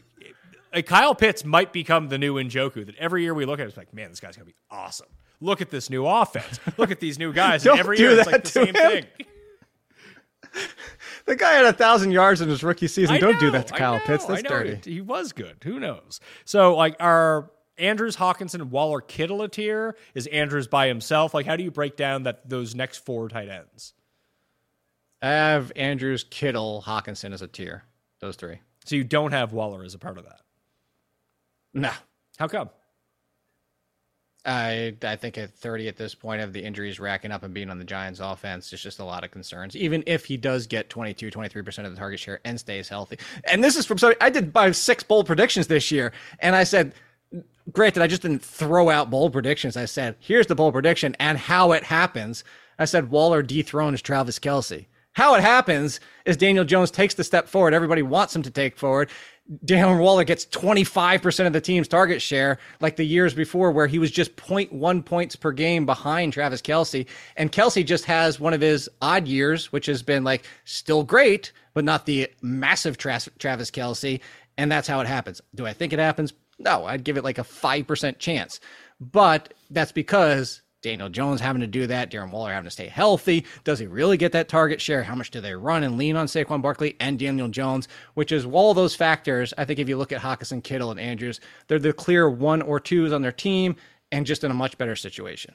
Uh, 0.73 0.81
Kyle 0.83 1.15
Pitts 1.15 1.43
might 1.43 1.73
become 1.73 2.07
the 2.07 2.17
new 2.17 2.35
Njoku. 2.35 2.85
That 2.85 2.95
every 2.97 3.23
year 3.23 3.33
we 3.33 3.45
look 3.45 3.59
at 3.59 3.63
it, 3.65 3.69
it's 3.69 3.77
like, 3.77 3.93
man, 3.93 4.09
this 4.09 4.19
guy's 4.19 4.37
gonna 4.37 4.45
be 4.45 4.55
awesome. 4.69 5.07
Look 5.41 5.59
at 5.61 5.69
this 5.69 5.89
new 5.89 6.05
offense. 6.05 6.59
Look 6.77 6.91
at 6.91 6.99
these 6.99 7.17
new 7.19 7.33
guys. 7.33 7.63
Don't 7.65 7.79
every 7.79 7.97
do 7.97 8.03
year 8.03 8.11
it's 8.19 8.25
like 8.27 8.35
that 8.35 8.43
the 8.45 8.49
same 8.49 8.67
him. 8.67 8.73
thing. 8.75 9.05
The 11.25 11.35
guy 11.35 11.53
had 11.53 11.65
a 11.65 11.73
thousand 11.73 12.11
yards 12.11 12.41
in 12.41 12.49
his 12.49 12.63
rookie 12.63 12.87
season. 12.87 13.15
I 13.15 13.19
Don't 13.19 13.39
do 13.39 13.51
that 13.51 13.67
to 13.67 13.73
Kyle 13.73 13.93
know, 13.93 14.01
Pitts. 14.05 14.25
That's 14.25 14.41
know. 14.43 14.49
dirty. 14.49 14.79
He, 14.83 14.95
he 14.95 15.01
was 15.01 15.33
good. 15.33 15.57
Who 15.63 15.79
knows? 15.79 16.19
So, 16.45 16.75
like, 16.75 16.95
are 16.99 17.51
Andrews, 17.77 18.17
Hockenson, 18.17 18.63
Waller, 18.65 19.01
Kittle 19.01 19.43
a 19.43 19.47
tier? 19.47 19.95
Is 20.15 20.27
Andrews 20.27 20.67
by 20.67 20.87
himself? 20.87 21.33
Like, 21.33 21.45
how 21.45 21.55
do 21.55 21.63
you 21.63 21.71
break 21.71 21.95
down 21.95 22.23
that 22.23 22.49
those 22.49 22.73
next 22.75 23.05
four 23.05 23.29
tight 23.29 23.49
ends? 23.49 23.93
I 25.21 25.27
have 25.29 25.71
Andrews, 25.75 26.25
Kittle, 26.29 26.83
Hockenson 26.85 27.33
as 27.33 27.43
a 27.43 27.47
tier. 27.47 27.83
Those 28.19 28.35
three. 28.35 28.59
So 28.85 28.95
you 28.95 29.03
don't 29.03 29.31
have 29.31 29.53
Waller 29.53 29.83
as 29.83 29.93
a 29.93 29.99
part 29.99 30.17
of 30.17 30.25
that. 30.25 30.41
No, 31.73 31.91
How 32.37 32.47
come? 32.47 32.69
I 34.45 34.95
I 35.03 35.15
think 35.15 35.37
at 35.37 35.53
30 35.53 35.87
at 35.87 35.97
this 35.97 36.15
point 36.15 36.41
of 36.41 36.53
the 36.53 36.63
injuries 36.63 36.99
racking 36.99 37.31
up 37.31 37.43
and 37.43 37.53
being 37.53 37.69
on 37.69 37.77
the 37.77 37.85
Giants 37.85 38.19
offense, 38.19 38.69
there's 38.69 38.81
just 38.81 38.99
a 38.99 39.03
lot 39.05 39.23
of 39.23 39.31
concerns. 39.31 39.75
Even 39.75 40.03
if 40.07 40.25
he 40.25 40.37
does 40.37 40.67
get 40.67 40.89
22, 40.89 41.29
23% 41.29 41.85
of 41.85 41.91
the 41.91 41.97
target 41.97 42.19
share 42.19 42.39
and 42.43 42.59
stays 42.59 42.89
healthy. 42.89 43.17
And 43.43 43.63
this 43.63 43.75
is 43.75 43.85
from 43.85 43.97
somebody 43.97 44.19
I 44.21 44.29
did 44.29 44.51
by 44.51 44.71
six 44.71 45.03
bold 45.03 45.27
predictions 45.27 45.67
this 45.67 45.91
year. 45.91 46.11
And 46.39 46.55
I 46.55 46.63
said, 46.63 46.93
granted, 47.71 48.01
I 48.01 48.07
just 48.07 48.23
didn't 48.23 48.43
throw 48.43 48.89
out 48.89 49.09
bold 49.09 49.33
predictions. 49.33 49.77
I 49.77 49.85
said, 49.85 50.15
here's 50.19 50.47
the 50.47 50.55
bold 50.55 50.73
prediction 50.73 51.15
and 51.19 51.37
how 51.37 51.71
it 51.73 51.83
happens. 51.83 52.43
I 52.79 52.85
said 52.85 53.11
Waller 53.11 53.43
dethrones 53.43 54.01
Travis 54.01 54.39
Kelce. 54.39 54.87
How 55.13 55.35
it 55.35 55.41
happens 55.41 55.99
is 56.25 56.37
Daniel 56.37 56.63
Jones 56.63 56.89
takes 56.89 57.13
the 57.13 57.23
step 57.23 57.49
forward. 57.49 57.73
Everybody 57.73 58.01
wants 58.01 58.35
him 58.35 58.43
to 58.43 58.49
take 58.49 58.77
forward. 58.77 59.09
Daniel 59.65 59.97
Waller 59.97 60.23
gets 60.23 60.45
25% 60.45 61.47
of 61.47 61.53
the 61.53 61.59
team's 61.59 61.87
target 61.87 62.21
share, 62.21 62.57
like 62.79 62.95
the 62.95 63.05
years 63.05 63.33
before, 63.33 63.71
where 63.71 63.87
he 63.87 63.99
was 63.99 64.09
just 64.09 64.35
0.1 64.37 65.03
points 65.03 65.35
per 65.35 65.51
game 65.51 65.85
behind 65.85 66.31
Travis 66.31 66.61
Kelce. 66.61 67.05
And 67.35 67.51
Kelce 67.51 67.85
just 67.85 68.05
has 68.05 68.39
one 68.39 68.53
of 68.53 68.61
his 68.61 68.89
odd 69.01 69.27
years, 69.27 69.71
which 69.71 69.87
has 69.87 70.03
been 70.03 70.23
like 70.23 70.45
still 70.63 71.03
great, 71.03 71.51
but 71.73 71.83
not 71.83 72.05
the 72.05 72.29
massive 72.41 72.97
Tra- 72.97 73.19
Travis 73.39 73.71
Kelce. 73.71 74.21
And 74.57 74.71
that's 74.71 74.87
how 74.87 75.01
it 75.01 75.07
happens. 75.07 75.41
Do 75.53 75.65
I 75.65 75.73
think 75.73 75.91
it 75.91 75.99
happens? 75.99 76.33
No, 76.57 76.85
I'd 76.85 77.03
give 77.03 77.17
it 77.17 77.23
like 77.23 77.37
a 77.37 77.43
5% 77.43 78.19
chance. 78.19 78.59
But 78.99 79.53
that's 79.69 79.91
because 79.91 80.61
Daniel 80.81 81.09
Jones 81.09 81.41
having 81.41 81.61
to 81.61 81.67
do 81.67 81.87
that, 81.87 82.11
Darren 82.11 82.31
Waller 82.31 82.51
having 82.51 82.65
to 82.65 82.71
stay 82.71 82.87
healthy. 82.87 83.45
Does 83.63 83.79
he 83.79 83.87
really 83.87 84.17
get 84.17 84.31
that 84.31 84.49
target 84.49 84.81
share? 84.81 85.03
How 85.03 85.15
much 85.15 85.31
do 85.31 85.39
they 85.39 85.53
run 85.53 85.83
and 85.83 85.97
lean 85.97 86.15
on 86.15 86.27
Saquon 86.27 86.61
Barkley 86.61 86.95
and 86.99 87.19
Daniel 87.19 87.47
Jones? 87.47 87.87
Which 88.15 88.31
is 88.31 88.45
all 88.45 88.73
those 88.73 88.95
factors. 88.95 89.53
I 89.57 89.65
think 89.65 89.79
if 89.79 89.87
you 89.87 89.97
look 89.97 90.11
at 90.11 90.21
Hockenson, 90.21 90.63
Kittle, 90.63 90.91
and 90.91 90.99
Andrews, 90.99 91.39
they're 91.67 91.79
the 91.79 91.93
clear 91.93 92.29
one 92.29 92.61
or 92.61 92.79
twos 92.79 93.13
on 93.13 93.21
their 93.21 93.31
team 93.31 93.75
and 94.11 94.25
just 94.25 94.43
in 94.43 94.51
a 94.51 94.55
much 94.55 94.77
better 94.77 94.95
situation. 94.95 95.53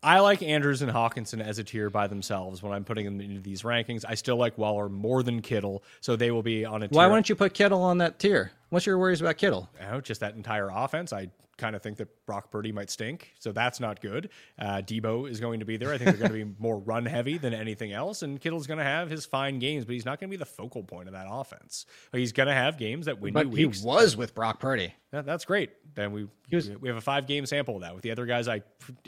I 0.00 0.20
like 0.20 0.42
Andrews 0.42 0.80
and 0.80 0.92
Hockenson 0.92 1.42
as 1.42 1.58
a 1.58 1.64
tier 1.64 1.90
by 1.90 2.06
themselves 2.06 2.62
when 2.62 2.72
I'm 2.72 2.84
putting 2.84 3.04
them 3.04 3.20
into 3.20 3.40
these 3.40 3.62
rankings. 3.62 4.04
I 4.08 4.14
still 4.14 4.36
like 4.36 4.56
Waller 4.56 4.88
more 4.88 5.24
than 5.24 5.42
Kittle, 5.42 5.82
so 6.00 6.14
they 6.14 6.30
will 6.30 6.44
be 6.44 6.64
on 6.64 6.84
a 6.84 6.88
tier. 6.88 6.96
Why 6.96 7.08
wouldn't 7.08 7.28
you 7.28 7.34
put 7.34 7.52
Kittle 7.52 7.82
on 7.82 7.98
that 7.98 8.20
tier? 8.20 8.52
What's 8.70 8.86
your 8.86 8.98
worries 8.98 9.20
about 9.20 9.38
Kittle? 9.38 9.68
know, 9.80 10.00
just 10.00 10.20
that 10.20 10.34
entire 10.34 10.68
offense. 10.68 11.12
I 11.12 11.28
kind 11.56 11.74
of 11.74 11.82
think 11.82 11.96
that 11.96 12.06
Brock 12.24 12.52
Purdy 12.52 12.70
might 12.70 12.88
stink, 12.88 13.32
so 13.40 13.50
that's 13.50 13.80
not 13.80 14.00
good. 14.00 14.30
Uh, 14.60 14.76
Deebo 14.76 15.28
is 15.28 15.40
going 15.40 15.58
to 15.58 15.66
be 15.66 15.76
there. 15.76 15.92
I 15.92 15.98
think 15.98 16.10
they're 16.16 16.28
going 16.28 16.40
to 16.40 16.46
be 16.46 16.54
more 16.62 16.78
run 16.78 17.04
heavy 17.04 17.36
than 17.36 17.52
anything 17.52 17.92
else, 17.92 18.22
and 18.22 18.40
Kittle's 18.40 18.68
going 18.68 18.78
to 18.78 18.84
have 18.84 19.10
his 19.10 19.26
fine 19.26 19.58
games, 19.58 19.84
but 19.84 19.94
he's 19.94 20.04
not 20.04 20.20
going 20.20 20.28
to 20.28 20.30
be 20.30 20.36
the 20.36 20.46
focal 20.46 20.84
point 20.84 21.08
of 21.08 21.14
that 21.14 21.26
offense. 21.28 21.84
He's 22.12 22.30
going 22.30 22.46
to 22.46 22.54
have 22.54 22.78
games 22.78 23.06
that 23.06 23.20
win 23.20 23.32
But 23.34 23.46
you 23.50 23.56
he 23.56 23.66
was 23.66 24.16
with 24.16 24.34
Brock 24.36 24.60
Purdy. 24.60 24.94
That- 25.10 25.26
that's 25.26 25.44
great. 25.46 25.70
Then 25.96 26.12
we 26.12 26.28
was- 26.52 26.70
we 26.70 26.88
have 26.88 26.96
a 26.98 27.00
five 27.00 27.26
game 27.26 27.44
sample 27.46 27.74
of 27.76 27.82
that. 27.82 27.94
With 27.94 28.02
the 28.04 28.10
other 28.12 28.26
guys, 28.26 28.46
I 28.46 28.62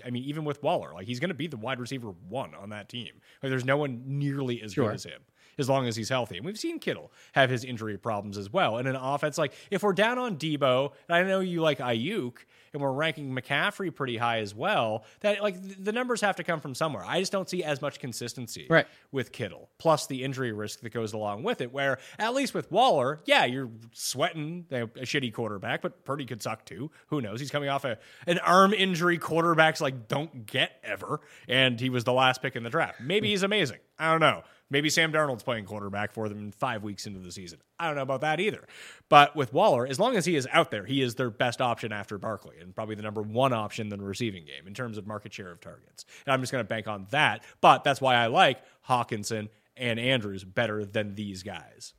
I 0.05 0.11
mean, 0.11 0.25
even 0.25 0.45
with 0.45 0.61
Waller, 0.63 0.93
like 0.93 1.07
he's 1.07 1.21
going 1.21 1.29
to 1.29 1.35
be 1.35 1.47
the 1.47 1.57
wide 1.59 1.79
receiver 1.79 2.09
one 2.29 2.55
on 2.57 2.71
that 2.71 2.89
team. 2.89 3.13
Like 3.43 3.51
there's 3.51 3.65
no 3.65 3.77
one 3.77 4.03
nearly 4.07 4.61
as 4.63 4.73
Sure. 4.73 4.87
good 4.87 4.95
as 4.95 5.05
him 5.05 5.21
as 5.61 5.69
long 5.69 5.87
as 5.87 5.95
he's 5.97 6.09
healthy. 6.09 6.37
And 6.39 6.47
we've 6.47 6.59
seen 6.59 6.79
Kittle 6.79 7.13
have 7.33 7.51
his 7.51 7.65
injury 7.65 7.99
problems 7.99 8.37
as 8.37 8.53
well. 8.53 8.79
And 8.79 8.89
an 8.89 8.97
offense 8.97 9.39
like 9.39 9.53
if 9.71 9.83
we're 9.83 9.93
down 9.93 10.19
on 10.19 10.37
Deebo, 10.37 10.93
and 11.09 11.17
I 11.17 11.23
know 11.23 11.41
you 11.41 11.61
like 11.61 11.79
Aiyuk, 11.79 12.39
and 12.73 12.83
we're 12.83 12.93
ranking 12.93 13.35
McCaffrey 13.35 13.95
pretty 13.95 14.17
high 14.17 14.39
as 14.39 14.55
well. 14.55 15.05
That 15.21 15.43
like 15.43 15.57
the 15.83 15.93
numbers 15.93 16.21
have 16.21 16.37
to 16.37 16.45
come 16.45 16.61
from 16.61 16.75
somewhere. 16.75 17.05
I 17.05 17.21
just 17.21 17.33
don't 17.33 17.49
see 17.49 17.65
as 17.65 17.83
much 17.83 17.99
consistency 17.99 18.67
Right. 18.69 18.87
with 19.13 19.33
Kittle, 19.33 19.69
plus 19.79 20.07
the 20.07 20.25
injury 20.25 20.53
risk 20.53 20.81
that 20.81 20.91
goes 20.91 21.13
along 21.13 21.43
with 21.43 21.61
it. 21.61 21.73
Where 21.73 21.99
at 22.19 22.35
least 22.35 22.55
with 22.55 22.71
Waller, 22.71 23.21
yeah, 23.25 23.45
you're 23.45 23.71
sweating 23.93 24.67
a, 24.71 24.83
a 24.85 24.89
shitty 25.01 25.33
quarterback, 25.33 25.83
but 25.83 26.05
Purdy 26.05 26.27
could 26.27 26.43
suck 26.43 26.65
too. 26.65 26.91
Who 27.09 27.21
knows? 27.21 27.41
He's 27.41 27.51
coming 27.51 27.69
off 27.69 27.85
a 27.85 27.99
an 28.27 28.39
arm 28.39 28.73
injury. 28.73 29.19
Quarterbacks 29.19 29.81
like 29.81 30.09
don't 30.09 30.47
get 30.47 30.73
ever, 30.83 31.21
and 31.49 31.81
he 31.81 31.91
was 31.91 32.05
the 32.05 32.13
last 32.13 32.43
pick 32.43 32.57
in 32.57 32.63
the 32.63 32.71
draft. 32.71 33.01
Maybe 33.01 33.29
hmm. 33.29 33.31
he's 33.31 33.43
amazing. 33.43 33.79
I 34.01 34.11
don't 34.11 34.21
know. 34.21 34.43
Maybe 34.71 34.89
Sam 34.89 35.13
Darnold's 35.13 35.43
playing 35.43 35.65
quarterback 35.65 36.13
for 36.13 36.29
them 36.29 36.53
five 36.53 36.85
weeks 36.85 37.07
into 37.07 37.19
the 37.19 37.33
season. 37.33 37.59
I 37.79 37.87
don't 37.87 37.97
know 37.97 38.03
about 38.03 38.21
that 38.21 38.39
either. 38.39 38.67
But 39.09 39.35
with 39.35 39.53
Waller, 39.53 39.85
as 39.87 39.99
long 39.99 40.17
as 40.17 40.25
he 40.25 40.37
is 40.37 40.47
out 40.53 40.71
there, 40.71 40.87
he 40.87 41.03
is 41.03 41.17
their 41.17 41.31
best 41.31 41.61
option 41.61 41.93
after 41.93 42.19
Barkley 42.19 42.57
and 42.61 42.75
probably 42.75 42.95
the 42.95 43.03
number 43.03 43.21
one 43.21 43.53
option 43.53 43.93
in 43.93 43.99
the 43.99 44.05
receiving 44.05 44.45
game 44.45 44.67
in 44.67 44.75
terms 44.75 44.97
of 44.97 45.09
market 45.09 45.35
share 45.35 45.51
of 45.51 45.61
targets. 45.61 46.05
And 46.25 46.33
I'm 46.33 46.41
just 46.41 46.53
going 46.53 46.65
to 46.65 46.69
bank 46.69 46.87
on 46.87 47.09
that. 47.11 47.43
But 47.61 47.83
that's 47.83 48.01
why 48.01 48.15
I 48.15 48.29
like 48.29 48.63
Hockenson 48.89 49.49
and 49.77 49.99
Andrews 49.99 50.45
better 50.45 50.85
than 50.85 51.17
these 51.17 51.43
guys. 51.43 51.95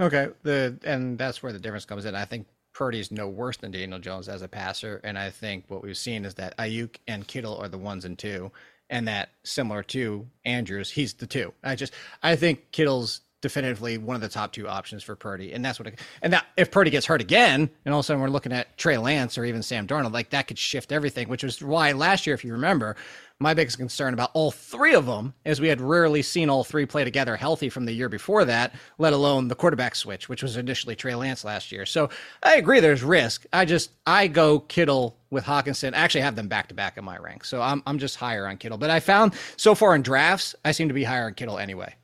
Okay, 0.00 0.28
the 0.42 0.78
and 0.84 1.18
that's 1.18 1.42
where 1.42 1.52
the 1.52 1.58
difference 1.58 1.84
comes 1.84 2.06
in. 2.06 2.14
I 2.14 2.24
think 2.24 2.46
Purdy's 2.72 3.10
no 3.10 3.28
worse 3.28 3.58
than 3.58 3.70
Daniel 3.70 3.98
Jones 3.98 4.28
as 4.28 4.40
a 4.40 4.48
passer, 4.48 5.00
and 5.04 5.18
I 5.18 5.28
think 5.28 5.66
what 5.68 5.82
we've 5.82 5.96
seen 5.96 6.24
is 6.24 6.34
that 6.36 6.56
Aiyuk 6.56 6.96
and 7.06 7.26
Kittle 7.26 7.58
are 7.58 7.68
the 7.68 7.76
ones 7.76 8.06
and 8.06 8.18
two, 8.18 8.50
and 8.92 9.08
that 9.08 9.30
similar 9.42 9.82
to 9.82 10.28
Andrews, 10.44 10.90
he's 10.90 11.14
the 11.14 11.26
two. 11.26 11.52
I 11.64 11.74
just 11.74 11.94
I 12.22 12.36
think 12.36 12.70
Kittle's 12.70 13.22
definitively 13.42 13.98
one 13.98 14.14
of 14.14 14.22
the 14.22 14.28
top 14.28 14.52
two 14.52 14.66
options 14.66 15.02
for 15.02 15.14
Purdy, 15.14 15.52
and 15.52 15.62
that's 15.62 15.78
what. 15.78 15.88
It, 15.88 16.00
and 16.22 16.32
that 16.32 16.46
if 16.56 16.70
Purdy 16.70 16.90
gets 16.90 17.04
hurt 17.04 17.20
again, 17.20 17.68
and 17.84 17.92
all 17.92 18.00
of 18.00 18.04
a 18.04 18.06
sudden 18.06 18.22
we're 18.22 18.28
looking 18.28 18.52
at 18.52 18.78
Trey 18.78 18.96
Lance 18.96 19.36
or 19.36 19.44
even 19.44 19.62
Sam 19.62 19.86
Darnold, 19.86 20.12
like 20.12 20.30
that 20.30 20.46
could 20.46 20.58
shift 20.58 20.92
everything. 20.92 21.28
Which 21.28 21.42
was 21.42 21.60
why 21.62 21.92
last 21.92 22.26
year, 22.26 22.34
if 22.34 22.44
you 22.44 22.52
remember, 22.52 22.96
my 23.38 23.52
biggest 23.54 23.76
concern 23.76 24.14
about 24.14 24.30
all 24.34 24.50
three 24.50 24.94
of 24.94 25.04
them 25.04 25.34
is 25.44 25.60
we 25.60 25.68
had 25.68 25.80
rarely 25.80 26.22
seen 26.22 26.48
all 26.48 26.64
three 26.64 26.86
play 26.86 27.04
together 27.04 27.36
healthy 27.36 27.68
from 27.68 27.84
the 27.84 27.92
year 27.92 28.08
before 28.08 28.44
that, 28.44 28.74
let 28.98 29.12
alone 29.12 29.48
the 29.48 29.54
quarterback 29.54 29.96
switch, 29.96 30.28
which 30.28 30.42
was 30.42 30.56
initially 30.56 30.96
Trey 30.96 31.14
Lance 31.14 31.44
last 31.44 31.72
year. 31.72 31.84
So 31.84 32.08
I 32.42 32.54
agree, 32.56 32.80
there's 32.80 33.02
risk. 33.02 33.44
I 33.52 33.64
just 33.64 33.90
I 34.06 34.28
go 34.28 34.60
Kittle 34.60 35.18
with 35.30 35.44
Hockenson. 35.44 35.94
I 35.94 35.98
actually 35.98 36.22
have 36.22 36.36
them 36.36 36.48
back 36.48 36.68
to 36.68 36.74
back 36.74 36.96
in 36.96 37.04
my 37.04 37.18
rank, 37.18 37.44
so 37.44 37.60
I'm 37.60 37.82
I'm 37.86 37.98
just 37.98 38.16
higher 38.16 38.46
on 38.46 38.56
Kittle. 38.56 38.78
But 38.78 38.90
I 38.90 39.00
found 39.00 39.34
so 39.56 39.74
far 39.74 39.94
in 39.94 40.02
drafts, 40.02 40.54
I 40.64 40.72
seem 40.72 40.88
to 40.88 40.94
be 40.94 41.04
higher 41.04 41.26
on 41.26 41.34
Kittle 41.34 41.58
anyway. 41.58 41.94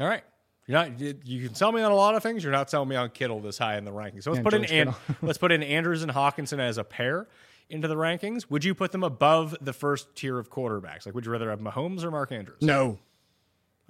All 0.00 0.06
right. 0.06 0.22
You're 0.66 0.78
not. 0.78 0.98
You 1.00 1.46
can 1.46 1.54
sell 1.54 1.72
me 1.72 1.82
on 1.82 1.92
a 1.92 1.94
lot 1.94 2.14
of 2.14 2.22
things. 2.22 2.42
You're 2.42 2.52
not 2.52 2.70
selling 2.70 2.88
me 2.88 2.96
on 2.96 3.10
Kittle 3.10 3.40
this 3.40 3.58
high 3.58 3.76
in 3.76 3.84
the 3.84 3.90
rankings. 3.92 4.22
So 4.24 4.30
let's 4.30 4.38
And 4.38 4.44
put 4.44 4.54
in 4.54 4.64
and, 4.64 4.94
let's 5.22 5.38
put 5.38 5.52
in 5.52 5.62
Andrews 5.62 6.02
and 6.02 6.10
Hockenson 6.12 6.58
as 6.58 6.78
a 6.78 6.84
pair 6.84 7.28
into 7.68 7.86
the 7.88 7.96
rankings. 7.96 8.50
Would 8.50 8.64
you 8.64 8.74
put 8.74 8.92
them 8.92 9.02
above 9.02 9.54
the 9.60 9.72
first 9.74 10.14
tier 10.16 10.38
of 10.38 10.50
quarterbacks? 10.50 11.04
Like, 11.06 11.14
would 11.14 11.26
you 11.26 11.32
rather 11.32 11.50
have 11.50 11.60
Mahomes 11.60 12.02
or 12.02 12.10
Mark 12.10 12.32
Andrews? 12.32 12.62
No, 12.62 12.98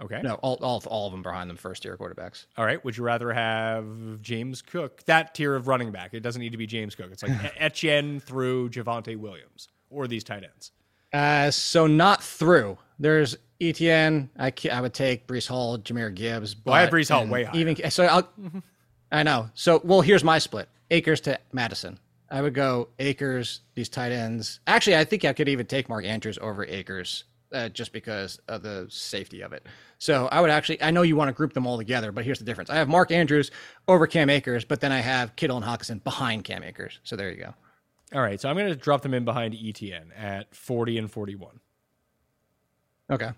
Okay. 0.00 0.20
no, 0.22 0.34
all 0.42 0.58
all, 0.62 0.82
all 0.86 1.06
of 1.06 1.12
them 1.12 1.22
behind 1.22 1.48
them 1.48 1.56
first 1.56 1.84
tier 1.84 1.96
quarterbacks. 1.96 2.46
All 2.56 2.64
right. 2.64 2.84
Would 2.84 2.96
you 2.96 3.04
rather 3.04 3.32
have 3.32 4.20
James 4.20 4.60
Cook, 4.60 5.04
that 5.04 5.34
tier 5.36 5.54
of 5.54 5.68
running 5.68 5.92
back? 5.92 6.12
It 6.14 6.20
doesn't 6.20 6.40
need 6.40 6.50
to 6.50 6.58
be 6.58 6.66
James 6.66 6.96
Cook. 6.96 7.10
It's 7.12 7.22
like 7.22 7.32
Etienne 7.56 8.18
through 8.18 8.70
Javonte 8.70 9.16
Williams 9.16 9.68
or 9.90 10.08
these 10.08 10.24
tight 10.24 10.42
ends. 10.42 10.72
Uh, 11.12 11.52
so 11.52 11.86
not 11.86 12.20
through. 12.20 12.76
There's 12.98 13.36
Etienne. 13.60 14.30
I 14.38 14.52
I 14.70 14.80
would 14.80 14.94
take 14.94 15.26
Breece 15.26 15.48
Hall, 15.48 15.78
Jahmyr 15.78 16.14
Gibbs. 16.14 16.56
Well, 16.64 16.74
I 16.74 16.80
had 16.82 16.90
Breece 16.90 17.10
Hall 17.10 17.26
way 17.26 17.44
higher. 17.44 17.60
Even 17.60 17.90
so, 17.90 18.04
I'll, 18.04 18.28
I 19.12 19.22
know. 19.22 19.50
So 19.54 19.80
well, 19.84 20.00
here's 20.00 20.24
my 20.24 20.38
split: 20.38 20.68
Akers 20.90 21.20
to 21.22 21.38
Mattison. 21.52 21.98
I 22.30 22.42
would 22.42 22.54
go 22.54 22.88
Akers, 22.98 23.60
these 23.74 23.88
tight 23.88 24.10
ends. 24.10 24.60
Actually, 24.66 24.96
I 24.96 25.04
think 25.04 25.24
I 25.24 25.32
could 25.32 25.48
even 25.48 25.66
take 25.66 25.88
Mark 25.88 26.04
Andrews 26.04 26.38
over 26.40 26.64
Akers 26.64 27.24
uh, 27.52 27.68
just 27.68 27.92
because 27.92 28.40
of 28.48 28.62
the 28.62 28.86
safety 28.88 29.42
of 29.42 29.52
it. 29.52 29.64
So 29.98 30.26
I 30.32 30.40
would 30.40 30.50
actually. 30.50 30.82
I 30.82 30.90
know 30.90 31.02
you 31.02 31.16
want 31.16 31.28
to 31.28 31.32
group 31.32 31.52
them 31.52 31.66
all 31.66 31.78
together, 31.78 32.12
but 32.12 32.24
here's 32.24 32.38
the 32.38 32.44
difference: 32.44 32.70
I 32.70 32.76
have 32.76 32.88
Mark 32.88 33.10
Andrews 33.10 33.50
over 33.88 34.06
Cam 34.06 34.30
Akers, 34.30 34.64
but 34.64 34.80
then 34.80 34.92
I 34.92 34.98
have 34.98 35.36
Kittle 35.36 35.56
and 35.56 35.64
Hockenson 35.64 36.02
behind 36.02 36.44
Cam 36.44 36.62
Akers. 36.62 36.98
So 37.04 37.16
there 37.16 37.30
you 37.30 37.36
go. 37.36 37.54
All 38.14 38.22
right. 38.22 38.40
So 38.40 38.48
I'm 38.48 38.56
going 38.56 38.68
to 38.68 38.76
drop 38.76 39.02
them 39.02 39.14
in 39.14 39.24
behind 39.24 39.54
Etienne 39.54 40.12
at 40.16 40.54
40 40.54 40.98
and 40.98 41.10
41. 41.10 41.60
Okay. 43.10 43.30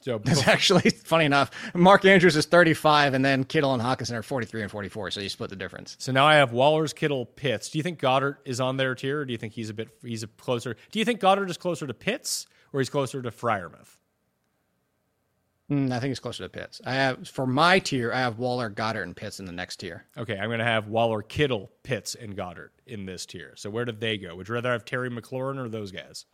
So 0.00 0.18
That's 0.18 0.48
actually 0.48 0.90
funny 1.04 1.26
enough. 1.26 1.50
Mark 1.74 2.04
Andrews 2.04 2.36
is 2.36 2.46
35, 2.46 3.14
and 3.14 3.24
then 3.24 3.44
Kittle 3.44 3.74
and 3.74 3.82
Hockenson 3.82 4.14
are 4.14 4.22
43 4.22 4.62
and 4.62 4.70
44. 4.70 5.10
So 5.10 5.20
you 5.20 5.28
split 5.28 5.50
the 5.50 5.56
difference. 5.56 5.96
So 5.98 6.10
now 6.10 6.26
I 6.26 6.36
have 6.36 6.52
Waller's, 6.52 6.92
Kittle, 6.92 7.26
Pitts. 7.26 7.68
Do 7.68 7.78
you 7.78 7.82
think 7.82 8.00
Goedert 8.00 8.36
is 8.44 8.60
on 8.60 8.78
their 8.78 8.94
tier, 8.94 9.20
or 9.20 9.24
do 9.26 9.32
you 9.32 9.38
think 9.38 9.52
he's 9.52 9.68
a 9.68 9.74
bit 9.74 9.88
he's 10.02 10.22
a 10.22 10.26
closer? 10.26 10.76
Do 10.90 10.98
you 10.98 11.04
think 11.04 11.20
Goedert 11.20 11.50
is 11.50 11.58
closer 11.58 11.86
to 11.86 11.94
Pitts, 11.94 12.46
or 12.72 12.80
he's 12.80 12.90
closer 12.90 13.20
to 13.20 13.30
Freiermuth? 13.30 13.98
Mm, 15.70 15.92
I 15.92 16.00
think 16.00 16.10
he's 16.10 16.18
closer 16.18 16.42
to 16.42 16.48
Pitts. 16.48 16.80
I 16.84 16.94
have 16.94 17.28
for 17.28 17.46
my 17.46 17.78
tier, 17.78 18.12
I 18.12 18.20
have 18.20 18.38
Waller, 18.38 18.70
Goedert, 18.70 19.04
and 19.04 19.14
Pitts 19.14 19.38
in 19.38 19.44
the 19.44 19.52
next 19.52 19.76
tier. 19.76 20.06
Okay, 20.16 20.36
I'm 20.36 20.48
going 20.48 20.58
to 20.58 20.64
have 20.64 20.88
Waller, 20.88 21.22
Kittle, 21.22 21.70
Pitts, 21.84 22.14
and 22.16 22.34
Goedert 22.34 22.70
in 22.86 23.06
this 23.06 23.24
tier. 23.26 23.52
So 23.56 23.70
where 23.70 23.84
did 23.84 24.00
they 24.00 24.16
go? 24.18 24.34
Would 24.34 24.48
you 24.48 24.54
rather 24.54 24.72
have 24.72 24.84
Terry 24.84 25.10
McLaurin 25.10 25.58
or 25.58 25.68
those 25.68 25.92
guys? 25.92 26.24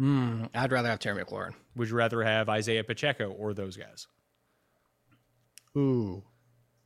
I'd 0.00 0.72
rather 0.72 0.88
have 0.88 0.98
Terry 0.98 1.22
McLaurin. 1.24 1.54
Would 1.76 1.88
you 1.90 1.94
rather 1.96 2.22
have 2.22 2.48
Isaiah 2.48 2.82
Pacheco 2.84 3.30
or 3.30 3.54
those 3.54 3.76
guys? 3.76 4.06
Ooh, 5.76 6.22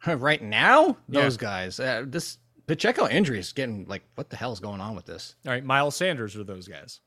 right 0.07 0.43
now, 0.43 0.97
Yeah. 1.09 1.23
those 1.23 1.37
guys. 1.37 1.81
Uh, 1.81 2.05
this 2.07 2.39
Pacheco 2.67 3.09
injury 3.09 3.39
is 3.39 3.53
getting 3.53 3.87
like, 3.87 4.03
what 4.17 4.29
the 4.31 4.37
hell 4.37 4.53
is 4.53 4.61
going 4.61 4.81
on 4.81 4.95
with 4.95 5.07
this? 5.07 5.35
All 5.47 5.53
right, 5.53 5.65
Miles 5.65 5.97
Sanders 5.97 6.37
or 6.37 6.45
those 6.45 6.69
guys? 6.69 7.01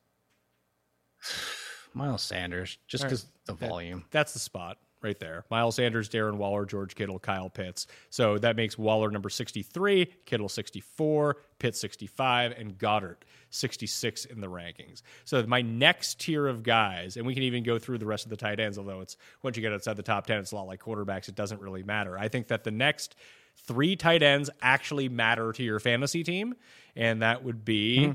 Miles 1.93 2.21
Sanders, 2.21 2.77
just 2.87 3.03
All 3.03 3.09
right. 3.09 3.09
because 3.11 3.25
the 3.45 3.53
volume. 3.53 4.05
That's 4.11 4.33
the 4.33 4.39
spot 4.39 4.77
right 5.01 5.19
there. 5.19 5.45
Miles 5.49 5.75
Sanders, 5.75 6.09
Darren 6.09 6.35
Waller, 6.35 6.65
George 6.65 6.95
Kittle, 6.95 7.19
Kyle 7.19 7.49
Pitts. 7.49 7.87
So 8.09 8.37
that 8.39 8.55
makes 8.55 8.77
Waller 8.77 9.09
number 9.09 9.29
63, 9.29 10.05
Kittle 10.25 10.49
64, 10.49 11.37
Pitts 11.57 11.79
65, 11.79 12.53
and 12.57 12.77
Goedert 12.77 13.23
66 13.49 14.25
in 14.25 14.41
the 14.41 14.47
rankings. 14.47 15.01
So 15.25 15.45
my 15.45 15.61
next 15.61 16.19
tier 16.19 16.47
of 16.47 16.63
guys, 16.63 17.17
and 17.17 17.25
we 17.25 17.33
can 17.33 17.43
even 17.43 17.63
go 17.63 17.79
through 17.79 17.99
the 17.99 18.05
rest 18.05 18.25
of 18.25 18.29
the 18.29 18.37
tight 18.37 18.59
ends, 18.59 18.77
although 18.77 19.01
it's 19.01 19.17
once 19.41 19.55
you 19.55 19.61
get 19.61 19.73
outside 19.73 19.95
the 19.95 20.03
top 20.03 20.27
10, 20.27 20.39
it's 20.39 20.51
a 20.51 20.55
lot 20.55 20.67
like 20.67 20.81
quarterbacks. 20.81 21.29
It 21.29 21.35
doesn't 21.35 21.61
really 21.61 21.83
matter. 21.83 22.17
I 22.17 22.27
think 22.27 22.47
that 22.47 22.63
the 22.63 22.71
next 22.71 23.15
three 23.55 23.95
tight 23.95 24.23
ends 24.23 24.49
actually 24.61 25.09
matter 25.09 25.51
to 25.53 25.63
your 25.63 25.79
fantasy 25.79 26.23
team, 26.23 26.55
and 26.95 27.21
that 27.21 27.43
would 27.43 27.63
be 27.63 27.99
mm-hmm. 27.99 28.13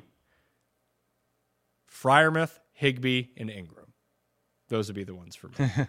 Freiermuth, 2.09 2.59
Higbee, 2.73 3.29
and 3.37 3.49
Engram. 3.49 3.89
Those 4.69 4.89
would 4.89 4.97
be 4.97 5.05
the 5.05 5.15
ones 5.15 5.37
for 5.37 5.49
me. 5.49 5.71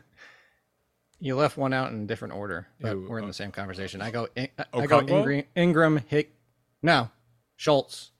You 1.20 1.36
left 1.36 1.58
one 1.58 1.74
out 1.74 1.92
in 1.92 2.04
a 2.04 2.06
different 2.06 2.34
order, 2.34 2.68
but 2.80 2.92
Who? 2.94 3.08
we're 3.10 3.20
in 3.20 3.24
Oh. 3.24 3.28
the 3.28 3.34
same 3.34 3.52
conversation. 3.52 4.02
I 4.02 4.12
go, 4.12 4.28
I 4.38 4.50
I 4.74 4.86
go 4.86 5.00
Engram, 5.02 5.46
Engram, 5.56 6.04
Hick, 6.08 6.34
no, 6.82 7.10
Schultz. 7.56 8.12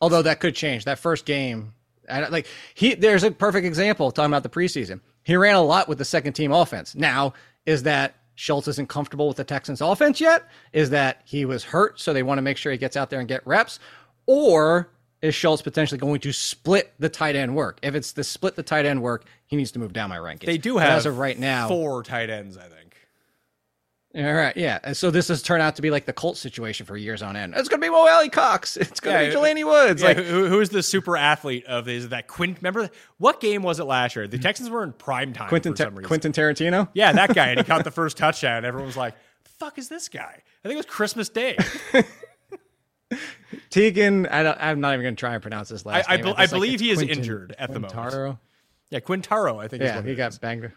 Although 0.00 0.22
that 0.22 0.40
could 0.40 0.54
change. 0.56 0.84
That 0.84 0.98
first 0.98 1.24
game, 1.24 1.74
I, 2.10 2.20
don't- 2.20 2.32
like 2.32 2.46
he, 2.74 2.94
there's 2.94 3.22
a 3.22 3.30
perfect 3.30 3.64
example 3.66 4.10
talking 4.10 4.30
about 4.30 4.42
the 4.42 4.48
preseason. 4.48 5.00
He 5.22 5.36
ran 5.36 5.54
a 5.54 5.62
lot 5.62 5.88
with 5.88 5.98
the 5.98 6.04
second 6.04 6.32
team 6.32 6.50
offense. 6.52 6.96
Now, 6.96 7.34
is 7.64 7.84
that 7.84 8.16
Schultz 8.34 8.66
isn't 8.66 8.88
comfortable 8.88 9.28
with 9.28 9.36
the 9.36 9.44
Texans 9.44 9.80
offense 9.80 10.20
yet? 10.20 10.48
Is 10.72 10.90
that 10.90 11.22
he 11.24 11.44
was 11.44 11.62
hurt, 11.62 12.00
so 12.00 12.12
they 12.12 12.24
want 12.24 12.38
to 12.38 12.42
make 12.42 12.56
sure 12.56 12.72
he 12.72 12.78
gets 12.78 12.96
out 12.96 13.08
there 13.10 13.20
and 13.20 13.28
get 13.28 13.46
reps, 13.46 13.78
or 14.26 14.88
is 15.22 15.34
Schultz 15.34 15.62
potentially 15.62 15.98
going 15.98 16.20
to 16.20 16.32
split 16.32 16.92
the 16.98 17.08
tight 17.08 17.36
end 17.36 17.54
work? 17.56 17.78
If 17.82 17.94
it's 17.94 18.12
the 18.12 18.24
split 18.24 18.56
the 18.56 18.62
tight 18.62 18.84
end 18.84 19.00
work, 19.02 19.24
he 19.46 19.56
needs 19.56 19.70
to 19.72 19.78
move 19.78 19.92
down 19.92 20.10
my 20.10 20.18
rankings. 20.18 20.46
They 20.46 20.58
do 20.58 20.74
But 20.74 20.82
have 20.82 20.92
as 20.98 21.06
of 21.06 21.18
right 21.18 21.38
now 21.38 21.68
four 21.68 22.02
tight 22.02 22.28
ends, 22.28 22.58
I 22.58 22.64
think. 22.64 22.96
all 24.14 24.34
right, 24.34 24.56
yeah. 24.56 24.78
And 24.82 24.96
so 24.96 25.10
this 25.10 25.28
has 25.28 25.42
turned 25.42 25.62
out 25.62 25.76
to 25.76 25.82
be 25.82 25.90
like 25.90 26.04
the 26.06 26.12
Colts 26.12 26.40
situation 26.40 26.84
for 26.86 26.96
years 26.96 27.22
on 27.22 27.36
end. 27.36 27.54
It's 27.56 27.68
going 27.68 27.80
to 27.80 27.86
be 27.86 27.90
Mo 27.90 28.06
Alie-Cox. 28.06 28.76
It's 28.80 29.00
going 29.00 29.16
to 29.16 29.22
Yeah, 29.24 29.30
be 29.30 29.36
Jelani 29.36 29.64
Woods. 29.64 30.02
Yeah, 30.02 30.08
like, 30.08 30.16
who, 30.18 30.48
who's 30.48 30.68
the 30.70 30.82
super 30.82 31.16
athlete 31.16 31.64
of 31.66 31.88
is 31.88 32.08
that 32.10 32.26
Quint? 32.28 32.58
Remember 32.58 32.90
what 33.18 33.40
game 33.40 33.62
was 33.62 33.78
it 33.80 33.84
last 33.84 34.16
year? 34.16 34.26
The 34.26 34.36
mm-hmm. 34.36 34.42
Texans 34.42 34.68
were 34.70 34.82
in 34.82 34.92
prime 34.92 35.32
time 35.32 35.48
Quentin, 35.48 35.72
for 35.72 35.78
Ta- 35.78 35.84
some 35.84 35.94
reason. 35.94 36.08
Quentin 36.08 36.32
Tarantino. 36.32 36.88
Yeah, 36.94 37.12
that 37.12 37.32
guy, 37.34 37.48
and 37.48 37.60
he 37.60 37.64
caught 37.64 37.84
the 37.84 37.90
first 38.02 38.16
touchdown. 38.16 38.64
Everyone 38.64 38.86
was 38.86 38.96
like, 38.96 39.14
fuck 39.44 39.78
is 39.78 39.88
this 39.88 40.08
guy?" 40.08 40.42
I 40.64 40.68
think 40.68 40.74
it 40.74 40.76
was 40.76 40.86
Christmas 40.86 41.28
Day. 41.28 41.56
Teagan, 43.70 44.30
I 44.30 44.42
don't, 44.42 44.58
I'm 44.60 44.80
not 44.80 44.94
even 44.94 45.02
going 45.04 45.16
to 45.16 45.20
try 45.20 45.34
and 45.34 45.42
pronounce 45.42 45.68
his 45.68 45.84
last 45.86 46.08
I, 46.08 46.14
I, 46.14 46.16
name. 46.16 46.26
be- 46.26 46.34
I 46.36 46.46
believe 46.46 46.74
it's 46.74 46.82
he 46.82 46.90
is 46.90 47.02
injured 47.02 47.54
at 47.58 47.72
the 47.72 47.80
moment. 47.80 48.38
Yeah, 48.90 49.00
Quitoriano, 49.00 49.62
I 49.62 49.68
think. 49.68 49.82
is 49.82 49.88
Yeah, 49.88 49.96
what 49.96 50.04
he 50.04 50.12
it 50.12 50.16
got 50.16 50.32
is. 50.32 50.38
banged. 50.38 50.70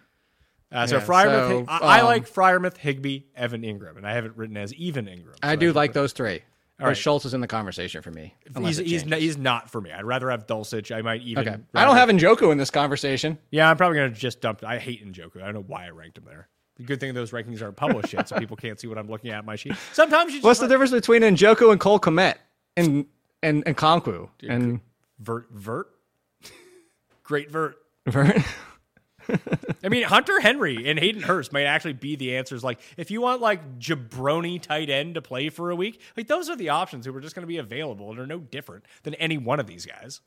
Uh, 0.71 0.87
so 0.87 0.97
yeah, 0.97 1.03
Freiermuth, 1.03 1.65
so, 1.65 1.65
I, 1.67 1.97
I 1.97 1.99
um, 1.99 2.05
like 2.05 2.29
Freiermuth, 2.29 2.77
Higbee, 2.77 3.23
Evan 3.35 3.61
Engram, 3.61 3.97
and 3.97 4.07
I 4.07 4.13
have 4.13 4.25
it 4.25 4.35
written 4.35 4.57
as 4.57 4.73
even 4.73 5.05
Engram. 5.05 5.35
I 5.43 5.55
do 5.55 5.67
should 5.67 5.75
like 5.75 5.93
those 5.93 6.11
three. 6.13 6.41
But 6.77 6.87
right. 6.87 6.97
Schultz 6.97 7.23
is 7.23 7.33
in 7.33 7.39
the 7.39 7.47
conversation 7.47 8.01
for 8.01 8.11
me. 8.11 8.35
He's 8.57 8.77
he's, 8.77 8.77
changes. 8.77 9.05
not, 9.05 9.19
he's 9.19 9.37
not 9.37 9.69
for 9.69 9.79
me. 9.79 9.91
I'd 9.93 10.03
rather 10.03 10.29
have 10.29 10.45
Dulcich. 10.45 10.93
I 10.93 11.01
might 11.01 11.21
even. 11.21 11.47
okay. 11.47 11.57
I 11.73 11.85
don't 11.85 11.95
have 11.95 12.09
Njoku 12.09 12.51
in 12.51 12.57
this 12.57 12.69
conversation. 12.71 13.37
Yeah, 13.49 13.69
I'm 13.69 13.77
probably 13.77 13.97
gonna 13.97 14.09
just 14.09 14.41
dump. 14.41 14.61
I 14.63 14.77
hate 14.77 15.05
Njoku. 15.05 15.37
I 15.41 15.45
don't 15.45 15.53
know 15.53 15.63
why 15.65 15.85
I 15.85 15.91
ranked 15.91 16.17
him 16.17 16.25
there. 16.25 16.49
The 16.77 16.83
good 16.83 16.99
thing 16.99 17.13
those 17.13 17.31
rankings 17.31 17.61
aren't 17.61 17.77
published 17.77 18.13
yet, 18.13 18.27
so 18.27 18.35
people 18.39 18.57
can't 18.57 18.79
see 18.79 18.87
what 18.87 18.97
I'm 18.97 19.09
looking 19.09 19.31
at 19.31 19.39
in 19.39 19.45
my 19.45 19.55
sheet. 19.55 19.75
Sometimes 19.93 20.33
you 20.33 20.39
just 20.39 20.45
What's 20.45 20.59
the 20.59 20.67
difference 20.67 20.91
between 20.91 21.21
Njoku 21.21 21.71
and 21.71 21.79
Cole 21.79 21.99
Kmet 21.99 22.35
and 22.75 23.05
and 23.41 23.63
and 23.65 23.77
Conku 23.77 24.29
and 24.47 24.81
vert 25.19 25.47
vert? 25.51 25.87
Great 27.23 27.49
vert. 27.49 27.77
Vert? 28.05 28.37
I 29.83 29.89
mean, 29.89 30.03
Hunter 30.03 30.39
Henry 30.39 30.87
and 30.87 30.99
Hayden 30.99 31.23
Hurst 31.23 31.51
might 31.51 31.63
actually 31.63 31.93
be 31.93 32.15
the 32.15 32.37
answers. 32.37 32.63
Like, 32.63 32.79
if 32.97 33.09
you 33.09 33.21
want 33.21 33.41
like 33.41 33.79
jabroni 33.79 34.61
tight 34.61 34.89
end 34.89 35.15
to 35.15 35.21
play 35.21 35.49
for 35.49 35.71
a 35.71 35.75
week, 35.75 36.01
like 36.15 36.27
those 36.27 36.49
are 36.49 36.55
the 36.55 36.69
options 36.69 37.05
who 37.05 37.15
are 37.15 37.21
just 37.21 37.35
going 37.35 37.43
to 37.43 37.47
be 37.47 37.57
available 37.57 38.11
and 38.11 38.19
are 38.19 38.27
no 38.27 38.39
different 38.39 38.85
than 39.03 39.15
any 39.15 39.37
one 39.37 39.59
of 39.59 39.67
these 39.67 39.85
guys. 39.85 40.21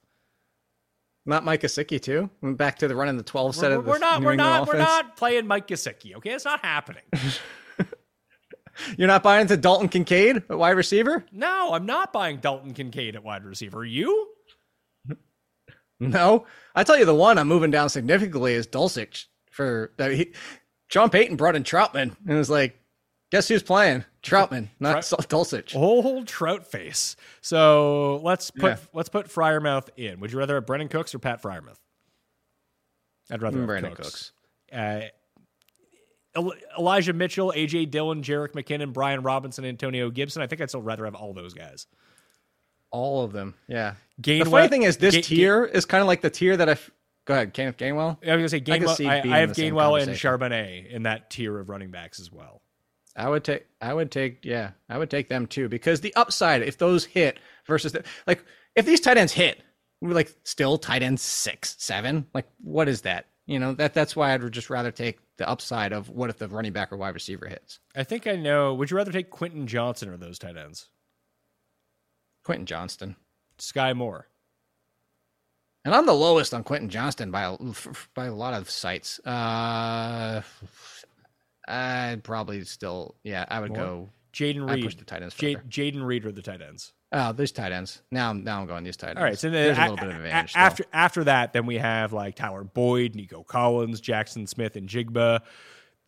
Not 1.28 1.44
Mike 1.44 1.60
Gesicki 1.60 2.00
too. 2.00 2.30
Back 2.42 2.78
to 2.78 2.88
the 2.88 2.96
running 2.96 3.18
the 3.18 3.22
12 3.22 3.54
set 3.54 3.70
We're, 3.70 3.76
of 3.76 3.86
we're 3.86 3.98
not. 3.98 4.20
New 4.20 4.26
We're 4.26 4.32
England 4.32 4.50
not. 4.50 4.66
We're 4.66 4.78
not 4.78 5.16
playing 5.18 5.46
Mike 5.46 5.68
Gesicki. 5.68 6.16
Okay, 6.16 6.30
it's 6.30 6.46
not 6.46 6.64
happening. 6.64 7.02
You're 8.96 9.08
not 9.08 9.22
buying 9.22 9.42
into 9.42 9.58
Dalton 9.58 9.88
Kincaid, 9.90 10.36
at 10.48 10.56
wide 10.56 10.70
receiver? 10.70 11.26
no, 11.30 11.74
I'm 11.74 11.84
not 11.84 12.14
buying 12.14 12.38
Dalton 12.38 12.72
Kincaid 12.72 13.14
at 13.14 13.22
wide 13.22 13.44
receiver. 13.44 13.80
Are 13.80 13.84
you? 13.84 14.28
No, 16.00 16.46
I 16.74 16.84
tell 16.84 16.96
you, 16.96 17.04
the 17.04 17.14
one 17.14 17.38
I'm 17.38 17.48
moving 17.48 17.72
down 17.72 17.90
significantly 17.90 18.54
is 18.54 18.66
Dulcich. 18.66 19.24
For 19.50 19.92
uh, 19.98 20.08
he, 20.08 20.32
Sean 20.86 21.10
Payton 21.10 21.36
brought 21.36 21.56
in 21.56 21.64
Trautman 21.64 22.16
and 22.26 22.38
was 22.38 22.48
like, 22.48 22.77
"Guess 23.30 23.48
who's 23.48 23.62
playing? 23.62 24.04
Trautman, 24.22 24.68
not 24.80 25.02
Trout- 25.04 25.28
Dulcich." 25.28 25.74
Old 25.76 26.26
trout 26.26 26.66
face. 26.66 27.16
So 27.40 28.20
let's 28.22 28.50
put 28.50 28.70
Yeah. 28.72 28.76
let's 28.92 29.08
put 29.08 29.26
Freiermuth 29.28 29.88
in. 29.96 30.20
Would 30.20 30.32
you 30.32 30.38
rather 30.38 30.54
have 30.56 30.66
Brandin 30.66 30.90
Cooks 30.90 31.14
or 31.14 31.18
Pat 31.18 31.42
Freiermuth? 31.42 31.78
I'd 33.30 33.42
rather 33.42 33.58
have 33.60 33.68
Brandin 33.68 33.94
Cooks. 33.94 34.08
Cooks. 34.08 34.32
Uh, 34.72 35.00
Elijah 36.78 37.12
Mitchell, 37.12 37.52
AJ 37.56 37.90
Dillon, 37.90 38.22
Jerick 38.22 38.52
McKinnon, 38.52 38.92
Brian 38.92 39.22
Robinson, 39.22 39.64
Antonio 39.64 40.10
Gibson. 40.10 40.40
I 40.42 40.46
think 40.46 40.60
I'd 40.60 40.68
still 40.68 40.82
rather 40.82 41.04
have 41.04 41.14
all 41.14 41.32
those 41.32 41.52
guys. 41.52 41.86
All 42.90 43.24
of 43.24 43.32
them. 43.32 43.54
Yeah. 43.66 43.94
Gainwell, 44.22 44.44
the 44.44 44.50
funny 44.50 44.68
thing 44.68 44.82
is, 44.84 44.96
this 44.98 45.14
Ga- 45.16 45.22
tier 45.22 45.64
is 45.64 45.84
kind 45.84 46.00
of 46.00 46.06
like 46.06 46.20
the 46.20 46.30
tier 46.30 46.56
that 46.56 46.68
I. 46.68 46.72
F- 46.72 46.90
Go 47.26 47.34
ahead, 47.34 47.52
Kenneth 47.52 47.76
Gainwell. 47.76 48.16
I 48.26 48.36
was 48.36 48.40
gonna 48.40 48.48
say 48.48 48.56
I 48.56 48.60
Gainwell. 48.60 48.96
see 48.96 49.06
I, 49.06 49.18
I 49.18 49.38
have 49.40 49.50
Gainwell 49.50 50.00
and. 50.00 50.12
Charbonnet 50.12 50.90
in 50.90 51.02
that 51.02 51.28
tier 51.28 51.58
of 51.58 51.68
running 51.68 51.90
backs 51.90 52.20
as 52.20 52.32
well. 52.32 52.62
I 53.18 53.28
would 53.28 53.44
take. 53.44 53.66
I 53.80 53.92
would 53.92 54.10
take. 54.10 54.44
Yeah, 54.44 54.70
I 54.88 54.96
would 54.96 55.10
take 55.10 55.28
them 55.28 55.46
too 55.46 55.68
because 55.68 56.00
the 56.00 56.14
upside, 56.14 56.62
if 56.62 56.78
those 56.78 57.04
hit 57.04 57.38
versus 57.66 57.92
the, 57.92 58.04
like, 58.26 58.44
if 58.76 58.86
these 58.86 59.00
tight 59.00 59.18
ends 59.18 59.32
hit, 59.32 59.60
we're 60.00 60.14
like 60.14 60.32
still 60.44 60.78
tight 60.78 61.02
ends 61.02 61.20
six, 61.20 61.74
seven. 61.78 62.26
Like, 62.32 62.46
what 62.62 62.88
is 62.88 63.02
that? 63.02 63.26
You 63.46 63.58
know 63.58 63.74
that 63.74 63.92
that's 63.92 64.14
why 64.14 64.32
I'd 64.32 64.52
just 64.52 64.70
rather 64.70 64.92
take 64.92 65.18
the 65.36 65.48
upside 65.48 65.92
of 65.92 66.10
what 66.10 66.30
if 66.30 66.38
the 66.38 66.48
running 66.48 66.72
back 66.72 66.92
or 66.92 66.96
wide 66.96 67.14
receiver 67.14 67.48
hits. 67.48 67.80
I 67.96 68.04
think 68.04 68.26
I 68.26 68.36
know. 68.36 68.74
Would 68.74 68.90
you 68.90 68.96
rather 68.96 69.12
take 69.12 69.30
Quentin 69.30 69.66
Johnston 69.66 70.10
or 70.10 70.16
those 70.16 70.38
tight 70.38 70.56
ends? 70.56 70.88
Quentin 72.44 72.66
Johnston. 72.66 73.16
Sky 73.58 73.92
Moore. 73.92 74.28
And 75.84 75.94
I'm 75.94 76.06
the 76.06 76.12
lowest 76.12 76.52
on 76.52 76.64
Quentin 76.64 76.90
Johnston 76.90 77.30
by 77.30 77.42
a, 77.44 77.56
by 78.14 78.26
a 78.26 78.34
lot 78.34 78.54
of 78.54 78.68
sites. 78.68 79.18
Uh, 79.20 80.42
I'd 81.68 82.24
probably 82.24 82.64
still, 82.64 83.14
yeah, 83.22 83.44
I 83.48 83.60
would 83.60 83.74
go. 83.74 84.08
Jayden 84.32 84.68
Reed. 84.68 84.80
I 84.80 84.86
push 84.86 84.94
the 84.96 85.04
tight 85.04 85.22
ends 85.22 85.34
Ja- 85.40 85.58
Jayden 85.68 86.04
Reed 86.04 86.24
are 86.26 86.32
the 86.32 86.42
tight 86.42 86.62
ends. 86.62 86.92
Oh, 87.12 87.32
there's 87.32 87.52
tight 87.52 87.72
ends. 87.72 88.02
Now, 88.10 88.32
now 88.34 88.60
I'm 88.60 88.66
going 88.66 88.84
these 88.84 88.96
tight 88.96 89.10
ends. 89.10 89.18
All 89.18 89.24
right, 89.24 89.38
so 89.38 89.48
then 89.50 89.54
there's 89.64 89.78
a 89.78 89.80
a- 89.80 89.88
little 89.90 89.96
bit 89.96 90.08
of 90.08 90.16
advantage. 90.16 90.54
a- 90.54 90.58
after 90.58 90.84
after 90.92 91.24
that, 91.24 91.52
then 91.52 91.66
we 91.66 91.76
have 91.76 92.12
like 92.12 92.34
Tyler 92.36 92.64
Boyd, 92.64 93.14
Nico 93.14 93.42
Collins, 93.42 94.00
Jackson 94.00 94.46
Smith, 94.46 94.76
and 94.76 94.88
Jigba, 94.88 95.40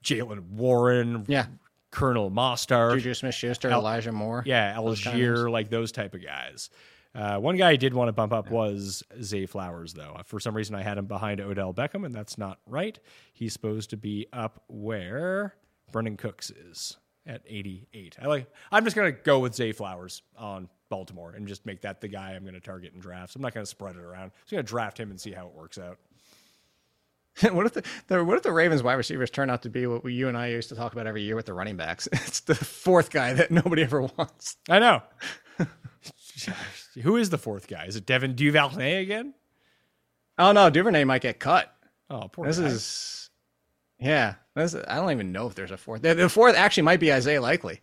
Jaylen 0.04 0.48
Warren, 0.50 1.24
yeah, 1.28 1.46
Colonel 1.90 2.30
Mostert, 2.30 2.94
Juju 2.94 3.14
Smith-Schuster, 3.14 3.68
El- 3.70 3.80
Elijah 3.80 4.12
Moore. 4.12 4.42
yeah, 4.46 4.74
those 4.80 5.02
kind 5.02 5.16
of 5.16 5.20
names. 5.22 5.38
Allgeier, 5.38 5.50
like 5.50 5.70
those 5.70 5.90
type 5.92 6.14
of 6.14 6.22
guys. 6.22 6.70
Uh, 7.14 7.38
one 7.38 7.56
guy 7.56 7.70
I 7.70 7.76
did 7.76 7.92
want 7.92 8.08
to 8.08 8.12
bump 8.12 8.32
up 8.32 8.50
was 8.50 9.02
Zay 9.20 9.46
Flowers, 9.46 9.94
though. 9.94 10.16
For 10.24 10.38
some 10.38 10.54
reason, 10.54 10.76
I 10.76 10.82
had 10.82 10.96
him 10.96 11.06
behind 11.06 11.40
Odell 11.40 11.74
Beckham, 11.74 12.06
and 12.06 12.14
that's 12.14 12.38
not 12.38 12.60
right. 12.66 12.98
He's 13.32 13.52
supposed 13.52 13.90
to 13.90 13.96
be 13.96 14.26
up 14.32 14.62
where 14.68 15.54
Brandin 15.92 16.16
Cooks 16.16 16.50
is 16.50 16.96
at 17.26 17.42
88. 17.46 18.16
I 18.22 18.26
like. 18.26 18.46
I'm 18.70 18.84
just 18.84 18.96
gonna 18.96 19.12
go 19.12 19.40
with 19.40 19.54
Zay 19.54 19.72
Flowers 19.72 20.22
on 20.36 20.68
Baltimore 20.88 21.32
and 21.32 21.46
just 21.46 21.66
make 21.66 21.80
that 21.82 22.00
the 22.00 22.08
guy 22.08 22.32
I'm 22.32 22.44
gonna 22.44 22.60
target 22.60 22.92
in 22.94 23.00
drafts. 23.00 23.36
I'm 23.36 23.42
not 23.42 23.54
gonna 23.54 23.66
spread 23.66 23.96
it 23.96 24.02
around. 24.02 24.24
I'm 24.24 24.32
just 24.42 24.52
gonna 24.52 24.62
draft 24.62 24.98
him 24.98 25.10
and 25.10 25.20
see 25.20 25.32
how 25.32 25.46
it 25.46 25.54
works 25.54 25.78
out. 25.78 25.98
what 27.52 27.66
if 27.66 27.72
the, 27.74 27.84
the 28.08 28.24
what 28.24 28.36
if 28.36 28.42
the 28.42 28.52
Ravens 28.52 28.82
wide 28.82 28.94
receivers 28.94 29.30
turn 29.30 29.50
out 29.50 29.62
to 29.62 29.70
be 29.70 29.86
what 29.86 30.04
we, 30.04 30.14
you 30.14 30.28
and 30.28 30.36
I 30.36 30.48
used 30.48 30.68
to 30.70 30.74
talk 30.74 30.92
about 30.92 31.06
every 31.06 31.22
year 31.22 31.36
with 31.36 31.46
the 31.46 31.54
running 31.54 31.76
backs? 31.76 32.08
It's 32.12 32.40
the 32.40 32.54
fourth 32.54 33.10
guy 33.10 33.32
that 33.34 33.50
nobody 33.50 33.82
ever 33.82 34.02
wants. 34.02 34.56
I 34.68 34.78
know. 34.78 35.02
Who 37.02 37.16
is 37.16 37.30
the 37.30 37.38
fourth 37.38 37.68
guy? 37.68 37.84
Is 37.86 37.96
it 37.96 38.06
Devin 38.06 38.34
Duvernay 38.34 39.02
again? 39.02 39.34
Oh 40.38 40.52
no, 40.52 40.70
Duvernay 40.70 41.04
might 41.04 41.22
get 41.22 41.38
cut. 41.38 41.72
Oh, 42.08 42.28
poor 42.28 42.46
This 42.46 42.58
guy. 42.58 42.66
is, 42.66 43.30
yeah. 44.00 44.34
This 44.56 44.74
I 44.74 44.96
don't 44.96 45.12
even 45.12 45.32
know 45.32 45.46
if 45.46 45.54
there's 45.54 45.70
a 45.70 45.76
fourth. 45.76 46.02
The, 46.02 46.28
fourth 46.28 46.56
actually 46.56 46.82
might 46.84 47.00
be 47.00 47.12
Isaiah 47.12 47.40
Likely. 47.40 47.80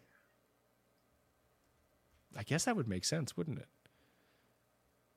I 2.36 2.43
guess 2.43 2.66
that 2.66 2.76
would 2.76 2.88
make 2.88 3.05
sense, 3.05 3.36
wouldn't 3.36 3.60
it? 3.60 3.68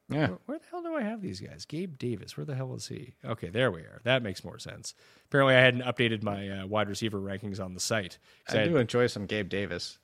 Yeah. 0.08 0.28
Where, 0.28 0.38
where 0.46 0.58
the 0.58 0.64
hell 0.70 0.82
do 0.82 0.94
I 0.94 1.02
have 1.02 1.20
these 1.22 1.40
guys? 1.40 1.64
Gabe 1.66 1.98
Davis. 1.98 2.36
Where 2.36 2.44
the 2.46 2.54
hell 2.54 2.74
is 2.74 2.88
he? 2.88 3.14
Okay, 3.24 3.48
there 3.48 3.70
we 3.70 3.80
are. 3.82 4.00
That 4.04 4.22
makes 4.22 4.42
more 4.44 4.58
sense. 4.58 4.94
Apparently, 5.26 5.54
I 5.54 5.60
hadn't 5.60 5.82
updated 5.82 6.22
my 6.22 6.48
uh, 6.48 6.66
wide 6.66 6.88
receiver 6.88 7.18
rankings 7.20 7.60
on 7.62 7.74
the 7.74 7.80
site. 7.80 8.18
I 8.48 8.60
I 8.60 8.64
do 8.64 8.72
had- 8.74 8.80
enjoy 8.82 9.06
some 9.06 9.26
Gabe 9.26 9.48
Davis. 9.48 9.98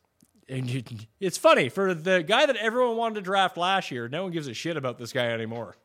And 0.49 0.69
you- 0.71 0.83
it's 1.21 1.39
funny 1.39 1.69
for 1.69 1.95
the 1.95 2.23
guy 2.23 2.47
that 2.47 2.57
everyone 2.57 2.97
wanted 2.97 3.17
to 3.17 3.21
draft 3.23 3.57
last 3.57 3.91
year. 3.91 4.09
No 4.09 4.23
one 4.25 4.33
gives 4.33 4.49
a 4.49 4.55
shit 4.55 4.77
about 4.77 4.99
this 4.99 5.13
guy 5.13 5.27
anymore. 5.27 5.77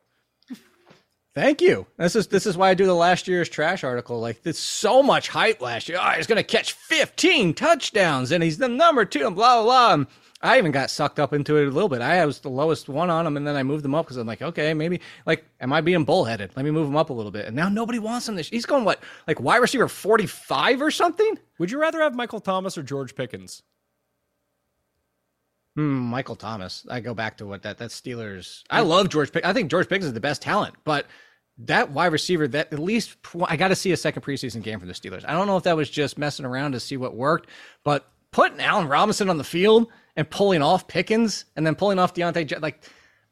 Thank 1.34 1.62
you. 1.62 1.86
This 1.96 2.14
is 2.14 2.26
this 2.26 2.44
is 2.44 2.58
why 2.58 2.68
I 2.68 2.74
do 2.74 2.84
the 2.84 2.94
last 2.94 3.26
year's 3.26 3.48
trash 3.48 3.84
article. 3.84 4.20
Like 4.20 4.42
there's 4.42 4.58
so 4.58 5.02
much 5.02 5.28
hype 5.28 5.62
last 5.62 5.88
year. 5.88 5.98
Oh, 6.00 6.10
he's 6.10 6.26
gonna 6.26 6.42
catch 6.44 6.74
15 6.74 7.54
touchdowns 7.54 8.32
and 8.32 8.44
he's 8.44 8.58
the 8.58 8.68
number 8.68 9.06
two 9.06 9.26
and 9.26 9.34
blah 9.34 9.62
blah 9.62 9.64
blah. 9.64 9.94
And 9.94 10.06
I 10.42 10.58
even 10.58 10.72
got 10.72 10.90
sucked 10.90 11.18
up 11.18 11.32
into 11.32 11.56
it 11.56 11.68
a 11.68 11.70
little 11.70 11.88
bit. 11.88 12.02
I 12.02 12.26
was 12.26 12.40
the 12.40 12.50
lowest 12.50 12.88
one 12.88 13.08
on 13.10 13.26
him, 13.26 13.36
and 13.36 13.46
then 13.46 13.54
I 13.56 13.62
moved 13.62 13.84
him 13.84 13.94
up 13.94 14.04
because 14.06 14.16
I'm 14.16 14.26
like, 14.26 14.42
okay, 14.42 14.74
maybe 14.74 15.00
like, 15.24 15.46
am 15.60 15.72
I 15.72 15.80
being 15.80 16.04
bullheaded? 16.04 16.50
Let 16.56 16.64
me 16.64 16.72
move 16.72 16.88
him 16.88 16.96
up 16.96 17.10
a 17.10 17.12
little 17.14 17.30
bit. 17.30 17.46
And 17.46 17.54
now 17.56 17.68
nobody 17.68 18.00
wants 18.00 18.28
him. 18.28 18.34
This 18.34 18.48
he's 18.48 18.66
going 18.66 18.84
what 18.84 19.02
like 19.26 19.40
wide 19.40 19.58
receiver 19.58 19.88
45 19.88 20.82
or 20.82 20.90
something. 20.90 21.38
Would 21.58 21.70
you 21.70 21.80
rather 21.80 22.02
have 22.02 22.14
Michael 22.14 22.40
Thomas 22.40 22.76
or 22.76 22.82
George 22.82 23.14
Pickens? 23.14 23.62
Hmm, 25.74 25.98
Michael 25.98 26.36
Thomas. 26.36 26.86
I 26.90 27.00
go 27.00 27.14
back 27.14 27.38
to 27.38 27.46
what 27.46 27.62
that 27.62 27.78
that 27.78 27.90
Steelers. 27.90 28.62
I 28.70 28.80
love 28.80 29.08
George 29.08 29.32
Pick. 29.32 29.44
I 29.44 29.52
think 29.52 29.70
George 29.70 29.88
Pickens 29.88 30.06
is 30.06 30.12
the 30.12 30.20
best 30.20 30.42
talent, 30.42 30.74
but 30.84 31.06
that 31.58 31.90
wide 31.90 32.12
receiver 32.12 32.48
that 32.48 32.72
at 32.72 32.78
least 32.78 33.16
I 33.44 33.56
got 33.56 33.68
to 33.68 33.76
see 33.76 33.92
a 33.92 33.96
second 33.96 34.22
preseason 34.22 34.62
game 34.62 34.80
for 34.80 34.86
the 34.86 34.92
Steelers. 34.92 35.24
I 35.26 35.32
don't 35.32 35.46
know 35.46 35.56
if 35.56 35.62
that 35.64 35.76
was 35.76 35.88
just 35.88 36.18
messing 36.18 36.44
around 36.44 36.72
to 36.72 36.80
see 36.80 36.96
what 36.96 37.14
worked, 37.14 37.48
but 37.84 38.10
putting 38.32 38.60
Allen 38.60 38.88
Robinson 38.88 39.30
on 39.30 39.38
the 39.38 39.44
field 39.44 39.88
and 40.16 40.28
pulling 40.28 40.62
off 40.62 40.88
Pickens 40.88 41.44
and 41.56 41.66
then 41.66 41.74
pulling 41.74 41.98
off 41.98 42.14
Diontae, 42.14 42.60
like 42.60 42.82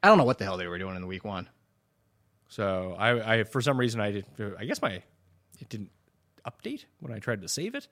I 0.01 0.07
don't 0.07 0.17
know 0.17 0.23
what 0.23 0.37
the 0.37 0.45
hell 0.45 0.57
they 0.57 0.67
were 0.67 0.79
doing 0.79 0.95
in 0.95 1.01
the 1.01 1.07
week 1.07 1.23
one. 1.25 1.49
So 2.47 2.95
I, 2.97 3.39
I 3.39 3.43
for 3.43 3.61
some 3.61 3.79
reason 3.79 4.01
I 4.01 4.11
did. 4.11 4.25
I 4.57 4.65
guess 4.65 4.81
my 4.81 5.03
it 5.59 5.69
didn't 5.69 5.91
update 6.45 6.85
when 6.99 7.13
I 7.13 7.19
tried 7.19 7.41
to 7.41 7.47
save 7.47 7.75
it 7.75 7.87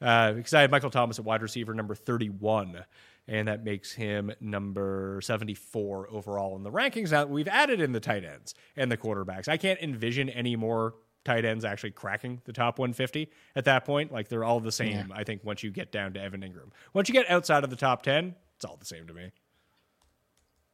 uh, 0.00 0.32
because 0.32 0.54
I 0.54 0.60
had 0.60 0.70
Michael 0.70 0.90
Thomas 0.90 1.18
at 1.18 1.24
wide 1.24 1.42
receiver 1.42 1.72
number 1.72 1.94
thirty-one, 1.94 2.84
and 3.28 3.48
that 3.48 3.64
makes 3.64 3.92
him 3.92 4.32
number 4.40 5.20
seventy-four 5.22 6.08
overall 6.10 6.56
in 6.56 6.62
the 6.62 6.70
rankings. 6.70 7.12
Now 7.12 7.26
we've 7.26 7.48
added 7.48 7.80
in 7.80 7.92
the 7.92 8.00
tight 8.00 8.24
ends 8.24 8.54
and 8.76 8.90
the 8.90 8.96
quarterbacks. 8.96 9.48
I 9.48 9.56
can't 9.56 9.80
envision 9.80 10.28
any 10.28 10.56
more 10.56 10.94
tight 11.24 11.44
ends 11.44 11.64
actually 11.64 11.92
cracking 11.92 12.40
the 12.46 12.52
top 12.52 12.78
150 12.80 13.30
at 13.54 13.64
that 13.66 13.84
point. 13.84 14.10
Like 14.12 14.28
they're 14.28 14.42
all 14.44 14.58
the 14.60 14.72
same. 14.72 15.12
I 15.14 15.22
think 15.24 15.44
once 15.44 15.62
you 15.62 15.70
get 15.70 15.92
down 15.92 16.14
to 16.14 16.20
Evan 16.20 16.40
Engram, 16.40 16.70
once 16.94 17.08
you 17.08 17.12
get 17.12 17.30
outside 17.30 17.62
of 17.64 17.70
the 17.70 17.76
top 17.76 18.02
ten, 18.02 18.34
it's 18.56 18.64
all 18.64 18.76
the 18.76 18.86
same 18.86 19.06
to 19.06 19.14
me. 19.14 19.30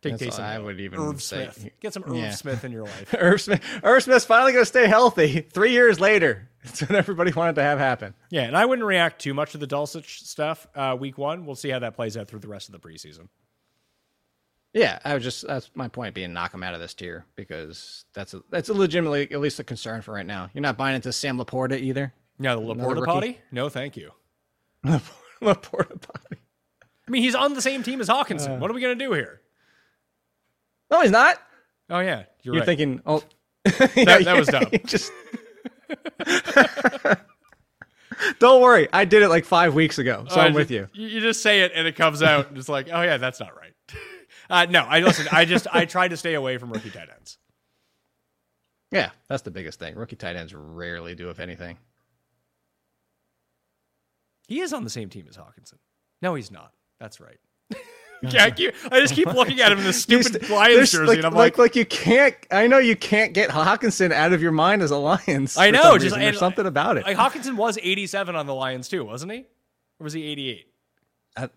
Take 0.01 0.17
That's 0.19 0.37
Taysom 0.39 0.45
I 0.45 0.59
would 0.61 0.79
even 0.81 1.01
Irv 1.01 1.21
say. 1.21 1.51
Smith. 1.53 1.73
Get 1.81 1.93
some 1.93 2.05
Irv 2.05 2.15
Yeah. 2.17 2.31
Smith 2.31 2.65
in 2.65 2.71
your 2.71 2.85
life. 2.85 3.15
Irv 3.19 3.41
Smith, 3.41 3.61
Irv 3.83 4.03
Smith's 4.05 4.25
finally 4.25 4.53
going 4.53 4.63
to 4.63 4.67
stay 4.69 4.87
healthy 4.87 5.41
three 5.41 5.73
years 5.73 5.99
later. 5.99 6.49
That's 6.69 6.81
what 6.83 6.93
everybody 6.93 7.33
wanted 7.33 7.55
to 7.57 7.63
have 7.63 7.79
happen. 7.79 8.15
Yeah, 8.31 8.43
and 8.43 8.57
I 8.57 8.65
wouldn't 8.67 8.87
react 8.87 9.21
too 9.21 9.35
much 9.35 9.53
to 9.53 9.59
the 9.59 9.67
Dulcich 9.67 10.21
stuff 10.21 10.67
uh, 10.75 10.97
week 10.99 11.17
one. 11.19 11.47
We'll 11.47 11.55
see 11.57 11.71
how 11.71 11.79
that 11.79 11.95
plays 11.95 12.17
out 12.17 12.29
through 12.29 12.41
the 12.41 12.49
rest 12.49 12.69
of 12.69 12.73
the 12.73 12.79
preseason. 12.79 13.29
Yeah, 14.75 14.99
I 15.05 15.15
was 15.15 15.25
just 15.25 15.47
that's 15.47 15.71
my 15.75 15.89
point 15.89 16.15
being 16.15 16.33
knock 16.33 16.53
him 16.53 16.63
out 16.63 16.75
of 16.75 16.81
this 16.81 16.93
tier 16.95 17.25
because 17.37 18.05
that's 18.13 18.35
a, 18.35 18.43
that's 18.51 18.69
a 18.69 18.75
legitimately 18.75 19.33
at 19.33 19.41
least 19.41 19.59
a 19.59 19.65
concern 19.65 20.03
for 20.03 20.13
right 20.13 20.27
now. 20.27 20.51
You're 20.53 20.63
not 20.63 20.77
buying 20.77 20.95
into 20.95 21.13
Sam 21.13 21.39
Laporta 21.39 21.81
either. 21.81 22.13
Yeah, 22.39 22.55
the 22.55 22.61
Laporta 22.61 23.05
potty? 23.05 23.39
No, 23.51 23.69
thank 23.69 23.97
you. 23.97 24.13
Laporta 24.85 26.01
body. 26.01 26.43
I 27.07 27.11
mean, 27.11 27.23
he's 27.23 27.35
on 27.35 27.55
the 27.55 27.63
same 27.63 27.83
team 27.83 28.01
as 28.01 28.09
Hockenson. 28.09 28.59
what 28.59 28.71
are 28.71 28.75
we 28.75 28.81
going 28.83 28.97
to 28.99 29.05
do 29.05 29.13
here? 29.15 29.41
No, 30.91 31.01
he's 31.01 31.11
not. 31.11 31.39
Oh, 31.91 32.01
yeah. 32.01 32.25
You're, 32.43 32.55
You're 32.55 32.61
right. 32.61 32.67
thinking, 32.67 33.01
oh, 33.07 33.23
That- 33.65 34.23
that 34.25 34.37
was 34.39 34.49
dumb. 34.49 34.67
Just 34.87 35.11
don't 38.39 38.63
worry, 38.63 38.89
I 38.93 39.05
did 39.05 39.23
it 39.23 39.29
like 39.29 39.45
five 39.45 39.75
weeks 39.75 39.99
ago, 39.99 40.27
so 40.29 40.37
Oh, 40.37 40.41
I'm 40.41 40.55
with 40.55 40.71
you. 40.71 40.89
You 40.93 41.21
just 41.21 41.43
say 41.43 41.63
it 41.63 41.73
and 41.75 41.87
it 41.87 41.97
comes 41.97 42.23
out. 42.23 42.49
and 42.49 42.59
it's 42.59 42.69
like, 42.69 42.89
oh, 42.93 43.03
yeah, 43.03 43.17
that's 43.17 43.41
not 43.41 43.57
right. 43.57 43.73
Uh, 44.51 44.65
no, 44.65 44.81
I 44.81 45.01
listen. 45.01 45.27
I 45.31 45.45
just 45.45 45.67
I 45.71 45.85
try 45.85 46.09
to 46.09 46.17
stay 46.17 46.33
away 46.33 46.57
from 46.57 46.73
rookie 46.73 46.89
tight 46.89 47.11
ends. 47.15 47.37
Yeah, 48.91 49.11
that's 49.29 49.43
the 49.43 49.51
biggest 49.51 49.79
thing. 49.79 49.95
Rookie 49.95 50.17
tight 50.17 50.37
ends 50.37 50.55
rarely 50.55 51.15
do, 51.15 51.29
if 51.29 51.39
anything. 51.39 51.77
He 54.47 54.61
is 54.61 54.73
on 54.73 54.85
the 54.85 54.91
same 54.91 55.11
team 55.11 55.27
as 55.29 55.37
Hockenson. 55.37 55.75
No, 56.23 56.35
he's 56.35 56.51
not. 56.51 56.73
That's 56.99 57.21
right. 57.21 57.37
yeah, 58.31 58.45
I, 58.45 58.51
keep, 58.51 58.75
I 58.91 59.01
just 59.01 59.15
keep 59.15 59.27
looking 59.27 59.61
at 59.61 59.71
him 59.73 59.79
in 59.79 59.85
this 59.85 60.03
stupid 60.03 60.49
Lions 60.51 60.91
jersey, 60.93 61.07
like, 61.07 61.17
and 61.19 61.27
I'm 61.27 61.35
like, 61.35 61.59
like, 61.59 61.59
like 61.59 61.77
you 61.77 61.85
can't. 61.87 62.35
I 62.51 62.67
know 62.67 62.79
you 62.79 62.97
can't 62.97 63.33
get 63.35 63.51
Hockenson 63.51 64.13
out 64.13 64.33
of 64.33 64.43
your 64.43 64.53
mind 64.53 64.83
as 64.83 64.91
a 64.91 64.97
Lions. 64.97 65.57
I 65.57 65.71
know. 65.71 65.93
Just 65.95 66.05
reason. 66.05 66.19
and- 66.19 66.27
there's 66.27 66.39
something 66.39 66.67
about 66.67 66.97
it. 66.97 67.05
Like 67.07 67.17
Hockenson 67.17 67.57
was 67.57 67.79
87 67.81 68.35
on 68.37 68.47
the 68.47 68.55
Lions 68.55 68.89
too, 68.89 69.05
wasn't 69.05 69.33
he? 69.33 69.39
Or 70.01 70.05
was 70.05 70.13
he 70.13 70.25
88? 70.25 70.67
Uh, 71.37 71.49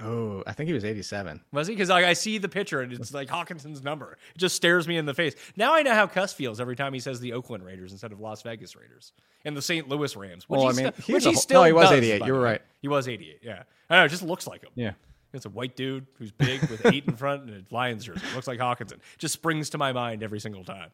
oh, 0.00 0.42
I 0.46 0.52
think 0.52 0.68
he 0.68 0.74
was 0.74 0.84
87. 0.84 1.40
Was 1.52 1.66
he? 1.68 1.74
Because 1.74 1.88
like, 1.88 2.04
I 2.04 2.12
see 2.14 2.38
the 2.38 2.48
picture 2.48 2.80
and 2.80 2.92
it's 2.92 3.12
like 3.14 3.28
Hockenson's 3.28 3.82
number. 3.82 4.18
It 4.34 4.38
just 4.38 4.56
stares 4.56 4.88
me 4.88 4.96
in 4.96 5.06
the 5.06 5.14
face. 5.14 5.34
Now 5.56 5.74
I 5.74 5.82
know 5.82 5.94
how 5.94 6.06
Cuss 6.06 6.32
feels 6.32 6.60
every 6.60 6.76
time 6.76 6.92
he 6.94 7.00
says 7.00 7.20
the 7.20 7.32
Oakland 7.32 7.64
Raiders 7.64 7.92
instead 7.92 8.12
of 8.12 8.20
Las 8.20 8.42
Vegas 8.42 8.74
Raiders 8.76 9.12
and 9.44 9.56
the 9.56 9.62
St. 9.62 9.88
Louis 9.88 10.14
Rams. 10.16 10.48
Which 10.48 10.58
Well, 10.58 10.72
he 10.72 10.80
I 10.80 10.84
mean, 10.84 10.92
he's 10.98 11.08
which 11.14 11.24
he 11.24 11.30
whole- 11.32 11.40
still 11.40 11.60
no, 11.62 11.66
he 11.66 11.72
was 11.72 11.90
does, 11.90 11.98
88. 11.98 12.26
You 12.26 12.32
were 12.32 12.40
right. 12.40 12.62
He 12.80 12.88
was 12.88 13.08
88. 13.08 13.40
Yeah, 13.42 13.62
I 13.90 13.96
know. 13.98 14.04
It 14.04 14.08
just 14.08 14.22
looks 14.22 14.46
like 14.46 14.62
him. 14.62 14.70
Yeah. 14.74 14.92
It's 15.32 15.46
a 15.46 15.50
white 15.50 15.76
dude 15.76 16.06
who's 16.18 16.30
big 16.30 16.60
with 16.62 16.84
eight 16.86 17.04
in 17.06 17.16
front 17.16 17.48
and 17.48 17.66
a 17.70 17.74
Lions 17.74 18.04
jersey. 18.04 18.24
Looks 18.34 18.46
like 18.46 18.58
Hockenson. 18.58 18.98
Just 19.18 19.34
springs 19.34 19.70
to 19.70 19.78
my 19.78 19.92
mind 19.92 20.22
every 20.22 20.40
single 20.40 20.64
time. 20.64 20.90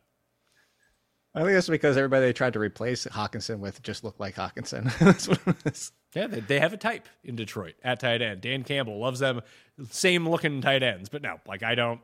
I 1.35 1.40
think 1.40 1.52
that's 1.52 1.69
because 1.69 1.97
everybody 1.97 2.27
they 2.27 2.32
tried 2.32 2.55
to 2.55 2.59
replace 2.59 3.06
Hockenson 3.06 3.59
with 3.59 3.82
just 3.82 4.02
looked 4.02 4.19
like 4.19 4.35
Hockenson. 4.35 4.97
that's 4.98 5.28
what 5.28 5.40
it 5.47 5.56
is. 5.66 5.93
Yeah, 6.15 6.27
they, 6.27 6.40
they 6.40 6.59
have 6.59 6.73
a 6.73 6.77
type 6.77 7.06
in 7.23 7.36
Detroit 7.36 7.74
at 7.85 8.01
tight 8.01 8.23
end. 8.23 8.40
Dan 8.40 8.65
Campbell 8.65 8.98
loves 8.98 9.20
them, 9.20 9.43
same 9.90 10.28
looking 10.28 10.60
tight 10.62 10.82
ends. 10.82 11.09
But 11.09 11.23
no, 11.23 11.39
like 11.47 11.62
I 11.62 11.74
don't. 11.74 12.01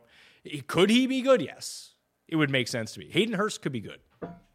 Could 0.67 0.89
he 0.89 1.07
be 1.07 1.21
good? 1.21 1.41
Yes, 1.41 1.95
it 2.27 2.35
would 2.35 2.51
make 2.51 2.67
sense 2.67 2.93
to 2.93 2.99
me. 2.99 3.09
Hayden 3.09 3.33
Hurst 3.33 3.61
could 3.61 3.71
be 3.71 3.79
good. 3.79 3.99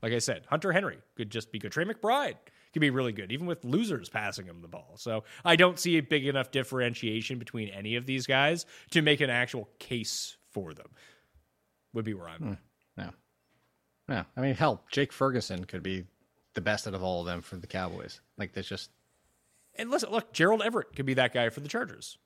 Like 0.03 0.13
I 0.13 0.19
said, 0.19 0.45
Hunter 0.49 0.73
Henry 0.73 0.99
could 1.17 1.31
just 1.31 1.51
be 1.51 1.59
good. 1.59 1.73
Trey 1.73 1.85
McBride 1.85 2.37
could 2.73 2.81
be 2.81 2.91
really 2.91 3.13
good, 3.13 3.33
even 3.33 3.47
with 3.47 3.65
losers 3.65 4.09
passing 4.09 4.47
him 4.47 4.61
the 4.63 4.69
ball. 4.69 4.95
So 4.97 5.25
I 5.45 5.57
don't 5.57 5.79
see 5.79 5.99
a 5.99 6.03
big 6.03 6.27
enough 6.27 6.51
differentiation 6.51 7.39
between 7.39 7.69
any 7.69 7.97
of 7.97 8.07
these 8.07 8.27
guys 8.27 8.67
to 8.91 9.03
make 9.03 9.21
an 9.21 9.31
actual 9.31 9.69
case 9.79 10.37
for 10.51 10.73
them. 10.73 10.87
Would 11.93 12.05
be 12.05 12.15
where 12.15 12.29
I'm. 12.29 12.41
Hmm. 12.41 12.53
No, 12.97 13.11
no. 14.09 14.25
I 14.37 14.41
mean, 14.41 14.55
hell, 14.55 14.85
Jake 14.93 15.13
Ferguson 15.13 15.65
could 15.65 15.83
be 15.83 16.05
the 16.55 16.61
best 16.61 16.87
out 16.87 16.95
of 16.95 17.03
all 17.03 17.21
of 17.21 17.27
them 17.27 17.43
for 17.43 17.57
the 17.57 17.67
Cowboys. 17.67 18.21
Like 18.39 18.53
that's 18.53 18.69
just 18.69 18.91
And 19.77 19.91
listen, 19.91 20.11
look, 20.11 20.33
Gerald 20.33 20.63
Everett 20.63 20.95
could 20.95 21.07
be 21.07 21.15
that 21.15 21.35
guy 21.35 21.49
for 21.49 21.61
the 21.61 21.69
Chargers. 21.69 22.19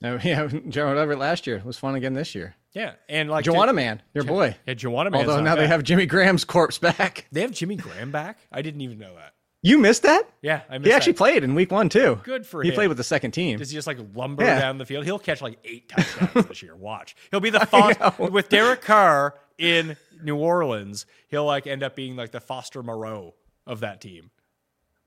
no. 0.16 0.18
Yeah, 0.22 0.46
Gerald 0.68 0.98
Everett 0.98 1.18
last 1.18 1.46
year 1.46 1.62
was 1.64 1.76
fun 1.78 1.94
again 1.94 2.14
this 2.14 2.34
year. 2.34 2.54
Yeah, 2.72 2.92
and 3.08 3.28
like 3.28 3.44
Joanna 3.44 3.72
Man, 3.72 4.00
your 4.14 4.24
boy. 4.24 4.56
Yeah, 4.66 4.74
Joanna 4.74 5.10
Man. 5.10 5.22
Although 5.28 5.42
now 5.42 5.56
they 5.56 5.66
have 5.66 5.82
Jimmy 5.82 6.06
Graham's 6.06 6.44
corpse 6.44 6.78
back. 6.78 7.26
they 7.32 7.40
have 7.40 7.50
Jimmy 7.52 7.76
Graham 7.76 8.10
back. 8.12 8.38
I 8.52 8.62
didn't 8.62 8.80
even 8.82 8.98
know 8.98 9.14
that. 9.16 9.34
You 9.62 9.76
missed 9.78 10.04
that? 10.04 10.22
Yeah, 10.40 10.62
I 10.70 10.78
missed 10.78 10.86
He 10.86 10.92
actually 10.94 11.12
that. 11.12 11.18
played 11.18 11.44
in 11.44 11.54
week 11.54 11.70
one 11.70 11.88
too. 11.90 12.18
Good 12.22 12.46
for 12.46 12.62
he 12.62 12.68
him. 12.68 12.72
He 12.72 12.76
played 12.76 12.88
with 12.88 12.96
the 12.96 13.04
second 13.04 13.32
team. 13.32 13.58
Does 13.58 13.70
he 13.70 13.74
just 13.74 13.86
like 13.86 13.98
lumber 14.14 14.42
Yeah. 14.44 14.58
down 14.58 14.78
the 14.78 14.86
field? 14.86 15.04
He'll 15.04 15.18
catch 15.18 15.42
like 15.42 15.58
eight 15.64 15.88
touchdowns 15.90 16.46
this 16.46 16.62
year. 16.62 16.74
Watch. 16.74 17.14
He'll 17.30 17.40
be 17.40 17.50
the 17.50 17.66
Fos- 17.66 18.18
with 18.18 18.48
Derek 18.48 18.80
Carr 18.80 19.34
in 19.58 19.96
New 20.22 20.36
Orleans. 20.36 21.04
He'll 21.28 21.44
like 21.44 21.66
end 21.66 21.82
up 21.82 21.94
being 21.94 22.16
like 22.16 22.30
the 22.30 22.40
Foster 22.40 22.82
Moreau 22.82 23.34
of 23.66 23.80
that 23.80 24.00
team. 24.00 24.30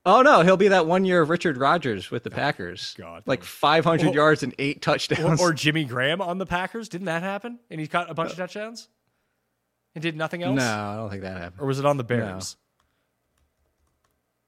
Oh 0.06 0.20
no, 0.22 0.42
he'll 0.42 0.58
be 0.58 0.68
that 0.68 0.86
one 0.86 1.04
year 1.04 1.22
of 1.22 1.30
Richard 1.30 1.56
Rodgers 1.56 2.10
with 2.10 2.24
the 2.24 2.30
oh, 2.30 2.36
Packers. 2.36 2.94
Oh, 2.98 3.02
God. 3.02 3.22
like 3.26 3.42
500 3.42 4.08
Or- 4.08 4.14
yards 4.14 4.42
and 4.42 4.54
eight 4.58 4.82
touchdowns. 4.82 5.40
or 5.40 5.52
Jimmy 5.52 5.84
Graham 5.84 6.20
on 6.20 6.38
the 6.38 6.46
Packers. 6.46 6.88
Didn't 6.88 7.06
that 7.06 7.22
happen? 7.22 7.58
And 7.70 7.80
he 7.80 7.86
caught 7.86 8.10
a 8.10 8.14
bunch 8.14 8.32
of 8.32 8.38
uh, 8.38 8.42
touchdowns 8.42 8.88
and 9.94 10.02
did 10.02 10.16
nothing 10.16 10.42
else. 10.42 10.58
no, 10.58 10.64
I 10.64 10.96
don't 10.96 11.10
think 11.10 11.22
that 11.22 11.38
happened. 11.38 11.62
Or 11.62 11.66
was 11.66 11.78
it 11.78 11.86
on 11.86 11.96
the 11.96 12.04
Bears? 12.04 12.56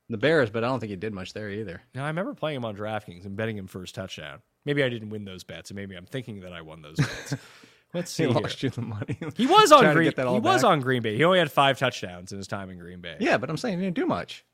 The 0.09 0.19
Bears, 0.19 0.51
but 0.51 0.63
I 0.63 0.69
don't 0.69 0.79
think 0.79 0.91
he 0.91 0.97
did 0.97 1.13
much 1.13 1.33
there 1.33 1.51
either. 1.51 1.83
No, 1.95 2.05
I 2.05 2.09
remember 2.09 2.35
playing 2.35 2.59
him 2.59 2.65
on 2.65 2.77
DraftKings 2.77 3.25
and 3.25 3.37
betting 3.37 3.57
him 3.57 3.67
first 3.67 3.95
touchdown. 3.95 4.41
Maybe 4.65 4.85
I 4.85 4.89
didn't 4.89 5.11
win 5.11 5.25
those 5.25 5.43
bets, 5.43 5.71
and 5.71 5.77
maybe 5.77 5.97
I'm 5.97 6.07
thinking 6.07 6.41
that 6.41 6.53
I 6.53 6.61
won 6.61 6.83
those 6.83 6.97
bets. 6.97 7.35
Let's 7.95 8.11
see. 8.11 8.25
He 8.27 8.33
here. 8.33 8.41
lost 8.41 8.63
you 8.63 8.71
the 8.71 8.83
money. 8.83 9.19
He 9.37 9.47
was 9.47 9.73
on 9.73 9.93
Green. 9.95 10.05
get 10.05 10.17
that 10.17 10.27
all 10.27 10.35
He 10.35 10.41
was 10.41 10.65
on 10.65 10.81
Green 10.81 11.03
Bay. 11.03 11.17
He 11.17 11.25
only 11.25 11.39
had 11.39 11.51
five 11.51 11.79
touchdowns 11.79 12.31
in 12.31 12.39
his 12.39 12.47
time 12.47 12.71
in 12.71 12.79
Green 12.79 13.01
Bay. 13.01 13.17
Yeah, 13.21 13.39
but 13.39 13.49
I'm 13.49 13.57
saying 13.57 13.79
he 13.79 13.85
didn't 13.85 13.97
do 13.97 14.07
much. 14.07 14.45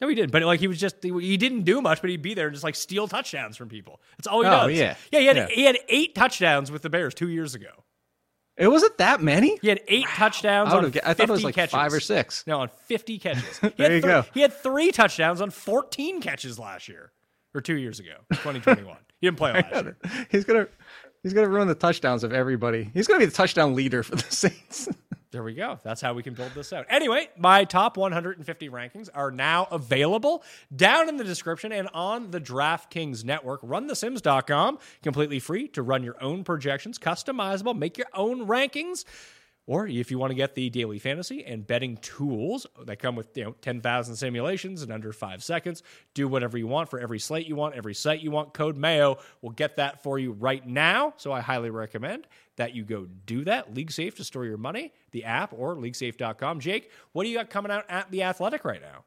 No, 0.00 0.08
he 0.08 0.14
didn't. 0.14 0.30
But 0.32 0.42
like 0.42 0.60
he 0.60 0.66
was 0.68 0.78
just 0.78 0.96
he, 1.02 1.36
didn't 1.36 1.62
do 1.62 1.80
much, 1.80 2.00
but 2.02 2.10
he'd 2.10 2.20
be 2.22 2.34
there 2.34 2.46
and 2.48 2.54
just 2.54 2.64
like 2.64 2.74
steal 2.74 3.08
touchdowns 3.08 3.56
from 3.56 3.68
people. 3.68 4.00
That's 4.18 4.26
all 4.26 4.42
he 4.42 4.48
Oh, 4.48 4.68
does. 4.68 4.72
yeah. 4.78 4.94
yeah. 5.10 5.20
He 5.20 5.26
had 5.26 5.36
Yeah. 5.36 5.46
he 5.48 5.64
had 5.64 5.78
eight 5.88 6.14
touchdowns 6.14 6.70
with 6.70 6.82
the 6.82 6.90
Bears 6.90 7.14
two 7.14 7.28
years 7.28 7.54
ago. 7.54 7.70
It 8.58 8.68
wasn't 8.68 8.96
that 8.98 9.22
many. 9.22 9.58
He 9.60 9.68
had 9.68 9.80
eight 9.88 10.06
touchdowns 10.08 10.68
I 10.72 10.76
on 10.76 10.84
would've 10.84 10.92
gu- 10.94 11.00
50 11.00 11.10
I 11.10 11.14
thought 11.14 11.28
it 11.28 11.32
was 11.32 11.44
like 11.44 11.54
catches. 11.54 11.72
five 11.72 11.92
or 11.92 12.00
six. 12.00 12.44
No, 12.46 12.60
on 12.60 12.68
fifty 12.86 13.18
catches. 13.18 13.58
There 13.76 13.94
you 13.94 14.00
go. 14.02 14.24
He 14.34 14.40
had 14.40 14.52
three 14.52 14.92
touchdowns 14.92 15.40
on 15.40 15.50
fourteen 15.50 16.20
catches 16.20 16.58
last 16.58 16.88
year 16.88 17.12
or 17.54 17.60
two 17.60 17.76
years 17.76 18.00
ago, 18.00 18.16
twenty 18.34 18.60
twenty 18.60 18.82
one. 18.84 18.98
He 19.20 19.26
didn't 19.26 19.38
play 19.38 19.52
last 19.72 19.72
year. 19.84 19.96
He's 20.30 20.44
gonna 20.44 20.68
he's 21.26 21.32
gonna 21.32 21.48
ruin 21.48 21.66
the 21.66 21.74
touchdowns 21.74 22.22
of 22.22 22.32
everybody. 22.32 22.88
He's 22.94 23.08
gonna 23.08 23.18
be 23.18 23.26
the 23.26 23.32
touchdown 23.32 23.74
leader 23.74 24.04
for 24.04 24.14
the 24.14 24.22
Saints. 24.30 24.88
There 25.32 25.42
we 25.42 25.54
go. 25.54 25.80
That's 25.82 26.00
how 26.00 26.14
we 26.14 26.22
can 26.22 26.34
build 26.34 26.52
this 26.54 26.72
out. 26.72 26.86
Anyway, 26.88 27.28
my 27.36 27.64
top 27.64 27.96
150 27.96 28.68
rankings 28.70 29.08
are 29.12 29.32
now 29.32 29.66
available 29.72 30.44
down 30.74 31.08
in 31.08 31.16
the 31.16 31.24
description 31.24 31.72
and 31.72 31.88
on 31.92 32.30
the 32.30 32.40
DraftKings 32.40 33.24
network. 33.24 33.60
RunTheSims.com, 33.62 34.78
completely 35.02 35.40
free 35.40 35.66
to 35.68 35.82
run 35.82 36.04
your 36.04 36.16
own 36.22 36.44
projections, 36.44 36.96
customizable, 36.96 37.76
make 37.76 37.98
your 37.98 38.06
own 38.14 38.46
rankings. 38.46 39.04
Or 39.66 39.88
if 39.88 40.12
you 40.12 40.18
want 40.18 40.30
to 40.30 40.36
get 40.36 40.54
the 40.54 40.70
daily 40.70 41.00
fantasy 41.00 41.44
and 41.44 41.66
betting 41.66 41.96
tools 41.96 42.66
that 42.84 43.00
come 43.00 43.16
with 43.16 43.36
you 43.36 43.44
know 43.44 43.54
10,000 43.62 44.14
simulations 44.14 44.82
in 44.82 44.92
under 44.92 45.12
five 45.12 45.42
seconds, 45.42 45.82
do 46.14 46.28
whatever 46.28 46.56
you 46.56 46.68
want 46.68 46.88
for 46.88 47.00
every 47.00 47.18
slate 47.18 47.48
you 47.48 47.56
want, 47.56 47.74
every 47.74 47.94
site 47.94 48.20
you 48.20 48.30
want. 48.30 48.54
Code 48.54 48.76
Mayo 48.76 49.18
will 49.42 49.50
get 49.50 49.76
that 49.76 50.02
for 50.02 50.18
you 50.18 50.32
right 50.32 50.64
now. 50.64 51.14
So 51.16 51.32
I 51.32 51.40
highly 51.40 51.70
recommend 51.70 52.28
that 52.56 52.74
you 52.74 52.84
go 52.84 53.08
do 53.26 53.44
that. 53.44 53.74
League 53.74 53.90
Safe 53.90 54.14
to 54.16 54.24
store 54.24 54.44
your 54.44 54.56
money, 54.56 54.92
the 55.10 55.24
app 55.24 55.52
or 55.52 55.74
leaguesafe.com. 55.74 56.60
Jake, 56.60 56.90
what 57.12 57.24
do 57.24 57.28
you 57.28 57.36
got 57.36 57.50
coming 57.50 57.72
out 57.72 57.84
at 57.88 58.10
the 58.10 58.22
Athletic 58.22 58.64
right 58.64 58.80
now? 58.80 59.04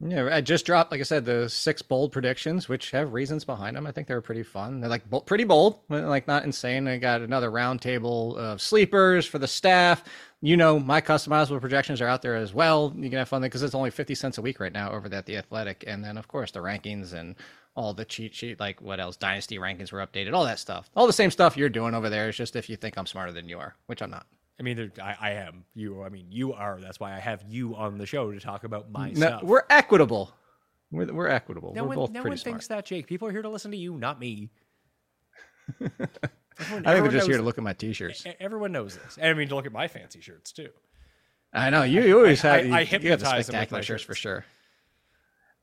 Yeah, 0.00 0.28
I 0.32 0.40
just 0.40 0.64
dropped, 0.64 0.92
like 0.92 1.00
I 1.00 1.04
said, 1.04 1.24
the 1.24 1.48
six 1.48 1.82
bold 1.82 2.12
predictions, 2.12 2.68
which 2.68 2.92
have 2.92 3.12
reasons 3.12 3.44
behind 3.44 3.76
them. 3.76 3.86
I 3.86 3.90
think 3.90 4.06
they're 4.06 4.20
pretty 4.20 4.44
fun. 4.44 4.80
They're 4.80 4.88
like 4.88 5.02
pretty 5.26 5.42
bold, 5.42 5.80
like 5.88 6.28
not 6.28 6.44
insane. 6.44 6.86
I 6.86 6.98
got 6.98 7.20
another 7.20 7.50
roundtable 7.50 8.36
of 8.36 8.62
sleepers 8.62 9.26
for 9.26 9.40
the 9.40 9.48
staff. 9.48 10.04
You 10.40 10.56
know, 10.56 10.78
my 10.78 11.00
customizable 11.00 11.60
projections 11.60 12.00
are 12.00 12.06
out 12.06 12.22
there 12.22 12.36
as 12.36 12.54
well. 12.54 12.92
You 12.96 13.10
can 13.10 13.18
have 13.18 13.28
fun 13.28 13.42
because 13.42 13.64
it's 13.64 13.74
only 13.74 13.90
fifty 13.90 14.14
cents 14.14 14.38
a 14.38 14.42
week 14.42 14.60
right 14.60 14.72
now 14.72 14.92
over 14.92 15.12
at 15.12 15.26
the 15.26 15.36
Athletic, 15.36 15.82
and 15.86 16.04
then 16.04 16.16
of 16.16 16.28
course 16.28 16.52
the 16.52 16.60
rankings 16.60 17.12
and 17.12 17.34
all 17.74 17.92
the 17.92 18.04
cheat 18.04 18.34
sheet, 18.34 18.60
like 18.60 18.80
what 18.80 19.00
else? 19.00 19.16
Dynasty 19.16 19.58
rankings 19.58 19.90
were 19.90 20.04
updated, 20.06 20.32
all 20.32 20.44
that 20.44 20.60
stuff. 20.60 20.90
All 20.94 21.08
the 21.08 21.12
same 21.12 21.32
stuff 21.32 21.56
you're 21.56 21.68
doing 21.68 21.94
over 21.94 22.08
there. 22.08 22.28
It's 22.28 22.38
just 22.38 22.54
if 22.54 22.70
you 22.70 22.76
think 22.76 22.96
I'm 22.96 23.06
smarter 23.06 23.32
than 23.32 23.48
you 23.48 23.58
are, 23.58 23.74
which 23.86 24.00
I'm 24.00 24.10
not. 24.10 24.26
I 24.58 24.62
mean, 24.62 24.76
there- 24.76 24.92
I, 25.02 25.16
I 25.20 25.30
am. 25.32 25.64
You, 25.74 26.02
I 26.02 26.08
mean, 26.08 26.26
you 26.30 26.52
are. 26.52 26.78
That's 26.80 26.98
why 26.98 27.14
I 27.14 27.18
have 27.18 27.44
you 27.48 27.76
on 27.76 27.96
the 27.98 28.06
show 28.06 28.32
to 28.32 28.40
talk 28.40 28.64
about 28.64 28.90
my 28.90 29.10
No, 29.10 29.26
stuff. 29.26 29.42
we're 29.44 29.62
equitable. 29.70 30.32
We're, 30.90 31.12
we're 31.12 31.28
equitable. 31.28 31.74
no 31.74 31.82
we're 31.82 31.88
one, 31.88 31.96
both 31.96 32.10
no 32.10 32.20
pretty 32.22 32.32
one 32.32 32.38
smart. 32.38 32.54
thinks 32.54 32.66
that, 32.68 32.84
Jake. 32.86 33.06
People 33.06 33.28
are 33.28 33.32
here 33.32 33.42
to 33.42 33.48
listen 33.48 33.70
to 33.72 33.76
you, 33.76 33.94
not 33.98 34.18
me. 34.18 34.50
Everyone- 35.80 36.86
I 36.86 36.92
think 36.94 37.02
they're 37.02 37.02
just 37.04 37.14
knows 37.14 37.26
here 37.26 37.36
to 37.36 37.42
look 37.42 37.58
at 37.58 37.62
my 37.64 37.72
t-shirts. 37.72 38.24
Everyone 38.40 38.72
knows 38.72 38.96
this. 38.96 39.16
And 39.20 39.30
I 39.30 39.34
mean, 39.34 39.48
to 39.48 39.54
look 39.54 39.66
at 39.66 39.72
my 39.72 39.86
fancy 39.86 40.20
shirts 40.20 40.50
too. 40.50 40.70
I 41.52 41.70
know 41.70 41.82
you, 41.84 42.02
you 42.02 42.16
always 42.16 42.44
I- 42.44 42.48
have. 42.48 42.58
I- 42.58 42.62
you, 42.68 42.74
I 42.74 42.80
you 42.80 42.86
have 42.86 43.00
the 43.02 43.08
hypnotize 43.08 43.20
them 43.30 43.36
with 43.36 43.46
spectacular 43.46 43.78
my 43.78 43.84
shirts 43.84 44.02
for 44.02 44.14
sure. 44.14 44.44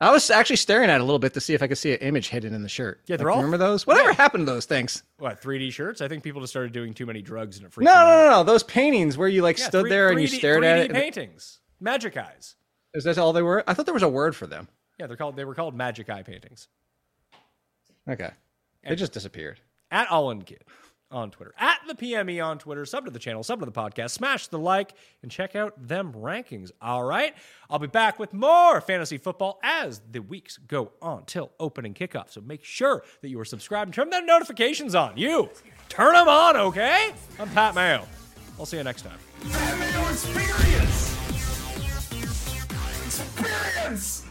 I 0.01 0.11
was 0.11 0.29
actually 0.29 0.57
staring 0.57 0.89
at 0.89 0.95
it 0.95 1.01
a 1.01 1.05
little 1.05 1.19
bit 1.19 1.33
to 1.35 1.39
see 1.41 1.53
if 1.53 1.63
I 1.63 1.67
could 1.67 1.77
see 1.77 1.93
an 1.93 1.99
image 1.99 2.27
hidden 2.27 2.53
in 2.53 2.63
the 2.63 2.69
shirt. 2.69 3.01
Yeah, 3.05 3.15
they're 3.15 3.27
Like, 3.27 3.35
all- 3.37 3.41
Remember 3.43 3.57
those? 3.57 3.87
Whatever 3.87 4.09
yeah. 4.09 4.15
happened 4.15 4.45
to 4.45 4.51
those 4.51 4.65
things? 4.65 5.03
What 5.19 5.41
3D 5.41 5.71
shirts? 5.71 6.01
I 6.01 6.09
think 6.09 6.21
people 6.21 6.41
just 6.41 6.51
started 6.51 6.73
doing 6.73 6.93
too 6.93 7.05
many 7.05 7.21
drugs 7.21 7.55
and 7.57 7.63
it 7.65 7.67
No, 7.67 7.71
freaked 7.71 7.89
out. 7.91 8.05
no, 8.05 8.23
no, 8.25 8.29
no. 8.31 8.43
Those 8.43 8.63
paintings 8.63 9.17
where 9.17 9.29
you 9.29 9.41
like 9.41 9.57
Yeah, 9.57 9.67
stood 9.67 9.81
three- 9.83 9.89
there 9.91 10.09
and 10.09 10.19
you 10.21 10.27
3D 10.27 10.37
stared 10.37 10.63
at 10.65 10.77
3D 10.77 10.79
it. 10.81 10.85
and- 10.91 10.95
paintings, 10.99 11.59
magic 11.79 12.17
eyes. 12.17 12.55
Is 12.93 13.05
that 13.05 13.17
all 13.17 13.31
they 13.31 13.41
were? 13.41 13.63
I 13.67 13.73
thought 13.73 13.85
there 13.85 13.93
was 13.93 14.03
a 14.03 14.09
word 14.09 14.35
for 14.35 14.47
them. 14.47 14.67
Yeah, 14.99 15.07
they're 15.07 15.17
called. 15.17 15.35
They 15.37 15.45
were 15.45 15.55
called 15.55 15.75
magic 15.75 16.09
eye 16.09 16.23
paintings. 16.23 16.67
Okay, 18.09 18.31
they 18.87 18.95
just 18.95 19.13
disappeared. 19.13 19.59
At 19.91 20.09
All 20.11 20.33
Kid 20.41 20.63
on 21.15 21.31
Twitter, 21.31 21.53
at 21.57 21.79
the 21.87 21.95
PME 21.95 22.45
on 22.45 22.59
Twitter. 22.59 22.85
Sub 22.85 23.05
to 23.05 23.11
the 23.11 23.19
channel, 23.19 23.41
sub 23.41 23.59
to 23.59 23.65
the 23.65 23.71
podcast, 23.71 24.11
smash 24.11 24.47
the 24.47 24.59
like, 24.59 24.93
and 25.21 25.31
check 25.31 25.55
out 25.55 25.73
them 25.87 26.13
rankings. 26.13 26.71
All 26.81 27.03
right, 27.03 27.33
I'll 27.69 27.79
be 27.79 27.87
back 27.87 28.19
with 28.19 28.33
more 28.33 28.81
fantasy 28.81 29.17
football 29.17 29.59
as 29.63 30.01
the 30.11 30.19
weeks 30.19 30.57
go 30.57 30.91
on 31.01 31.25
till 31.25 31.51
opening 31.59 31.93
kickoff. 31.93 32.31
So 32.31 32.41
make 32.41 32.63
sure 32.63 33.03
that 33.21 33.29
you 33.29 33.39
are 33.39 33.45
subscribed 33.45 33.87
and 33.87 33.93
turn 33.93 34.09
them 34.09 34.25
notifications 34.25 34.93
on. 34.93 35.17
You 35.17 35.49
turn 35.89 36.13
them 36.13 36.27
on, 36.27 36.57
okay? 36.57 37.13
I'm 37.39 37.49
Pat 37.49 37.73
Mayo. 37.75 38.05
I'll 38.59 38.65
see 38.65 38.77
you 38.77 38.83
next 38.83 39.03
time. 39.03 39.17
Experience. 40.11 41.15
Experience. 43.05 44.25